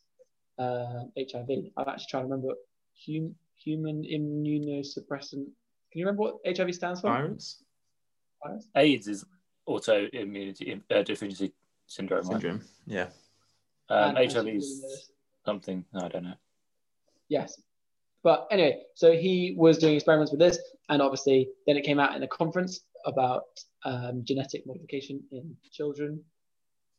uh, 0.59 1.05
HIV. 1.16 1.49
I'm 1.77 1.89
actually 1.89 2.07
trying 2.11 2.25
to 2.25 2.31
remember 2.31 2.55
hum, 3.07 3.35
human 3.57 4.03
immunosuppressant. 4.03 5.45
Can 5.93 5.99
you 5.99 6.07
remember 6.07 6.23
what 6.23 6.37
HIV 6.47 6.75
stands 6.75 7.01
for? 7.01 7.09
Virus 7.09 7.62
Virus? 8.43 8.68
AIDS 8.75 9.09
is 9.09 9.25
autoimmunity 9.68 10.81
uh, 10.91 11.03
deficiency 11.03 11.53
syndrome, 11.91 12.20
right? 12.20 12.41
syndrome. 12.41 12.62
Yeah. 12.86 13.09
Um, 13.88 14.16
And 14.16 14.18
HIV 14.18 14.30
should 14.30 14.47
is 14.49 14.80
really 14.82 14.93
know 14.93 14.99
something. 15.45 15.84
I 15.95 16.09
don't 16.09 16.24
know. 16.24 16.34
Yes. 17.28 17.61
But 18.22 18.47
anyway, 18.51 18.82
so 18.95 19.12
he 19.12 19.55
was 19.57 19.78
doing 19.78 19.95
experiments 19.95 20.30
with 20.30 20.41
this, 20.41 20.59
and 20.88 21.03
obviously, 21.03 21.49
then 21.66 21.76
it 21.76 21.84
came 21.84 21.99
out 21.99 22.14
in 22.14 22.22
a 22.22 22.28
conference 22.28 22.80
about 23.07 23.45
um, 23.84 24.22
genetic 24.24 24.66
modification 24.66 25.22
in 25.32 25.57
children. 25.72 26.22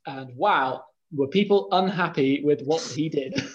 And 0.07 0.35
wow, 0.35 0.85
were 1.13 1.27
people 1.27 1.67
unhappy 1.71 2.43
with 2.43 2.61
what 2.63 2.81
he 2.81 3.09
did? 3.09 3.41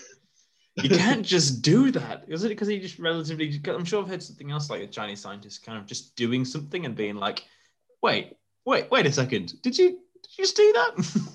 You 0.83 0.91
can't 0.91 1.25
just 1.25 1.63
do 1.63 1.91
that. 1.93 2.25
Is 2.29 2.45
it 2.45 2.51
because 2.51 2.69
he 2.69 2.79
just 2.79 2.99
relatively? 2.99 3.59
I'm 3.67 3.87
sure 3.87 4.03
I've 4.03 4.11
heard 4.11 4.23
something 4.23 4.51
else 4.51 4.69
like 4.69 4.83
a 4.83 4.87
Chinese 4.87 5.21
scientist 5.21 5.65
kind 5.65 5.79
of 5.79 5.87
just 5.87 6.15
doing 6.17 6.45
something 6.45 6.85
and 6.85 6.95
being 6.95 7.17
like, 7.17 7.47
"Wait, 8.03 8.37
wait, 8.67 8.91
wait 8.91 9.07
a 9.07 9.11
second. 9.11 9.55
Did 9.63 9.79
you 9.79 9.89
did 9.89 9.99
you 10.39 10.45
just 10.45 10.57
do 10.57 10.73
that?" 10.73 11.33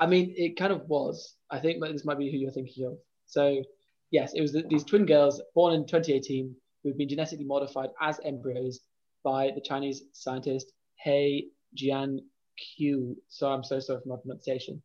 I 0.00 0.06
mean, 0.06 0.32
it 0.36 0.56
kind 0.56 0.72
of 0.72 0.88
was. 0.88 1.34
I 1.50 1.58
think 1.58 1.82
this 1.82 2.04
might 2.04 2.18
be 2.18 2.30
who 2.30 2.38
you're 2.38 2.52
thinking 2.52 2.86
of. 2.86 2.98
So, 3.26 3.62
yes, 4.10 4.32
it 4.34 4.40
was 4.40 4.52
th- 4.52 4.66
these 4.68 4.84
twin 4.84 5.06
girls 5.06 5.42
born 5.54 5.74
in 5.74 5.86
2018 5.86 6.54
who 6.82 6.88
had 6.90 6.98
been 6.98 7.08
genetically 7.08 7.44
modified 7.44 7.90
as 8.00 8.20
embryos 8.24 8.80
by 9.24 9.50
the 9.54 9.60
Chinese 9.60 10.04
scientist 10.12 10.72
He 11.02 11.50
Jiankui. 11.76 13.16
So 13.28 13.50
I'm 13.50 13.64
so 13.64 13.80
sorry 13.80 14.00
for 14.02 14.08
my 14.08 14.16
pronunciation. 14.16 14.82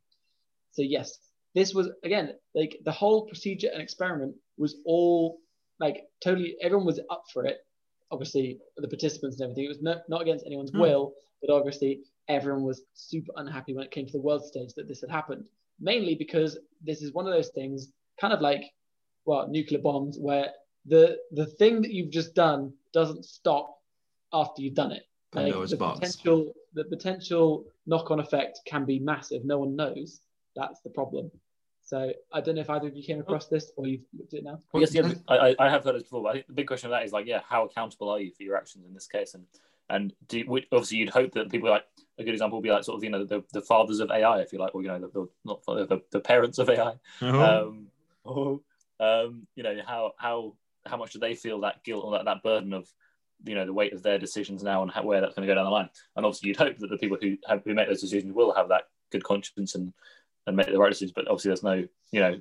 So 0.71 0.81
yes, 0.81 1.19
this 1.55 1.73
was 1.73 1.89
again 2.03 2.33
like 2.55 2.79
the 2.83 2.91
whole 2.91 3.27
procedure 3.27 3.69
and 3.71 3.81
experiment 3.81 4.35
was 4.57 4.77
all 4.85 5.39
like 5.79 6.03
totally. 6.23 6.55
Everyone 6.61 6.85
was 6.85 6.99
up 7.11 7.25
for 7.31 7.45
it. 7.45 7.57
Obviously, 8.11 8.59
the 8.77 8.87
participants 8.87 9.39
and 9.39 9.43
everything. 9.43 9.65
It 9.65 9.69
was 9.69 9.81
no, 9.81 10.01
not 10.07 10.21
against 10.21 10.45
anyone's 10.45 10.71
Hmm. 10.71 10.79
will, 10.79 11.13
but 11.41 11.53
obviously 11.53 12.01
everyone 12.27 12.63
was 12.63 12.83
super 12.93 13.31
unhappy 13.37 13.73
when 13.73 13.83
it 13.85 13.91
came 13.91 14.05
to 14.05 14.11
the 14.11 14.21
world 14.21 14.45
stage 14.45 14.73
that 14.75 14.87
this 14.87 15.01
had 15.01 15.09
happened. 15.11 15.43
Mainly 15.79 16.15
because 16.15 16.57
this 16.81 17.01
is 17.01 17.13
one 17.13 17.25
of 17.27 17.33
those 17.33 17.49
things, 17.49 17.91
kind 18.19 18.33
of 18.33 18.41
like, 18.41 18.71
well, 19.25 19.47
nuclear 19.47 19.79
bombs, 19.81 20.17
where 20.19 20.49
the 20.85 21.17
the 21.31 21.45
thing 21.45 21.81
that 21.81 21.91
you've 21.91 22.11
just 22.11 22.35
done 22.35 22.73
doesn't 22.93 23.25
stop 23.25 23.79
after 24.31 24.61
you've 24.61 24.75
done 24.75 24.91
it. 24.91 25.03
Like, 25.33 25.45
Pandora's 25.45 25.71
the 25.71 25.77
box. 25.77 25.99
potential 25.99 26.53
the 26.73 26.83
potential 26.85 27.65
knock-on 27.85 28.19
effect 28.19 28.59
can 28.65 28.85
be 28.85 28.99
massive. 28.99 29.45
No 29.45 29.59
one 29.59 29.75
knows. 29.75 30.21
That's 30.55 30.79
the 30.81 30.89
problem. 30.89 31.31
So 31.85 32.13
I 32.31 32.39
don't 32.39 32.55
know 32.55 32.61
if 32.61 32.69
either 32.69 32.87
of 32.87 32.95
you 32.95 33.03
came 33.03 33.19
across 33.19 33.47
this 33.47 33.71
or 33.75 33.87
you've 33.87 34.01
looked 34.17 34.33
at 34.33 34.39
it 34.39 34.43
now. 34.45 34.59
I 34.73 34.79
guess 34.79 34.93
yeah, 34.95 35.11
I, 35.27 35.37
I- 35.49 35.55
I 35.59 35.69
have 35.69 35.83
heard 35.83 35.95
this 35.95 36.03
before, 36.03 36.23
but 36.23 36.29
I 36.29 36.33
think 36.33 36.47
the 36.47 36.53
big 36.53 36.67
question 36.67 36.87
of 36.87 36.91
that 36.91 37.03
is 37.03 37.11
like, 37.11 37.25
yeah, 37.25 37.41
how 37.47 37.65
accountable 37.65 38.09
are 38.09 38.19
you 38.19 38.31
for 38.31 38.43
your 38.43 38.55
actions 38.55 38.85
in 38.85 38.93
this 38.93 39.07
case? 39.07 39.33
And 39.33 39.45
and 39.93 40.13
do 40.27 40.43
obviously 40.71 40.97
you'd 40.97 41.09
hope 41.09 41.31
that 41.33 41.51
people 41.51 41.69
like 41.69 41.85
a 42.19 42.23
good 42.23 42.33
example 42.33 42.57
would 42.59 42.63
be 42.63 42.69
like 42.71 42.83
sort 42.83 42.97
of 42.97 43.03
you 43.03 43.09
know 43.09 43.23
the, 43.23 43.43
the 43.53 43.61
fathers 43.61 43.99
of 43.99 44.11
AI, 44.11 44.39
if 44.41 44.51
you 44.53 44.59
like, 44.59 44.73
or 44.75 44.81
you 44.81 44.87
know 44.89 44.99
the, 44.99 45.07
the 45.07 45.27
not 45.45 45.63
father- 45.63 45.85
the, 45.85 45.99
the 46.11 46.19
parents 46.19 46.57
of 46.59 46.69
AI. 46.69 46.93
Oh. 47.21 47.41
Um, 47.67 47.87
or 48.23 48.59
um, 48.99 49.47
you 49.55 49.63
know 49.63 49.75
how 49.85 50.13
how 50.17 50.55
how 50.85 50.97
much 50.97 51.13
do 51.13 51.19
they 51.19 51.35
feel 51.35 51.59
that 51.61 51.83
guilt 51.83 52.03
or 52.05 52.11
that, 52.13 52.25
that 52.25 52.43
burden 52.43 52.73
of 52.73 52.87
you 53.45 53.55
know 53.55 53.65
the 53.65 53.73
weight 53.73 53.93
of 53.93 54.01
their 54.03 54.17
decisions 54.19 54.63
now 54.63 54.81
and 54.83 54.91
how, 54.91 55.03
where 55.03 55.21
that's 55.21 55.35
going 55.35 55.47
to 55.47 55.51
go 55.51 55.55
down 55.55 55.65
the 55.65 55.71
line? 55.71 55.89
And 56.15 56.25
obviously 56.25 56.49
you'd 56.49 56.57
hope 56.57 56.77
that 56.79 56.89
the 56.89 56.97
people 56.97 57.17
who 57.21 57.37
have 57.47 57.61
who 57.63 57.73
make 57.73 57.87
those 57.87 58.01
decisions 58.01 58.33
will 58.33 58.53
have 58.53 58.69
that 58.69 58.83
good 59.11 59.23
conscience 59.23 59.75
and 59.75 59.93
and 60.47 60.55
make 60.57 60.67
the 60.67 60.77
right 60.77 60.89
decisions. 60.89 61.13
But 61.15 61.27
obviously 61.27 61.49
there's 61.49 61.63
no 61.63 61.85
you 62.11 62.19
know 62.19 62.39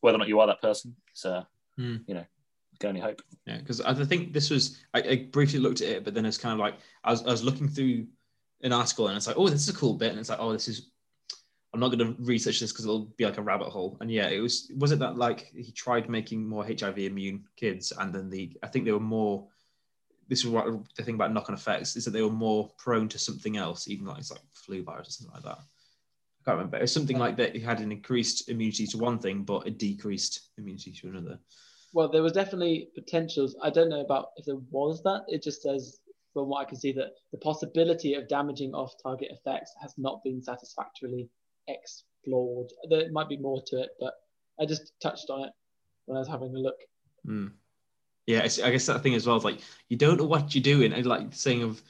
whether 0.00 0.16
or 0.16 0.18
not 0.18 0.28
you 0.28 0.40
are 0.40 0.46
that 0.46 0.60
person. 0.62 0.96
So 1.12 1.32
uh, 1.32 1.44
Hmm. 1.78 1.96
you 2.06 2.14
know, 2.14 2.20
you 2.20 2.35
can 2.78 2.88
only 2.88 3.00
hope. 3.00 3.22
Yeah, 3.46 3.58
because 3.58 3.80
I 3.80 3.94
think 4.04 4.32
this 4.32 4.50
was 4.50 4.78
I, 4.94 5.00
I 5.00 5.28
briefly 5.30 5.58
looked 5.58 5.80
at 5.80 5.88
it, 5.88 6.04
but 6.04 6.14
then 6.14 6.26
it's 6.26 6.38
kind 6.38 6.52
of 6.52 6.58
like 6.58 6.74
I 7.04 7.10
was, 7.10 7.22
I 7.22 7.30
was 7.30 7.44
looking 7.44 7.68
through 7.68 8.06
an 8.62 8.72
article 8.72 9.08
and 9.08 9.16
it's 9.16 9.26
like, 9.26 9.36
oh, 9.38 9.48
this 9.48 9.62
is 9.62 9.68
a 9.68 9.78
cool 9.78 9.94
bit, 9.94 10.10
and 10.10 10.18
it's 10.18 10.28
like, 10.28 10.40
oh, 10.40 10.52
this 10.52 10.68
is. 10.68 10.90
I'm 11.74 11.80
not 11.80 11.88
going 11.88 12.16
to 12.16 12.22
research 12.22 12.60
this 12.60 12.72
because 12.72 12.86
it'll 12.86 13.12
be 13.18 13.26
like 13.26 13.36
a 13.36 13.42
rabbit 13.42 13.68
hole. 13.68 13.98
And 14.00 14.10
yeah, 14.10 14.28
it 14.28 14.40
was 14.40 14.72
was 14.78 14.92
it 14.92 14.98
that 15.00 15.18
like 15.18 15.50
he 15.54 15.72
tried 15.72 16.08
making 16.08 16.48
more 16.48 16.64
HIV 16.64 16.98
immune 16.98 17.44
kids, 17.56 17.92
and 17.98 18.14
then 18.14 18.30
the 18.30 18.56
I 18.62 18.68
think 18.68 18.84
they 18.86 18.92
were 18.92 19.00
more. 19.00 19.46
This 20.28 20.40
is 20.40 20.46
what 20.46 20.66
the 20.96 21.02
thing 21.02 21.16
about 21.16 21.32
knock-on 21.32 21.54
effects 21.54 21.94
is 21.94 22.04
that 22.04 22.12
they 22.12 22.22
were 22.22 22.30
more 22.30 22.70
prone 22.78 23.08
to 23.10 23.18
something 23.18 23.58
else, 23.58 23.88
even 23.88 24.06
like 24.06 24.18
it's 24.18 24.30
like 24.30 24.40
flu 24.54 24.82
virus 24.82 25.08
or 25.08 25.10
something 25.12 25.34
like 25.34 25.44
that. 25.44 25.58
I 25.58 26.44
can't 26.44 26.56
remember. 26.56 26.78
It 26.78 26.82
was 26.82 26.92
something 26.92 27.18
like 27.18 27.36
that. 27.36 27.54
He 27.54 27.60
had 27.60 27.80
an 27.80 27.92
increased 27.92 28.48
immunity 28.48 28.86
to 28.86 28.98
one 28.98 29.18
thing, 29.18 29.42
but 29.42 29.66
a 29.66 29.70
decreased 29.70 30.48
immunity 30.56 30.92
to 30.92 31.08
another. 31.08 31.38
Well, 31.96 32.10
there 32.10 32.22
was 32.22 32.32
definitely 32.32 32.90
potentials. 32.94 33.56
I 33.62 33.70
don't 33.70 33.88
know 33.88 34.02
about 34.02 34.32
if 34.36 34.44
there 34.44 34.58
was 34.70 35.02
that. 35.04 35.22
It 35.28 35.42
just 35.42 35.62
says, 35.62 36.00
from 36.34 36.46
what 36.50 36.60
I 36.60 36.68
can 36.68 36.76
see, 36.76 36.92
that 36.92 37.14
the 37.32 37.38
possibility 37.38 38.12
of 38.12 38.28
damaging 38.28 38.74
off-target 38.74 39.28
effects 39.30 39.72
has 39.80 39.94
not 39.96 40.22
been 40.22 40.42
satisfactorily 40.42 41.30
explored. 41.68 42.70
There 42.90 43.10
might 43.12 43.30
be 43.30 43.38
more 43.38 43.62
to 43.68 43.80
it, 43.80 43.92
but 43.98 44.12
I 44.60 44.66
just 44.66 44.92
touched 45.00 45.30
on 45.30 45.44
it 45.44 45.52
when 46.04 46.16
I 46.16 46.18
was 46.18 46.28
having 46.28 46.54
a 46.54 46.58
look. 46.58 46.76
Mm. 47.26 47.52
Yeah, 48.26 48.40
I 48.40 48.70
guess 48.70 48.84
that 48.84 49.02
thing 49.02 49.14
as 49.14 49.26
well 49.26 49.36
is 49.36 49.44
like 49.44 49.60
you 49.88 49.96
don't 49.96 50.18
know 50.18 50.26
what 50.26 50.54
you're 50.54 50.60
doing, 50.60 50.92
and 50.92 51.06
like 51.06 51.28
saying 51.30 51.62
of 51.62 51.80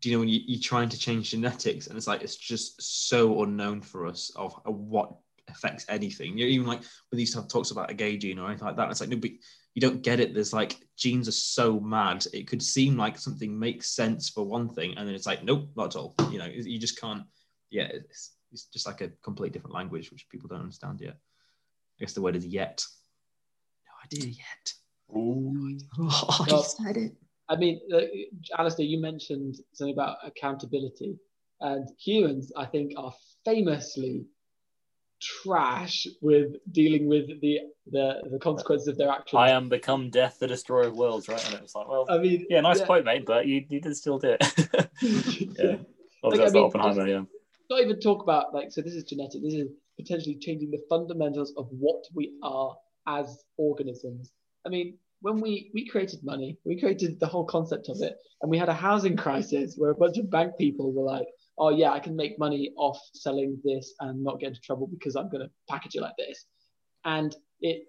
do 0.00 0.10
you 0.10 0.16
know 0.16 0.20
when 0.20 0.28
you, 0.28 0.40
you're 0.44 0.60
trying 0.60 0.88
to 0.88 0.98
change 0.98 1.30
genetics 1.30 1.86
and 1.86 1.96
it's 1.96 2.08
like 2.08 2.22
it's 2.22 2.34
just 2.34 2.82
so 3.08 3.44
unknown 3.44 3.80
for 3.80 4.06
us 4.06 4.32
of 4.34 4.54
what 4.64 5.14
affects 5.52 5.86
anything. 5.88 6.36
You 6.36 6.44
know, 6.44 6.50
even 6.50 6.66
like 6.66 6.82
when 7.10 7.18
these 7.18 7.32
stuff 7.32 7.48
talks 7.48 7.70
about 7.70 7.90
a 7.90 7.94
gay 7.94 8.16
gene 8.16 8.38
or 8.38 8.48
anything 8.48 8.66
like 8.66 8.76
that, 8.76 8.90
it's 8.90 9.00
like 9.00 9.10
no, 9.10 9.16
but 9.16 9.30
you 9.74 9.80
don't 9.80 10.02
get 10.02 10.20
it. 10.20 10.34
There's 10.34 10.52
like 10.52 10.76
genes 10.96 11.28
are 11.28 11.32
so 11.32 11.80
mad. 11.80 12.26
It 12.32 12.46
could 12.46 12.62
seem 12.62 12.96
like 12.96 13.18
something 13.18 13.58
makes 13.58 13.94
sense 13.94 14.28
for 14.28 14.44
one 14.44 14.68
thing, 14.68 14.96
and 14.96 15.06
then 15.06 15.14
it's 15.14 15.26
like 15.26 15.44
nope, 15.44 15.68
not 15.76 15.94
at 15.94 15.96
all. 15.96 16.14
You 16.30 16.38
know, 16.38 16.46
you 16.46 16.78
just 16.78 17.00
can't. 17.00 17.24
Yeah, 17.70 17.84
it's, 17.84 18.32
it's 18.52 18.64
just 18.66 18.86
like 18.86 19.00
a 19.00 19.10
complete 19.22 19.52
different 19.52 19.74
language 19.74 20.10
which 20.10 20.28
people 20.28 20.48
don't 20.48 20.60
understand 20.60 21.00
yet. 21.00 21.14
I 21.14 22.00
guess 22.00 22.12
the 22.12 22.22
word 22.22 22.36
is 22.36 22.46
yet. 22.46 22.84
No 23.86 23.92
idea 24.04 24.30
yet. 24.30 24.72
Ooh. 25.16 25.78
Oh, 25.98 26.46
excited. 26.48 27.16
I 27.48 27.56
mean, 27.56 27.80
uh, 27.92 28.00
Alistair, 28.58 28.86
you 28.86 29.00
mentioned 29.00 29.56
something 29.72 29.92
about 29.92 30.16
accountability, 30.24 31.18
and 31.60 31.88
humans, 31.98 32.52
I 32.56 32.66
think, 32.66 32.92
are 32.96 33.12
famously 33.44 34.24
trash 35.22 36.06
with 36.20 36.54
dealing 36.72 37.08
with 37.08 37.26
the 37.40 37.60
the, 37.90 38.22
the 38.30 38.38
consequences 38.38 38.88
of 38.88 38.98
their 38.98 39.10
actions. 39.10 39.38
I 39.38 39.50
am 39.50 39.68
become 39.68 40.10
death, 40.10 40.38
the 40.38 40.46
destroyer 40.46 40.88
of 40.88 40.96
worlds, 40.96 41.28
right? 41.28 41.44
And 41.46 41.54
it 41.54 41.62
was 41.62 41.74
like, 41.74 41.88
well, 41.88 42.06
I 42.08 42.18
mean, 42.18 42.46
yeah, 42.48 42.60
nice 42.60 42.80
yeah. 42.80 42.86
quote, 42.86 43.04
mate, 43.04 43.24
but 43.26 43.46
you, 43.46 43.64
you 43.68 43.80
did 43.80 43.96
still 43.96 44.18
do 44.18 44.36
it. 44.38 44.88
yeah. 45.58 45.76
Like, 46.22 46.40
I 46.40 46.50
mean, 46.50 46.64
Oppenheimer, 46.64 47.08
yeah. 47.08 47.22
not 47.70 47.80
even 47.80 47.98
talk 47.98 48.22
about 48.22 48.54
like 48.54 48.70
so 48.70 48.80
this 48.80 48.94
is 48.94 49.04
genetic 49.04 49.42
this 49.42 49.54
is 49.54 49.68
potentially 49.98 50.36
changing 50.40 50.70
the 50.70 50.80
fundamentals 50.88 51.52
of 51.56 51.66
what 51.70 52.04
we 52.14 52.32
are 52.42 52.76
as 53.08 53.44
organisms 53.56 54.30
i 54.64 54.68
mean 54.68 54.96
when 55.20 55.40
we 55.40 55.70
we 55.74 55.88
created 55.88 56.20
money 56.22 56.56
we 56.64 56.78
created 56.78 57.18
the 57.18 57.26
whole 57.26 57.44
concept 57.44 57.88
of 57.88 57.96
it 58.00 58.16
and 58.40 58.50
we 58.50 58.58
had 58.58 58.68
a 58.68 58.74
housing 58.74 59.16
crisis 59.16 59.74
where 59.76 59.90
a 59.90 59.94
bunch 59.94 60.16
of 60.18 60.30
bank 60.30 60.52
people 60.58 60.92
were 60.92 61.02
like 61.02 61.26
oh 61.58 61.70
yeah 61.70 61.92
i 61.92 62.00
can 62.00 62.16
make 62.16 62.38
money 62.38 62.72
off 62.76 62.98
selling 63.14 63.58
this 63.64 63.94
and 64.00 64.22
not 64.22 64.40
get 64.40 64.48
into 64.48 64.60
trouble 64.60 64.86
because 64.86 65.16
i'm 65.16 65.28
going 65.28 65.42
to 65.42 65.50
package 65.68 65.94
it 65.96 66.02
like 66.02 66.16
this. 66.18 66.44
And 67.04 67.34
it 67.60 67.82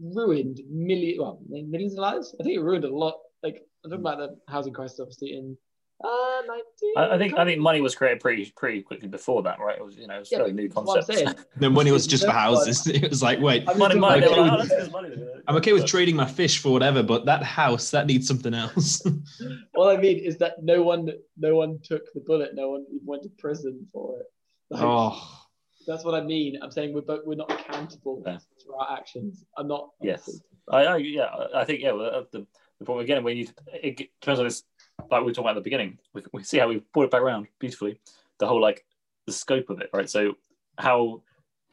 ruined 0.00 0.60
million 0.70 1.16
well 1.18 1.40
millions 1.48 1.94
of 1.94 2.00
lives? 2.00 2.34
I 2.40 2.44
think 2.44 2.56
it 2.56 2.62
ruined 2.62 2.84
a 2.84 2.94
lot 2.94 3.14
like 3.42 3.62
i'm 3.84 3.90
talking 3.90 4.04
about 4.04 4.18
the 4.18 4.52
housing 4.52 4.72
crisis 4.72 5.00
obviously 5.00 5.32
in 5.32 5.56
uh 6.04 6.42
19 6.46 6.62
I, 6.96 7.14
I 7.14 7.18
think 7.18 7.36
I 7.36 7.44
think 7.44 7.60
money 7.60 7.80
was 7.80 7.94
created 7.96 8.20
pretty 8.20 8.52
pretty 8.56 8.82
quickly 8.82 9.08
before 9.08 9.42
that, 9.42 9.58
right? 9.58 9.76
It 9.78 9.84
was 9.84 9.96
you 9.96 10.06
know 10.06 10.14
it 10.16 10.20
was 10.20 10.30
Yeah, 10.30 10.38
fairly 10.38 10.52
new 10.52 10.68
that's 10.68 11.06
concept. 11.06 11.44
Then 11.56 11.74
when 11.74 11.86
it 11.88 11.90
was 11.92 12.06
just 12.06 12.24
for 12.24 12.30
houses, 12.30 12.86
it 12.86 13.08
was 13.10 13.20
like, 13.22 13.40
wait, 13.40 13.68
I'm 13.68 13.78
money, 13.78 13.96
money, 13.98 14.24
about 14.24 14.30
they 14.34 14.40
like, 14.40 14.52
okay 14.64 14.74
oh, 14.74 14.82
with- 14.82 14.92
money. 14.92 15.08
I'm 15.48 15.56
okay 15.56 15.72
with 15.72 15.86
trading 15.86 16.14
my 16.14 16.26
fish 16.26 16.58
for 16.58 16.70
whatever, 16.72 17.02
but 17.02 17.24
that 17.24 17.42
house 17.42 17.90
that 17.90 18.06
needs 18.06 18.28
something 18.28 18.54
else. 18.54 19.02
all 19.74 19.88
I 19.88 19.96
mean 19.96 20.18
is 20.18 20.36
that 20.38 20.62
no 20.62 20.82
one, 20.82 21.10
no 21.38 21.54
one 21.56 21.78
took 21.82 22.02
the 22.12 22.20
bullet. 22.20 22.54
No 22.54 22.70
one 22.70 22.84
even 22.94 23.06
went 23.06 23.22
to 23.24 23.30
prison 23.30 23.86
for 23.92 24.20
it. 24.20 24.26
Like, 24.70 24.82
oh, 24.84 25.46
That's 25.86 26.04
what 26.04 26.14
I 26.14 26.20
mean. 26.22 26.58
I'm 26.62 26.70
saying 26.70 26.92
we're 26.92 27.00
both, 27.00 27.22
we're 27.24 27.34
not 27.34 27.50
accountable 27.50 28.22
Yeah. 28.26 28.38
for 28.66 28.76
our 28.78 28.98
actions. 28.98 29.44
I'm 29.56 29.66
not. 29.68 29.88
Yes. 30.02 30.28
I, 30.70 30.84
I 30.84 30.96
yeah, 30.98 31.30
I 31.54 31.64
think 31.64 31.80
yeah. 31.82 31.92
well, 31.92 32.14
uh, 32.14 32.22
The, 32.30 32.46
the 32.78 32.84
problem 32.84 33.02
again 33.04 33.24
when 33.24 33.38
you 33.38 33.48
it 33.82 33.96
g- 33.96 34.10
depends 34.20 34.38
on 34.40 34.46
this. 34.46 34.62
Like 35.10 35.20
we 35.20 35.26
were 35.26 35.32
talking 35.32 35.44
about 35.44 35.50
at 35.50 35.54
the 35.56 35.60
beginning, 35.62 35.98
we, 36.12 36.22
we 36.32 36.42
see 36.42 36.58
how 36.58 36.68
we 36.68 36.82
brought 36.92 37.04
it 37.04 37.10
back 37.10 37.22
around 37.22 37.46
beautifully. 37.58 38.00
The 38.38 38.46
whole 38.46 38.60
like 38.60 38.84
the 39.26 39.32
scope 39.32 39.70
of 39.70 39.80
it, 39.80 39.90
right? 39.92 40.08
So 40.08 40.34
how 40.78 41.22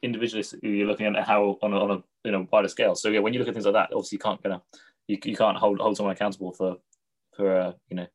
individualist 0.02 0.54
you're 0.62 0.86
looking 0.86 1.06
at 1.06 1.26
how 1.26 1.58
on 1.62 1.72
a, 1.72 1.78
on 1.78 1.90
a 1.90 2.02
you 2.24 2.32
know 2.32 2.46
wider 2.50 2.68
scale. 2.68 2.94
So 2.94 3.08
yeah, 3.08 3.20
when 3.20 3.32
you 3.32 3.38
look 3.38 3.48
at 3.48 3.54
things 3.54 3.66
like 3.66 3.74
that, 3.74 3.90
obviously 3.92 4.16
you 4.16 4.20
can't 4.20 4.42
gonna 4.42 4.62
you, 5.06 5.18
you 5.24 5.36
can't 5.36 5.56
hold 5.56 5.80
hold 5.80 5.96
someone 5.96 6.14
accountable 6.14 6.52
for 6.52 6.76
for 7.34 7.56
uh, 7.56 7.72
you 7.88 7.96
know 7.96 8.06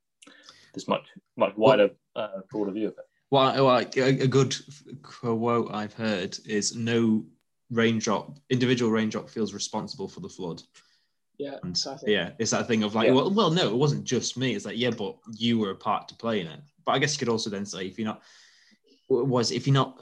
this 0.73 0.87
much 0.87 1.05
much 1.37 1.55
wider 1.55 1.89
uh, 2.15 2.41
broader 2.49 2.71
view 2.71 2.87
of 2.87 2.93
it. 2.93 3.05
well, 3.29 3.65
well 3.65 3.77
a, 3.77 4.01
a 4.01 4.27
good 4.27 4.55
quote 5.03 5.73
I've 5.73 5.93
heard 5.93 6.37
is 6.45 6.75
no 6.75 7.25
raindrop, 7.71 8.37
individual 8.49 8.91
raindrop 8.91 9.29
feels 9.29 9.53
responsible 9.53 10.07
for 10.07 10.19
the 10.19 10.29
flood. 10.29 10.61
Yeah. 11.41 11.57
And 11.63 11.75
classic. 11.81 12.07
yeah, 12.07 12.31
it's 12.37 12.51
that 12.51 12.67
thing 12.67 12.83
of 12.83 12.93
like, 12.93 13.07
Yeah. 13.07 13.13
well, 13.13 13.31
well, 13.31 13.49
no, 13.49 13.67
it 13.67 13.75
wasn't 13.75 14.03
just 14.03 14.37
me. 14.37 14.53
It's 14.53 14.65
like, 14.65 14.77
yeah, 14.77 14.91
but 14.91 15.15
you 15.35 15.57
were 15.57 15.71
a 15.71 15.75
part 15.75 16.07
to 16.09 16.15
play 16.15 16.39
in 16.39 16.47
it. 16.47 16.59
But 16.85 16.91
I 16.91 16.99
guess 16.99 17.13
you 17.15 17.19
could 17.19 17.29
also 17.29 17.49
then 17.49 17.65
say, 17.65 17.87
if 17.87 17.97
you're 17.97 18.05
not, 18.07 18.21
what 19.07 19.25
was 19.27 19.51
if 19.51 19.65
you're 19.65 19.73
not, 19.73 19.99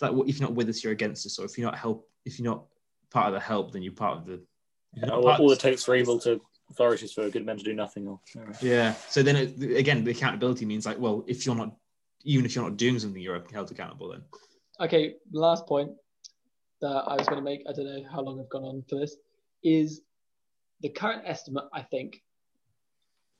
like, 0.00 0.12
if 0.28 0.38
you're 0.40 0.48
not 0.48 0.56
with 0.56 0.68
us, 0.68 0.82
you're 0.82 0.92
against 0.92 1.24
us. 1.26 1.38
Or 1.38 1.44
if 1.44 1.56
you're 1.56 1.70
not 1.70 1.78
help, 1.78 2.08
if 2.24 2.38
you're 2.40 2.52
not 2.52 2.64
part 3.10 3.28
of 3.28 3.34
the 3.34 3.40
help, 3.40 3.70
then 3.72 3.82
you're 3.82 3.92
part 3.92 4.18
of 4.18 4.26
the. 4.26 4.40
you're 4.94 5.12
all, 5.12 5.28
all 5.28 5.48
the- 5.48 5.54
it 5.54 5.60
takes 5.60 5.84
for 5.84 5.94
evil 5.94 6.18
to 6.20 6.40
flourish 6.76 7.02
is 7.04 7.12
for 7.12 7.22
a 7.22 7.30
good 7.30 7.46
men 7.46 7.56
to 7.56 7.62
do 7.64 7.72
nothing. 7.72 8.08
Or 8.08 8.18
Yeah. 8.60 8.94
So 9.08 9.22
then 9.22 9.36
it, 9.36 9.76
again, 9.78 10.02
the 10.02 10.10
accountability 10.10 10.66
means 10.66 10.86
like, 10.86 10.98
well, 10.98 11.24
if 11.28 11.46
you're 11.46 11.54
not, 11.54 11.72
even 12.24 12.44
if 12.44 12.54
you're 12.56 12.64
not 12.64 12.76
doing 12.76 12.98
something, 12.98 13.22
you're 13.22 13.42
held 13.52 13.70
accountable. 13.70 14.08
Then. 14.10 14.22
Okay. 14.80 15.14
Last 15.32 15.66
point 15.66 15.92
that 16.80 17.04
I 17.06 17.14
was 17.14 17.26
going 17.28 17.38
to 17.38 17.44
make. 17.44 17.62
I 17.68 17.72
don't 17.72 17.86
know 17.86 18.02
how 18.10 18.20
long 18.22 18.40
I've 18.40 18.48
gone 18.48 18.64
on 18.64 18.82
for 18.88 18.96
this. 18.98 19.16
Is 19.62 20.00
the 20.80 20.88
current 20.88 21.22
estimate? 21.26 21.64
I 21.72 21.82
think 21.82 22.22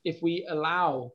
if 0.03 0.21
we 0.21 0.45
allow 0.49 1.11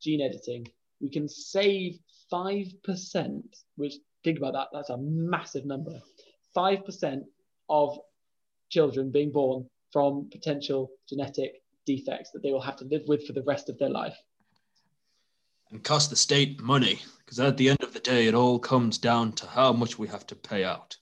gene 0.00 0.20
editing, 0.20 0.66
we 1.00 1.10
can 1.10 1.28
save 1.28 1.98
five 2.30 2.66
percent. 2.82 3.56
Which 3.76 3.94
think 4.22 4.38
about 4.38 4.54
that. 4.54 4.68
That's 4.72 4.90
a 4.90 4.98
massive 4.98 5.64
number. 5.66 6.00
Five 6.54 6.84
percent 6.84 7.24
of 7.68 7.98
children 8.70 9.10
being 9.10 9.30
born 9.30 9.68
from 9.92 10.28
potential 10.30 10.90
genetic 11.08 11.62
defects 11.86 12.30
that 12.32 12.42
they 12.42 12.50
will 12.50 12.60
have 12.60 12.76
to 12.76 12.84
live 12.86 13.02
with 13.06 13.26
for 13.26 13.32
the 13.32 13.42
rest 13.42 13.68
of 13.68 13.78
their 13.78 13.90
life. 13.90 14.16
And 15.70 15.82
cost 15.82 16.10
the 16.10 16.16
state 16.16 16.60
money 16.60 17.00
because 17.18 17.40
at 17.40 17.56
the 17.56 17.68
end 17.68 17.82
of 17.82 17.92
the 17.92 18.00
day, 18.00 18.26
it 18.26 18.34
all 18.34 18.58
comes 18.58 18.98
down 18.98 19.32
to 19.32 19.46
how 19.46 19.72
much 19.72 19.98
we 19.98 20.08
have 20.08 20.26
to 20.28 20.34
pay 20.34 20.64
out. 20.64 20.96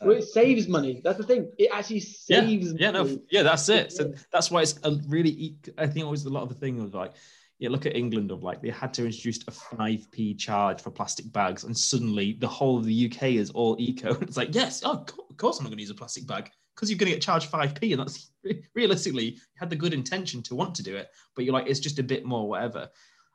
Well, 0.00 0.16
it 0.16 0.24
saves 0.24 0.68
money. 0.68 1.00
That's 1.02 1.18
the 1.18 1.24
thing. 1.24 1.50
It 1.58 1.70
actually 1.72 2.02
yeah, 2.28 2.40
saves 2.42 2.74
yeah, 2.78 2.90
no, 2.90 3.04
money. 3.04 3.22
yeah, 3.30 3.42
that's 3.42 3.68
it. 3.68 3.92
So 3.92 4.12
that's 4.32 4.50
why 4.50 4.62
it's 4.62 4.78
a 4.84 4.92
really. 5.08 5.56
I 5.78 5.86
think 5.86 6.04
always 6.04 6.24
a 6.24 6.30
lot 6.30 6.42
of 6.42 6.48
the 6.50 6.54
thing 6.54 6.82
was 6.82 6.92
like, 6.92 7.14
yeah, 7.58 7.70
look 7.70 7.86
at 7.86 7.96
England 7.96 8.30
of 8.30 8.42
like 8.42 8.60
they 8.60 8.68
had 8.70 8.92
to 8.94 9.06
introduce 9.06 9.40
a 9.48 9.50
five 9.50 10.10
p 10.10 10.34
charge 10.34 10.80
for 10.82 10.90
plastic 10.90 11.32
bags, 11.32 11.64
and 11.64 11.76
suddenly 11.76 12.36
the 12.38 12.48
whole 12.48 12.76
of 12.78 12.84
the 12.84 13.10
UK 13.10 13.22
is 13.34 13.50
all 13.50 13.76
eco. 13.78 14.14
It's 14.20 14.36
like, 14.36 14.54
yes, 14.54 14.82
oh, 14.84 15.04
of 15.30 15.36
course 15.38 15.58
I'm 15.58 15.64
not 15.64 15.70
going 15.70 15.78
to 15.78 15.82
use 15.82 15.90
a 15.90 15.94
plastic 15.94 16.26
bag 16.26 16.50
because 16.74 16.90
you're 16.90 16.98
going 16.98 17.08
to 17.10 17.16
get 17.16 17.22
charged 17.22 17.46
five 17.46 17.74
p, 17.74 17.92
and 17.92 18.00
that's 18.02 18.30
realistically 18.74 19.24
you 19.24 19.40
had 19.58 19.70
the 19.70 19.76
good 19.76 19.94
intention 19.94 20.42
to 20.42 20.54
want 20.54 20.74
to 20.74 20.82
do 20.82 20.94
it, 20.94 21.08
but 21.34 21.44
you're 21.46 21.54
like, 21.54 21.68
it's 21.68 21.80
just 21.80 21.98
a 21.98 22.02
bit 22.02 22.24
more 22.26 22.46
whatever. 22.48 22.88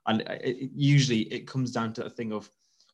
And 0.06 0.22
uh, 0.22 0.34
it, 0.44 0.58
it- 0.58 0.72
usually 0.76 1.22
it 1.34 1.48
comes 1.48 1.72
down 1.72 1.94
to 1.94 2.06
a 2.06 2.10
thing 2.10 2.32
of 2.34 2.50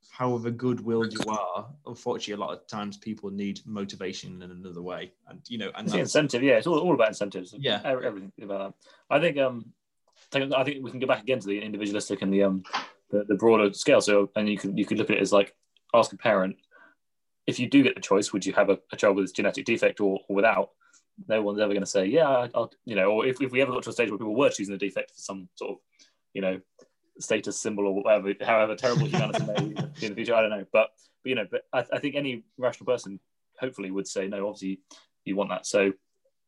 however 0.09 0.51
good-willed 0.51 1.13
you 1.13 1.19
are. 1.29 1.67
Unfortunately, 1.85 2.33
a 2.41 2.45
lot 2.45 2.57
of 2.57 2.67
times 2.67 2.97
people 2.97 3.29
need 3.29 3.61
motivation 3.65 4.41
in 4.41 4.51
another 4.51 4.81
way, 4.81 5.13
and 5.27 5.41
you 5.47 5.57
know, 5.57 5.71
and 5.75 5.85
It's 5.85 5.93
the 5.93 5.99
incentive, 5.99 6.43
yeah. 6.43 6.53
It's 6.53 6.67
all, 6.67 6.79
all 6.79 6.93
about 6.93 7.09
incentives. 7.09 7.53
Yeah. 7.57 7.81
Everything 7.83 8.31
about 8.41 8.75
that. 9.09 9.15
I 9.15 9.19
think 9.19 9.37
um, 9.37 9.73
I 10.33 10.63
think- 10.63 10.83
we 10.83 10.91
can 10.91 10.99
go 10.99 11.07
back 11.07 11.23
again 11.23 11.39
to 11.39 11.47
the 11.47 11.59
individualistic 11.59 12.21
and 12.21 12.33
the 12.33 12.43
um, 12.43 12.63
the, 13.09 13.23
the 13.23 13.35
broader 13.35 13.71
scale. 13.73 14.01
So, 14.01 14.29
and 14.35 14.49
you 14.49 14.57
could 14.57 14.77
you 14.77 14.85
could 14.85 14.97
look 14.97 15.09
at 15.09 15.17
it 15.17 15.21
as 15.21 15.31
like 15.31 15.55
ask 15.93 16.11
a 16.13 16.17
parent 16.17 16.57
if 17.47 17.59
you 17.59 17.67
do 17.69 17.81
get 17.81 17.95
the 17.95 18.01
choice, 18.01 18.33
would 18.33 18.45
you 18.45 18.53
have 18.53 18.69
a, 18.69 18.77
a 18.91 18.97
child 18.97 19.15
with 19.15 19.23
this 19.23 19.31
genetic 19.31 19.65
defect 19.65 20.01
or, 20.01 20.19
or 20.27 20.35
without? 20.35 20.71
No 21.27 21.41
one's 21.41 21.59
ever 21.59 21.73
going 21.73 21.81
to 21.81 21.87
say, 21.87 22.05
yeah, 22.05 22.47
I'll, 22.53 22.71
you 22.85 22.95
know, 22.95 23.09
or 23.09 23.25
if, 23.25 23.41
if 23.41 23.51
we 23.51 23.61
ever 23.61 23.71
got 23.71 23.83
to 23.83 23.89
a 23.89 23.93
stage 23.93 24.09
where 24.09 24.19
people 24.19 24.35
were 24.35 24.49
choosing 24.49 24.73
the 24.73 24.77
defect 24.77 25.11
for 25.11 25.19
some 25.19 25.49
sort 25.55 25.71
of, 25.71 25.77
you 26.33 26.41
know, 26.41 26.59
status 27.19 27.59
symbol 27.59 27.87
or 27.87 27.95
whatever, 27.95 28.33
however 28.41 28.75
terrible 28.75 29.07
humanity 29.07 29.45
may 29.45 29.67
be 29.69 29.75
in 30.05 30.09
the 30.09 30.15
future, 30.15 30.35
I 30.35 30.41
don't 30.41 30.49
know. 30.49 30.65
But, 30.71 30.89
but 31.23 31.29
you 31.29 31.35
know, 31.35 31.47
but 31.49 31.63
I, 31.73 31.85
I 31.93 31.99
think 31.99 32.15
any 32.15 32.43
rational 32.57 32.85
person 32.85 33.19
hopefully 33.59 33.91
would 33.91 34.07
say, 34.07 34.27
no, 34.27 34.47
obviously 34.47 34.81
you 35.25 35.35
want 35.35 35.49
that. 35.49 35.65
So, 35.65 35.93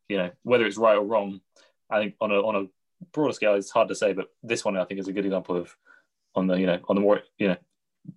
you 0.08 0.18
know, 0.18 0.32
whether 0.44 0.66
it's 0.66 0.78
right 0.78 0.96
or 0.96 1.06
wrong, 1.06 1.42
I 1.90 2.00
think 2.00 2.16
on 2.22 2.32
a 2.32 2.36
on 2.36 2.56
a 2.56 2.66
broader 3.12 3.34
scale, 3.34 3.56
it's 3.56 3.72
hard 3.72 3.88
to 3.90 3.96
say. 3.96 4.14
But 4.14 4.28
this 4.44 4.64
one, 4.64 4.78
I 4.78 4.86
think, 4.86 5.00
is 5.00 5.08
a 5.08 5.14
good 5.14 5.26
example 5.26 5.56
of 5.56 5.76
on 6.36 6.48
the 6.48 6.56
you 6.56 6.66
know 6.66 6.80
on 6.88 6.96
the 6.96 7.02
more 7.02 7.22
you 7.38 7.50
know 7.50 7.58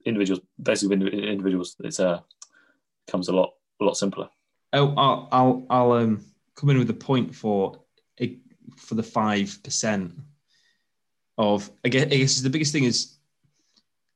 individuals, 0.04 0.42
basically 0.62 0.96
individuals, 0.96 1.76
it's 1.80 2.00
uh 2.00 2.20
comes 3.10 3.28
a 3.28 3.32
lot 3.32 3.54
a 3.80 3.84
lot 3.84 3.96
simpler. 3.96 4.28
Oh, 4.72 4.94
I'll 4.96 5.28
I'll, 5.32 5.66
I'll 5.70 5.92
um, 5.92 6.24
come 6.54 6.70
in 6.70 6.78
with 6.78 6.90
a 6.90 6.94
point 6.94 7.34
for 7.34 7.80
a, 8.20 8.38
for 8.76 8.94
the 8.94 9.02
five 9.02 9.58
percent 9.62 10.14
of 11.38 11.70
I 11.84 11.88
guess, 11.88 12.04
I 12.04 12.16
guess 12.16 12.40
the 12.40 12.50
biggest 12.50 12.72
thing 12.72 12.84
is 12.84 13.16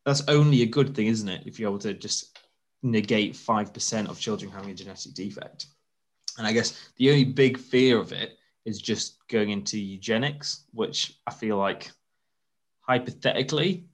that's 0.05 0.23
only 0.29 0.63
a 0.63 0.67
good 0.67 0.95
thing, 0.95 1.07
isn't 1.07 1.29
it? 1.29 1.43
If 1.47 1.59
you're 1.59 1.71
able 1.71 1.79
to 1.81 1.95
just 1.95 2.39
negate 2.83 3.37
five 3.37 3.73
percent 3.73 4.09
of 4.09 4.21
children 4.21 4.51
having 4.51 4.71
a 4.71 4.75
genetic 4.75 5.15
defect, 5.15 5.67
and 6.39 6.47
I 6.47 6.53
guess 6.53 6.91
the 6.97 7.11
only 7.11 7.25
big 7.25 7.59
fear 7.59 7.99
of 7.99 8.13
it 8.13 8.39
is 8.65 8.81
just 8.81 9.27
going 9.29 9.51
into 9.51 9.79
eugenics, 9.79 10.65
which 10.73 11.19
I 11.27 11.33
feel 11.33 11.57
like 11.57 11.91
hypothetically 12.81 13.87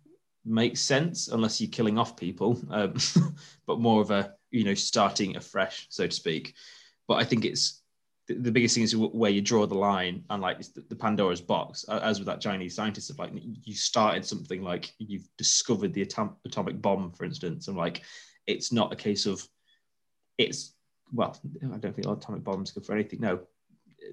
makes 0.45 0.81
sense 0.81 1.29
unless 1.29 1.61
you're 1.61 1.71
killing 1.71 1.99
off 1.99 2.17
people, 2.17 2.61
um, 2.71 2.95
but 3.67 3.81
more 3.81 4.03
of 4.03 4.11
a 4.11 4.35
you 4.51 4.65
know 4.65 4.75
starting 4.75 5.37
afresh, 5.37 5.87
so 5.91 6.07
to 6.07 6.13
speak. 6.13 6.55
But 7.07 7.15
I 7.15 7.25
think 7.25 7.45
it's 7.45 7.82
the, 8.41 8.53
biggest 8.53 8.75
thing 8.75 8.85
is 8.85 8.97
where 8.97 9.31
you 9.31 9.41
draw 9.41 9.67
the 9.67 9.75
line 9.75 10.25
and 10.31 10.43
like 10.43 10.59
the, 10.61 10.85
the 10.89 10.97
Pandora's 10.97 11.41
box, 11.41 11.85
as 11.85 12.19
with 12.19 12.27
that 12.27 12.41
Chinese 12.41 12.75
scientist 12.75 13.11
of 13.11 13.19
like 13.19 13.33
you 13.35 13.75
started 13.75 14.25
something 14.25 14.63
like 14.63 14.93
you've 14.99 15.29
discovered 15.39 15.93
the 15.93 16.03
atom- 16.03 16.37
atomic 16.45 16.81
bomb, 16.81 17.13
for 17.13 17.25
instance, 17.25 17.69
and 17.69 17.77
like 17.77 18.03
it's 18.47 18.73
not 18.73 18.93
a 18.93 18.97
case 18.97 19.27
of 19.27 19.47
it's 20.39 20.75
well, 21.13 21.37
I 21.63 21.77
don't 21.77 21.95
think 21.95 22.07
atomic 22.07 22.43
bombs 22.43 22.71
good 22.71 22.87
for 22.87 22.95
anything. 22.95 23.21
No, 23.21 23.41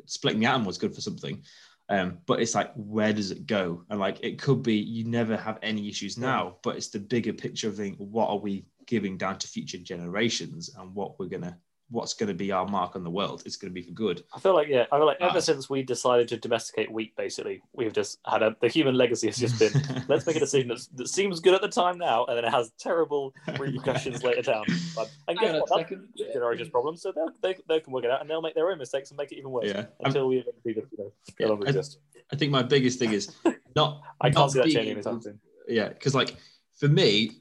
splitting 0.05 0.39
the 0.39 0.47
atom 0.47 0.65
was 0.65 0.77
good 0.77 0.93
for 0.93 1.01
something. 1.01 1.43
Um, 1.87 2.19
but 2.27 2.39
it's 2.39 2.53
like, 2.53 2.71
where 2.75 3.13
does 3.13 3.31
it 3.31 3.47
go? 3.47 3.83
And 3.89 3.99
like, 3.99 4.19
it 4.21 4.39
could 4.39 4.61
be 4.61 4.75
you 4.75 5.05
never 5.05 5.35
have 5.35 5.57
any 5.63 5.89
issues 5.89 6.17
now, 6.17 6.57
but 6.61 6.75
it's 6.75 6.89
the 6.89 6.99
bigger 6.99 7.33
picture 7.33 7.67
of 7.67 7.77
thing. 7.77 7.95
What 7.97 8.29
are 8.29 8.37
we 8.37 8.65
giving 8.85 9.17
down 9.17 9.39
to 9.39 9.47
future 9.47 9.77
generations, 9.79 10.69
and 10.77 10.93
what 10.93 11.19
we're 11.19 11.27
gonna, 11.27 11.57
what's 11.91 12.13
gonna 12.13 12.33
be 12.33 12.51
our 12.51 12.67
mark 12.67 12.95
on 12.95 13.03
the 13.03 13.09
world? 13.09 13.43
It's 13.45 13.55
gonna 13.55 13.73
be 13.73 13.81
for 13.81 13.91
good. 13.91 14.23
I 14.33 14.39
feel 14.39 14.53
like 14.53 14.67
yeah, 14.67 14.85
I 14.91 14.97
feel 14.97 15.05
like 15.05 15.17
ever 15.21 15.37
ah. 15.37 15.39
since 15.39 15.69
we 15.69 15.81
decided 15.83 16.27
to 16.29 16.37
domesticate 16.37 16.91
wheat, 16.91 17.15
basically, 17.15 17.61
we've 17.73 17.93
just 17.93 18.19
had 18.25 18.43
a 18.43 18.55
the 18.61 18.67
human 18.67 18.95
legacy 18.95 19.27
has 19.27 19.37
just 19.37 19.57
been 19.59 20.03
let's 20.07 20.25
make 20.25 20.35
it 20.35 20.41
a 20.41 20.45
decision 20.45 20.67
that, 20.69 20.87
that 20.95 21.07
seems 21.07 21.39
good 21.39 21.53
at 21.53 21.61
the 21.61 21.67
time 21.67 21.97
now, 21.97 22.25
and 22.25 22.37
then 22.37 22.45
it 22.45 22.51
has 22.51 22.71
terrible 22.79 23.33
repercussions 23.57 24.23
later 24.23 24.41
down. 24.41 24.63
But, 24.95 25.09
and 25.27 25.37
Hang 25.39 25.47
guess 25.47 25.49
on 25.49 25.55
a 25.55 25.59
what? 25.61 25.69
That's 25.69 25.81
second. 25.89 26.07
the 26.15 26.33
generation's 26.33 26.69
problem, 26.69 26.95
so 26.95 27.11
they'll- 27.11 27.31
they 27.41 27.55
they 27.67 27.79
can 27.79 27.93
work 27.93 28.03
it 28.05 28.11
out, 28.11 28.21
and 28.21 28.29
they'll 28.29 28.41
make 28.41 28.55
their 28.55 28.69
own 28.71 28.77
mistakes 28.77 29.09
and 29.11 29.17
make 29.17 29.31
it 29.31 29.37
even 29.37 29.51
worse 29.51 29.67
Yeah. 29.69 29.85
until 30.01 30.27
we 30.27 30.37
eventually 30.37 30.73
just 30.73 30.87
you 30.91 30.97
know 30.99 31.11
no 31.39 31.47
longer 31.47 31.65
I- 31.67 31.69
exist. 31.69 31.99
I 32.31 32.35
think 32.35 32.51
my 32.51 32.61
biggest 32.61 32.99
thing 32.99 33.11
is 33.13 33.35
not. 33.75 34.01
I 34.21 34.27
can't 34.29 34.35
not 34.35 34.51
see 34.51 34.59
that 34.59 34.65
being 34.65 34.75
changing 34.75 34.97
able- 34.99 35.09
anytime 35.09 35.21
soon. 35.21 35.39
yeah 35.67 35.89
because 35.89 36.13
like 36.13 36.35
for 36.79 36.87
me 36.87 37.31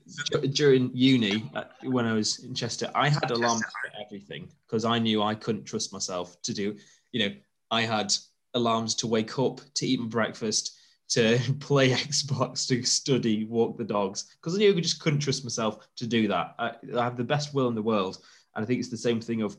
during 0.50 0.90
uni 0.92 1.50
uh, 1.54 1.64
when 1.84 2.04
i 2.04 2.12
was 2.12 2.44
in 2.44 2.54
chester 2.54 2.90
i 2.94 3.08
had 3.08 3.30
alarms 3.30 3.62
for 3.62 3.90
everything 4.04 4.48
because 4.66 4.84
i 4.84 4.98
knew 4.98 5.22
i 5.22 5.34
couldn't 5.34 5.64
trust 5.64 5.92
myself 5.92 6.40
to 6.42 6.52
do 6.52 6.76
you 7.12 7.20
know 7.20 7.34
i 7.70 7.82
had 7.82 8.12
alarms 8.54 8.94
to 8.94 9.06
wake 9.06 9.38
up 9.38 9.60
to 9.74 9.86
eat 9.86 10.00
my 10.00 10.06
breakfast 10.06 10.76
to 11.08 11.38
play 11.60 11.90
xbox 11.90 12.66
to 12.66 12.82
study 12.82 13.44
walk 13.44 13.78
the 13.78 13.84
dogs 13.84 14.36
because 14.40 14.54
i 14.54 14.58
knew 14.58 14.76
i 14.76 14.80
just 14.80 15.00
couldn't 15.00 15.20
trust 15.20 15.44
myself 15.44 15.86
to 15.96 16.06
do 16.06 16.28
that. 16.28 16.54
I, 16.58 16.72
I 16.96 17.04
have 17.04 17.16
the 17.16 17.24
best 17.24 17.54
will 17.54 17.68
in 17.68 17.74
the 17.74 17.82
world 17.82 18.18
and 18.54 18.64
i 18.64 18.66
think 18.66 18.80
it's 18.80 18.90
the 18.90 18.96
same 18.96 19.20
thing 19.20 19.42
of 19.42 19.56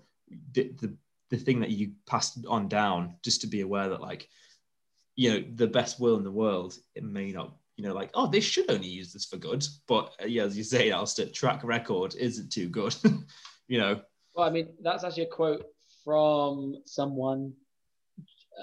the, 0.52 0.72
the 0.80 0.94
the 1.30 1.38
thing 1.38 1.60
that 1.60 1.70
you 1.70 1.92
passed 2.08 2.40
on 2.48 2.68
down 2.68 3.16
just 3.24 3.42
to 3.42 3.48
be 3.48 3.62
aware 3.62 3.90
that 3.90 4.02
like 4.02 4.28
you 5.16 5.32
know 5.32 5.46
the 5.56 5.68
best 5.68 6.00
will 6.00 6.18
in 6.18 6.24
the 6.24 6.32
world 6.32 6.76
it 6.96 7.04
may 7.04 7.32
not 7.32 7.59
you 7.80 7.86
know 7.88 7.94
like 7.94 8.10
oh 8.14 8.28
they 8.28 8.42
should 8.42 8.70
only 8.70 8.90
use 8.90 9.14
this 9.14 9.24
for 9.24 9.38
good 9.38 9.66
but 9.88 10.12
uh, 10.22 10.26
yeah 10.26 10.44
as 10.44 10.58
you 10.58 10.66
say 10.66 10.92
Alistair, 10.92 11.28
track 11.28 11.64
record 11.64 12.14
isn't 12.16 12.52
too 12.52 12.68
good 12.68 12.94
you 13.70 13.78
know 13.78 14.02
Well, 14.36 14.46
I 14.46 14.52
mean, 14.52 14.68
that's 14.82 15.06
actually 15.06 15.24
a 15.24 15.28
quote 15.40 15.64
from 16.04 16.76
someone 16.86 17.54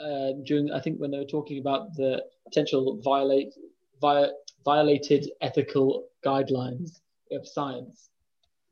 uh, 0.04 0.32
during, 0.44 0.70
I 0.70 0.80
think, 0.80 0.98
when 0.98 1.10
they 1.10 1.18
were 1.18 1.24
talking 1.38 1.58
about 1.64 1.94
the 1.96 2.22
potential 2.46 3.00
violate, 3.02 3.54
vi- 4.02 4.32
violated 4.64 5.30
ethical 5.40 6.08
guidelines 6.22 7.00
of 7.32 7.48
science 7.48 8.10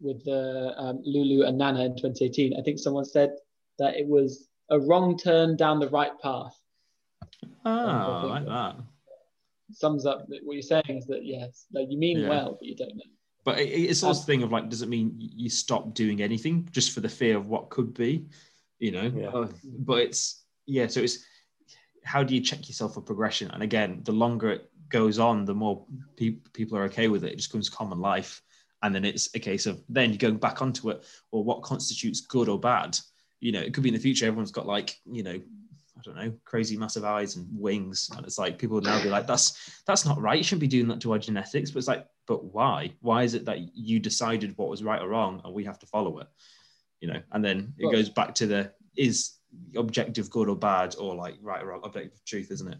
with 0.00 0.22
the 0.26 0.74
um, 0.76 1.00
Lulu 1.04 1.46
and 1.46 1.56
Nana 1.56 1.84
in 1.86 1.96
2018. 1.96 2.58
I 2.58 2.62
think 2.62 2.78
someone 2.78 3.06
said 3.06 3.30
that 3.78 3.94
it 3.96 4.06
was 4.06 4.48
a 4.70 4.78
wrong 4.78 5.16
turn 5.16 5.56
down 5.56 5.78
the 5.80 5.88
right 5.88 6.12
path. 6.22 6.54
ah, 7.64 8.20
I 8.20 8.24
like 8.26 8.44
that- 8.44 8.76
that 8.76 8.76
Sums 9.72 10.04
up 10.06 10.26
what 10.28 10.52
you're 10.54 10.62
saying 10.62 10.84
is 10.88 11.06
that 11.06 11.24
yes, 11.24 11.66
like 11.72 11.90
you 11.90 11.98
mean 11.98 12.18
Yeah. 12.18 12.28
well, 12.28 12.52
but 12.60 12.68
you 12.68 12.76
don't 12.76 12.94
know. 12.96 13.02
but 13.44 13.58
it- 13.58 13.68
it's 13.90 14.02
also 14.02 14.20
the 14.20 14.26
thing 14.26 14.42
of 14.42 14.52
like 14.52 14.68
does 14.68 14.82
it 14.82 14.88
mean 14.88 15.14
you 15.18 15.48
stop 15.50 15.94
doing 15.94 16.20
anything 16.22 16.68
just 16.72 16.92
for 16.92 17.00
the 17.00 17.08
fear 17.08 17.36
of 17.36 17.46
what 17.46 17.70
could 17.70 17.92
be 17.94 18.26
you 18.78 18.90
know 18.90 19.06
Yeah. 19.14 19.28
Uh, 19.28 19.48
but 19.78 19.98
it's 20.00 20.44
yeah 20.66 20.86
so 20.86 21.00
it's 21.00 21.24
how 22.04 22.22
do 22.22 22.34
you 22.34 22.40
check 22.40 22.68
yourself 22.68 22.94
for 22.94 23.00
progression 23.02 23.50
and 23.50 23.62
again 23.62 24.00
the 24.04 24.12
longer 24.12 24.50
it 24.50 24.70
goes 24.88 25.18
on 25.18 25.44
the 25.44 25.54
more 25.54 25.86
pe- 26.16 26.38
people 26.52 26.76
are 26.78 26.84
okay 26.84 27.08
with 27.08 27.24
it 27.24 27.32
it 27.32 27.36
just 27.36 27.50
becomes 27.50 27.68
common 27.70 28.00
life 28.00 28.42
and 28.82 28.94
then 28.94 29.04
it's 29.04 29.28
a 29.34 29.38
case 29.38 29.64
of 29.66 29.82
then 29.88 30.10
you're 30.10 30.18
going 30.18 30.36
back 30.36 30.60
onto 30.62 30.90
it 30.90 31.04
or 31.30 31.42
what 31.44 31.62
constitutes 31.62 32.20
good 32.20 32.48
or 32.48 32.58
bad 32.58 32.98
you 33.40 33.52
know 33.52 33.60
it 33.60 33.72
could 33.74 33.82
be 33.82 33.88
in 33.90 33.94
the 33.94 34.00
future 34.00 34.26
everyone's 34.26 34.50
got 34.52 34.66
like 34.66 34.96
you 35.10 35.22
know 35.22 35.32
I 35.32 35.63
don't 36.04 36.16
know, 36.16 36.32
crazy 36.44 36.76
massive 36.76 37.04
eyes 37.04 37.36
and 37.36 37.46
wings. 37.50 38.10
And 38.16 38.24
it's 38.26 38.38
like 38.38 38.58
people 38.58 38.76
would 38.76 38.84
now 38.84 39.02
be 39.02 39.08
like, 39.08 39.26
that's 39.26 39.82
that's 39.86 40.04
not 40.04 40.20
right. 40.20 40.38
You 40.38 40.44
shouldn't 40.44 40.60
be 40.60 40.68
doing 40.68 40.88
that 40.88 41.00
to 41.02 41.12
our 41.12 41.18
genetics. 41.18 41.70
But 41.70 41.78
it's 41.78 41.88
like, 41.88 42.06
but 42.26 42.44
why? 42.44 42.92
Why 43.00 43.22
is 43.22 43.34
it 43.34 43.44
that 43.46 43.76
you 43.76 43.98
decided 43.98 44.56
what 44.56 44.68
was 44.68 44.82
right 44.82 45.00
or 45.00 45.08
wrong 45.08 45.40
and 45.44 45.54
we 45.54 45.64
have 45.64 45.78
to 45.80 45.86
follow 45.86 46.18
it? 46.18 46.28
You 47.00 47.08
know, 47.12 47.20
and 47.32 47.44
then 47.44 47.74
it 47.78 47.92
goes 47.92 48.08
back 48.08 48.34
to 48.36 48.46
the 48.46 48.72
is 48.96 49.34
objective 49.76 50.30
good 50.30 50.48
or 50.48 50.56
bad 50.56 50.96
or 50.98 51.14
like 51.14 51.36
right 51.40 51.62
or 51.62 51.68
wrong, 51.68 51.80
objective 51.84 52.24
truth, 52.24 52.50
isn't 52.50 52.72
it? 52.72 52.78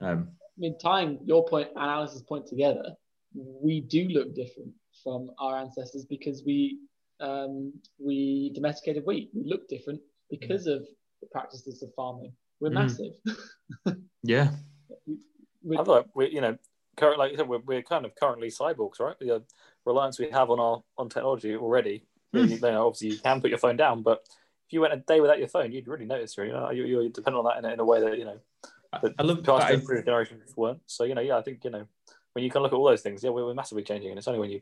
Um, 0.00 0.28
I 0.58 0.58
mean, 0.58 0.78
tying 0.78 1.18
your 1.24 1.46
point 1.46 1.68
and 1.76 1.84
Alice's 1.84 2.22
point 2.22 2.46
together, 2.46 2.94
we 3.34 3.80
do 3.80 4.08
look 4.08 4.34
different 4.34 4.72
from 5.02 5.30
our 5.38 5.56
ancestors 5.56 6.04
because 6.04 6.42
we 6.44 6.78
um, 7.20 7.72
we 7.98 8.50
domesticated 8.54 9.04
wheat. 9.06 9.30
We 9.34 9.44
look 9.44 9.68
different 9.68 10.00
because 10.30 10.66
of 10.66 10.86
the 11.20 11.26
practices 11.26 11.82
of 11.82 11.92
farming. 11.94 12.32
We're 12.60 12.70
Mm. 12.70 12.74
massive. 12.74 13.12
yeah. 14.22 14.50
We- 15.62 15.76
I 15.76 15.84
feel 15.84 15.94
like 15.94 16.06
we, 16.14 16.30
you 16.30 16.40
know, 16.40 16.56
current, 16.96 17.18
like 17.18 17.30
you 17.32 17.36
said, 17.36 17.48
we're, 17.48 17.58
we're 17.58 17.82
kind 17.82 18.04
of 18.04 18.14
currently 18.16 18.48
cyborgs, 18.48 19.00
right? 19.00 19.18
The 19.18 19.36
uh, 19.36 19.40
reliance 19.84 20.18
we 20.18 20.30
have 20.30 20.50
on 20.50 20.60
our 20.60 20.82
on 20.96 21.08
technology 21.08 21.56
already. 21.56 22.04
Hmm. 22.32 22.44
You 22.44 22.58
know, 22.60 22.86
obviously, 22.86 23.08
you 23.16 23.18
can 23.18 23.40
put 23.40 23.50
your 23.50 23.58
phone 23.58 23.76
down, 23.76 24.02
but 24.02 24.22
if 24.66 24.72
you 24.72 24.80
went 24.80 24.92
a 24.92 24.98
day 24.98 25.20
without 25.20 25.38
your 25.38 25.48
phone, 25.48 25.72
you'd 25.72 25.88
really 25.88 26.04
notice. 26.04 26.36
You 26.36 26.48
know, 26.48 26.70
you, 26.70 26.84
you're 26.84 27.08
dependent 27.08 27.44
on 27.44 27.52
that 27.52 27.58
in 27.58 27.64
a, 27.64 27.72
in 27.74 27.80
a 27.80 27.84
way 27.84 28.00
that 28.00 28.18
you 28.18 28.24
know 28.24 28.38
that 29.02 29.14
I 29.18 29.22
love 29.22 29.42
past 29.44 29.68
that. 29.68 29.84
previous 29.84 30.04
generations 30.04 30.52
weren't. 30.56 30.80
So 30.86 31.04
you 31.04 31.14
know, 31.14 31.20
yeah, 31.22 31.38
I 31.38 31.42
think 31.42 31.64
you 31.64 31.70
know 31.70 31.86
when 32.32 32.44
you 32.44 32.50
can 32.50 32.62
look 32.62 32.72
at 32.72 32.76
all 32.76 32.84
those 32.84 33.02
things, 33.02 33.22
yeah, 33.24 33.30
we're, 33.30 33.46
we're 33.46 33.54
massively 33.54 33.82
changing, 33.82 34.10
and 34.10 34.18
it's 34.18 34.28
only 34.28 34.40
when 34.40 34.50
you 34.50 34.60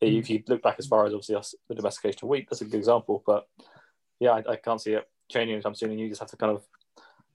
if 0.00 0.28
you 0.30 0.42
look 0.48 0.62
back 0.62 0.76
as 0.78 0.86
far 0.86 1.06
as 1.06 1.12
obviously 1.12 1.36
us 1.36 1.54
the 1.68 1.74
domestication 1.74 2.20
of 2.24 2.28
wheat, 2.28 2.48
that's 2.50 2.60
a 2.60 2.64
good 2.64 2.78
example. 2.78 3.22
But 3.24 3.46
yeah, 4.18 4.30
I, 4.32 4.52
I 4.52 4.56
can't 4.56 4.80
see 4.80 4.94
it 4.94 5.08
changing 5.32 5.54
anytime 5.54 5.74
soon, 5.74 5.90
and 5.90 5.98
you 6.00 6.08
just 6.08 6.20
have 6.20 6.30
to 6.30 6.36
kind 6.36 6.52
of 6.52 6.62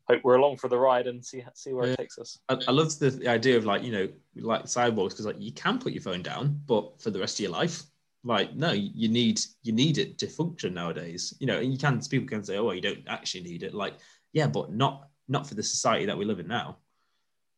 hope 0.07 0.21
we're 0.23 0.35
along 0.37 0.55
for 0.57 0.69
the 0.69 0.77
ride 0.77 1.07
and 1.07 1.23
see 1.23 1.43
see 1.53 1.73
where 1.73 1.87
Yeah. 1.87 1.93
it 1.93 1.97
takes 1.97 2.17
us. 2.17 2.39
I, 2.49 2.57
I 2.67 2.71
love 2.71 2.97
the, 2.99 3.09
the 3.09 3.27
idea 3.27 3.57
of 3.57 3.65
like 3.65 3.83
you 3.83 3.91
know 3.91 4.07
like 4.35 4.63
cyborgs 4.65 5.09
because 5.09 5.25
like 5.25 5.39
you 5.39 5.51
can 5.51 5.79
put 5.79 5.91
your 5.93 6.01
phone 6.01 6.21
down, 6.21 6.61
but 6.65 7.01
for 7.01 7.09
the 7.11 7.19
rest 7.19 7.37
of 7.39 7.43
your 7.43 7.51
life, 7.51 7.83
like 8.23 8.55
no, 8.55 8.71
you 8.71 9.09
need 9.09 9.39
you 9.63 9.73
need 9.73 9.97
it 9.97 10.17
to 10.19 10.27
function 10.27 10.73
nowadays. 10.73 11.33
You 11.39 11.47
know, 11.47 11.59
and 11.59 11.71
you 11.71 11.77
can 11.77 11.99
people 12.01 12.27
can 12.27 12.43
say, 12.43 12.57
oh, 12.57 12.65
well, 12.65 12.75
you 12.75 12.81
don't 12.81 13.03
actually 13.07 13.43
need 13.43 13.63
it. 13.63 13.73
Like 13.73 13.95
yeah, 14.33 14.47
but 14.47 14.71
not 14.71 15.09
not 15.27 15.45
for 15.47 15.55
the 15.55 15.63
society 15.63 16.05
that 16.05 16.17
we 16.17 16.23
live 16.25 16.39
in 16.39 16.47
now. 16.47 16.77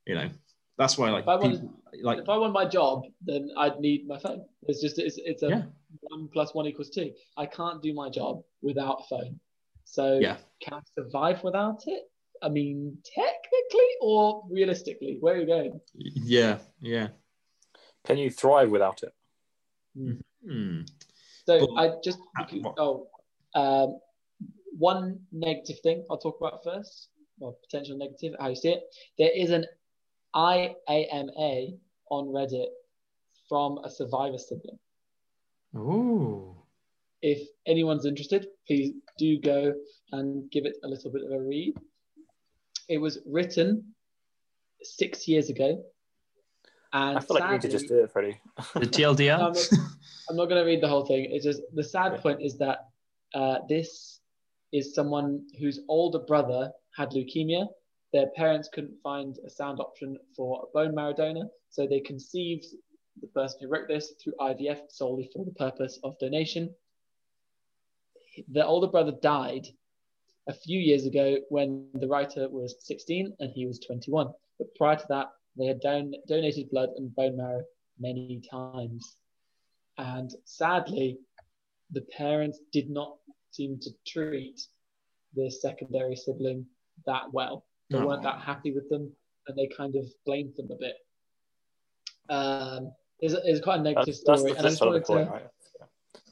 You 0.07 0.15
know, 0.15 0.29
that's 0.77 0.97
why 0.97 1.09
like 1.11 1.23
If 1.23 1.27
I 1.29 1.35
wanted- 1.35 1.61
people, 1.61 1.75
like 2.03 2.19
if 2.19 2.29
I 2.29 2.37
want 2.37 2.53
my 2.53 2.65
job, 2.65 3.03
then 3.21 3.49
I'd 3.57 3.79
need 3.79 4.07
my 4.07 4.17
phone. 4.19 4.43
It's 4.63 4.81
just 4.81 4.97
it's, 4.97 5.17
it's 5.23 5.43
a 5.43 5.49
Yeah. 5.49 5.63
one 6.01 6.29
plus 6.33 6.53
one 6.55 6.65
equals 6.65 6.89
two. 6.89 7.13
I 7.37 7.45
can't 7.45 7.81
do 7.83 7.93
my 7.93 8.09
job 8.09 8.41
without 8.61 9.01
a 9.03 9.07
phone. 9.07 9.39
So 9.89 10.19
Yeah. 10.19 10.37
can 10.61 10.73
I 10.75 10.81
survive 10.95 11.43
without 11.43 11.81
it? 11.87 12.03
I 12.41 12.49
mean, 12.49 12.97
technically 13.03 13.89
or 14.01 14.43
realistically, 14.49 15.17
where 15.19 15.35
are 15.35 15.39
you 15.39 15.47
going? 15.47 15.81
yeah 15.95 16.59
yeah. 16.79 17.09
Can 18.05 18.17
you 18.17 18.29
thrive 18.29 18.69
without 18.71 19.03
it? 19.03 19.13
Hmm. 19.95 20.81
So 21.45 21.53
But- 21.59 21.73
I 21.81 21.85
just 22.03 22.19
Uh, 22.39 22.45
what- 22.61 22.75
oh, 22.77 23.09
um, 23.55 23.99
one 24.77 25.25
negative 25.31 25.79
thing 25.81 26.05
I'll 26.09 26.17
talk 26.17 26.37
about 26.39 26.63
first, 26.63 27.09
or 27.41 27.53
potential 27.53 27.97
negative, 27.97 28.35
how 28.39 28.49
you 28.49 28.55
see 28.55 28.73
it. 28.77 28.83
There 29.17 29.31
is 29.31 29.49
an 29.51 29.65
IAMA 30.35 31.79
on 32.11 32.27
Reddit 32.27 32.69
from 33.49 33.79
a 33.83 33.89
survivor 33.89 34.37
sibling. 34.37 34.79
Oh. 35.75 36.55
If 37.21 37.49
anyone's 37.65 38.05
interested, 38.05 38.47
please 38.67 38.95
do 39.19 39.39
go 39.39 39.73
and 40.13 40.49
give 40.49 40.65
it 40.65 40.75
a 40.83 40.87
little 40.87 41.11
bit 41.11 41.23
of 41.25 41.31
a 41.31 41.39
read. 41.39 41.75
It 42.87 42.97
was 42.97 43.19
written 43.25 43.93
six 44.81 45.27
years 45.27 45.49
ago, 45.49 45.83
and 46.93 47.17
I 47.17 47.21
feel 47.21 47.35
like 47.35 47.45
we 47.47 47.55
need 47.55 47.61
to 47.61 47.69
just 47.69 47.87
do 47.87 47.99
it, 48.03 48.11
Freddie. 48.11 48.39
The 48.73 48.87
TLDR. 48.87 49.35
I'm 49.35 49.53
not, 49.53 49.69
I'm 50.29 50.35
not 50.37 50.45
going 50.45 50.61
to 50.63 50.65
read 50.65 50.81
the 50.81 50.87
whole 50.87 51.05
thing. 51.05 51.27
It's 51.29 51.45
just 51.45 51.61
the 51.75 51.83
sad 51.83 52.13
Yeah. 52.13 52.21
point 52.21 52.41
is 52.41 52.57
that 52.57 52.79
uh, 53.35 53.59
this 53.67 54.21
is 54.71 54.95
someone 54.95 55.45
whose 55.59 55.81
older 55.87 56.19
brother 56.19 56.71
had 56.95 57.09
leukemia. 57.11 57.67
Their 58.11 58.27
parents 58.35 58.69
couldn't 58.73 58.97
find 59.03 59.37
a 59.45 59.49
sound 59.51 59.79
option 59.79 60.17
for 60.35 60.63
a 60.63 60.67
bone 60.73 60.95
marrow 60.95 61.13
donor, 61.13 61.47
so 61.69 61.85
they 61.85 61.99
conceived 61.99 62.65
the 63.21 63.27
person 63.27 63.59
who 63.61 63.67
wrote 63.67 63.87
this 63.87 64.13
through 64.23 64.33
IVF 64.39 64.79
solely 64.89 65.29
for 65.31 65.45
the 65.45 65.51
purpose 65.51 65.99
of 66.03 66.17
donation. 66.19 66.73
The 68.51 68.65
older 68.65 68.87
brother 68.87 69.13
died 69.21 69.67
a 70.47 70.53
few 70.53 70.79
years 70.79 71.05
ago 71.05 71.37
when 71.49 71.87
the 71.93 72.07
writer 72.07 72.49
was 72.49 72.75
16 72.79 73.35
and 73.39 73.51
he 73.51 73.65
was 73.65 73.79
21. 73.79 74.33
But 74.57 74.73
prior 74.75 74.95
to 74.95 75.05
that, 75.09 75.27
they 75.57 75.65
had 75.65 75.79
don- 75.81 76.13
donated 76.27 76.69
blood 76.69 76.89
and 76.97 77.13
bone 77.15 77.37
marrow 77.37 77.63
many 77.99 78.41
times. 78.49 79.17
And 79.97 80.31
sadly, 80.45 81.19
the 81.91 82.01
parents 82.01 82.59
did 82.71 82.89
not 82.89 83.17
seem 83.51 83.79
to 83.79 83.89
treat 84.07 84.61
the 85.35 85.49
secondary 85.49 86.15
sibling 86.15 86.65
that 87.05 87.31
well. 87.31 87.65
They 87.89 87.97
Oh. 87.97 88.07
weren't 88.07 88.23
that 88.23 88.39
happy 88.39 88.71
with 88.71 88.87
them, 88.89 89.11
and 89.47 89.57
they 89.57 89.67
kind 89.67 89.95
of 89.95 90.05
blamed 90.25 90.55
them 90.55 90.71
a 90.71 90.75
bit. 90.75 90.95
Um, 92.29 92.93
it's, 93.19 93.33
it's 93.33 93.61
quite 93.61 93.79
a 93.79 93.83
negative 93.83 94.05
That's, 94.05 94.23
that's 94.23 94.39
story, 94.39 94.51
the 94.53 94.57
and 94.57 94.67
I 94.67 94.69
just 94.69 94.79
side 94.79 94.87
of 94.87 95.05
the 95.05 95.11
wanted 95.11 95.25
to, 95.25 95.31
right? 95.31 95.47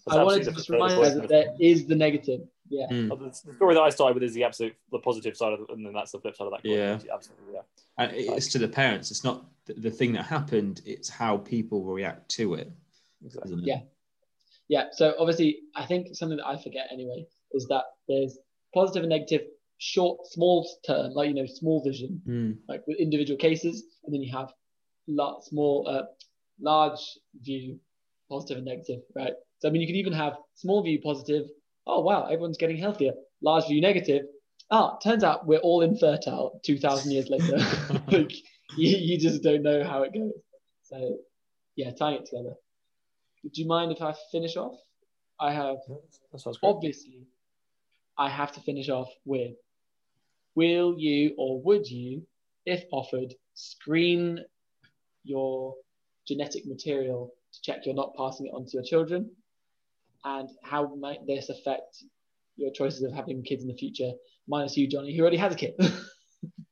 Yeah. 0.07 0.13
That's 0.13 0.19
I 0.19 0.23
wanted 0.23 0.43
to 0.45 0.51
just 0.51 0.69
remind 0.69 0.93
of 0.93 0.97
you 0.99 1.03
the 1.03 1.09
guys 1.09 1.13
coin, 1.13 1.27
that 1.27 1.33
isn't 1.33 1.37
it? 1.37 1.57
there 1.59 1.67
is 1.71 1.85
the 1.87 1.95
negative. 1.95 2.41
Yeah. 2.69 2.87
Mm. 2.91 3.09
The 3.09 3.49
the 3.49 3.53
story 3.55 3.75
that 3.75 3.81
I 3.81 3.89
started 3.89 4.13
with 4.15 4.23
is 4.23 4.33
the 4.33 4.43
absolute 4.43 4.75
the 4.91 4.99
positive 4.99 5.35
side 5.37 5.53
of 5.53 5.61
it, 5.61 5.69
and 5.69 5.85
then 5.85 5.93
that's 5.93 6.11
the 6.11 6.19
flip 6.19 6.35
side 6.35 6.45
of 6.45 6.51
that 6.51 6.63
coin. 6.63 6.71
Yeah. 6.73 6.99
absolutely. 7.13 7.53
Yeah. 7.53 7.61
And 7.97 8.11
it's 8.13 8.47
to 8.49 8.59
the 8.59 8.67
parents. 8.67 9.09
It's 9.11 9.23
not 9.23 9.45
the, 9.65 9.73
the 9.73 9.91
thing 9.91 10.13
that 10.13 10.23
happened. 10.25 10.81
It's 10.85 11.09
how 11.09 11.37
people 11.37 11.83
react 11.83 12.29
to 12.31 12.53
it, 12.55 12.71
Exactly. 13.25 13.53
it? 13.53 13.59
Yeah. 13.63 13.79
Yeah. 14.67 14.83
So 14.91 15.15
obviously, 15.17 15.59
I 15.75 15.85
think 15.85 16.15
something 16.15 16.37
that 16.37 16.45
I 16.47 16.57
forget 16.61 16.87
anyway 16.91 17.25
is 17.53 17.67
that 17.67 17.83
there's 18.07 18.37
positive 18.73 19.03
and 19.03 19.09
negative, 19.09 19.41
short, 19.77 20.27
small 20.27 20.67
term, 20.85 21.13
like 21.13 21.29
you 21.29 21.35
know, 21.35 21.45
small 21.45 21.81
vision, 21.83 22.21
Mm. 22.27 22.57
like 22.67 22.85
with 22.87 22.97
individual 22.97 23.37
cases, 23.37 23.83
and 24.03 24.13
then 24.13 24.21
you 24.21 24.31
have 24.33 24.53
large, 25.07 25.43
small, 25.45 25.87
uh, 25.87 26.03
large 26.59 26.99
view, 27.41 27.79
positive 28.29 28.57
and 28.57 28.65
negative, 28.65 29.01
right? 29.15 29.33
So 29.59 29.67
I 29.67 29.71
mean, 29.71 29.81
you 29.81 29.87
could 29.87 29.95
even 29.95 30.13
have 30.13 30.33
small 30.55 30.83
view 30.83 30.99
positive. 31.01 31.45
Oh 31.85 32.01
wow, 32.01 32.25
everyone's 32.25 32.57
getting 32.57 32.77
healthier. 32.77 33.13
Large 33.41 33.67
view 33.67 33.81
negative. 33.81 34.23
Ah, 34.69 34.97
turns 34.97 35.23
out 35.23 35.47
we're 35.47 35.59
all 35.59 35.81
infertile. 35.81 36.59
Two 36.63 36.77
thousand 36.77 37.11
years 37.11 37.29
later, 37.29 37.57
like 38.11 38.31
you, 38.77 38.97
you 38.97 39.17
just 39.19 39.41
don't 39.43 39.63
know 39.63 39.83
how 39.83 40.03
it 40.03 40.13
goes. 40.13 40.33
So 40.83 41.17
yeah, 41.75 41.91
tying 41.91 42.17
it 42.21 42.25
together. 42.25 42.53
Do 43.43 43.61
you 43.61 43.67
mind 43.67 43.91
if 43.91 44.01
I 44.01 44.13
finish 44.31 44.57
off? 44.57 44.75
I 45.39 45.53
have 45.53 45.77
That 46.31 46.39
sounds 46.39 46.57
great. 46.57 46.69
obviously 46.69 47.27
I 48.17 48.29
have 48.29 48.51
to 48.53 48.59
finish 48.61 48.89
off 48.89 49.09
with 49.25 49.53
will 50.55 50.95
you 50.97 51.35
or 51.37 51.61
would 51.61 51.87
you, 51.87 52.23
if 52.65 52.83
offered, 52.91 53.33
screen 53.53 54.43
your 55.23 55.75
genetic 56.27 56.65
material 56.65 57.31
to 57.53 57.61
check 57.61 57.85
you're 57.85 57.93
not 57.95 58.15
passing 58.17 58.47
it 58.47 58.53
on 58.53 58.65
to 58.65 58.71
your 58.73 58.83
children? 58.83 59.29
And 60.27 60.49
how 60.61 60.93
might 60.95 61.25
this 61.25 61.47
affect 61.47 62.03
your 62.57 62.71
choices 62.71 63.01
of 63.03 63.13
having 63.13 63.43
kids 63.43 63.61
in 63.61 63.69
the 63.69 63.77
future? 63.77 64.11
Minus 64.45 64.75
you, 64.75 64.87
Johnny, 64.87 65.15
who 65.15 65.21
already 65.21 65.37
has 65.37 65.53
a 65.53 65.57
kid. 65.57 65.73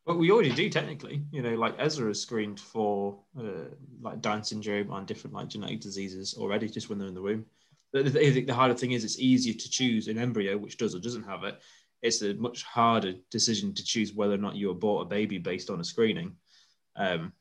But 0.05 0.19
we 0.19 0.29
already 0.29 0.51
do 0.51 0.69
technically. 0.69 1.23
You 1.31 1.41
know, 1.41 1.55
like 1.55 1.73
Ezra 1.79 2.11
is 2.11 2.21
screened 2.21 2.59
for 2.59 3.17
uh, 3.39 3.69
like 4.01 4.21
Down 4.21 4.43
syndrome 4.43 4.91
and 4.91 5.07
different 5.07 5.35
like 5.35 5.47
genetic 5.47 5.81
diseases 5.81 6.35
already 6.37 6.69
just 6.69 6.89
when 6.89 6.99
they're 6.99 7.07
in 7.07 7.15
the 7.15 7.23
womb. 7.23 7.45
The, 7.91 8.03
the, 8.03 8.45
the 8.45 8.53
harder 8.53 8.75
thing 8.75 8.91
is 8.91 9.03
it's 9.03 9.17
easier 9.17 9.55
to 9.55 9.69
choose 9.69 10.07
an 10.07 10.19
embryo 10.19 10.57
which 10.57 10.77
does 10.77 10.93
or 10.93 10.99
doesn't 10.99 11.23
have 11.23 11.43
it. 11.43 11.59
It's 12.03 12.21
a 12.21 12.35
much 12.35 12.61
harder 12.61 13.13
decision 13.31 13.73
to 13.73 13.83
choose 13.83 14.13
whether 14.13 14.35
or 14.35 14.37
not 14.37 14.55
you 14.55 14.69
abort 14.69 15.07
a 15.07 15.09
baby 15.09 15.39
based 15.39 15.71
on 15.71 15.79
a 15.79 15.83
screening. 15.83 16.35
Um, 16.95 17.33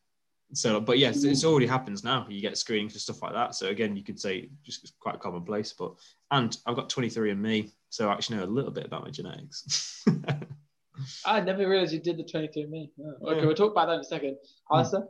so, 0.56 0.80
but 0.80 0.98
yes, 0.98 1.24
it's 1.24 1.44
already 1.44 1.66
happens 1.66 2.04
now. 2.04 2.26
You 2.28 2.40
get 2.40 2.56
screening 2.56 2.88
for 2.88 2.98
stuff 2.98 3.22
like 3.22 3.32
that. 3.32 3.54
So 3.54 3.68
again, 3.68 3.96
you 3.96 4.02
could 4.04 4.18
say 4.20 4.48
just 4.64 4.98
quite 5.00 5.20
commonplace. 5.20 5.72
But 5.72 5.94
and 6.30 6.56
I've 6.66 6.76
got 6.76 6.88
23andMe, 6.88 7.70
so 7.90 8.08
I 8.08 8.12
actually 8.12 8.38
know 8.38 8.44
a 8.44 8.46
little 8.46 8.70
bit 8.70 8.86
about 8.86 9.04
my 9.04 9.10
genetics. 9.10 10.04
I 11.26 11.40
never 11.40 11.68
realized 11.68 11.92
you 11.92 12.00
did 12.00 12.16
the 12.16 12.24
23andMe. 12.24 12.90
Oh, 13.00 13.28
Okay, 13.30 13.40
Yeah. 13.40 13.46
we'll 13.46 13.54
talk 13.56 13.72
about 13.72 13.86
that 13.86 13.94
in 13.94 14.00
a 14.00 14.04
second. 14.04 14.36
Alistair? 14.70 15.08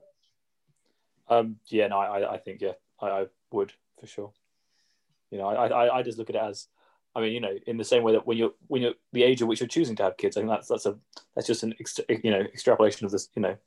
Um, 1.29 1.57
yeah, 1.69 1.89
no, 1.89 1.99
I, 1.99 2.35
I 2.35 2.39
think 2.39 2.61
yeah, 2.61 2.73
I, 3.01 3.07
I 3.09 3.27
would 3.53 3.73
for 4.01 4.07
sure. 4.07 4.33
You 5.31 5.39
know, 5.39 5.49
I, 5.49 5.67
I, 5.67 5.99
I 5.99 6.03
just 6.03 6.19
look 6.19 6.31
at 6.31 6.37
it 6.37 6.43
as, 6.43 6.69
I 7.17 7.21
mean, 7.21 7.33
you 7.33 7.41
know, 7.41 7.55
in 7.67 7.77
the 7.77 7.85
same 7.85 8.03
way 8.03 8.13
that 8.13 8.27
when 8.27 8.37
you're 8.37 8.53
when 8.67 8.83
you're 8.83 8.95
the 9.13 9.23
age 9.23 9.41
at 9.41 9.49
which 9.49 9.61
you're 9.61 9.69
choosing 9.69 9.97
to 9.97 10.03
have 10.05 10.17
kids, 10.17 10.37
I 10.37 10.41
think 10.41 10.51
that's 10.51 10.69
that's 10.69 10.87
a 10.87 10.97
that's 11.35 11.47
just 11.47 11.63
an 11.63 11.75
ex, 11.81 11.99
you 12.23 12.31
know 12.31 12.41
extrapolation 12.41 13.07
of 13.07 13.13
this, 13.13 13.29
you 13.35 13.43
know, 13.43 13.51
of 13.51 13.59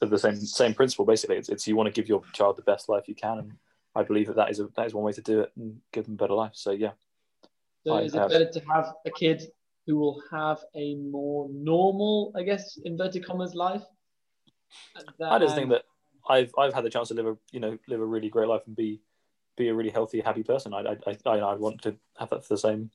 the 0.00 0.18
same 0.18 0.36
same 0.36 0.74
principle. 0.74 1.04
Basically, 1.04 1.36
it's, 1.36 1.48
it's 1.48 1.66
you 1.66 1.76
want 1.76 1.86
to 1.86 1.92
give 1.92 2.08
your 2.08 2.22
child 2.32 2.56
the 2.56 2.62
best 2.62 2.88
life 2.88 3.04
you 3.08 3.14
can, 3.14 3.38
and 3.38 3.52
I 3.94 4.02
believe 4.02 4.26
that 4.28 4.36
that 4.36 4.50
is 4.50 4.60
a, 4.60 4.68
that 4.76 4.86
is 4.86 4.94
one 4.94 5.04
way 5.04 5.12
to 5.12 5.22
do 5.22 5.40
it 5.40 5.52
and 5.56 5.80
give 5.92 6.04
them 6.04 6.14
a 6.14 6.16
better 6.16 6.34
life. 6.34 6.52
So 6.54 6.70
yeah, 6.72 6.92
So 7.84 7.94
I 7.94 8.02
is 8.02 8.14
it 8.14 8.18
have- 8.18 8.30
better 8.30 8.50
to 8.50 8.60
have 8.72 8.92
a 9.06 9.10
kid 9.10 9.42
who 9.86 9.96
will 9.96 10.22
have 10.30 10.58
a 10.74 10.96
more 10.96 11.48
normal, 11.52 12.32
I 12.36 12.42
guess, 12.42 12.76
inverted 12.84 13.24
commas 13.24 13.54
life? 13.54 13.82
I 15.22 15.38
just 15.38 15.54
think 15.54 15.70
that 15.70 15.84
I've 16.28 16.52
I've 16.58 16.74
had 16.74 16.84
the 16.84 16.90
chance 16.90 17.08
to 17.08 17.14
live 17.14 17.26
a 17.26 17.36
you 17.52 17.60
know 17.60 17.78
live 17.88 18.00
a 18.00 18.04
really 18.04 18.28
great 18.28 18.48
life 18.48 18.62
and 18.66 18.74
be 18.76 19.00
be 19.56 19.68
a 19.68 19.74
really 19.74 19.90
healthy, 19.90 20.20
happy 20.20 20.42
person. 20.42 20.74
I 20.74 20.80
I 21.06 21.16
I, 21.26 21.38
I 21.38 21.54
want 21.54 21.82
to 21.82 21.96
have 22.18 22.30
that 22.30 22.44
for 22.44 22.54
the 22.54 22.58
same, 22.58 22.90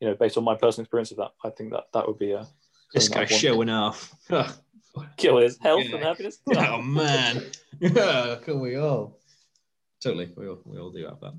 you 0.00 0.08
know, 0.08 0.14
based 0.14 0.36
on 0.38 0.44
my 0.44 0.54
personal 0.54 0.84
experience 0.84 1.10
of 1.10 1.18
that. 1.18 1.32
I 1.44 1.50
think 1.50 1.72
that 1.72 1.88
that 1.92 2.06
would 2.06 2.18
be 2.18 2.32
a 2.32 2.46
this 2.94 3.06
something 3.06 3.22
guy's 3.22 3.32
I'd 3.32 3.38
showing 3.40 3.68
off. 3.70 4.14
kill 5.16 5.38
his 5.38 5.58
health 5.60 5.84
Yeah. 5.84 5.96
and 5.96 6.04
happiness. 6.04 6.38
oh 6.56 6.80
man, 6.82 7.42
yeah, 7.80 8.36
can 8.44 8.60
we 8.60 8.76
all? 8.76 9.18
Totally, 10.02 10.30
we 10.36 10.48
all 10.48 10.60
we 10.64 10.78
all 10.78 10.90
do 10.90 11.04
have 11.06 11.20
that. 11.20 11.34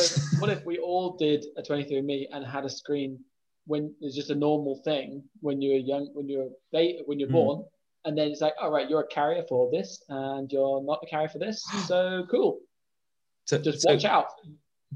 So 0.00 0.20
what 0.40 0.50
if 0.50 0.64
we 0.64 0.78
all 0.78 1.16
did 1.16 1.44
a 1.56 1.62
23andMe 1.62 2.26
and 2.32 2.44
had 2.44 2.64
a 2.64 2.70
screen 2.70 3.20
when 3.66 3.94
it's 4.00 4.16
just 4.16 4.30
a 4.30 4.34
normal 4.34 4.80
thing 4.84 5.22
when 5.40 5.60
you're 5.62 5.78
young, 5.78 6.10
when 6.14 6.28
you're 6.28 6.48
ba- 6.72 7.02
when 7.06 7.18
you're 7.20 7.28
Hmm. 7.28 7.34
born, 7.34 7.64
and 8.04 8.16
then 8.16 8.28
it's 8.30 8.40
like, 8.40 8.54
all 8.60 8.70
right, 8.70 8.88
you're 8.88 9.00
a 9.02 9.06
carrier 9.06 9.44
for 9.48 9.70
this, 9.70 10.02
and 10.08 10.50
you're 10.52 10.82
not 10.82 11.00
a 11.02 11.06
carrier 11.06 11.28
for 11.28 11.38
this, 11.38 11.62
so 11.86 12.26
cool. 12.30 12.60
So- 13.46 13.58
Just 13.58 13.82
so 13.82 13.92
watch 13.94 14.04
out. 14.04 14.26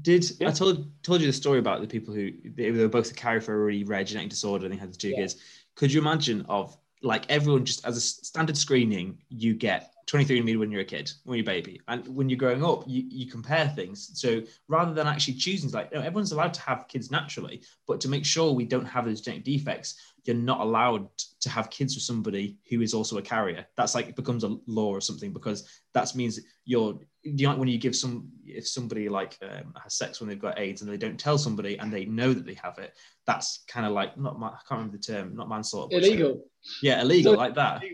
Did 0.01 0.25
Yeah. 0.39 0.49
I 0.49 0.51
told 0.51 0.89
told 1.03 1.21
you 1.21 1.27
the 1.27 1.33
story 1.33 1.59
about 1.59 1.81
the 1.81 1.87
people 1.87 2.13
who 2.13 2.31
they 2.55 2.71
were 2.71 2.87
both 2.87 3.11
a 3.11 3.13
carrier 3.13 3.41
for 3.41 3.53
a 3.53 3.65
really 3.65 3.83
rare 3.83 4.03
genetic 4.05 4.29
disorder 4.29 4.65
and 4.65 4.73
they 4.73 4.77
had 4.79 4.93
the 4.93 4.97
two 4.97 5.09
Yeah. 5.09 5.17
kids? 5.17 5.35
Could 5.75 5.91
you 5.93 5.99
imagine 6.01 6.41
of 6.47 6.77
like 7.01 7.29
everyone 7.29 7.65
just 7.65 7.85
as 7.85 7.97
a 7.97 8.01
standard 8.01 8.57
screening, 8.57 9.17
you 9.29 9.53
get 9.53 9.93
23andMe 10.07 10.59
when 10.59 10.71
you're 10.71 10.81
a 10.81 10.85
kid, 10.85 11.11
when 11.23 11.37
you're 11.37 11.43
a 11.43 11.45
baby, 11.45 11.79
and 11.87 12.05
when 12.07 12.29
you're 12.29 12.37
growing 12.37 12.63
up, 12.63 12.83
you, 12.85 13.03
you 13.07 13.27
compare 13.27 13.69
things. 13.69 14.11
So 14.13 14.41
rather 14.67 14.93
than 14.93 15.07
actually 15.07 15.35
choosing, 15.35 15.71
like 15.71 15.93
no, 15.93 15.99
everyone's 15.99 16.31
allowed 16.31 16.53
to 16.55 16.61
have 16.61 16.87
kids 16.87 17.11
naturally, 17.11 17.63
but 17.87 18.01
to 18.01 18.09
make 18.09 18.25
sure 18.25 18.51
we 18.51 18.65
don't 18.65 18.85
have 18.85 19.05
those 19.05 19.21
genetic 19.21 19.45
defects, 19.45 19.95
you're 20.23 20.35
not 20.35 20.59
allowed 20.59 21.07
to 21.39 21.49
have 21.49 21.69
kids 21.69 21.95
with 21.95 22.03
somebody 22.03 22.57
who 22.69 22.81
is 22.81 22.93
also 22.93 23.17
a 23.17 23.21
carrier. 23.21 23.65
That's 23.75 23.95
like 23.95 24.07
it 24.07 24.15
becomes 24.15 24.43
a 24.43 24.57
law 24.67 24.89
or 24.89 25.01
something 25.01 25.33
because 25.33 25.67
that 25.93 26.13
means 26.15 26.39
you're 26.65 26.99
you 27.23 27.47
know 27.47 27.55
when 27.55 27.67
you 27.67 27.77
give 27.77 27.95
some 27.95 28.27
if 28.45 28.67
somebody 28.67 29.07
like 29.09 29.37
um, 29.43 29.73
has 29.81 29.93
sex 29.95 30.19
when 30.19 30.27
they've 30.29 30.39
got 30.39 30.59
AIDS 30.59 30.81
and 30.81 30.91
they 30.91 30.97
don't 30.97 31.19
tell 31.19 31.37
somebody 31.37 31.77
and 31.77 31.91
they 31.93 32.05
know 32.05 32.33
that 32.33 32.45
they 32.45 32.55
have 32.55 32.77
it, 32.79 32.93
that's 33.25 33.63
kind 33.67 33.85
of 33.85 33.91
like 33.93 34.17
not 34.17 34.39
ma- 34.39 34.47
I 34.49 34.59
can't 34.67 34.79
remember 34.79 34.97
the 34.97 35.03
term, 35.03 35.35
not 35.35 35.49
manslaughter. 35.49 35.89
but- 35.91 36.03
Illegal. 36.03 36.45
Yeah, 36.81 37.01
illegal 37.01 37.35
like 37.35 37.55
that. 37.55 37.83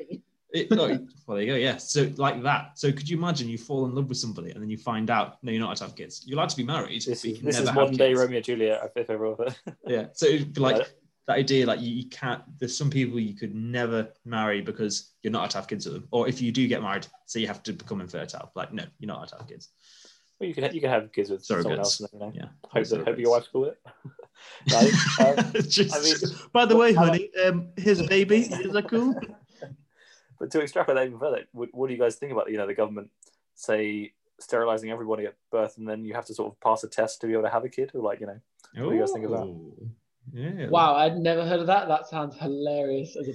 It, 0.54 0.72
no, 0.72 0.88
well, 1.28 1.36
there 1.36 1.42
you 1.42 1.48
go. 1.52 1.56
Yeah. 1.58 1.76
So 1.76 2.10
like 2.16 2.42
that. 2.44 2.80
So 2.80 2.90
could 2.94 3.08
you 3.10 3.18
imagine 3.18 3.50
you 3.50 3.58
fall 3.58 3.86
in 3.86 3.94
love 3.94 4.08
with 4.08 4.18
somebody 4.18 4.52
and 4.52 4.62
then 4.62 4.70
you 4.70 4.78
find 4.78 5.10
out 5.10 5.44
no, 5.44 5.52
you're 5.52 5.60
not 5.60 5.66
allowed 5.68 5.76
to 5.78 5.84
have 5.84 5.96
kids. 5.96 6.24
You're 6.26 6.40
allowed 6.40 6.50
to 6.50 6.58
be 6.58 6.64
married. 6.64 7.02
This 7.02 7.22
but 7.22 7.26
you 7.26 7.32
is, 7.34 7.38
can 7.38 7.46
this 7.48 7.56
never 7.56 7.64
is 7.64 7.70
have 7.70 7.76
modern 7.76 7.96
day. 7.98 8.14
Romeo 8.14 8.38
and 8.38 8.46
Juliet, 8.46 8.92
if 8.96 9.10
ever. 9.10 9.36
Yeah. 9.86 10.06
So 10.14 10.26
it'd 10.26 10.54
be 10.54 10.62
like 10.62 10.78
Yeah. 10.78 10.84
That 11.28 11.38
idea, 11.38 11.66
like 11.66 11.82
you, 11.82 11.90
you 11.94 12.10
can't. 12.10 12.42
There's 12.58 12.76
some 12.78 12.90
people 12.90 13.20
you 13.20 13.36
could 13.36 13.54
never 13.54 14.10
marry 14.26 14.62
because 14.62 15.12
you're 15.22 15.32
not 15.32 15.40
allowed 15.40 15.50
to 15.52 15.58
have 15.58 15.68
kids 15.68 15.86
with 15.86 15.96
them, 15.96 16.08
or 16.12 16.28
if 16.28 16.42
you 16.42 16.52
do 16.52 16.68
get 16.68 16.82
married, 16.82 17.06
so 17.26 17.38
you 17.40 17.48
have 17.48 17.62
to 17.64 17.74
become 17.74 18.00
infertile. 18.02 18.52
Like 18.56 18.74
no, 18.74 18.84
you're 19.00 19.08
not 19.08 19.18
allowed 19.18 19.30
to 19.30 19.36
have 19.38 19.48
kids. 19.48 19.70
Well, 20.40 20.48
you 20.48 20.56
can 20.56 20.74
you 20.74 20.80
can 20.82 20.90
have 20.90 21.12
kids 21.12 21.30
with 21.30 21.44
someone 21.46 21.80
else, 21.80 22.00
and 22.00 22.10
then, 22.10 22.20
you 22.34 22.40
know, 22.42 22.46
Yeah. 22.46 22.70
hope, 22.70 22.88
that, 22.88 23.06
hope 23.08 23.18
your 23.20 23.32
wife's 23.32 23.50
cool 23.50 23.66
it. 23.66 23.80
Think, 24.70 25.38
um, 25.40 25.54
Just- 25.68 25.96
I 25.96 26.02
mean- 26.02 26.40
by 26.54 26.66
the 26.66 26.78
way, 26.78 26.94
honey, 26.94 27.30
um, 27.44 27.70
here's 27.76 28.00
a 28.00 28.08
baby. 28.08 28.38
Is 28.42 28.72
that 28.74 28.88
cool? 28.90 29.14
But 30.40 30.52
to 30.52 30.62
extrapolate 30.62 30.98
that 30.98 31.08
even 31.08 31.18
further, 31.20 31.46
what, 31.52 31.70
what 31.74 31.88
do 31.88 31.94
you 31.96 32.00
guys 32.00 32.16
think 32.18 32.32
about 32.32 32.52
you 32.52 32.58
know 32.58 32.68
the 32.68 32.76
government 32.76 33.10
say 33.56 34.14
sterilizing 34.40 34.92
everybody 34.92 35.26
at 35.26 35.34
birth, 35.52 35.80
and 35.80 35.90
then 35.90 36.06
you 36.06 36.14
have 36.14 36.26
to 36.28 36.34
sort 36.36 36.54
of 36.54 36.60
pass 36.60 36.84
a 36.84 36.88
test 36.88 37.22
to 37.22 37.28
be 37.28 37.34
able 37.34 37.42
to 37.42 37.50
have 37.50 37.64
a 37.66 37.70
kid, 37.70 37.90
or 37.96 38.02
like 38.04 38.20
you 38.20 38.28
know, 38.28 38.40
What 38.76 38.92
do 38.92 38.96
you 38.96 39.02
guys 39.02 39.12
think 39.12 39.26
of 39.26 39.32
that? 39.32 39.48
Ooh. 40.36 40.40
Yeah. 40.58 40.68
Wow, 40.70 40.96
I'd 40.96 41.18
never 41.18 41.46
heard 41.46 41.60
of 41.60 41.68
that. 41.68 41.88
That 41.88 42.08
sounds 42.08 42.36
hilarious 42.38 43.16
as 43.16 43.28
a 43.30 43.34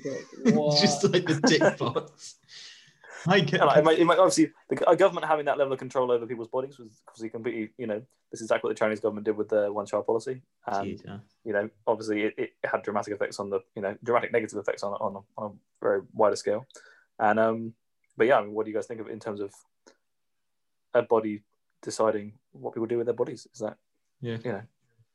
book. 0.53 0.77
Just 0.81 1.03
like 1.05 1.27
the 1.27 1.41
dick 1.47 1.79
box. 1.79 2.37
I 3.27 3.39
get 3.41 3.61
And 3.61 3.69
like, 3.69 3.79
it 3.79 3.85
might, 3.85 3.99
it 4.01 4.05
might 4.05 4.19
obviously 4.19 4.51
the 4.69 4.91
a 4.91 4.97
government 4.97 5.27
having 5.27 5.45
that 5.47 5.57
level 5.57 5.73
of 5.73 5.79
control 5.79 6.11
over 6.11 6.27
people's 6.27 6.49
bodies 6.49 6.77
was 6.79 7.03
obviously 7.07 7.29
completely 7.29 7.71
you 7.79 7.87
know 7.87 8.03
this 8.33 8.41
is 8.41 8.47
exactly 8.47 8.69
what 8.69 8.75
the 8.77 8.79
Chinese 8.85 8.99
government 8.99 9.25
did 9.27 9.37
with 9.37 9.49
the 9.49 9.73
one 9.73 9.87
child 9.87 10.07
policy, 10.07 10.43
and 10.67 11.01
Yeah. 11.07 11.19
you 11.45 11.53
know 11.53 11.71
obviously 11.87 12.23
it, 12.23 12.35
it 12.37 12.51
had 12.65 12.83
dramatic 12.83 13.15
effects 13.15 13.39
on 13.39 13.49
the 13.49 13.61
you 13.77 13.83
know 13.83 13.97
dramatic 14.03 14.33
negative 14.33 14.59
effects 14.59 14.83
on 14.83 14.93
on, 14.95 15.23
on 15.39 15.51
a 15.53 15.55
very 15.85 16.01
wider 16.15 16.35
scale, 16.35 16.67
and 17.21 17.39
um 17.39 17.75
but 18.17 18.27
yeah, 18.27 18.39
I 18.39 18.43
mean, 18.43 18.53
what 18.55 18.65
do 18.67 18.71
you 18.73 18.77
guys 18.77 18.87
think 18.87 19.01
of 19.01 19.07
it 19.07 19.13
in 19.13 19.21
terms 19.21 19.41
of 19.41 19.53
a 20.95 21.03
body 21.03 21.43
deciding 21.81 22.33
what 22.53 22.75
people 22.75 22.87
do 22.87 22.99
with 22.99 23.07
their 23.07 23.15
bodies? 23.15 23.47
Is 23.55 23.61
that 23.61 23.77
Yeah. 24.21 24.39
you 24.45 24.53
know 24.53 24.63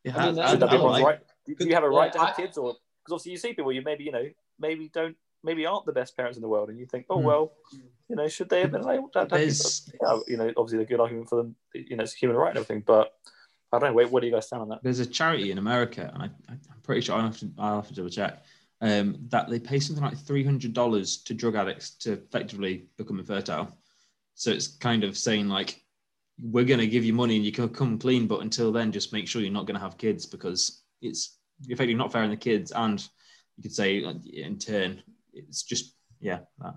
Yeah, 0.03 0.17
I 0.17 0.31
mean, 0.31 0.39
I- 0.39 0.49
should 0.51 0.59
that 0.61 0.69
be 0.69 0.75
everyone's 0.75 1.03
like- 1.03 1.05
right? 1.05 1.19
Do, 1.47 1.55
do 1.55 1.65
you 1.67 1.73
have 1.73 1.83
a 1.83 1.89
right 1.89 2.11
to 2.13 2.19
have 2.19 2.29
I- 2.29 2.33
kids, 2.41 2.57
or 2.57 2.73
because 3.03 3.13
obviously 3.13 3.31
you 3.31 3.37
see 3.37 3.53
people 3.53 3.71
you 3.71 3.81
maybe 3.83 4.03
you 4.03 4.11
know 4.11 4.25
maybe 4.59 4.89
don't 4.93 5.15
maybe 5.43 5.65
aren't 5.65 5.85
the 5.85 5.93
best 5.93 6.15
parents 6.17 6.37
in 6.37 6.41
the 6.41 6.47
world, 6.49 6.69
and 6.69 6.77
you 6.79 6.85
think, 6.85 7.05
oh 7.09 7.19
Hmm. 7.19 7.25
well, 7.25 7.53
you 8.09 8.15
know, 8.15 8.27
should 8.27 8.49
they 8.49 8.61
have 8.61 8.71
been 8.71 8.87
able 8.89 9.09
to 9.09 9.19
have 9.19 9.29
kids? 9.29 9.89
Yeah, 10.01 10.19
you 10.27 10.37
know, 10.37 10.51
obviously 10.57 10.83
a 10.83 10.85
good 10.85 10.99
argument 10.99 11.29
for 11.29 11.35
them. 11.37 11.55
You 11.73 11.95
know, 11.95 12.03
it's 12.03 12.13
a 12.15 12.17
human 12.17 12.35
right 12.37 12.49
and 12.49 12.57
everything, 12.57 12.83
but 12.85 13.13
I 13.71 13.79
don't 13.79 13.89
know. 13.89 13.93
Wait, 13.95 14.09
what 14.09 14.21
do 14.21 14.27
you 14.27 14.33
guys 14.33 14.47
stand 14.47 14.61
on 14.63 14.69
that? 14.69 14.79
There's 14.83 14.99
a 14.99 15.05
charity 15.05 15.51
in 15.51 15.57
America, 15.57 16.09
and 16.13 16.23
I, 16.23 16.25
I- 16.49 16.53
I'm 16.71 16.81
pretty 16.83 17.01
sure 17.01 17.15
I'll 17.15 17.21
have 17.23 17.37
to, 17.39 17.49
I'll 17.57 17.75
have 17.77 17.87
to 17.89 17.93
double 17.93 18.09
check. 18.09 18.43
um, 18.81 19.17
that 19.29 19.49
they 19.49 19.59
pay 19.59 19.79
something 19.79 20.03
like 20.03 20.17
three 20.17 20.43
hundred 20.43 20.73
dollars 20.73 21.17
to 21.23 21.33
drug 21.33 21.55
addicts 21.55 21.91
to 22.03 22.13
effectively 22.13 22.87
become 22.97 23.19
infertile. 23.19 23.75
So 24.35 24.51
it's 24.51 24.67
kind 24.67 25.03
of 25.03 25.17
saying 25.17 25.49
like, 25.49 25.81
we're 26.39 26.63
going 26.65 26.79
to 26.79 26.87
give 26.87 27.03
you 27.03 27.13
money 27.13 27.35
and 27.37 27.43
you 27.45 27.51
can 27.51 27.69
come 27.69 27.97
clean, 27.97 28.27
but 28.27 28.41
until 28.41 28.71
then, 28.71 28.91
just 28.91 29.11
make 29.13 29.27
sure 29.27 29.41
you're 29.41 29.51
not 29.51 29.65
going 29.65 29.75
to 29.79 29.81
have 29.81 29.97
kids 29.97 30.25
because 30.27 30.83
it's 31.01 31.36
effectively 31.63 31.93
not 31.95 32.11
fair 32.11 32.23
on 32.23 32.29
the 32.29 32.37
kids, 32.37 32.71
and 32.71 32.99
you 33.55 33.63
could 33.63 33.73
say 33.73 34.01
like, 34.01 34.25
in 34.27 34.57
turn, 34.59 35.01
it's 35.33 35.63
just 35.63 35.93
yeah. 36.19 36.39
That, 36.59 36.75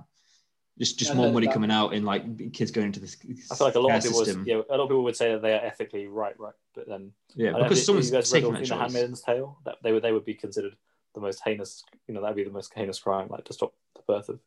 just, 0.78 0.98
just 0.98 1.11
Yeah, 1.11 1.16
more 1.16 1.27
that- 1.27 1.32
money 1.35 1.47
that- 1.47 1.52
coming 1.52 1.70
out 1.70 1.93
in 1.93 2.05
like 2.05 2.52
kids 2.55 2.70
going 2.70 2.86
into 2.86 3.01
this. 3.01 3.16
I 3.51 3.55
feel 3.55 3.66
like 3.66 3.74
a 3.74 3.81
lot 3.81 3.97
of 3.97 4.02
people, 4.02 4.19
would, 4.19 4.27
system. 4.27 4.44
yeah, 4.47 4.57
a 4.57 4.77
lot 4.77 4.81
of 4.81 4.89
people 4.89 5.05
would 5.05 5.16
say 5.16 5.32
that 5.32 5.43
they 5.43 5.52
are 5.52 5.62
ethically 5.65 6.07
right, 6.07 6.39
right, 6.40 6.55
but 6.74 6.89
then 6.89 7.12
yeah, 7.35 7.48
I 7.48 7.52
don't 7.52 7.61
know 7.61 7.65
because 7.65 7.81
if 7.81 7.85
someone's 7.85 8.11
you 8.11 8.16
guys 8.16 8.32
read 8.32 8.39
taking 8.40 8.47
all 8.47 8.52
that 8.52 8.61
The 8.61 8.66
choice. 8.66 8.93
Handmaid's 8.94 9.23
Tale. 9.23 9.59
That 9.66 9.77
they 9.82 9.93
would 9.93 10.02
they 10.02 10.12
would 10.12 10.24
be 10.24 10.35
considered 10.35 10.74
the 11.15 11.20
most 11.20 11.43
heinous. 11.44 11.82
You 12.09 12.15
know, 12.15 12.23
that'd 12.23 12.36
be 12.36 12.44
the 12.44 12.51
most 12.51 12.73
heinous 12.74 12.98
crime, 12.98 13.28
like 13.28 13.44
to 13.44 13.52
stop 13.52 13.74
the 13.94 14.02
birth 14.09 14.28
of 14.31 14.40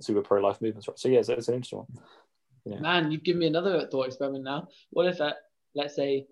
super 0.00 0.22
pro 0.22 0.40
life 0.40 0.60
movements. 0.60 0.86
Right. 0.86 0.98
So 0.98 1.08
yeah, 1.08 1.22
so 1.22 1.32
it's 1.32 1.48
an 1.48 1.54
interesting 1.54 1.78
one. 1.80 1.88
Yeah. 2.64 2.78
Man, 2.80 3.10
you've 3.10 3.24
given 3.24 3.40
me 3.40 3.46
another 3.48 3.88
thought 3.90 4.06
experiment 4.06 4.44
now. 4.44 4.68
What 4.90 5.06
if 5.06 5.20
at, 5.20 5.36
let's 5.74 5.96
say, 5.96 6.26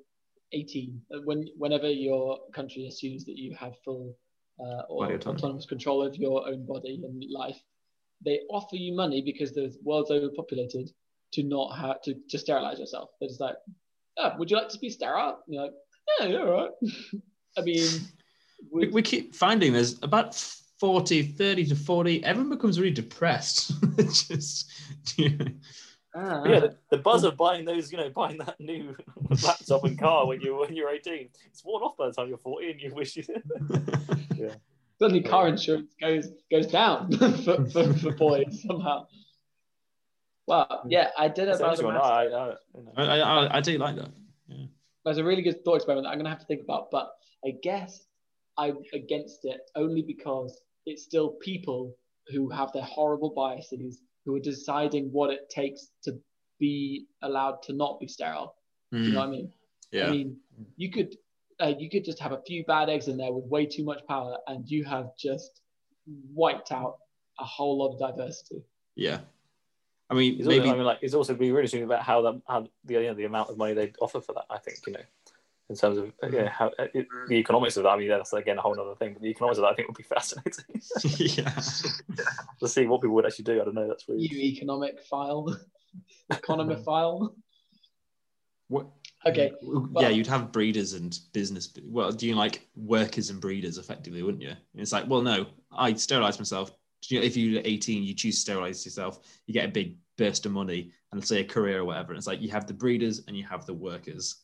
18, 0.52 1.00
uh, 1.14 1.18
when 1.24 1.48
whenever 1.56 1.90
your 1.90 2.38
country 2.54 2.86
assumes 2.86 3.24
that 3.24 3.36
you 3.36 3.54
have 3.54 3.74
full 3.84 4.16
uh, 4.60 4.82
or 4.88 5.04
Body 5.04 5.14
autonomy. 5.14 5.38
autonomous 5.38 5.66
control 5.66 6.04
of 6.04 6.16
your 6.16 6.48
own 6.48 6.66
body 6.66 7.00
and 7.04 7.24
life, 7.30 7.58
they 8.24 8.40
offer 8.50 8.76
you 8.76 8.94
money 8.94 9.22
because 9.22 9.52
the 9.52 9.74
world's 9.82 10.10
overpopulated 10.10 10.90
to 11.32 11.42
not 11.42 11.76
have 11.78 12.00
to, 12.02 12.14
to 12.28 12.38
sterilize 12.38 12.78
yourself. 12.78 13.10
They're 13.20 13.28
just 13.28 13.40
like, 13.40 13.56
oh, 14.18 14.32
would 14.38 14.50
you 14.50 14.56
like 14.56 14.68
to 14.70 14.78
be 14.78 14.90
sterile? 14.90 15.38
And 15.46 15.54
you're 15.54 15.62
like, 15.64 15.72
yeah, 16.20 16.26
yeah, 16.26 16.38
all 16.38 16.52
right. 16.52 16.70
I 17.58 17.60
mean, 17.62 17.86
we, 18.70 18.88
we 18.88 19.02
keep 19.02 19.34
finding 19.34 19.72
there's 19.72 20.02
about 20.02 20.34
40 20.80 21.22
30 21.22 21.66
to 21.66 21.76
40 21.76 22.24
everyone 22.24 22.50
becomes 22.50 22.78
really 22.78 22.92
depressed 22.92 23.72
just 23.98 24.70
you 25.16 25.36
know, 25.36 25.46
ah, 26.18 26.40
But 26.42 26.50
yeah, 26.50 26.60
the, 26.60 26.76
the 26.90 26.98
buzz 26.98 27.24
of 27.24 27.36
buying 27.36 27.64
those, 27.64 27.90
you 27.92 27.98
know, 27.98 28.10
buying 28.10 28.38
that 28.38 28.58
new 28.58 28.96
laptop 29.42 29.84
and 29.84 29.98
car 29.98 30.26
when 30.26 30.40
you're 30.40 30.58
when 30.58 30.74
you're 30.74 30.90
18, 30.90 31.28
it's 31.46 31.64
worn 31.64 31.82
off 31.82 31.96
by 31.96 32.06
the 32.06 32.12
time 32.12 32.28
you're 32.28 32.38
40, 32.38 32.70
and 32.70 32.80
you 32.80 32.94
wish 32.94 33.16
you. 33.16 33.24
Yeah. 34.38 34.54
Suddenly 35.00 35.22
car 35.24 35.48
insurance 35.48 35.94
goes 36.00 36.28
goes 36.48 36.68
down 36.68 37.10
for, 37.18 37.64
for, 37.66 37.92
for 37.94 38.12
boys 38.12 38.62
somehow. 38.64 39.08
Well, 40.46 40.84
yeah, 40.88 41.08
I 41.18 41.26
did 41.26 41.48
It's 41.48 41.58
an 41.58 41.66
about 41.66 41.76
the 41.76 41.86
interesting 41.86 41.86
one. 41.86 41.96
I, 41.96 42.22
I, 42.22 42.54
you 42.74 42.84
know. 42.84 42.92
I, 42.96 43.46
I, 43.46 43.56
I 43.56 43.60
do 43.60 43.78
like 43.78 43.96
that 43.96 44.10
Yeah. 44.46 44.66
That's 45.04 45.18
a 45.18 45.24
really 45.24 45.42
good 45.42 45.64
thought 45.64 45.76
experiment 45.76 46.06
that 46.06 46.10
I'm 46.10 46.18
gonna 46.18 46.30
have 46.30 46.38
to 46.38 46.46
think 46.46 46.62
about, 46.62 46.92
but 46.92 47.10
I 47.44 47.54
guess 47.62 48.06
I'm 48.56 48.78
against 48.92 49.44
it 49.44 49.60
only 49.74 50.02
because 50.02 50.60
it's 50.86 51.02
still 51.02 51.30
people 51.30 51.96
who 52.28 52.48
have 52.48 52.72
their 52.72 52.82
horrible 52.82 53.30
biases 53.30 54.00
who 54.28 54.36
are 54.36 54.40
deciding 54.40 55.10
what 55.10 55.30
it 55.30 55.48
takes 55.48 55.88
to 56.04 56.12
be 56.60 57.06
allowed 57.22 57.62
to 57.62 57.72
not 57.72 57.98
be 57.98 58.06
sterile. 58.06 58.54
Do 58.92 58.98
you 58.98 59.12
know 59.12 59.20
what 59.20 59.28
I 59.28 59.30
mean? 59.30 59.52
yeah 59.90 60.08
I 60.08 60.10
mean, 60.10 60.36
you 60.76 60.90
could 60.90 61.16
uh, 61.62 61.72
you 61.78 61.88
could 61.88 62.04
just 62.04 62.20
have 62.20 62.32
a 62.32 62.42
few 62.46 62.62
bad 62.66 62.90
eggs 62.90 63.08
in 63.08 63.16
there 63.16 63.32
with 63.32 63.46
way 63.46 63.64
too 63.64 63.84
much 63.84 64.00
power, 64.06 64.36
and 64.46 64.68
you 64.70 64.84
have 64.84 65.06
just 65.18 65.62
wiped 66.34 66.72
out 66.72 66.98
a 67.40 67.44
whole 67.44 67.78
lot 67.78 67.94
of 67.94 67.98
diversity. 67.98 68.60
yeah 68.96 69.20
i 70.10 70.14
mean 70.14 70.38
It's 70.38 70.46
maybe 70.46 70.60
also, 70.60 70.72
I 70.72 70.76
mean, 70.76 70.84
like, 70.84 70.98
it's 71.00 71.14
also 71.14 71.32
be 71.34 71.50
really 71.50 71.60
interesting 71.62 71.84
about 71.84 72.02
how 72.02 72.20
the 72.20 72.32
how 72.46 72.58
the 72.84 72.94
you 72.94 73.00
know, 73.08 73.14
the 73.14 73.24
amount 73.24 73.48
of 73.50 73.56
money 73.56 73.72
they 73.72 73.92
offer 74.00 74.20
for 74.20 74.34
that. 74.34 74.44
I 74.50 74.58
think 74.58 74.76
you 74.86 74.92
know, 74.92 75.06
in 75.70 75.76
terms 75.76 75.98
of 75.98 76.06
uh, 76.22 76.28
yeah, 76.28 76.28
mm-hmm. 76.28 76.46
how 76.46 76.66
uh, 76.78 76.84
it, 76.94 77.08
mm-hmm. 77.08 77.28
the 77.28 77.36
economics 77.36 77.76
of 77.76 77.82
that. 77.82 77.90
I 77.90 77.98
mean, 77.98 78.08
that's 78.08 78.32
again 78.32 78.58
a 78.58 78.60
whole 78.60 78.78
other 78.78 78.94
thing. 78.94 79.12
But 79.12 79.22
the 79.22 79.28
economics 79.28 79.58
of 79.58 79.62
that, 79.62 79.72
I 79.72 79.74
think, 79.74 79.88
would 79.88 79.96
be 79.96 80.02
fascinating 80.14 80.64
yeah 81.36 81.50
to 82.60 82.68
see 82.68 82.86
what 82.86 83.02
people 83.02 83.14
would 83.16 83.26
actually 83.26 83.44
do. 83.44 83.60
I 83.60 83.64
don't 83.64 83.74
know. 83.74 83.88
That's 83.88 84.08
really 84.08 84.28
You 84.30 84.38
economic 84.38 85.02
file, 85.04 85.56
economic 86.32 86.78
file. 86.80 87.34
what 88.68 88.86
Okay, 89.26 89.50
yeah 89.98 90.08
you'd 90.08 90.28
have 90.28 90.52
breeders 90.52 90.92
and 90.92 91.18
business 91.32 91.74
well 91.84 92.12
do 92.12 92.28
you 92.28 92.36
like 92.36 92.68
workers 92.76 93.30
and 93.30 93.40
breeders 93.40 93.76
effectively 93.76 94.22
wouldn't 94.22 94.42
you 94.42 94.50
And 94.50 94.58
it's 94.76 94.92
like 94.92 95.08
well 95.08 95.22
no 95.22 95.46
i 95.72 95.92
sterilize 95.94 96.38
myself 96.38 96.70
if 97.10 97.36
you're 97.36 97.60
18 97.64 98.04
you 98.04 98.14
choose 98.14 98.36
to 98.36 98.40
sterilize 98.40 98.84
yourself 98.84 99.18
you 99.46 99.52
get 99.52 99.64
a 99.64 99.72
big 99.72 99.96
burst 100.16 100.46
of 100.46 100.52
money 100.52 100.92
and 101.10 101.26
say 101.26 101.40
a 101.40 101.44
career 101.44 101.80
or 101.80 101.84
whatever 101.84 102.12
and 102.12 102.18
it's 102.18 102.28
like 102.28 102.40
you 102.40 102.48
have 102.48 102.68
the 102.68 102.72
breeders 102.72 103.22
and 103.26 103.36
you 103.36 103.42
have 103.42 103.66
the 103.66 103.74
workers 103.74 104.36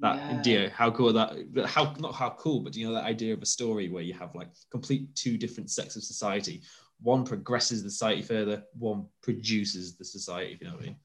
that 0.00 0.16
Yeah. 0.16 0.38
idea 0.38 0.70
how 0.70 0.90
cool 0.90 1.12
that 1.12 1.30
how 1.66 1.94
not 1.98 2.14
how 2.14 2.30
cool 2.30 2.60
but 2.60 2.76
you 2.76 2.86
know 2.86 2.92
that 2.94 3.04
idea 3.04 3.32
of 3.32 3.42
a 3.42 3.46
story 3.46 3.88
where 3.88 4.02
you 4.02 4.12
have 4.12 4.34
like 4.34 4.48
complete 4.70 5.14
two 5.14 5.38
different 5.38 5.70
sects 5.70 5.96
of 5.96 6.02
society 6.04 6.62
one 7.00 7.24
progresses 7.24 7.82
the 7.82 7.90
society 7.90 8.22
further 8.22 8.62
one 8.78 9.06
produces 9.22 9.96
the 9.96 10.04
society 10.04 10.52
if 10.52 10.60
you 10.60 10.66
know 10.66 10.74
what 10.74 10.82
i 10.82 10.86
mean 10.86 10.96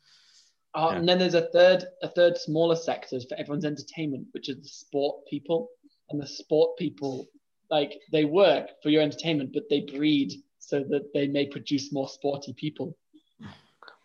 Uh, 0.73 0.87
Yeah. 0.91 0.97
And 0.99 1.07
then 1.09 1.19
there's 1.19 1.33
a 1.45 1.49
third, 1.51 1.83
a 2.01 2.07
third 2.07 2.37
smaller 2.37 2.77
sectors 2.77 3.25
for 3.27 3.35
everyone's 3.37 3.65
entertainment, 3.65 4.27
which 4.31 4.47
is 4.47 4.57
the 4.61 4.69
sport 4.69 5.15
people. 5.29 5.67
And 6.09 6.21
the 6.21 6.27
sport 6.27 6.77
people, 6.77 7.27
like 7.69 7.91
they 8.13 8.23
work 8.23 8.65
for 8.81 8.89
your 8.89 9.01
entertainment, 9.01 9.51
but 9.53 9.67
they 9.69 9.81
breed 9.81 10.31
so 10.59 10.77
that 10.91 11.11
they 11.13 11.27
may 11.27 11.45
produce 11.45 11.91
more 11.91 12.07
sporty 12.07 12.53
people. 12.53 12.97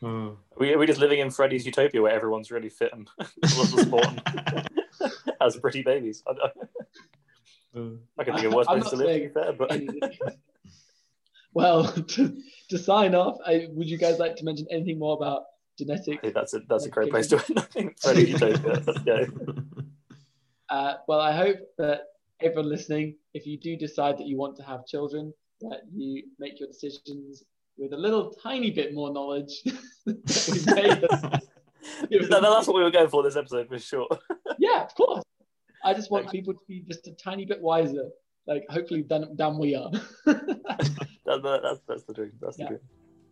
Are 0.03 0.37
we, 0.59 0.73
are 0.75 0.79
we 0.79 0.87
just 0.87 1.01
living 1.01 1.21
in 1.21 1.31
Freddy's 1.31 1.65
utopia 1.65 2.03
where 2.03 2.13
everyone's 2.13 2.51
really 2.51 2.69
fit 2.69 2.93
and 2.93 3.09
loves 3.19 3.73
the 3.75 3.83
sport 3.83 4.07
and 4.07 5.35
has 5.41 5.57
pretty 5.61 5.83
babies? 5.83 6.23
I, 6.29 6.33
don't- 6.35 8.01
I 8.19 8.25
can 8.25 8.35
think 8.35 8.47
of 8.47 8.55
worse 8.55 8.67
I'm 8.69 8.81
places 8.81 8.99
to 8.99 9.05
live, 9.05 9.07
to 9.07 9.13
saying 9.13 9.29
be 9.29 10.21
fair, 10.21 10.23
but 10.23 10.35
well, 11.55 11.85
to, 11.93 12.37
to 12.71 12.79
sign 12.79 13.15
off, 13.15 13.37
I, 13.47 13.69
would 13.71 13.89
you 13.89 13.99
guys 13.99 14.19
like 14.19 14.37
to 14.37 14.45
mention 14.45 14.67
anything 14.71 14.99
more 14.99 15.15
about 15.17 15.43
I 15.43 15.85
genetics? 15.85 16.21
think 16.23 16.35
that's 16.35 16.55
a, 16.55 16.61
that's 16.69 16.87
a 16.87 16.89
great 16.91 17.11
place 17.11 17.27
to 17.29 17.37
end. 17.37 17.59
I 17.59 17.63
think 17.63 18.01
Freddy's 18.01 18.29
utopia. 18.31 18.83
Let's 18.87 18.99
go. 19.01 19.27
Uh, 20.71 20.95
well, 21.07 21.21
I 21.21 21.33
hope 21.33 21.59
that 21.79 22.05
everyone 22.41 22.69
listening, 22.71 23.17
if 23.35 23.47
you 23.47 23.59
do 23.59 23.77
decide 23.77 24.17
that 24.19 24.27
you 24.27 24.37
want 24.39 24.57
to 24.57 24.63
have 24.63 24.87
children, 24.87 25.33
that 25.61 25.83
you 25.95 26.25
make 26.39 26.59
your 26.59 26.69
decisions 26.69 27.45
with 27.79 27.93
a 27.93 27.97
little 27.97 28.33
tiny 28.43 28.71
bit 28.71 28.95
more 28.95 29.13
knowledge. 29.13 29.63
that 30.07 31.41
we 32.11 32.19
No, 32.29 32.41
no, 32.41 32.55
that's 32.55 32.67
what 32.67 32.77
we 32.77 32.83
were 32.83 32.91
going 32.91 33.09
for 33.09 33.23
this 33.23 33.37
episode 33.37 33.69
for 33.69 33.79
sure. 33.79 34.09
yeah, 34.59 34.83
of 34.83 34.95
course. 34.95 35.23
I 35.85 35.95
just 35.95 36.11
want 36.11 36.31
people 36.31 36.53
to 36.53 36.61
be 36.67 36.81
just 36.81 37.07
a 37.07 37.13
tiny 37.13 37.45
bit 37.45 37.61
wiser, 37.61 38.09
like 38.47 38.65
hopefully 38.69 39.03
than, 39.03 39.37
than 39.37 39.59
we 39.59 39.77
are. 39.77 39.91
That, 41.27 41.43
that, 41.43 41.61
that's, 41.63 41.81
that's 41.89 42.03
the 42.05 42.15
dream. 42.15 42.33
That's 42.41 42.57
the 42.57 42.67
dream. 42.67 42.81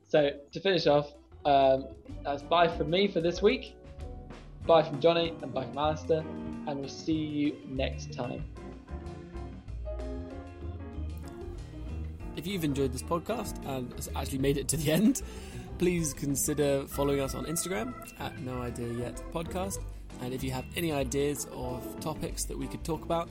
so 0.07 0.31
to 0.53 0.61
finish 0.61 0.87
off, 0.87 1.13
um, 1.45 1.87
that's 2.25 2.43
bye 2.43 2.69
from 2.69 2.91
me 2.91 3.09
for 3.09 3.21
this 3.21 3.41
week. 3.41 3.77
Bye 4.67 4.83
from 4.83 5.01
Johnny 5.01 5.35
and 5.43 5.53
bye 5.53 5.65
from 5.65 5.79
Alistair, 5.79 6.25
and 6.67 6.81
we'll 6.81 6.89
see 6.89 7.13
you 7.13 7.57
next 7.69 8.13
time. 8.13 8.45
If 12.45 12.49
you've 12.49 12.65
enjoyed 12.65 12.93
this 12.93 13.03
podcast 13.03 13.57
and 13.65 13.91
actually 14.15 14.37
made 14.37 14.59
it 14.59 14.69
to 14.69 14.77
the 14.77 14.93
end, 14.99 15.23
please 15.79 16.13
consider 16.13 16.85
following 16.87 17.21
us 17.21 17.35
on 17.35 17.47
Instagram 17.47 17.95
at 18.21 18.39
No 18.41 18.61
Idea 18.61 18.93
Yet 18.93 19.23
Podcast. 19.33 19.79
And 20.21 20.35
if 20.35 20.45
you 20.45 20.51
have 20.51 20.67
any 20.77 20.93
ideas 20.93 21.47
of 21.55 21.99
topics 22.01 22.45
that 22.45 22.59
we 22.59 22.67
could 22.67 22.85
talk 22.85 23.03
about, 23.03 23.31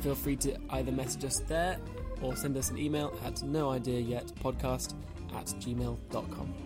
feel 0.00 0.16
free 0.16 0.34
to 0.34 0.58
either 0.70 0.90
message 0.90 1.24
us 1.24 1.38
there 1.46 1.78
or 2.22 2.34
send 2.34 2.56
us 2.56 2.70
an 2.70 2.76
email 2.76 3.16
at 3.24 3.34
noideayetpodcast 3.36 4.94
at 5.36 5.46
gmail.com. 5.46 6.63